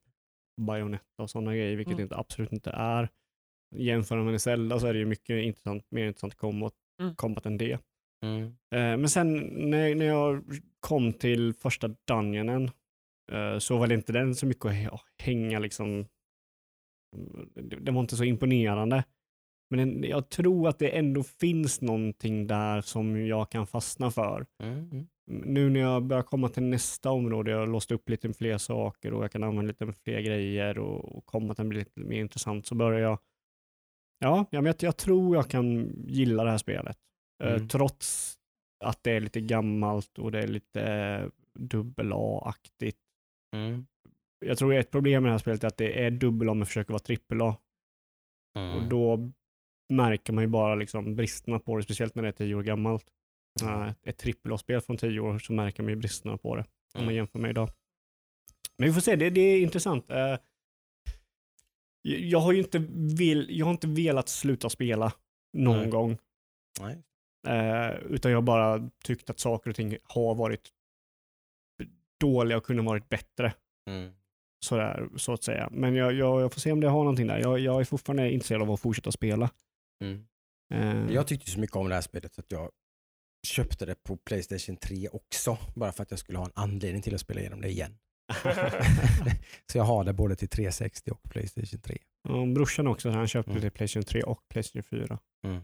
Bayonetta 0.60 1.22
och 1.22 1.30
sådana 1.30 1.52
grejer, 1.56 1.76
vilket 1.76 1.90
Mm. 1.92 1.96
det 1.96 2.02
inte, 2.02 2.16
absolut 2.16 2.52
inte 2.52 2.70
är. 2.70 3.08
Jämför 3.76 4.16
man 4.16 4.26
med 4.30 4.40
Zelda 4.42 4.78
så 4.78 4.86
är 4.86 4.92
det 4.92 4.98
ju 4.98 5.06
mycket 5.06 5.44
intressant, 5.44 5.86
mer 5.90 6.06
intressant 6.06 6.34
combat, 6.34 6.72
Mm. 7.00 7.36
än 7.44 7.58
det. 7.58 7.78
Mm. 8.24 8.42
Eh, 8.44 8.98
men 9.00 9.08
sen 9.08 9.34
när, 9.70 9.94
när 9.94 10.06
jag 10.06 10.44
kom 10.80 11.12
till 11.12 11.54
första 11.54 11.88
dungeonen 12.08 12.70
eh, 13.32 13.58
så 13.58 13.78
var 13.78 13.86
det 13.86 13.94
inte 13.94 14.12
den 14.12 14.34
så 14.34 14.46
mycket 14.46 14.64
att 14.64 14.72
hä- 14.72 14.98
hänga 15.18 15.58
liksom. 15.58 16.06
Det, 17.54 17.76
det 17.76 17.92
var 17.92 18.00
inte 18.00 18.16
så 18.16 18.24
imponerande. 18.24 19.04
Men 19.70 19.78
den, 19.78 20.04
jag 20.10 20.28
tror 20.28 20.68
att 20.68 20.78
det 20.78 20.98
ändå 20.98 21.22
finns 21.22 21.80
någonting 21.80 22.46
där 22.46 22.80
som 22.80 23.26
jag 23.26 23.50
kan 23.50 23.66
fastna 23.66 24.10
för. 24.10 24.46
Mm. 24.62 24.90
Mm. 24.90 25.06
Nu 25.26 25.70
när 25.70 25.80
jag 25.80 26.02
börjar 26.02 26.22
komma 26.22 26.48
till 26.48 26.62
nästa 26.62 27.10
område, 27.10 27.50
jag 27.50 27.58
har 27.58 27.66
låst 27.66 27.90
upp 27.90 28.08
lite 28.08 28.32
fler 28.32 28.58
saker 28.58 29.14
och 29.14 29.24
jag 29.24 29.32
kan 29.32 29.42
använda 29.42 29.68
lite 29.68 29.92
fler 30.04 30.20
grejer 30.20 30.78
och, 30.78 31.16
och 31.16 31.26
komma 31.26 31.54
till 31.54 31.64
blir 31.64 31.78
lite 31.78 32.00
mer 32.00 32.20
intressant 32.20 32.66
så 32.66 32.74
börjar 32.74 33.00
jag 33.00 33.18
Ja, 34.18 34.46
ja 34.50 34.60
men 34.60 34.66
jag, 34.66 34.76
jag 34.78 34.96
tror 34.96 35.36
jag 35.36 35.50
kan 35.50 35.92
gilla 36.06 36.44
det 36.44 36.50
här 36.50 36.58
spelet. 36.58 36.98
Eh, 37.44 37.54
Mm. 37.54 37.68
Trots 37.68 38.38
att 38.84 39.02
det 39.02 39.10
är 39.10 39.20
lite 39.20 39.40
gammalt 39.40 40.18
och 40.18 40.32
det 40.32 40.38
är 40.42 40.46
lite 40.48 40.82
eh, 40.82 41.28
dubbel 41.58 42.12
A-aktigt. 42.14 42.98
Mm. 43.56 43.86
Jag 44.46 44.58
tror 44.58 44.74
ett 44.74 44.90
problem 44.90 45.22
med 45.22 45.28
det 45.30 45.32
här 45.34 45.38
spelet 45.38 45.64
är 45.64 45.68
att 45.68 45.76
det 45.76 46.04
är 46.04 46.10
dubbel 46.10 46.48
A 46.48 46.54
men 46.54 46.66
försöker 46.66 46.92
vara 46.92 47.02
trippel 47.02 47.42
A. 47.42 47.56
Mm. 48.58 48.76
Och 48.76 48.88
då 48.88 49.30
märker 49.92 50.32
man 50.32 50.44
ju 50.44 50.48
bara 50.48 50.74
liksom 50.74 51.16
bristerna 51.16 51.58
på 51.58 51.76
det, 51.76 51.82
speciellt 51.82 52.14
när 52.14 52.22
det 52.22 52.28
är 52.28 52.32
tio 52.32 52.54
år 52.54 52.62
gammalt. 52.62 53.06
Uh, 53.62 53.92
ett 54.02 54.18
trippel 54.18 54.52
A-spel 54.52 54.80
från 54.80 54.96
tio 54.96 55.20
år 55.20 55.38
så 55.38 55.52
märker 55.52 55.82
man 55.82 55.90
ju 55.90 55.96
bristerna 55.96 56.36
på 56.38 56.56
det 56.56 56.60
om 56.62 56.66
man 56.94 57.02
Mm. 57.02 57.14
jämför 57.14 57.38
med 57.38 57.50
idag. 57.50 57.70
Men 58.78 58.88
vi 58.88 58.94
får 58.94 59.00
se, 59.00 59.16
det, 59.16 59.30
det 59.30 59.40
är 59.40 59.62
intressant. 59.62 60.04
Jag 62.02 62.38
har 62.40 62.52
ju 62.52 62.58
inte, 62.58 62.78
vill, 63.18 63.58
jag 63.58 63.66
har 63.66 63.72
inte 63.72 63.86
velat 63.86 64.28
sluta 64.28 64.70
spela 64.70 65.12
någon 65.52 65.76
Nej. 65.78 65.90
gång. 65.90 66.18
Nej. 66.80 67.02
Eh, 67.46 67.94
utan 68.10 68.30
jag 68.30 68.36
har 68.36 68.42
bara 68.42 68.90
tyckt 69.04 69.30
att 69.30 69.38
saker 69.38 69.70
och 69.70 69.76
ting 69.76 69.96
har 70.02 70.34
varit 70.34 70.70
dåliga 72.20 72.56
och 72.58 72.64
kunde 72.66 72.82
varit 72.82 73.08
bättre. 73.08 73.54
Mm. 73.90 74.12
Sådär, 74.64 75.08
så 75.16 75.32
att 75.32 75.42
säga. 75.44 75.68
Men 75.72 75.94
jag, 75.94 76.12
jag, 76.12 76.40
jag 76.40 76.52
får 76.52 76.60
se 76.60 76.72
om 76.72 76.80
det 76.80 76.88
har 76.88 76.98
någonting 76.98 77.26
där. 77.26 77.38
Jag, 77.38 77.58
jag 77.58 77.80
är 77.80 77.84
fortfarande 77.84 78.30
intresserad 78.32 78.62
av 78.62 78.70
att 78.70 78.80
fortsätta 78.80 79.12
spela. 79.12 79.50
Mm. 80.04 80.26
Eh, 80.74 81.14
Jag 81.14 81.26
tyckte 81.26 81.50
så 81.50 81.60
mycket 81.60 81.76
om 81.76 81.88
det 81.88 81.94
här 81.94 82.02
spelet 82.02 82.34
så 82.34 82.40
att 82.40 82.52
jag 82.52 82.70
köpte 83.46 83.86
det 83.86 84.02
på 84.02 84.16
Playstation 84.16 84.76
3 84.76 85.08
också. 85.08 85.58
Bara 85.74 85.92
för 85.92 86.02
att 86.02 86.10
jag 86.10 86.20
skulle 86.20 86.38
ha 86.38 86.44
en 86.46 86.52
anledning 86.54 87.02
till 87.02 87.14
att 87.14 87.20
spela 87.20 87.40
igenom 87.40 87.60
det 87.60 87.68
igen. 87.68 87.98
så 89.72 89.78
jag 89.78 89.84
har 89.84 90.04
det 90.04 90.12
både 90.12 90.36
till 90.36 90.48
360 90.48 91.10
och 91.10 91.22
Playstation 91.30 91.80
3. 91.80 91.98
Ja, 92.28 92.46
brorsan 92.54 92.86
också, 92.86 93.10
han 93.10 93.28
köpte 93.28 93.50
Mm. 93.50 93.60
till 93.62 93.70
Playstation 93.70 94.02
3 94.04 94.22
och 94.22 94.48
Playstation 94.48 94.82
4. 94.82 95.18
Mm. 95.46 95.56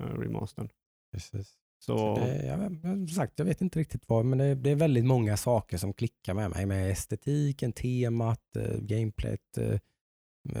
Uh, 0.00 0.20
remastern. 0.20 0.68
Precis. 1.12 1.54
Så, 1.80 1.98
Så 1.98 2.24
det, 2.24 2.46
jag, 2.46 3.10
sagt, 3.10 3.32
jag 3.36 3.44
vet 3.46 3.60
inte 3.60 3.78
riktigt 3.78 4.08
vad, 4.08 4.24
men 4.24 4.38
det, 4.38 4.54
det 4.54 4.70
är 4.70 4.74
väldigt 4.76 5.04
många 5.04 5.36
saker 5.36 5.76
som 5.78 5.92
klickar 5.92 6.34
med 6.34 6.50
mig. 6.50 6.66
Med 6.66 6.90
estetiken, 6.90 7.72
temat, 7.72 8.56
eh, 8.56 8.78
gameplayet, 8.80 9.58
eh, 9.58 9.78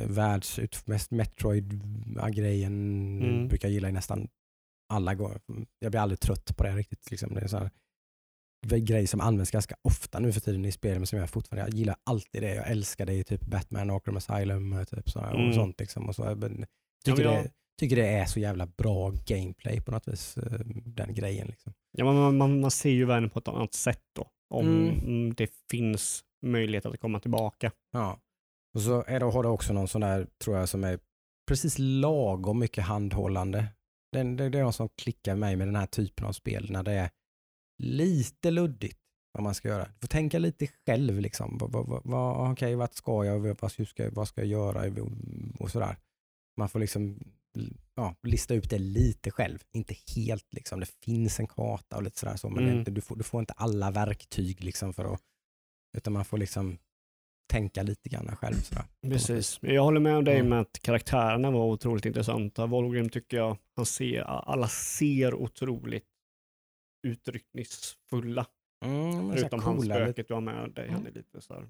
världsut, 0.06 0.86
mest 0.86 1.10
Metroid-grejen. 1.10 2.72
Mm. 3.22 3.48
Brukar 3.48 3.68
gilla 3.68 3.88
i 3.88 3.92
nästan 3.92 4.28
alla 4.88 5.14
gånger. 5.14 5.40
Jag 5.78 5.92
blir 5.92 6.00
aldrig 6.00 6.20
trött 6.20 6.56
på 6.56 6.64
det 6.64 6.72
riktigt. 6.76 7.10
Liksom. 7.10 7.34
Det 7.34 7.40
är 7.40 7.42
en 7.42 7.48
sån 7.48 7.70
grej 8.84 9.06
som 9.06 9.20
används 9.20 9.50
ganska 9.50 9.76
ofta 9.82 10.18
nu 10.18 10.32
för 10.32 10.40
tiden 10.40 10.64
i 10.64 10.72
spel, 10.72 10.98
men 10.98 11.06
som 11.06 11.18
jag 11.18 11.30
fortfarande, 11.30 11.70
jag 11.70 11.78
gillar 11.78 11.96
alltid 12.04 12.42
det. 12.42 12.54
Jag 12.54 12.70
älskar 12.70 13.06
det 13.06 13.14
i 13.14 13.24
typ 13.24 13.40
Batman, 13.46 13.90
Arkham 13.90 14.16
Asylum 14.16 14.72
eh, 14.72 14.84
typ, 14.84 15.10
så 15.10 15.20
Mm. 15.20 15.48
och 15.48 15.54
sånt. 15.54 15.80
Liksom, 15.80 16.08
och 16.08 16.14
så, 16.14 16.22
men, 16.34 16.58
Ja, 16.60 16.66
tycker, 17.04 17.24
men 17.24 17.34
jag- 17.34 17.44
det, 17.44 17.50
tycker 17.78 17.96
det 17.96 18.06
är 18.08 18.24
så 18.26 18.40
jävla 18.40 18.66
bra 18.66 19.12
gameplay 19.26 19.80
på 19.80 19.90
något 19.90 20.08
vis, 20.08 20.36
eh, 20.36 20.60
den 20.84 21.14
grejen. 21.14 21.46
Liksom. 21.46 21.72
ja, 21.92 22.04
man, 22.04 22.36
man- 22.36 22.60
man, 22.60 22.70
ser 22.70 22.90
ju 22.90 23.04
världen 23.04 23.30
på 23.30 23.38
ett 23.38 23.48
annat 23.48 23.74
sätt 23.74 24.02
då. 24.16 24.30
Om 24.54 24.66
Mm. 24.88 25.34
det 25.34 25.50
finns 25.70 26.24
möjlighet 26.42 26.86
att 26.86 27.00
komma 27.00 27.20
tillbaka. 27.20 27.72
Ja. 27.92 28.20
Och 28.74 28.80
så 28.82 29.04
är 29.06 29.20
det, 29.20 29.26
har 29.26 29.42
det 29.42 29.48
också 29.48 29.72
någon 29.72 29.88
sån 29.88 30.00
där, 30.00 30.26
tror 30.44 30.56
jag, 30.56 30.68
som 30.68 30.84
är 30.84 30.98
precis 31.48 31.78
lagom 31.78 32.58
mycket 32.58 32.84
handhållande. 32.84 33.66
Det, 34.12 34.22
det, 34.22 34.48
det 34.48 34.58
är 34.58 34.62
något 34.64 34.74
som 34.74 34.88
klickar 34.88 35.34
med 35.34 35.40
mig 35.40 35.56
med 35.56 35.68
den 35.68 35.76
här 35.76 35.86
typen 35.86 36.26
av 36.26 36.32
spel, 36.32 36.70
när 36.70 36.82
det 36.82 36.92
är 36.92 37.10
lite 37.82 38.50
luddigt 38.50 38.98
vad 39.32 39.42
man 39.42 39.54
ska 39.54 39.68
göra. 39.68 39.84
Du 39.84 40.00
får 40.00 40.08
tänka 40.08 40.38
lite 40.38 40.66
själv, 40.66 41.20
liksom. 41.20 41.58
Vad, 41.58 41.72
vad, 41.72 42.00
vad, 42.04 42.52
okej, 42.52 42.74
vart 42.74 42.94
ska 42.94 43.24
jag, 43.24 43.56
vad 43.60 43.72
ska, 43.72 44.10
vad 44.10 44.28
ska 44.28 44.40
jag 44.40 44.48
göra 44.48 45.04
och 45.58 45.70
sådär. 45.70 45.96
Man 46.56 46.68
får 46.68 46.78
liksom 46.78 47.18
ja, 47.94 48.14
lista 48.22 48.54
ut 48.54 48.70
det 48.70 48.78
lite 48.78 49.30
själv, 49.30 49.58
inte 49.72 49.94
helt. 50.16 50.52
Liksom. 50.52 50.80
Det 50.80 50.86
finns 51.04 51.40
en 51.40 51.46
karta 51.46 51.96
och 51.96 52.02
lite 52.02 52.18
sådär, 52.18 52.36
så, 52.36 52.50
men 52.50 52.64
Mm. 52.64 52.78
inte, 52.78 52.90
du, 52.90 53.00
får, 53.00 53.16
du 53.16 53.24
får 53.24 53.40
inte 53.40 53.52
alla 53.52 53.90
verktyg 53.90 54.64
liksom, 54.64 54.94
för 54.94 55.14
att, 55.14 55.20
utan 55.96 56.12
man 56.12 56.24
får 56.24 56.38
liksom 56.38 56.78
tänka 57.52 57.82
lite 57.82 58.08
grann 58.08 58.36
själv. 58.36 58.54
Sådär. 58.54 58.84
Precis. 59.02 59.58
Jag 59.62 59.82
håller 59.82 60.00
med 60.00 60.24
dig 60.24 60.34
Mm. 60.36 60.48
med 60.48 60.60
att 60.60 60.80
karaktärerna 60.82 61.50
var 61.50 61.66
otroligt 61.66 62.04
intressanta. 62.06 62.66
Volgrim 62.66 63.08
tycker 63.08 63.36
jag, 63.36 63.58
han 63.76 63.86
ser, 63.86 64.20
alla 64.22 64.68
ser 64.68 65.34
otroligt 65.34 66.06
utryckningsfulla. 67.06 68.46
Mm, 68.84 69.32
Förutom 69.32 69.60
han 69.62 69.76
coola, 69.76 69.94
spöket 69.94 70.28
du 70.28 70.34
har 70.34 70.40
med 70.40 70.70
dig. 70.74 70.90
Han 70.90 71.06
är 71.06 71.10
lite 71.10 71.40
så 71.40 71.54
här, 71.54 71.60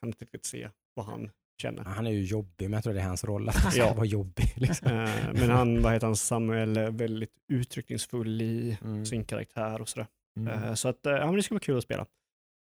kan 0.00 0.08
inte 0.08 0.24
riktigt 0.24 0.44
se 0.44 0.70
vad 0.94 1.06
han 1.06 1.30
känner. 1.62 1.84
Han 1.84 2.06
är 2.06 2.10
ju 2.10 2.22
jobbig, 2.24 2.64
men 2.70 2.72
jag 2.72 2.84
tror 2.84 2.94
det 2.94 3.00
är 3.00 3.04
hans 3.04 3.24
roll 3.24 3.48
att 3.48 3.56
han 3.62 3.72
ska 3.72 3.80
Ja. 3.80 3.94
vara 3.94 4.06
jobbig. 4.06 4.52
Liksom. 4.56 4.88
Eh, 4.88 5.10
Men 5.34 5.50
han, 5.50 5.82
vad 5.82 5.92
heter 5.92 6.06
han, 6.06 6.16
Samuel, 6.16 6.76
är 6.76 6.90
väldigt 6.90 7.32
uttryckningsfull 7.52 8.42
i 8.42 8.78
Mm. 8.84 9.06
sin 9.06 9.24
karaktär 9.24 9.80
och 9.80 9.88
sådär. 9.88 10.06
Mm. 10.40 10.62
Eh, 10.64 10.74
Så 10.74 10.88
att, 10.88 11.06
eh, 11.06 11.12
ja 11.12 11.26
men 11.26 11.34
det 11.36 11.42
ska 11.42 11.54
vara 11.54 11.60
kul 11.60 11.78
att 11.78 11.84
spela. 11.84 12.06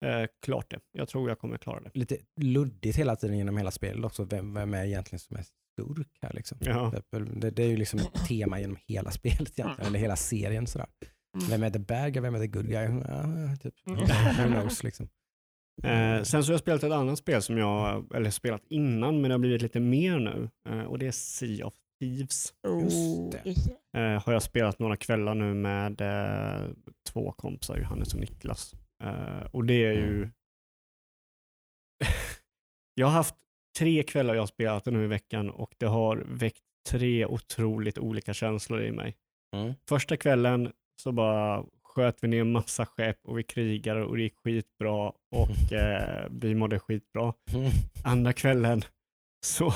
Eh, 0.07 0.27
Klart 0.45 0.71
det. 0.71 0.81
Jag 0.93 1.09
tror 1.09 1.29
jag 1.29 1.39
kommer 1.39 1.57
klara 1.59 1.81
det. 1.81 1.91
Lite 1.95 2.17
luddigt 2.41 2.97
hela 2.99 3.17
tiden 3.17 3.39
genom 3.39 3.57
hela 3.57 3.71
spelet 3.71 4.05
också, 4.05 4.25
vem, 4.25 4.55
vem 4.55 4.75
är 4.75 4.85
egentligen 4.85 5.21
som 5.21 5.37
är 5.37 5.43
skurk 5.43 6.09
här 6.23 6.33
liksom. 6.35 6.59
Ja. 6.61 6.93
Det, 7.11 7.51
det 7.51 7.63
är 7.63 7.69
ju 7.69 7.77
liksom 7.77 7.99
ett 8.01 8.27
tema 8.29 8.61
genom 8.61 8.77
hela 8.87 9.11
spelet 9.21 9.59
egentligen, 9.59 9.87
eller 9.89 9.99
hela 9.99 10.17
serien 10.17 10.67
sådär. 10.67 10.87
Vem 11.51 11.63
är 11.63 11.71
the 11.71 11.79
bad 11.79 12.13
guy, 12.13 12.23
vem 12.23 12.35
är 12.35 12.39
the 12.39 12.47
good 12.47 12.67
guy? 12.69 12.89
Ja, 13.09 13.57
typ. 13.63 13.75
Who 13.85 14.47
knows 14.47 14.83
liksom. 14.85 15.09
Eh, 15.85 16.23
sen 16.23 16.45
så 16.45 16.51
har 16.51 16.55
jag 16.55 16.61
spelat 16.61 16.83
ett 16.83 16.93
annat 16.93 17.19
spel 17.19 17.43
som 17.43 17.59
jag, 17.59 18.07
eller 18.15 18.31
spelat 18.31 18.63
innan, 18.69 19.21
men 19.21 19.29
det 19.29 19.35
har 19.35 19.39
blivit 19.39 19.63
lite 19.63 19.81
mer 19.81 20.19
nu. 20.19 20.51
Eh, 20.69 20.85
och 20.85 20.99
det 20.99 21.07
är 21.07 21.13
Sea 21.13 21.67
of 21.67 21.75
Thieves. 22.01 22.55
Just 22.83 23.33
det. 23.33 24.01
Eh, 24.01 24.23
har 24.23 24.33
jag 24.33 24.43
spelat 24.43 24.79
några 24.79 24.97
kvällar 24.97 25.35
nu 25.35 25.55
med 25.55 26.01
eh, 26.01 26.71
två 27.13 27.33
kompisar, 27.33 27.77
Johannes 27.79 28.15
och 28.15 28.21
Niklas. 28.21 28.75
Eh, 29.05 29.47
och 29.53 29.65
det 29.65 29.85
är 29.85 29.93
ju... 29.93 30.29
jag 32.95 33.07
har 33.07 33.13
haft 33.13 33.35
tre 33.79 34.03
kvällar 34.03 34.35
jag 34.35 34.43
har 34.43 34.47
spelat 34.47 34.87
nu 34.87 35.05
i 35.05 35.07
veckan 35.07 35.51
och 35.51 35.75
det 35.79 35.87
har 35.87 36.17
väckt 36.17 36.63
tre 36.89 37.27
otroligt 37.27 37.99
olika 37.99 38.35
känslor 38.35 38.83
i 38.83 38.93
mig. 38.93 39.17
Mm. 39.57 39.75
Första 39.89 40.17
kvällen 40.17 40.73
så 41.03 41.13
bara 41.13 41.65
sköt 41.95 42.19
vi 42.21 42.29
ner 42.29 42.45
massa 42.45 42.87
skepp 42.87 43.19
och 43.29 43.39
vi 43.39 43.43
krigade 43.43 44.05
och 44.05 44.17
det 44.17 44.23
gick 44.23 44.37
skitbra 44.45 45.13
och 45.37 45.73
eh, 45.73 46.27
vi 46.31 46.55
mådde 46.55 46.79
skitbra. 46.79 47.33
Andra 48.05 48.33
kvällen 48.33 48.83
så 49.47 49.73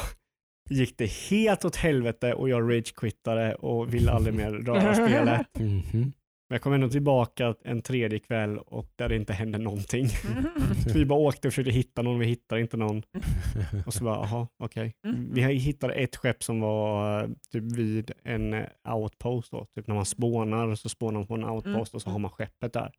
gick 0.70 0.99
det 0.99 1.07
helt 1.07 1.65
åt 1.65 1.77
helvete 1.77 2.35
och 2.35 2.49
jag 2.49 2.70
ragequittade 2.70 3.55
och 3.55 3.95
ville 3.95 4.12
aldrig 4.12 4.35
mer 4.35 4.51
röra 4.51 4.95
spelet. 4.95 5.47
Mhm. 5.59 6.12
Men 6.48 6.54
jag 6.54 6.62
kom 6.62 6.72
ändå 6.72 6.88
tillbaka 6.88 7.54
en 7.64 7.82
tredje 7.82 8.18
kväll 8.18 8.58
och 8.58 8.90
där 8.96 9.08
det 9.08 9.16
inte 9.16 9.32
hände 9.32 9.58
någonting. 9.58 10.06
Vi 10.94 11.04
bara 11.06 11.18
åkte 11.18 11.48
och 11.48 11.52
försökte 11.54 11.70
hitta 11.72 12.02
någon, 12.02 12.18
vi 12.18 12.26
hittade 12.26 12.60
inte 12.60 12.76
någon. 12.76 13.02
Och 13.86 13.94
så 13.94 14.04
bara, 14.04 14.16
jaha, 14.16 14.48
okej. 14.58 14.94
Vi 15.30 15.42
har- 15.42 15.50
hittade 15.50 15.94
ett 15.94 16.16
skepp 16.16 16.42
som 16.42 16.60
var 16.60 17.22
eh, 17.22 17.28
typ 17.50 17.62
vid 17.76 18.10
en 18.22 18.52
eh, 18.54 18.66
outpost 18.94 19.50
då. 19.52 19.66
Typ 19.74 19.86
när 19.86 19.94
man 19.94 20.04
spånar 20.06 20.74
så 20.74 20.88
spånar 20.88 21.20
man 21.20 21.26
på 21.26 21.34
en 21.34 21.44
outpost 21.44 21.94
och 21.94 22.02
så 22.02 22.10
har 22.10 22.18
man 22.18 22.30
skeppet 22.30 22.72
där. 22.72 22.92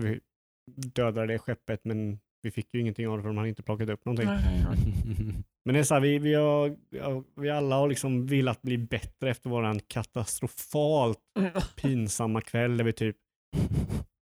Så 0.00 0.06
vi 0.06 0.20
dödade 0.94 1.26
det 1.26 1.38
skeppet 1.38 1.80
men 1.84 2.18
vi 2.44 2.50
fick 2.50 2.74
ju 2.74 2.80
ingenting 2.80 3.08
av 3.08 3.16
det 3.16 3.22
för 3.22 3.28
de 3.28 3.36
hade 3.36 3.48
inte 3.48 3.62
plockat 3.62 3.88
upp 3.88 4.04
någonting. 4.04 4.26
Men 5.64 5.74
det 5.74 5.78
är 5.78 5.82
så 5.82 5.94
här, 5.94 6.00
vi, 6.00 6.18
vi, 6.18 6.34
har, 6.34 7.40
vi 7.40 7.50
alla 7.50 7.76
har 7.76 7.88
liksom 7.88 8.26
velat 8.26 8.62
bli 8.62 8.78
bättre 8.78 9.30
efter 9.30 9.50
våran 9.50 9.80
katastrofalt 9.80 11.18
pinsamma 11.76 12.40
kväll 12.40 12.76
där 12.76 12.84
vi 12.84 12.92
typ 12.92 13.16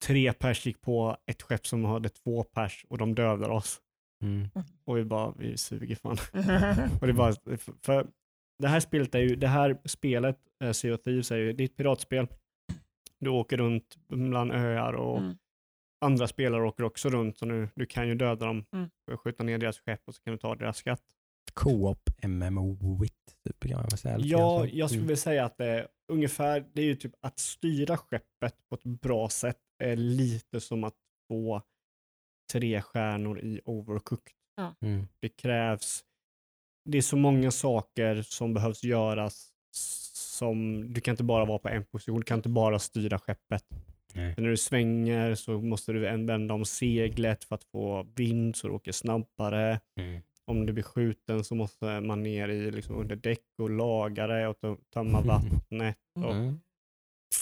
tre 0.07 0.33
pers 0.33 0.67
gick 0.67 0.81
på 0.81 1.17
ett 1.27 1.43
skepp 1.43 1.67
som 1.67 1.85
hade 1.85 2.09
två 2.09 2.43
pers 2.43 2.87
och 2.89 2.99
de 2.99 3.15
dödade 3.15 3.53
oss. 3.53 3.81
Mm. 4.23 4.49
Och 4.85 4.99
vi 4.99 5.05
bara, 5.05 5.35
vi 5.39 5.57
suger 5.57 5.97
fan. 5.97 6.17
Och 7.01 7.07
det, 7.07 7.13
är 7.13 7.13
bara, 7.13 7.35
för 7.83 8.07
det 8.59 8.69
här 8.69 8.81
spelet 8.81 9.15
är 9.15 9.19
ju, 9.19 9.37
det 9.37 9.49
här 9.49 9.79
spelet, 9.85 10.39
eh, 10.65 10.73
Sea 10.73 10.95
of 10.95 11.03
Thieves, 11.03 11.31
är 11.31 11.37
ju, 11.37 11.53
det 11.53 11.63
är 11.63 11.65
ett 11.65 11.77
piratspel. 11.77 12.27
Du 13.21 13.31
åker 13.31 13.57
runt 13.57 13.97
bland 14.09 14.53
öar 14.53 14.93
och 14.93 15.19
Mm. 15.19 15.37
Andra 16.01 16.29
spelare 16.29 16.63
åker 16.67 16.85
också 16.85 17.09
runt. 17.11 17.39
Så 17.39 17.47
nu, 17.47 17.69
du 17.75 17.87
kan 17.87 18.09
ju 18.09 18.15
döda 18.15 18.47
dem, 18.47 18.65
Mm. 18.73 18.91
och 19.13 19.21
skjuta 19.21 19.43
ner 19.45 19.59
deras 19.59 19.79
skepp 19.79 20.01
och 20.05 20.15
så 20.15 20.23
kan 20.23 20.33
du 20.33 20.39
ta 20.39 20.55
deras 20.55 20.77
skatt. 20.77 21.03
Co-op 21.55 22.11
MMO-wit, 22.23 23.13
typ, 23.45 23.61
kan 23.61 23.71
man 23.73 23.83
väl 23.91 23.99
säga. 23.99 24.19
Ja, 24.19 24.67
jag 24.67 24.89
skulle 24.91 24.99
Mm. 25.01 25.07
vilja 25.09 25.17
säga 25.17 25.45
att 25.45 25.57
det 25.59 25.67
är 25.67 25.89
ungefär, 26.13 26.67
det 26.73 26.81
är 26.83 26.87
ju 26.87 26.97
typ 26.97 27.13
att 27.21 27.39
styra 27.39 27.97
skeppet 27.97 28.55
på 28.69 28.75
ett 28.75 28.85
bra 28.85 29.29
sätt 29.29 29.59
är 29.79 29.97
lite 29.97 30.61
som 30.61 30.85
att 30.85 30.95
få 31.29 31.63
tre 32.53 32.83
stjärnor 32.83 33.41
i 33.41 33.61
Overcooked. 33.65 34.33
Mm. 34.85 35.07
Det 35.21 35.29
krävs, 35.29 36.05
det 36.85 36.99
är 36.99 37.03
så 37.03 37.17
många 37.17 37.51
saker 37.51 38.23
som 38.23 38.55
behövs 38.55 38.85
göras 38.85 39.53
som, 40.15 40.87
du 40.93 41.01
kan 41.01 41.13
inte 41.13 41.25
bara 41.25 41.45
vara 41.45 41.59
på 41.59 41.69
en 41.69 41.85
position, 41.85 42.17
du 42.17 42.23
kan 42.25 42.39
inte 42.39 42.49
bara 42.49 42.79
styra 42.79 43.19
skeppet. 43.19 43.65
Nej. 44.15 44.35
När 44.37 44.49
du 44.49 44.57
svänger 44.57 45.35
så 45.35 45.61
måste 45.61 45.93
du 45.93 45.99
vända 45.99 46.55
om 46.55 46.65
seglet 46.65 47.45
för 47.45 47.55
att 47.55 47.65
få 47.65 48.07
vind 48.17 48.57
så 48.57 48.69
du 48.69 48.75
åker 48.75 48.93
snabbare. 48.93 49.81
Mm. 50.01 50.23
Om 50.47 50.67
du 50.67 50.73
blir 50.73 50.85
skjuten 50.85 51.45
så 51.45 51.55
måste 51.55 52.01
man 52.01 52.23
ner 52.23 52.49
i 52.49 52.71
liksom 52.71 52.97
under 52.97 53.17
däck 53.17 53.45
och 53.63 53.71
laga 53.71 54.27
det 54.27 54.49
och 54.49 54.57
tö- 54.61 54.77
tömma 54.95 55.21
vattnet. 55.25 55.97
Och 56.21 56.35
Mm. 56.35 56.61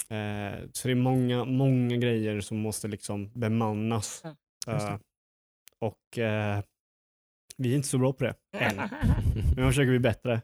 Eh, 0.09 0.59
så 0.73 0.87
det 0.87 0.91
är 0.91 0.95
många, 0.95 1.45
många 1.45 1.97
grejer 1.97 2.41
som 2.41 2.57
måste 2.57 2.87
liksom 2.87 3.31
bemannas. 3.33 4.23
Mm. 4.23 4.35
Eh, 4.67 4.97
och 5.79 6.17
eh, 6.17 6.63
vi 7.57 7.71
är 7.71 7.75
inte 7.75 7.87
så 7.87 7.97
bra 7.97 8.13
på 8.13 8.23
det 8.23 8.35
än. 8.53 8.75
Men 9.55 9.63
jag 9.63 9.67
försöker 9.69 9.89
bli 9.89 9.99
bättre. 9.99 10.41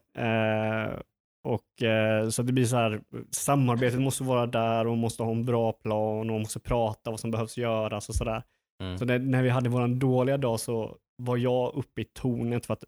Och, 1.46 1.84
eh, 1.84 2.30
så 2.30 2.44
det 2.44 2.54
blir 2.54 2.66
så 2.66 2.76
här, 2.76 3.02
samarbetet 3.32 4.02
måste 4.02 4.24
vara 4.24 4.48
där 4.48 4.88
och 4.88 4.98
måste 4.98 5.24
ha 5.24 5.32
en 5.32 5.46
bra 5.46 5.72
plan 5.72 6.30
och 6.30 6.40
måste 6.40 6.60
prata 6.60 7.12
vad 7.12 7.20
som 7.20 7.32
behövs 7.32 7.58
göras 7.58 8.10
och 8.10 8.16
sådär. 8.16 8.44
Mm. 8.84 8.98
Så 8.98 9.06
när, 9.06 9.20
när 9.20 9.44
vi 9.44 9.50
hade 9.50 9.70
våran 9.70 10.00
dåliga 10.00 10.38
dag 10.38 10.60
så 10.60 10.98
var 11.18 11.38
jag 11.38 11.74
uppe 11.76 12.02
i 12.02 12.06
tornet 12.06 12.66
för 12.66 12.74
att 12.74 12.84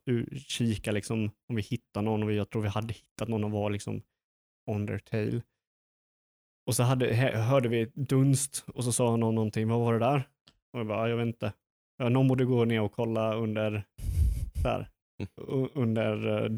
kika 0.47 0.91
liksom, 0.91 1.31
om 1.49 1.55
vi 1.55 1.61
hittade 1.61 2.05
någon 2.05 2.23
och 2.23 2.33
jag 2.33 2.49
tror 2.49 2.61
vi 2.61 2.67
hade 2.67 2.93
hittat 2.93 3.27
någon 3.27 3.43
och 3.43 3.51
var 3.51 3.69
liksom 3.69 4.01
on 4.71 4.87
their 4.87 4.99
tail. 4.99 5.41
Och 6.67 6.75
så 6.75 6.83
hade, 6.83 7.13
hö- 7.13 7.37
hörde 7.37 7.69
vi 7.69 7.91
dunst 7.95 8.65
och 8.67 8.83
så 8.83 8.91
sa 8.91 9.15
någon 9.15 9.35
någonting, 9.35 9.69
vad 9.69 9.79
var 9.79 9.93
det 9.93 9.99
där? 9.99 10.23
Och 10.73 10.79
jag 10.79 10.87
bara, 10.87 11.09
jag 11.09 11.17
vet 11.17 11.27
inte. 11.27 11.53
Någon 12.03 12.27
borde 12.27 12.45
gå 12.45 12.65
ner 12.65 12.81
och 12.81 12.91
kolla 12.91 13.33
under, 13.35 13.83
där, 14.63 14.89
under 15.73 16.43
eh, 16.43 16.49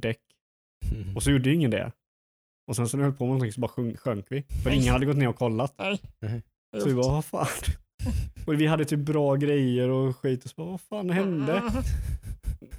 däck. 0.90 1.16
Och 1.16 1.24
så 1.24 1.32
gjorde 1.32 1.54
ingen 1.54 1.72
det. 1.72 1.92
Och 2.68 2.76
sen 2.76 2.90
så 2.90 2.98
när 2.98 3.04
vi 3.04 3.10
höll 3.10 3.18
på 3.18 3.24
med 3.24 3.30
någonting 3.30 3.52
så 3.52 3.62
bara 3.62 3.68
sjönk, 3.68 4.00
sjönk 4.00 4.26
vi. 4.30 4.44
För 4.64 4.70
ingen 4.70 4.94
hade 4.94 5.06
gått 5.06 5.18
ner 5.18 5.28
och 5.30 5.36
kollat. 5.36 5.76
Nej. 5.78 6.02
Så 6.78 6.88
vi 6.88 6.94
bara, 6.94 7.12
vad 7.12 7.26
fan. 7.26 7.48
Och 8.48 8.62
vi 8.62 8.68
hade 8.68 8.86
typ 8.86 9.00
bra 9.00 9.36
grejer 9.36 9.90
och 9.90 10.18
skit 10.18 10.44
och 10.44 10.50
så 10.50 10.54
bara, 10.58 10.70
vad 10.70 10.82
fan 10.82 11.10
hände? 11.10 11.64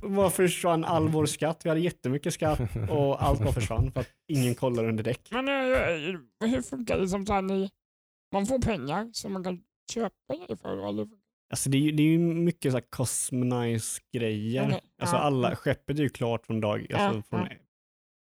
Var 0.02 0.30
försvann 0.30 0.84
all 0.84 1.08
vår 1.08 1.26
skatt? 1.26 1.60
Vi 1.64 1.68
hade 1.68 1.80
jättemycket 1.80 2.34
skatt 2.34 2.60
och 2.90 3.22
allt 3.22 3.40
bara 3.40 3.52
försvann 3.52 3.92
för 3.92 4.00
att 4.00 4.08
ingen 4.28 4.54
kollar 4.54 4.88
under 4.88 5.04
däck. 5.04 5.28
Men 5.30 5.48
eh, 5.48 6.50
hur 6.50 6.62
funkar 6.62 6.98
det 6.98 7.08
som 7.08 7.26
så 7.26 7.32
här, 7.32 7.42
ni, 7.42 7.70
man 8.32 8.46
får 8.46 8.58
pengar 8.58 9.10
som 9.12 9.32
man 9.32 9.44
kan 9.44 9.60
köpa 9.92 10.34
grejer 10.34 10.56
för? 10.56 11.06
Alltså 11.50 11.70
det 11.70 11.76
är 11.78 11.80
ju, 11.80 11.92
det 11.92 12.02
är 12.02 12.06
ju 12.06 12.18
mycket 12.18 12.72
så 12.72 12.78
här 12.78 12.84
customize-grejer. 12.90 14.66
Okej, 14.66 14.80
Alltså 15.00 15.16
ja. 15.16 15.20
alla, 15.22 15.56
skeppet 15.56 15.98
är 15.98 16.02
ju 16.02 16.08
klart 16.08 16.46
från 16.46 16.60
dag, 16.60 16.92
alltså 16.92 17.22
från 17.22 17.48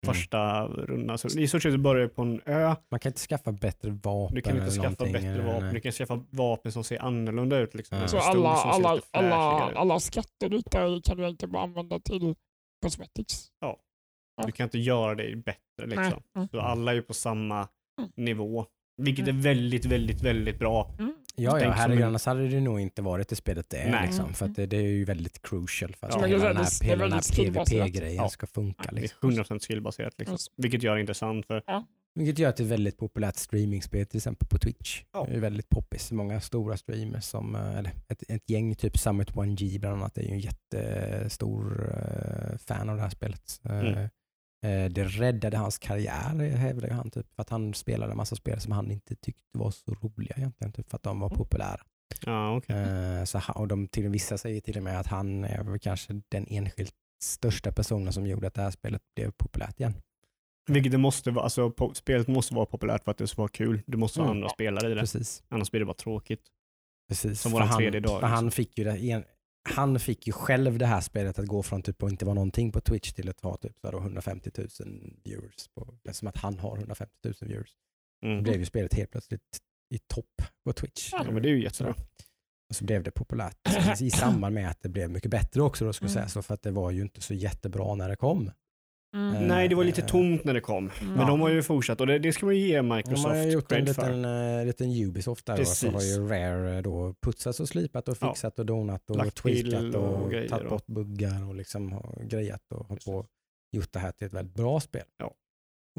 ja. 0.01 0.13
första 0.13 0.67
rundan. 0.69 1.19
Så 1.19 1.39
I 1.39 1.49
stort 1.49 1.63
sett 1.63 1.81
börjar 1.81 2.03
det 2.03 2.09
på 2.09 2.23
en 2.23 2.41
ö. 2.47 2.75
Man 2.91 3.01
kan 3.01 3.11
inte 3.11 3.21
skaffa 3.21 3.53
bättre 3.53 3.91
vapen 3.91 4.35
Du 4.35 4.41
kan 4.43 4.57
inte 4.57 4.71
skaffa 4.71 5.05
bättre 5.05 5.43
vapen. 5.43 5.65
nej. 5.65 5.75
Du 5.75 5.81
kan 5.81 5.93
skaffa 5.93 6.25
vapen 6.31 6.73
som 6.73 6.85
ser 6.85 7.03
annorlunda 7.03 7.59
ut. 7.59 7.75
Liksom. 7.75 7.99
Ja. 7.99 8.09
Så 8.09 8.19
alla, 8.19 8.49
alla, 8.49 9.01
alla, 9.11 9.37
alla 9.75 10.01
skatter 10.01 10.49
du 10.49 10.59
i 10.59 11.01
kan 11.03 11.17
du 11.17 11.29
inte 11.29 11.47
bara 11.47 11.63
använda 11.63 11.99
till 12.01 12.35
cosmetics? 12.83 13.49
Du 14.47 14.53
kan 14.53 14.65
inte 14.65 14.79
göra 14.79 15.15
det 15.15 15.37
bättre. 15.37 15.87
Liksom. 15.87 16.23
Så 16.51 16.61
alla 16.61 16.95
är 16.95 17.01
på 17.01 17.15
samma 17.15 17.69
Mm. 18.01 18.11
nivå. 18.17 18.67
Vilket 19.03 19.29
är 19.29 19.33
väldigt, 19.33 19.85
väldigt, 19.85 20.23
väldigt 20.23 20.59
bra. 20.59 20.91
Mm. 21.39 21.51
Ja, 21.51 21.61
ja 21.61 21.71
herregud, 21.71 22.03
en- 22.03 22.09
annars 22.09 22.27
hade 22.27 22.49
det 22.49 22.61
nog 22.61 22.81
inte 22.81 23.03
varit 23.03 23.29
det 23.29 23.37
spelet 23.37 23.71
det 23.71 23.77
är. 23.77 23.91
Nej. 23.91 24.07
Liksom, 24.07 24.35
för 24.35 24.47
att 24.47 24.55
det, 24.55 24.67
det 24.67 24.77
är 24.77 24.83
ju 24.83 25.05
väldigt 25.05 25.43
crucial 25.43 25.95
för 25.95 26.07
att 26.07 26.15
Ja. 26.21 26.27
hela 26.27 26.49
den 26.49 26.57
här, 26.57 26.85
hela 26.85 27.05
den 27.05 27.13
här. 27.13 27.37
PVP-grejen 27.45 28.17
Ja. 28.17 28.29
ska 28.29 28.47
funka. 28.47 28.91
Det 28.93 28.99
är 28.99 29.03
Liksom. 29.03 29.31
100% 29.31 29.67
skillbaserat. 29.67 30.15
Liksom. 30.19 30.35
Just. 30.35 30.53
Vilket 30.57 30.83
gör 30.83 30.95
det 30.95 31.01
intressant. 31.01 31.47
För, 31.47 31.63
Vilket 32.15 32.39
gör 32.39 32.49
att 32.49 32.57
det 32.57 32.63
är 32.63 32.65
ett 32.65 32.71
väldigt 32.73 32.99
populärt 32.99 33.37
streamingspel 33.37 34.07
till 34.07 34.17
exempel 34.17 34.49
på 34.49 34.59
Twitch. 34.59 35.03
Ja. 35.13 35.27
Det 35.29 35.35
är 35.37 35.41
väldigt 35.41 35.69
poppis. 35.69 36.13
Många 36.13 36.41
stora 36.41 36.77
streamers 36.77 37.25
som, 37.25 37.55
eh, 37.55 37.77
eller 37.79 37.91
ett, 38.09 38.23
ett 38.29 38.51
gäng, 38.51 38.75
typ 38.75 38.99
Summit 38.99 39.31
1G 39.35 39.79
bland 39.81 39.95
annat, 39.97 40.19
är 40.19 40.23
ju 40.23 40.31
en 40.31 40.39
jättestor 40.41 41.91
eh, 41.93 42.59
fan 42.59 42.89
av 42.89 42.97
det 42.97 43.03
här 43.03 43.11
spelet. 43.11 43.61
Eh, 43.65 43.79
Mm. 43.79 44.09
Eh, 44.67 44.91
det 44.91 45.05
räddade 45.05 45.57
hans 45.57 45.79
karriär 45.79 46.57
hävdar 46.57 46.89
ju 46.89 46.95
han, 46.95 47.11
typ, 47.11 47.35
för 47.35 47.43
att 47.43 47.51
han 47.51 47.75
spelade 47.75 48.11
en 48.13 48.17
massa 48.17 48.37
spel 48.37 48.61
som 48.61 48.73
han 48.73 48.91
inte 48.91 49.17
tyckte 49.17 49.59
var 49.59 49.71
så 49.71 49.95
roliga 49.95 50.35
egentligen, 50.37 50.73
typ, 50.73 50.91
för 50.91 50.97
att 50.97 51.03
de 51.03 51.21
var 51.21 51.29
Mm. 51.29 51.39
populära. 51.39 51.81
ja, 52.27 52.57
okej. 52.57 52.77
Eh, 52.77 53.25
så, 53.25 53.39
han- 53.39 53.57
och 53.57 53.69
de 53.69 53.89
till, 53.89 54.09
vissa 54.09 54.39
säger 54.39 54.61
till 54.61 54.77
och 54.77 54.83
med 54.83 55.01
att 55.01 55.07
han 55.07 55.45
är 55.45 55.79
kanske 55.79 56.21
den 56.29 56.47
enskilt 56.51 56.95
största 57.23 57.73
personen 57.73 58.13
som 58.13 58.27
gjorde 58.27 58.47
att 58.47 58.55
det 58.55 58.63
här 58.63 58.71
spelet 58.71 59.03
blev 59.17 59.31
populärt 59.31 59.81
igen. 59.81 59.95
Vilket 60.69 60.93
det 60.93 60.99
måste 60.99 61.31
vara. 61.31 61.45
Alltså, 61.45 61.73
spelet 61.95 62.29
måste 62.29 62.55
vara 62.55 62.67
populärt 62.67 63.05
för 63.05 63.11
att 63.11 63.19
det 63.19 63.27
ska 63.27 63.43
vara 63.43 63.49
kul. 63.49 63.83
Du 63.87 63.97
måste 63.99 64.21
ha 64.21 64.27
Mm. 64.27 64.37
andra 64.37 64.49
spelare 64.49 64.91
i 64.91 64.95
det. 64.95 65.01
Precis. 65.01 65.43
Annars 65.49 65.71
blir 65.71 65.81
det 65.81 65.87
bara 65.87 65.95
tråkigt. 65.95 66.41
Precis. 67.09 67.41
Som 67.41 67.53
våran 67.53 67.69
han, 67.69 67.79
tredje 67.79 68.01
dag, 68.01 68.09
För 68.11 68.17
liksom. 68.17 68.31
han, 68.31 68.51
fick 68.51 68.79
ju 68.79 68.85
det, 68.85 68.99
en, 69.11 69.25
han 69.67 70.01
fick 70.01 70.27
ju 70.27 70.33
själv 70.33 70.79
det 70.79 70.87
här 70.87 71.01
spelet 71.01 71.39
att 71.39 71.47
gå 71.47 71.63
från 71.63 71.83
typ 71.83 72.03
att 72.03 72.11
inte 72.11 72.25
vara 72.25 72.35
någonting 72.35 72.73
på 72.73 72.81
Twitch 72.81 73.13
till 73.13 73.29
att 73.29 73.41
ha 73.41 73.57
typ 73.57 73.79
så 73.81 73.87
här 73.87 73.93
då 73.93 73.99
150 73.99 74.51
000 74.57 74.69
viewers. 75.25 75.69
På, 75.75 75.95
som 76.13 76.29
att 76.29 76.37
han 76.37 76.59
har 76.59 76.77
150 76.77 77.13
000 77.25 77.35
viewers. 77.41 77.71
Mm. 78.25 78.37
Då 78.37 78.43
blev 78.43 78.59
ju 78.59 78.67
spelet 78.67 78.95
helt 78.95 79.11
plötsligt 79.11 79.59
i 79.95 79.99
topp 79.99 80.43
på 80.65 80.73
Twitch. 80.73 81.09
Ja, 81.13 81.25
men 81.31 81.43
det 81.43 81.49
är 81.49 81.51
ju 81.51 81.63
jättebra. 81.63 81.95
Och 82.69 82.77
så 82.77 82.85
blev 82.85 83.03
det 83.03 83.11
populärt 83.11 83.59
i 84.01 84.11
samband 84.11 84.55
med 84.55 84.71
att 84.71 84.83
det 84.83 84.89
blev 84.89 85.11
mycket 85.11 85.31
bättre 85.31 85.63
också 85.63 85.85
då 85.85 85.93
skulle 85.93 86.09
jag 86.09 86.15
säga. 86.15 86.29
Så 86.29 86.43
för 86.43 86.55
att 86.55 86.63
det 86.63 86.71
var 86.71 86.91
ju 86.91 87.03
inte 87.03 87.21
så 87.21 87.35
jättebra 87.35 87.95
när 87.95 88.09
det 88.09 88.17
kom. 88.17 88.51
Mm. 89.17 89.35
Eh, 89.35 89.41
Nej, 89.41 89.69
det 89.69 89.75
var 89.75 89.85
lite 89.85 90.03
tomt 90.03 90.45
när 90.45 90.55
det 90.55 90.61
kom. 90.61 90.91
Men 91.03 91.19
Ja. 91.21 91.27
de 91.27 91.41
har 91.41 91.49
ju 91.49 91.63
fortsatt 91.63 92.01
och 92.01 92.07
det, 92.07 92.19
det 92.19 92.33
ska 92.33 92.47
man 92.47 92.55
ju 92.57 92.61
ge 92.69 92.77
De 92.77 92.89
Microsoft 92.97 93.27
har 93.27 93.37
ju 93.37 93.51
gjort 93.53 93.73
en 93.73 93.87
för. 93.95 94.11
liten, 94.13 94.25
uh, 94.25 94.67
liten 94.67 94.91
Ubisoft 94.91 95.47
där 95.47 95.61
och 95.61 95.67
så 95.67 95.87
har 95.87 95.93
Precis. 95.93 96.17
ju 96.17 96.29
Rare 96.29 96.77
eh, 96.77 96.83
då 96.83 97.15
putsat 97.23 97.61
och 97.61 97.69
slipat 97.69 98.09
och 98.09 98.17
Ja. 98.21 98.29
fixat 98.29 98.59
och 98.59 98.67
donat 98.67 99.11
och 99.11 99.17
Lagt 99.17 99.37
tweakat 99.37 99.95
och, 99.95 100.23
och 100.23 100.31
tagit 100.31 100.53
och- 100.53 100.69
bort 100.71 100.87
buggar 100.87 101.49
och 101.49 101.55
liksom 101.55 101.93
har 101.93 102.23
grejat 102.29 102.61
och 102.75 102.87
hållit 102.87 102.89
Precis. 102.89 103.05
på 103.05 103.27
gjort 103.73 103.93
det 103.93 103.99
här 103.99 104.13
till 104.13 104.27
ett 104.27 104.33
väldigt 104.33 104.55
bra 104.55 104.81
spel. 104.81 105.05
Ja. 105.19 105.35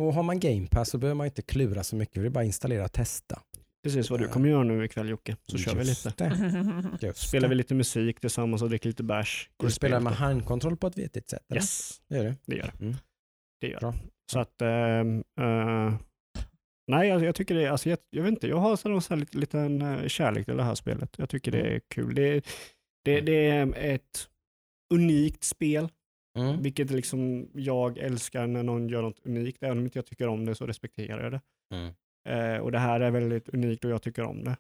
Och 0.01 0.13
har 0.13 0.23
man 0.23 0.39
Game 0.39 0.67
Pass 0.67 0.89
så 0.89 0.97
behöver 0.97 1.15
man 1.15 1.25
inte 1.25 1.41
klura 1.41 1.83
så 1.83 1.95
mycket, 1.95 2.15
det 2.21 2.25
är 2.27 2.29
bara 2.29 2.39
att 2.39 2.45
installera 2.45 2.83
och 2.85 2.91
testa. 2.91 3.41
Precis 3.83 4.09
vad 4.09 4.19
du 4.19 4.27
kommer 4.27 4.49
göra 4.49 4.63
nu 4.63 4.85
ikväll 4.85 5.09
Jocke. 5.09 5.35
Så 5.45 5.57
kör 5.57 5.75
vi 5.75 5.79
Just 5.87 6.05
lite. 6.05 6.23
Det. 6.99 7.05
Just 7.07 7.27
Spelar 7.27 7.47
det. 7.47 7.49
vi 7.49 7.55
lite 7.55 7.75
musik 7.75 8.19
tillsammans 8.19 8.61
och 8.61 8.69
dricker 8.69 8.89
lite 8.89 9.03
bärs. 9.03 9.49
Du 9.57 9.71
spelar 9.71 9.99
med 9.99 10.13
handkontroll 10.13 10.77
på 10.77 10.87
ett 10.87 10.97
vettigt 10.97 11.29
sätt? 11.29 11.41
Eller? 11.49 11.61
Yes, 11.61 12.01
Det 12.09 12.17
gör 12.17 12.23
du? 12.23 12.35
det 12.45 12.55
gör 12.55 12.71
det. 12.79 12.85
Mm. 12.85 12.95
Det, 13.61 13.67
gör. 13.67 13.79
Det. 13.79 13.93
Så 14.31 14.39
att, 14.39 14.61
ehm, 14.61 15.23
eh, 15.39 15.93
nej 16.91 17.07
jag, 17.09 17.23
jag 17.23 17.35
tycker 17.35 17.55
det, 17.55 17.67
alltså, 17.67 17.89
jag, 17.89 17.99
jag 18.09 18.23
vet 18.23 18.31
inte, 18.31 18.47
jag 18.47 18.57
har 18.57 18.75
så 18.75 19.01
så 19.01 19.13
här 19.13 19.19
lite, 19.19 19.37
liten 19.37 19.81
eh, 19.81 20.07
kärlek 20.07 20.45
till 20.45 20.57
det 20.57 20.63
här 20.63 20.75
spelet. 20.75 21.15
Jag 21.17 21.29
tycker 21.29 21.51
det 21.51 21.61
är 21.75 21.81
kul. 21.95 22.15
Det, 22.15 22.45
det, 23.05 23.21
det 23.21 23.47
är 23.49 23.73
ett 23.77 24.29
unikt 24.93 25.43
spel, 25.43 25.89
Mm. 26.37 26.61
vilket 26.61 26.91
liksom 26.91 27.49
jag 27.53 27.97
älskar 27.97 28.47
när 28.47 28.63
någon 28.63 28.89
gör 28.89 29.01
något 29.01 29.19
unikt. 29.25 29.63
Även 29.63 29.77
om 29.77 29.83
inte 29.83 29.97
jag 29.97 30.05
tycker 30.05 30.27
om 30.27 30.45
det 30.45 30.55
så 30.55 30.65
respekterar 30.65 31.23
jag 31.23 31.31
det. 31.31 31.41
Mm. 31.75 31.93
Eh, 32.29 32.61
och 32.61 32.71
det 32.71 32.79
här 32.79 32.99
är 32.99 33.11
väldigt 33.11 33.49
unikt 33.49 33.85
och 33.85 33.91
jag 33.91 34.01
tycker 34.01 34.23
om 34.23 34.43
det. 34.43 34.57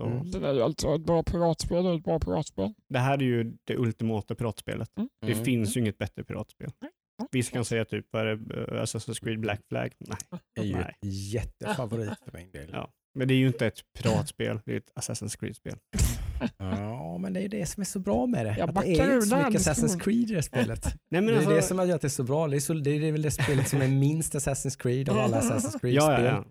Så, 0.00 0.06
Mm. 0.06 0.30
Det 0.30 0.48
är 0.48 0.52
ju 0.54 0.62
alltså 0.62 0.94
ett 0.94 1.00
bra 1.06 1.22
piratspel, 1.22 1.84
det 1.84 1.90
är 1.90 1.96
ett 1.96 2.04
bra 2.04 2.18
piratspel. 2.20 2.74
Det 2.88 2.98
här 2.98 3.18
är 3.18 3.22
ju 3.22 3.52
det 3.64 3.76
ultimata 3.76 4.34
piratspelet. 4.34 4.96
Mm. 4.98 5.08
Det 5.20 5.32
Mm. 5.32 5.44
finns 5.44 5.76
ju 5.76 5.80
inget 5.80 5.98
bättre 5.98 6.24
piratspel. 6.24 6.70
Nej. 6.80 6.90
Vissa 7.30 7.52
kan 7.52 7.64
säga 7.64 7.84
typ, 7.84 8.14
är 8.14 8.24
det, 8.24 8.36
Assassin's 8.82 9.24
Creed 9.24 9.40
Black 9.40 9.60
Flag? 9.68 9.92
Nej. 9.98 10.40
Det 10.54 10.60
är 10.60 10.64
ju 10.64 10.72
Nej. 10.72 10.82
ett 10.82 10.96
jättefavorit 11.02 12.12
för 12.24 12.38
min 12.38 12.50
del. 12.50 12.70
Ja. 12.72 12.90
Men 13.14 13.28
det 13.28 13.34
är 13.34 13.38
ju 13.38 13.46
inte 13.46 13.66
ett 13.66 13.80
piratspel, 13.98 14.60
det 14.64 14.72
är 14.72 14.76
ett 14.76 14.92
Assassin's 14.94 15.38
Creed-spel. 15.40 15.76
Ja, 16.58 17.18
men 17.18 17.32
det 17.32 17.40
är 17.40 17.42
ju 17.42 17.48
det 17.48 17.66
som 17.66 17.80
är 17.80 17.84
så 17.84 17.98
bra 17.98 18.26
med 18.26 18.46
det. 18.46 18.56
Jag 18.58 18.68
Att 18.68 18.84
det 18.84 19.00
är 19.00 19.14
inte 19.14 19.26
så 19.26 19.36
mycket 19.36 19.60
Assassin's. 19.60 20.00
Creed 20.00 20.30
i 20.30 20.34
det 20.34 20.42
spelet. 20.42 20.84
Nej, 21.10 21.20
men 21.20 21.26
det 21.26 21.32
är 21.32 21.36
alltså, 21.36 21.50
det 21.50 21.62
som 21.62 21.78
har 21.78 21.86
gjort 21.86 22.00
det 22.00 22.10
så 22.10 22.22
bra. 22.22 22.48
Det 22.48 22.56
är, 22.56 22.60
så, 22.60 22.74
det 22.74 22.90
är 22.90 23.12
väl 23.12 23.22
det 23.22 23.30
spelet 23.30 23.68
som 23.68 23.82
är 23.82 23.88
minst 23.88 24.34
Assassin's 24.34 24.78
Creed 24.82 25.08
av 25.08 25.18
alla 25.18 25.40
Assassin's 25.40 25.80
Creed-spel. 25.80 25.94
ja, 25.94 26.20
ja, 26.20 26.24
ja. 26.24 26.44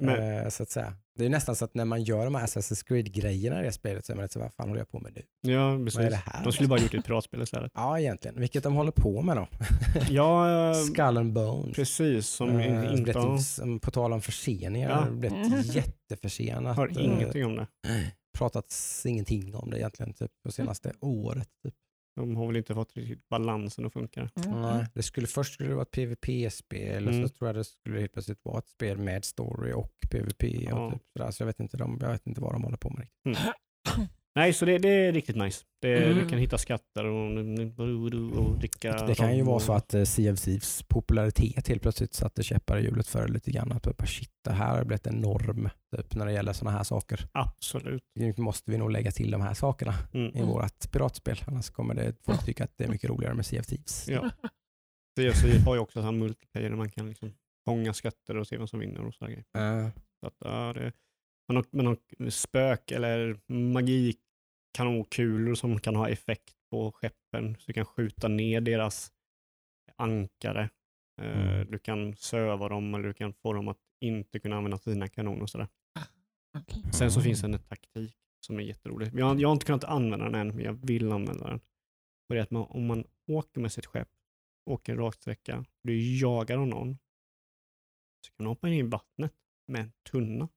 Men, 0.00 0.42
Eh, 0.42 0.48
så 0.48 0.62
att 0.62 0.70
säga. 0.70 0.94
Det 1.18 1.24
är 1.24 1.28
nästan 1.28 1.56
så 1.56 1.64
att 1.64 1.74
när 1.74 1.84
man 1.84 2.02
gör 2.02 2.24
de 2.24 2.34
här 2.34 2.46
Assassin's 2.46 2.84
Creed-grejerna 2.86 3.60
i 3.60 3.64
det 3.64 3.72
spelet 3.72 4.06
så 4.06 4.12
är 4.12 4.16
man 4.16 4.22
lite 4.22 4.32
så 4.32 4.40
vad 4.40 4.54
fan 4.54 4.68
håller 4.68 4.80
jag 4.80 4.88
på 4.90 5.00
med 5.00 5.12
nu? 5.14 5.52
ja, 5.52 5.68
Vad 5.70 5.80
är 5.80 5.84
precis. 5.84 6.10
det 6.10 6.16
här? 6.16 6.44
De 6.44 6.52
skulle 6.52 6.68
bara 6.68 6.80
gjort 6.80 6.94
ett 6.94 7.04
piratspel 7.04 7.42
istället. 7.42 7.72
Ja, 7.74 7.98
egentligen. 8.00 8.40
Vilket 8.40 8.62
de 8.62 8.74
håller 8.74 8.92
på 8.92 9.22
med 9.22 9.36
då. 9.36 9.48
Ja, 10.10 10.68
eh, 10.70 10.74
Skull 10.74 11.16
and 11.16 11.32
Bones. 11.32 11.76
precis. 11.76 12.26
Som 12.26 12.58
Eh, 12.60 12.92
inte 12.94 13.38
som- 13.38 13.80
på 13.80 13.90
tal 13.90 14.12
om 14.12 14.20
förseningar, 14.22 14.90
Ja. 14.90 15.10
blivit 15.10 15.74
jätteförsenat. 15.74 16.76
har 16.76 16.98
ingenting 17.00 17.44
om 17.44 17.56
det. 17.56 17.66
pratats 18.38 19.06
ingenting 19.06 19.54
om 19.54 19.70
det 19.70 19.78
egentligen 19.78 20.12
typ 20.14 20.30
på 20.44 20.52
senaste 20.52 20.92
året. 21.00 21.48
Typ. 21.64 21.74
De 22.16 22.36
har 22.36 22.46
väl 22.46 22.56
inte 22.56 22.74
fått 22.74 22.96
riktigt 22.96 23.28
balansen 23.28 23.86
att 23.86 23.92
funka. 23.92 24.30
Nej, 24.34 24.86
det 24.94 25.02
skulle 25.02 25.26
först 25.26 25.52
skulle 25.54 25.68
det 25.68 25.74
vara 25.74 25.82
ett 25.82 25.90
PVP-spel 25.90 27.06
och 27.08 27.12
Mm. 27.14 27.28
så 27.28 27.34
tror 27.34 27.48
jag 27.48 27.56
det 27.56 27.64
skulle 27.64 28.00
helt 28.00 28.12
plötsligt 28.12 28.44
vara 28.44 28.58
ett 28.58 28.68
spel 28.68 28.98
med 28.98 29.24
story 29.24 29.72
och 29.72 29.92
PVP. 30.10 30.42
Ja. 30.44 30.86
Och 30.86 30.92
typ 30.92 31.02
sådär. 31.12 31.30
Så 31.30 31.42
jag 31.42 31.46
vet, 31.46 31.60
inte, 31.60 31.76
de, 31.76 31.98
jag 32.00 32.08
vet 32.10 32.26
inte 32.26 32.40
vad 32.40 32.52
de 32.52 32.62
håller 32.64 32.76
på 32.76 32.90
med. 32.90 33.08
riktigt. 33.24 33.44
Nej, 34.36 34.52
så 34.52 34.64
det, 34.64 34.78
det 34.78 34.88
är 34.88 35.12
riktigt 35.12 35.36
nice. 35.36 35.64
Det, 35.80 36.04
Mm. 36.04 36.18
Du 36.18 36.28
kan 36.28 36.38
hitta 36.38 36.58
skatter 36.58 37.04
och, 37.04 37.30
och 38.38 38.58
dricka 38.58 39.06
Det 39.06 39.14
kan 39.14 39.36
ju 39.36 39.42
vara 39.42 39.60
så 39.60 39.72
att 39.72 39.94
eh, 39.94 40.04
Sea 40.04 40.32
of 40.32 40.40
Thieves 40.40 40.82
popularitet 40.82 41.68
helt 41.68 41.82
plötsligt 41.82 42.14
satte 42.14 42.42
käppar 42.42 42.78
i 42.78 42.82
hjulet 42.84 43.06
för 43.08 43.28
lite 43.28 43.50
grann. 43.50 43.72
Att 43.72 43.82
bara, 43.96 44.06
shit, 44.06 44.30
det 44.44 44.52
här 44.52 44.76
har 44.76 44.84
blivit 44.84 45.06
en 45.06 45.14
norm 45.20 45.68
typ, 45.96 46.14
när 46.14 46.26
det 46.26 46.32
gäller 46.32 46.52
sådana 46.52 46.76
här 46.76 46.84
saker. 46.84 47.28
Absolut. 47.32 48.02
Nu 48.14 48.34
måste 48.38 48.70
vi 48.70 48.78
nog 48.78 48.90
lägga 48.90 49.10
till 49.10 49.30
de 49.30 49.40
här 49.40 49.54
sakerna 49.54 49.94
Mm. 50.14 50.36
i 50.36 50.42
vårt 50.42 50.90
piratspel. 50.92 51.36
Annars 51.46 51.70
kommer 51.70 51.94
det 51.94 52.14
folk 52.24 52.44
tycka 52.44 52.64
att 52.64 52.72
det 52.78 52.84
är 52.84 52.88
mycket 52.88 53.10
roligare 53.10 53.34
med 53.34 53.46
Sea 53.46 53.60
of 53.60 53.66
Thieves. 53.66 54.08
Ja. 54.08 54.30
CFC 55.18 55.64
har 55.66 55.74
ju 55.74 55.80
också 55.80 55.98
så 55.98 56.04
här 56.04 56.12
multiplayer 56.12 56.70
där 56.70 56.76
man 56.76 56.90
kan 56.90 57.08
liksom 57.08 57.32
fånga 57.68 57.94
skatter 57.94 58.36
och 58.36 58.46
se 58.46 58.56
vem 58.58 58.66
som 58.66 58.80
vinner 58.80 59.06
och 59.06 59.14
sådär 59.14 59.32
grejer. 59.32 59.84
Eh, 59.84 59.90
Så 60.20 60.26
att, 60.26 60.36
ja, 60.38 60.72
det, 60.72 60.92
man, 61.48 61.56
har, 61.56 61.64
man 61.72 61.86
har 61.86 62.30
spök 62.30 62.90
eller 62.90 63.36
magikanonkulor 64.78 65.54
som 65.54 65.80
kan 65.80 65.96
ha 65.96 66.08
effekt 66.08 66.54
på 66.70 66.92
skeppen. 66.92 67.56
Så 67.58 67.64
du 67.66 67.72
kan 67.72 67.84
skjuta 67.84 68.28
ner 68.28 68.60
deras 68.60 69.12
ankare. 69.96 70.70
Eh, 71.20 71.50
Mm. 71.54 71.70
Du 71.70 71.78
kan 71.78 72.16
söva 72.16 72.68
dem 72.68 72.94
eller 72.94 73.08
du 73.08 73.14
kan 73.14 73.32
få 73.34 73.52
dem 73.52 73.68
att 73.68 73.78
inte 74.00 74.38
kunna 74.40 74.56
använda 74.56 74.78
sina 74.78 75.08
kanoner 75.08 75.42
och 75.42 75.50
sådär. 75.50 75.68
Okej. 76.58 76.82
Sen 76.92 77.10
så 77.10 77.20
Mm. 77.20 77.24
finns 77.24 77.40
det 77.40 77.46
en 77.46 77.58
taktik 77.58 78.16
som 78.40 78.56
är 78.58 78.62
jätterolig. 78.62 79.10
Jag, 79.14 79.26
har- 79.26 79.36
jag 79.36 79.48
har 79.48 79.52
inte 79.52 79.66
kunnat 79.66 79.84
använda 79.84 80.24
den 80.24 80.34
än, 80.34 80.56
men 80.56 80.64
jag 80.64 80.72
vill 80.72 81.12
använda 81.12 81.46
den. 81.46 81.60
Och 82.28 82.34
det 82.34 82.38
är 82.38 82.42
att 82.42 82.50
man, 82.50 82.62
om 82.68 82.86
man 82.86 83.04
åker 83.26 83.60
med 83.60 83.72
sitt 83.72 83.86
skepp, 83.86 84.08
åker 84.70 84.92
en 84.92 84.98
rak 84.98 85.14
sträcka, 85.14 85.64
blir 85.82 86.22
jagad 86.22 86.58
av 86.58 86.66
någon, 86.66 86.98
så 88.26 88.32
kan 88.32 88.44
man 88.44 88.46
hoppa 88.46 88.68
in 88.68 88.74
i 88.74 88.82
vattnet 88.82 89.32
med 89.68 89.80
en 89.80 89.92
tunna. 90.10 90.48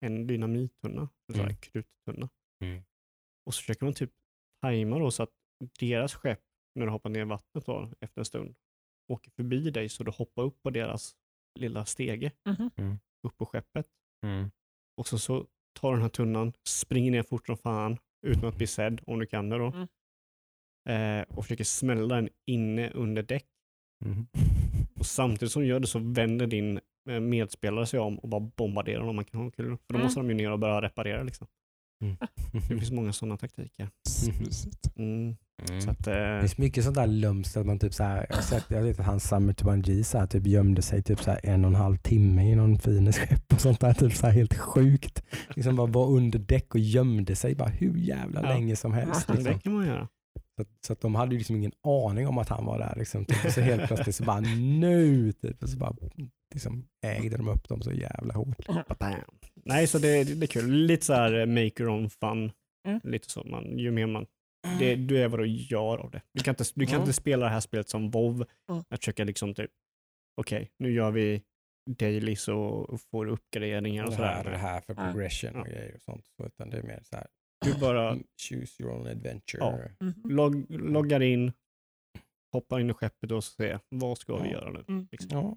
En 0.00 0.26
dynamittunna, 0.26 1.02
en 1.02 1.34
sån 1.34 1.40
här 1.40 1.44
Mm. 1.50 1.56
kruttunna. 1.56 2.28
Mm. 2.60 2.82
Och 3.46 3.54
så 3.54 3.60
försöker 3.60 3.84
man 3.84 3.94
typ 3.94 4.10
tajma 4.62 4.98
då 4.98 5.10
så 5.10 5.22
att 5.22 5.30
deras 5.80 6.14
skepp, 6.14 6.40
när 6.74 6.86
du 6.86 6.92
hoppar 6.92 7.10
ner 7.10 7.20
i 7.20 7.24
vattnet 7.24 7.66
då, 7.66 7.90
efter 8.00 8.20
en 8.20 8.24
stund, 8.24 8.54
åker 9.12 9.30
förbi 9.30 9.70
dig 9.70 9.88
så 9.88 10.04
du 10.04 10.10
hoppar 10.10 10.42
upp 10.42 10.62
på 10.62 10.70
deras 10.70 11.16
lilla 11.58 11.84
stege 11.84 12.32
Mhm. 12.48 12.98
upp 13.26 13.36
på 13.38 13.46
skeppet. 13.46 13.86
Mm. 14.26 14.50
Och 14.96 15.08
så, 15.08 15.18
så 15.18 15.46
tar 15.80 15.92
den 15.92 16.02
här 16.02 16.08
tunnan, 16.08 16.52
springer 16.68 17.10
ner 17.10 17.22
fort 17.22 17.46
som 17.46 17.56
fan 17.56 17.98
utan 18.26 18.44
att 18.48 18.56
bli 18.56 18.66
sedd, 18.66 19.00
om 19.06 19.18
du 19.18 19.26
kan 19.26 19.48
det 19.48 19.58
då. 19.58 19.66
Mm. 19.72 19.88
Eh, 20.88 21.36
och 21.36 21.44
försöker 21.44 21.64
smälla 21.64 22.14
den 22.14 22.28
inne 22.46 22.90
under 22.90 23.22
däck. 23.22 23.46
Mm. 24.04 24.26
Och 24.98 25.06
samtidigt 25.06 25.52
som 25.52 25.62
du 25.62 25.68
gör 25.68 25.80
det 25.80 25.86
så 25.86 25.98
vänder 25.98 26.46
din 26.46 26.80
eh, 27.10 27.20
medspelare 27.20 27.86
sig 27.86 28.00
om 28.00 28.18
och 28.18 28.28
bara 28.28 28.40
bombarderar 28.40 29.06
dem 29.06 29.16
med 29.16 29.28
kanonkulor. 29.28 29.76
För 29.76 29.84
då 29.88 29.94
Mm. 29.94 30.04
måste 30.04 30.20
de 30.20 30.28
ju 30.28 30.34
ner 30.34 30.50
och 30.50 30.58
börja 30.58 30.82
reparera. 30.82 31.22
Liksom. 31.22 31.46
Mm. 32.02 32.16
Det 32.52 32.60
finns 32.60 32.90
många 32.90 33.12
sådana 33.12 33.36
taktiker. 33.36 33.88
Mm. 34.96 35.36
Mm. 35.70 35.80
Så 35.80 35.90
att, 35.90 36.06
eh, 36.06 36.12
Det 36.14 36.40
finns 36.40 36.58
mycket 36.58 36.84
sånt 36.84 36.96
där 36.96 37.06
lumskt 37.06 37.56
att 37.56 37.66
man 37.66 37.78
typ 37.78 37.94
så 37.94 38.02
här, 38.04 38.26
jag 38.28 38.36
har 38.36 38.42
sett, 38.42 38.64
jag 38.68 38.82
vet 38.82 39.00
att 39.00 39.06
han 39.06 39.20
Summer 39.20 39.52
Tubanji 39.52 40.04
så 40.04 40.18
här, 40.18 40.26
typ 40.26 40.46
gömde 40.46 40.82
sig 40.82 41.02
typ 41.02 41.20
så 41.20 41.30
här 41.30 41.40
en 41.42 41.64
och 41.64 41.68
en 41.70 41.74
halv 41.74 41.96
timme 41.96 42.50
i 42.52 42.54
någon 42.54 42.78
fines 42.78 43.18
skepp 43.18 43.52
och 43.52 43.60
sånt 43.60 43.80
där. 43.80 43.94
Typ 43.94 44.12
så 44.14 44.26
här 44.26 44.32
helt 44.34 44.54
sjukt. 44.58 45.22
Liksom 45.56 45.76
bara 45.76 45.86
var 45.86 46.06
under 46.06 46.38
däck 46.38 46.74
och 46.74 46.80
gömde 46.80 47.36
sig 47.36 47.54
bara 47.54 47.68
hur 47.68 47.96
jävla 47.98 48.42
Ja. 48.42 48.48
länge 48.48 48.76
som 48.76 48.92
helst. 48.92 49.26
det 49.26 49.34
Liksom. 49.34 49.58
kan 49.60 49.72
man 49.72 49.86
göra. 49.86 50.08
Så, 50.56 50.62
att- 50.62 50.68
så 50.86 50.92
att 50.92 51.00
de 51.00 51.14
hade 51.14 51.32
ju 51.32 51.38
liksom 51.38 51.56
ingen 51.56 51.72
aning 51.86 52.28
om 52.28 52.38
att 52.38 52.48
han 52.48 52.64
var 52.64 52.78
där. 52.78 52.94
Liksom. 52.96 53.24
Typ. 53.24 53.52
Så 53.52 53.60
helt 53.60 53.86
plötsligt 53.86 54.16
så 54.16 54.24
bara 54.24 54.40
nu, 54.40 55.32
typ. 55.32 55.62
och 55.62 55.68
så 55.68 55.78
bara 55.78 55.94
liksom, 56.54 56.84
ägde 57.06 57.36
de 57.36 57.48
upp 57.48 57.68
dem 57.68 57.82
så 57.82 57.92
jävla 57.92 58.34
hårt. 58.34 58.66
Nej, 59.64 59.86
så 59.86 59.98
det, 59.98 60.24
det 60.24 60.44
är 60.44 60.46
kul. 60.46 60.70
Lite 60.70 61.06
så 61.06 61.12
här 61.12 61.32
eh, 61.34 61.46
make 61.46 61.82
your 61.82 61.88
own 61.88 62.10
fun. 62.10 62.52
Mm. 62.88 63.00
Lite 63.04 63.30
så. 63.30 63.44
Man, 63.44 63.78
ju 63.78 63.90
mer 63.90 64.06
man 64.06 64.26
det, 64.78 64.94
du 64.96 65.18
är 65.22 65.28
vad 65.28 65.40
du 65.40 65.46
gör 65.46 65.98
av 65.98 66.10
det. 66.10 66.22
Du 66.32 66.42
kan 66.42 66.52
inte, 66.52 66.64
du 66.74 66.86
kan 66.86 66.94
Mm. 66.94 67.02
inte 67.02 67.12
spela 67.12 67.44
det 67.46 67.52
här 67.52 67.60
spelet 67.60 67.88
som 67.88 68.10
WoW 68.10 68.46
Mm. 68.70 68.84
Att 68.88 68.98
försöka 69.00 69.24
liksom 69.24 69.54
typ, 69.54 69.70
okej, 70.40 70.70
nu 70.78 70.92
gör 70.92 71.10
vi 71.10 71.42
och 72.48 72.90
och 72.90 73.00
får 73.00 73.26
uppgraderingar 73.26 74.04
och 74.04 74.10
Det 74.10 74.16
sådär. 74.16 74.28
här, 74.28 74.44
det 74.50 74.56
här 74.56 74.80
för 74.80 74.94
progression 74.94 75.56
och 75.56 75.68
Ja. 75.68 75.72
grejer 75.72 75.94
och 75.94 76.02
sånt. 76.02 76.26
Så, 76.26 76.46
utan 76.46 76.70
det 76.70 76.78
är 76.78 76.82
mer 76.82 77.00
så 77.04 77.16
här, 77.16 77.26
Du 77.64 77.80
bara 77.80 78.10
mm, 78.10 78.24
choose 78.48 78.82
your 78.82 78.92
own 78.92 79.06
adventure. 79.06 79.58
Ja. 79.60 79.78
Mhm. 80.06 80.14
log, 80.30 80.66
loggar 80.70 81.22
in, 81.22 81.52
hoppar 82.52 82.80
in 82.80 82.90
i 82.90 82.94
skeppet 82.94 83.30
och 83.30 83.44
ser 83.44 83.80
vad 83.88 84.18
ska 84.18 84.36
vi 84.36 84.48
Ja. 84.48 84.52
göra 84.52 84.70
nu? 84.72 84.84
Mm. 84.88 85.08
Liksom. 85.12 85.38
Ja. 85.38 85.56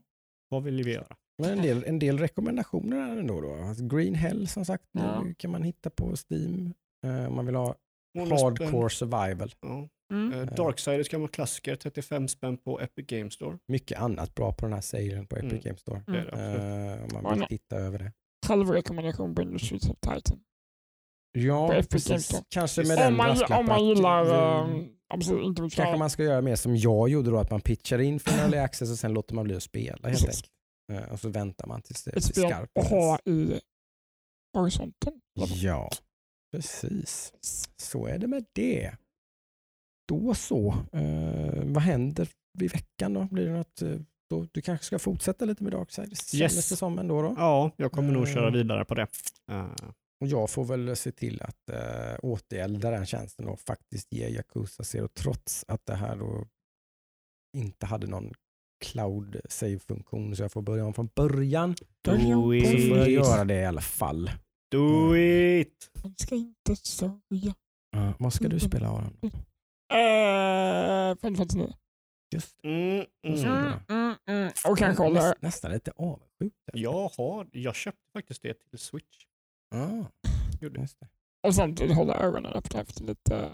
Vad 0.50 0.64
vill 0.64 0.84
vi 0.84 0.94
göra? 0.94 1.16
Men 1.38 1.50
en 1.52 1.62
del, 1.62 1.84
en 1.88 2.00
del 2.00 2.18
rekommendationer 2.20 2.98
här 2.98 3.18
ändå. 3.18 3.42
Då. 3.42 3.54
Alltså 3.56 3.84
Green 3.88 4.16
Hell 4.16 4.48
som 4.48 4.66
sagt 4.66 4.84
Ja. 4.92 5.22
nu 5.24 5.34
kan 5.34 5.52
man 5.52 5.64
hitta 5.64 5.90
på 5.90 6.16
Steam. 6.30 6.74
Eh, 7.06 7.28
om 7.28 7.36
man 7.36 7.46
vill 7.46 7.56
ha 7.56 7.76
hardcore 8.20 8.90
survival. 8.90 9.54
Ja. 9.62 9.88
Mm. 10.14 10.34
Eh, 10.34 10.46
Darksiders 10.56 11.10
kan 11.10 11.22
vara 11.22 11.32
klassiker, 11.32 11.76
35 11.76 12.28
spänn 12.28 12.58
på 12.58 12.80
Epic 12.82 13.06
Games 13.08 13.34
Store. 13.34 13.58
Mycket 13.68 14.00
annat 14.00 14.36
bra 14.36 14.54
på 14.54 14.66
den 14.66 14.74
här 14.74 14.82
salen 14.82 15.28
på 15.28 15.36
Epic 15.36 15.52
Mm. 15.52 15.62
Games 15.64 15.80
Store. 15.82 16.02
Är. 16.08 16.98
Eh, 16.98 17.04
om 17.04 17.24
man 17.24 17.40
vill 17.40 17.48
titta 17.48 17.76
över 17.76 18.00
det. 18.00 18.12
Självrekommendation 18.48 19.36
på 19.36 19.42
Industries 19.42 19.90
of 19.90 19.96
Titan. 20.00 20.40
Ja, 21.32 21.68
På 21.68 21.74
Epic 21.74 21.90
Games 21.90 22.06
precis. 22.06 22.26
Store. 22.26 22.44
Kanske 22.50 22.84
med 22.84 22.92
Om 22.98 23.04
den 23.04 23.16
man, 23.16 23.38
om 23.60 23.66
man 23.66 23.86
gillar, 23.88 24.26
eh, 24.26 24.68
absolut 25.14 25.58
Kanske 25.58 25.98
man 25.98 26.10
ska 26.10 26.24
göra 26.24 26.42
mer 26.42 26.56
som 26.56 26.76
jag 26.76 27.10
gjorde 27.10 27.30
då, 27.32 27.38
att 27.38 27.52
man 27.52 27.62
pitchar 27.62 28.00
in 28.00 28.20
för 28.20 28.32
en 28.34 28.40
early 28.40 28.58
access 28.58 28.92
och 28.92 28.98
sen 28.98 29.14
låter 29.14 29.36
man 29.36 29.44
bli 29.44 29.56
att 29.56 29.64
spela 29.64 30.10
helt 30.10 30.22
enkelt. 30.22 30.46
Eh, 30.92 31.12
Och 31.12 31.20
så 31.20 31.30
väntar 31.30 31.68
man 31.68 31.82
tills 31.82 32.04
det 32.04 32.10
ett 32.12 32.14
blir 32.16 32.22
spel 32.34 32.44
skarpt. 32.50 32.78
att 32.78 32.90
ha 32.90 33.20
i 33.26 33.60
horisonten. 34.58 35.22
Ja, 35.36 35.90
precis. 36.52 37.34
Så 37.78 38.06
är 38.08 38.18
det 38.18 38.28
med 38.28 38.46
det. 38.54 38.96
Då 40.08 40.34
så. 40.34 40.76
Eh, 40.94 41.64
vad 41.64 41.84
händer 41.84 42.30
i 42.62 42.68
veckan 42.68 43.14
då? 43.14 43.24
Blir 43.32 43.46
det 43.46 43.54
något, 43.54 43.82
eh, 43.82 44.00
då? 44.30 44.48
Du 44.52 44.62
kanske 44.62 44.86
ska 44.86 45.00
fortsätta 45.00 45.46
lite 45.46 45.64
med 45.64 45.74
Darksiders? 45.74 46.12
Yes. 46.34 46.52
Kändes 46.52 46.70
det 46.70 46.76
som 46.76 47.00
ändå 47.00 47.22
då? 47.22 47.34
Ja, 47.38 47.72
jag 47.78 47.92
kommer 47.92 48.14
nog 48.14 48.28
köra 48.28 48.48
Mm. 48.48 48.54
vidare 48.54 48.86
på 48.86 48.96
det. 48.96 49.08
Eh, 49.52 49.72
Och 50.22 50.28
jag 50.28 50.50
får 50.50 50.66
väl 50.66 50.96
se 50.96 51.12
till 51.12 51.42
att 51.42 51.70
uh, 51.70 52.16
återgälda 52.24 52.92
den 52.92 53.06
tjänsten 53.06 53.48
och 53.48 53.60
faktiskt 53.60 54.14
ge 54.14 54.28
Yakuza 54.30 54.84
Zero 54.84 55.08
trots 55.08 55.66
att 55.68 55.86
det 55.86 55.96
här 55.96 56.16
då 56.16 56.48
inte 57.58 57.86
hade 57.86 58.08
någon 58.08 58.34
cloud 58.80 59.42
save-funktion 59.50 60.36
så 60.36 60.44
jag 60.44 60.52
får 60.52 60.62
börja 60.62 60.86
om 60.86 60.94
från 60.94 61.10
början. 61.16 61.76
do 62.02 62.12
Så 62.12 62.18
får 62.90 62.98
jag 62.98 63.08
it! 63.08 63.14
göra 63.14 63.46
det 63.46 63.56
i 63.62 63.66
alla 63.66 63.82
fall. 63.82 64.32
Do 64.72 65.16
it! 65.18 65.90
Man 66.04 66.16
ska 66.18 66.36
inte 66.36 66.76
sörja. 66.76 67.56
Uh, 67.96 68.12
vad 68.20 68.34
ska 68.34 68.48
du 68.48 68.60
spela 68.60 68.88
Aron? 68.88 69.18
Eh, 69.94 71.16
Final 71.22 71.36
Fantasy 71.38 71.58
9. 71.60 71.74
Just 72.34 72.56
Mm, 72.64 73.06
Mm. 73.28 73.40
mm. 73.40 73.46
Mm, 73.48 73.80
mm, 73.90 74.16
mm. 74.28 74.52
Och 74.70 74.78
kanske 74.78 75.04
håller... 75.04 75.22
Näst, 75.22 75.42
nästan 75.42 75.72
lite 75.72 75.92
avundsjuk. 75.96 76.54
Jag, 76.74 77.10
har, 77.18 77.48
jag 77.52 77.76
köpte 77.76 78.12
faktiskt 78.14 78.42
det 78.42 78.54
till 78.70 78.80
Switch. 78.80 79.26
Ah, 79.76 80.06
Gjorde. 80.62 80.82
just 80.82 81.00
det. 81.00 81.08
Och 81.48 81.56
samtidigt 81.56 81.96
hålla 81.96 82.16
ögonen 82.16 82.54
öppna 82.54 82.80
efter 82.82 83.04
lite 83.04 83.36
uh, 83.36 83.50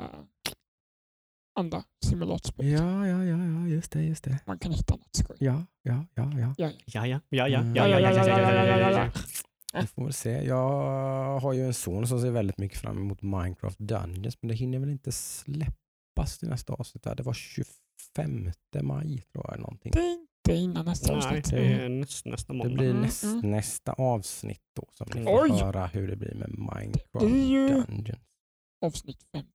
andra 1.56 1.84
simulatorspel. 2.06 2.68
Ja, 2.68 3.08
ja, 3.08 3.24
ja, 3.24 3.38
ja, 3.46 3.68
just 3.68 3.92
det, 3.92 4.04
just 4.04 4.24
det. 4.24 4.40
Man 4.48 4.60
kan 4.60 4.72
hitta 4.72 4.96
något 4.96 5.16
skoj. 5.16 5.38
Ja, 5.40 5.66
ja, 5.84 6.06
ja, 6.16 6.32
ja. 6.40 6.54
Ja, 6.58 6.72
Ja, 6.86 7.06
ja, 7.08 7.20
ja, 7.30 7.48
ja, 7.48 7.60
Mm. 7.60 7.76
ja, 7.76 7.88
ja, 7.88 8.00
ja, 8.00 8.12
ja, 8.12 8.28
ja, 8.28 8.40
ja, 8.54 8.66
ja, 8.66 8.92
ja, 8.92 8.92
ja. 9.74 9.82
Vi 9.82 9.88
får 9.88 10.04
väl 10.04 10.14
se. 10.14 10.32
Jag 10.46 11.40
har 11.40 11.54
ju 11.54 11.66
en 11.66 11.74
son 11.74 12.08
som 12.08 12.22
ser 12.22 12.32
väldigt 12.32 12.58
mycket 12.58 12.78
fram 12.78 12.98
emot 12.98 13.22
Minecraft 13.22 13.80
Dungeons, 13.80 14.38
men 14.42 14.48
det 14.50 14.56
hinner 14.56 14.80
väl 14.80 14.90
inte 14.90 15.12
släppas 15.12 16.38
till 16.40 16.50
nästa 16.50 16.74
avsnitt. 16.74 17.04
Det 17.04 17.24
var 17.24 17.34
25 17.34 18.52
maj 18.82 19.22
tror 19.34 19.46
jag. 19.50 19.60
Någonting. 19.60 19.92
det 19.92 20.00
är 20.00 20.12
inte 20.14 20.54
innan 20.64 20.86
nästa 20.86 21.16
Nej, 21.16 21.18
avsnitt. 21.28 21.46
det 21.52 21.90
näst, 21.90 22.26
nästa 22.26 22.54
Det 22.54 22.58
måndag. 22.58 22.74
blir 22.76 22.90
Mm, 22.90 23.02
näst, 23.02 23.24
mm. 23.24 23.52
nästa 23.52 23.94
avsnitt 23.94 24.62
då 24.76 24.88
som 24.92 25.08
ni 25.16 25.22
Mm. 25.22 25.26
får 25.26 25.66
höra 25.66 25.86
hur 25.88 26.08
det 26.08 26.16
blir 26.16 26.36
med 26.36 26.50
Det 26.50 26.58
Minecraft 26.58 27.26
är 27.26 27.48
ju 27.50 27.68
Dungeons. 27.70 28.22
avsnitt 28.82 29.24
50. 29.32 29.50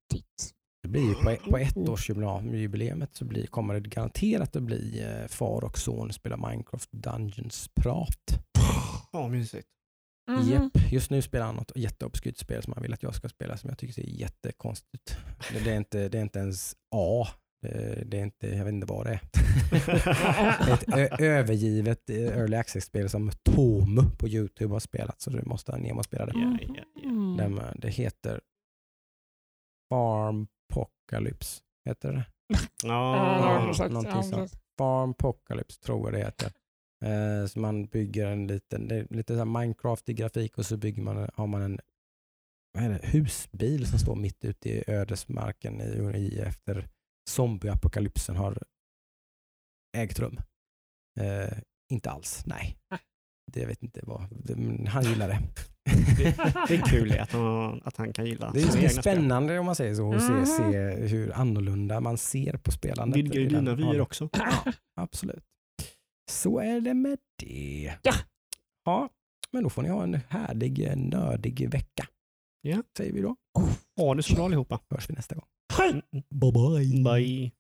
Det 0.83 0.89
blir 0.89 1.09
ju 1.09 1.15
på, 1.15 1.51
på 1.51 1.59
ettårsjubileet 1.59 3.15
så 3.17 3.25
blir, 3.25 3.47
kommer 3.47 3.75
det 3.75 3.89
garanterat 3.89 4.57
att 4.57 4.63
bli 4.63 5.03
eh, 5.03 5.29
far 5.29 5.65
och 5.65 5.79
son 5.79 6.13
spela 6.13 6.37
Minecraft 6.37 6.93
Dungeons-prat. 6.93 8.45
Ja, 9.13 9.29
mysigt. 9.29 9.69
Mhm. 10.31 10.49
Japp, 10.49 10.93
just 10.93 11.11
nu 11.11 11.23
spelar 11.23 11.47
han 11.47 11.55
något 11.55 11.73
jätteobskyrt 11.75 12.39
spel 12.39 12.63
som 12.63 12.73
han 12.73 12.83
vill 12.83 12.93
att 12.93 13.03
jag 13.03 13.15
ska 13.15 13.29
spela 13.29 13.57
som 13.57 13.69
jag 13.69 13.79
tycker 13.79 13.95
ser 13.95 14.03
jättekonstigt 14.03 14.95
ut. 14.95 15.17
Det, 15.53 15.65
det, 15.65 15.71
är, 15.71 15.77
inte, 15.77 16.09
det 16.09 16.19
är 16.19 16.23
inte 16.23 16.39
ens 16.39 16.77
A. 16.95 17.27
Det, 17.63 18.03
det 18.07 18.19
är 18.19 18.23
inte, 18.23 18.49
jag 18.49 18.65
vet 18.65 18.75
inte 18.75 18.87
vad 18.87 19.07
det 19.07 19.13
är. 19.13 19.21
Ett 20.99 21.21
övergivet 21.21 22.11
eh, 22.11 22.17
early 22.17 22.57
access-spel 22.57 23.09
som 23.09 23.31
Tomu 23.43 24.03
på 24.19 24.29
Youtube 24.29 24.75
har 24.75 24.81
spelat 24.81 25.21
så 25.21 25.31
du 25.31 25.43
måste 25.43 25.77
ner 25.77 25.99
och 25.99 26.05
spela 26.05 26.27
det. 26.27 26.33
Ja, 26.35 26.59
ja, 26.61 26.75
ja. 26.77 27.03
Mm. 27.09 27.37
Den, 27.37 27.59
eh, 27.59 27.73
det 27.77 27.89
heter 27.89 28.41
Farm 29.91 30.47
Apocalypse. 30.83 31.63
Heter 31.85 32.13
det 32.13 32.27
Ja, 32.83 33.71
exakt. 33.71 33.93
någonting 33.93 34.23
sånt. 34.23 34.53
Apocalypse 34.81 35.81
tror 35.81 36.07
jag 36.07 36.13
det 36.21 36.25
heter. 36.27 36.53
Eh, 37.05 37.47
så 37.47 37.61
man 37.61 37.87
bygger 37.87 38.27
en 38.27 38.47
liten, 38.47 38.89
det 38.89 38.97
är 38.97 39.07
lite 39.11 39.33
så 39.33 39.39
här 39.39 39.61
Minecraft 39.61 40.09
i 40.09 40.15
grafik 40.15 40.59
och 40.59 40.67
så 40.67 40.77
bygger 40.77 41.03
man, 41.03 41.31
har 41.35 41.47
man 41.47 41.63
en 41.63 41.81
vad 42.73 42.85
är 42.85 42.89
det, 42.89 43.07
husbil 43.07 43.87
som 43.87 43.99
står 43.99 44.17
mitt 44.17 44.45
ute 44.45 44.69
i 44.69 44.85
ödesmarken 44.87 45.81
i, 45.81 46.19
i 46.19 46.41
efter 46.41 46.89
zombieapokalypsen 47.31 48.37
har 48.37 48.63
ägt 49.97 50.19
rum. 50.19 50.41
Eh, 51.21 51.59
inte 51.91 52.11
alls, 52.11 52.43
nej. 52.47 52.79
Det 53.53 53.67
vet 53.67 53.83
inte 53.83 54.01
vad, 54.03 54.27
det, 54.31 54.57
men 54.57 54.87
han 54.87 55.05
gillar 55.05 55.29
det. 55.29 55.41
Det, 56.17 56.37
det 56.69 56.75
är 56.75 56.83
kul 56.87 57.19
att 57.19 57.33
han, 57.33 57.83
att 57.85 57.97
han 57.97 58.13
kan 58.13 58.27
gilla 58.27 58.51
Det 58.55 58.63
är, 58.63 58.73
det 58.81 58.85
är 58.85 58.89
spännande 58.89 59.49
spel. 59.49 59.59
om 59.59 59.67
man 59.67 59.75
säger 59.75 59.95
så, 59.95 60.15
att 60.15 60.23
se, 60.23 60.33
mhm. 60.33 60.47
se 60.47 61.07
hur 61.07 61.33
annorlunda 61.33 62.01
man 62.01 62.19
ser 62.19 62.57
på 62.57 62.71
spelandet. 62.71 63.17
Vidgar 63.17 63.41
ju 63.41 63.49
dina 63.49 63.75
vyer 63.75 64.01
också. 64.01 64.29
Ja, 64.33 64.73
absolut. 65.01 65.45
Så 66.31 66.59
är 66.59 66.81
det 66.81 66.95
med 66.95 67.19
det. 67.43 67.93
Ja. 68.03 68.13
ja. 68.85 69.09
Men 69.51 69.63
då 69.63 69.71
får 69.71 69.83
ni 69.83 69.89
ha 69.89 70.03
en 70.03 70.21
härlig, 70.29 70.97
nördig 70.97 71.71
vecka. 71.71 72.07
Ja. 72.63 72.83
Säger 72.97 73.13
vi 73.13 73.21
då. 73.21 73.37
Ha 73.97 74.15
det 74.15 74.23
så 74.23 74.35
bra 74.35 74.45
allihopa. 74.45 74.81
Hörs 74.91 75.11
vi 75.11 75.15
nästa 75.15 75.35
gång. 75.35 75.45
Mm, 75.81 76.03
mm. 76.13 76.25
Bye 76.31 76.53
bye. 76.53 77.03
Bye. 77.05 77.53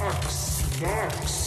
Ax. 0.00 1.43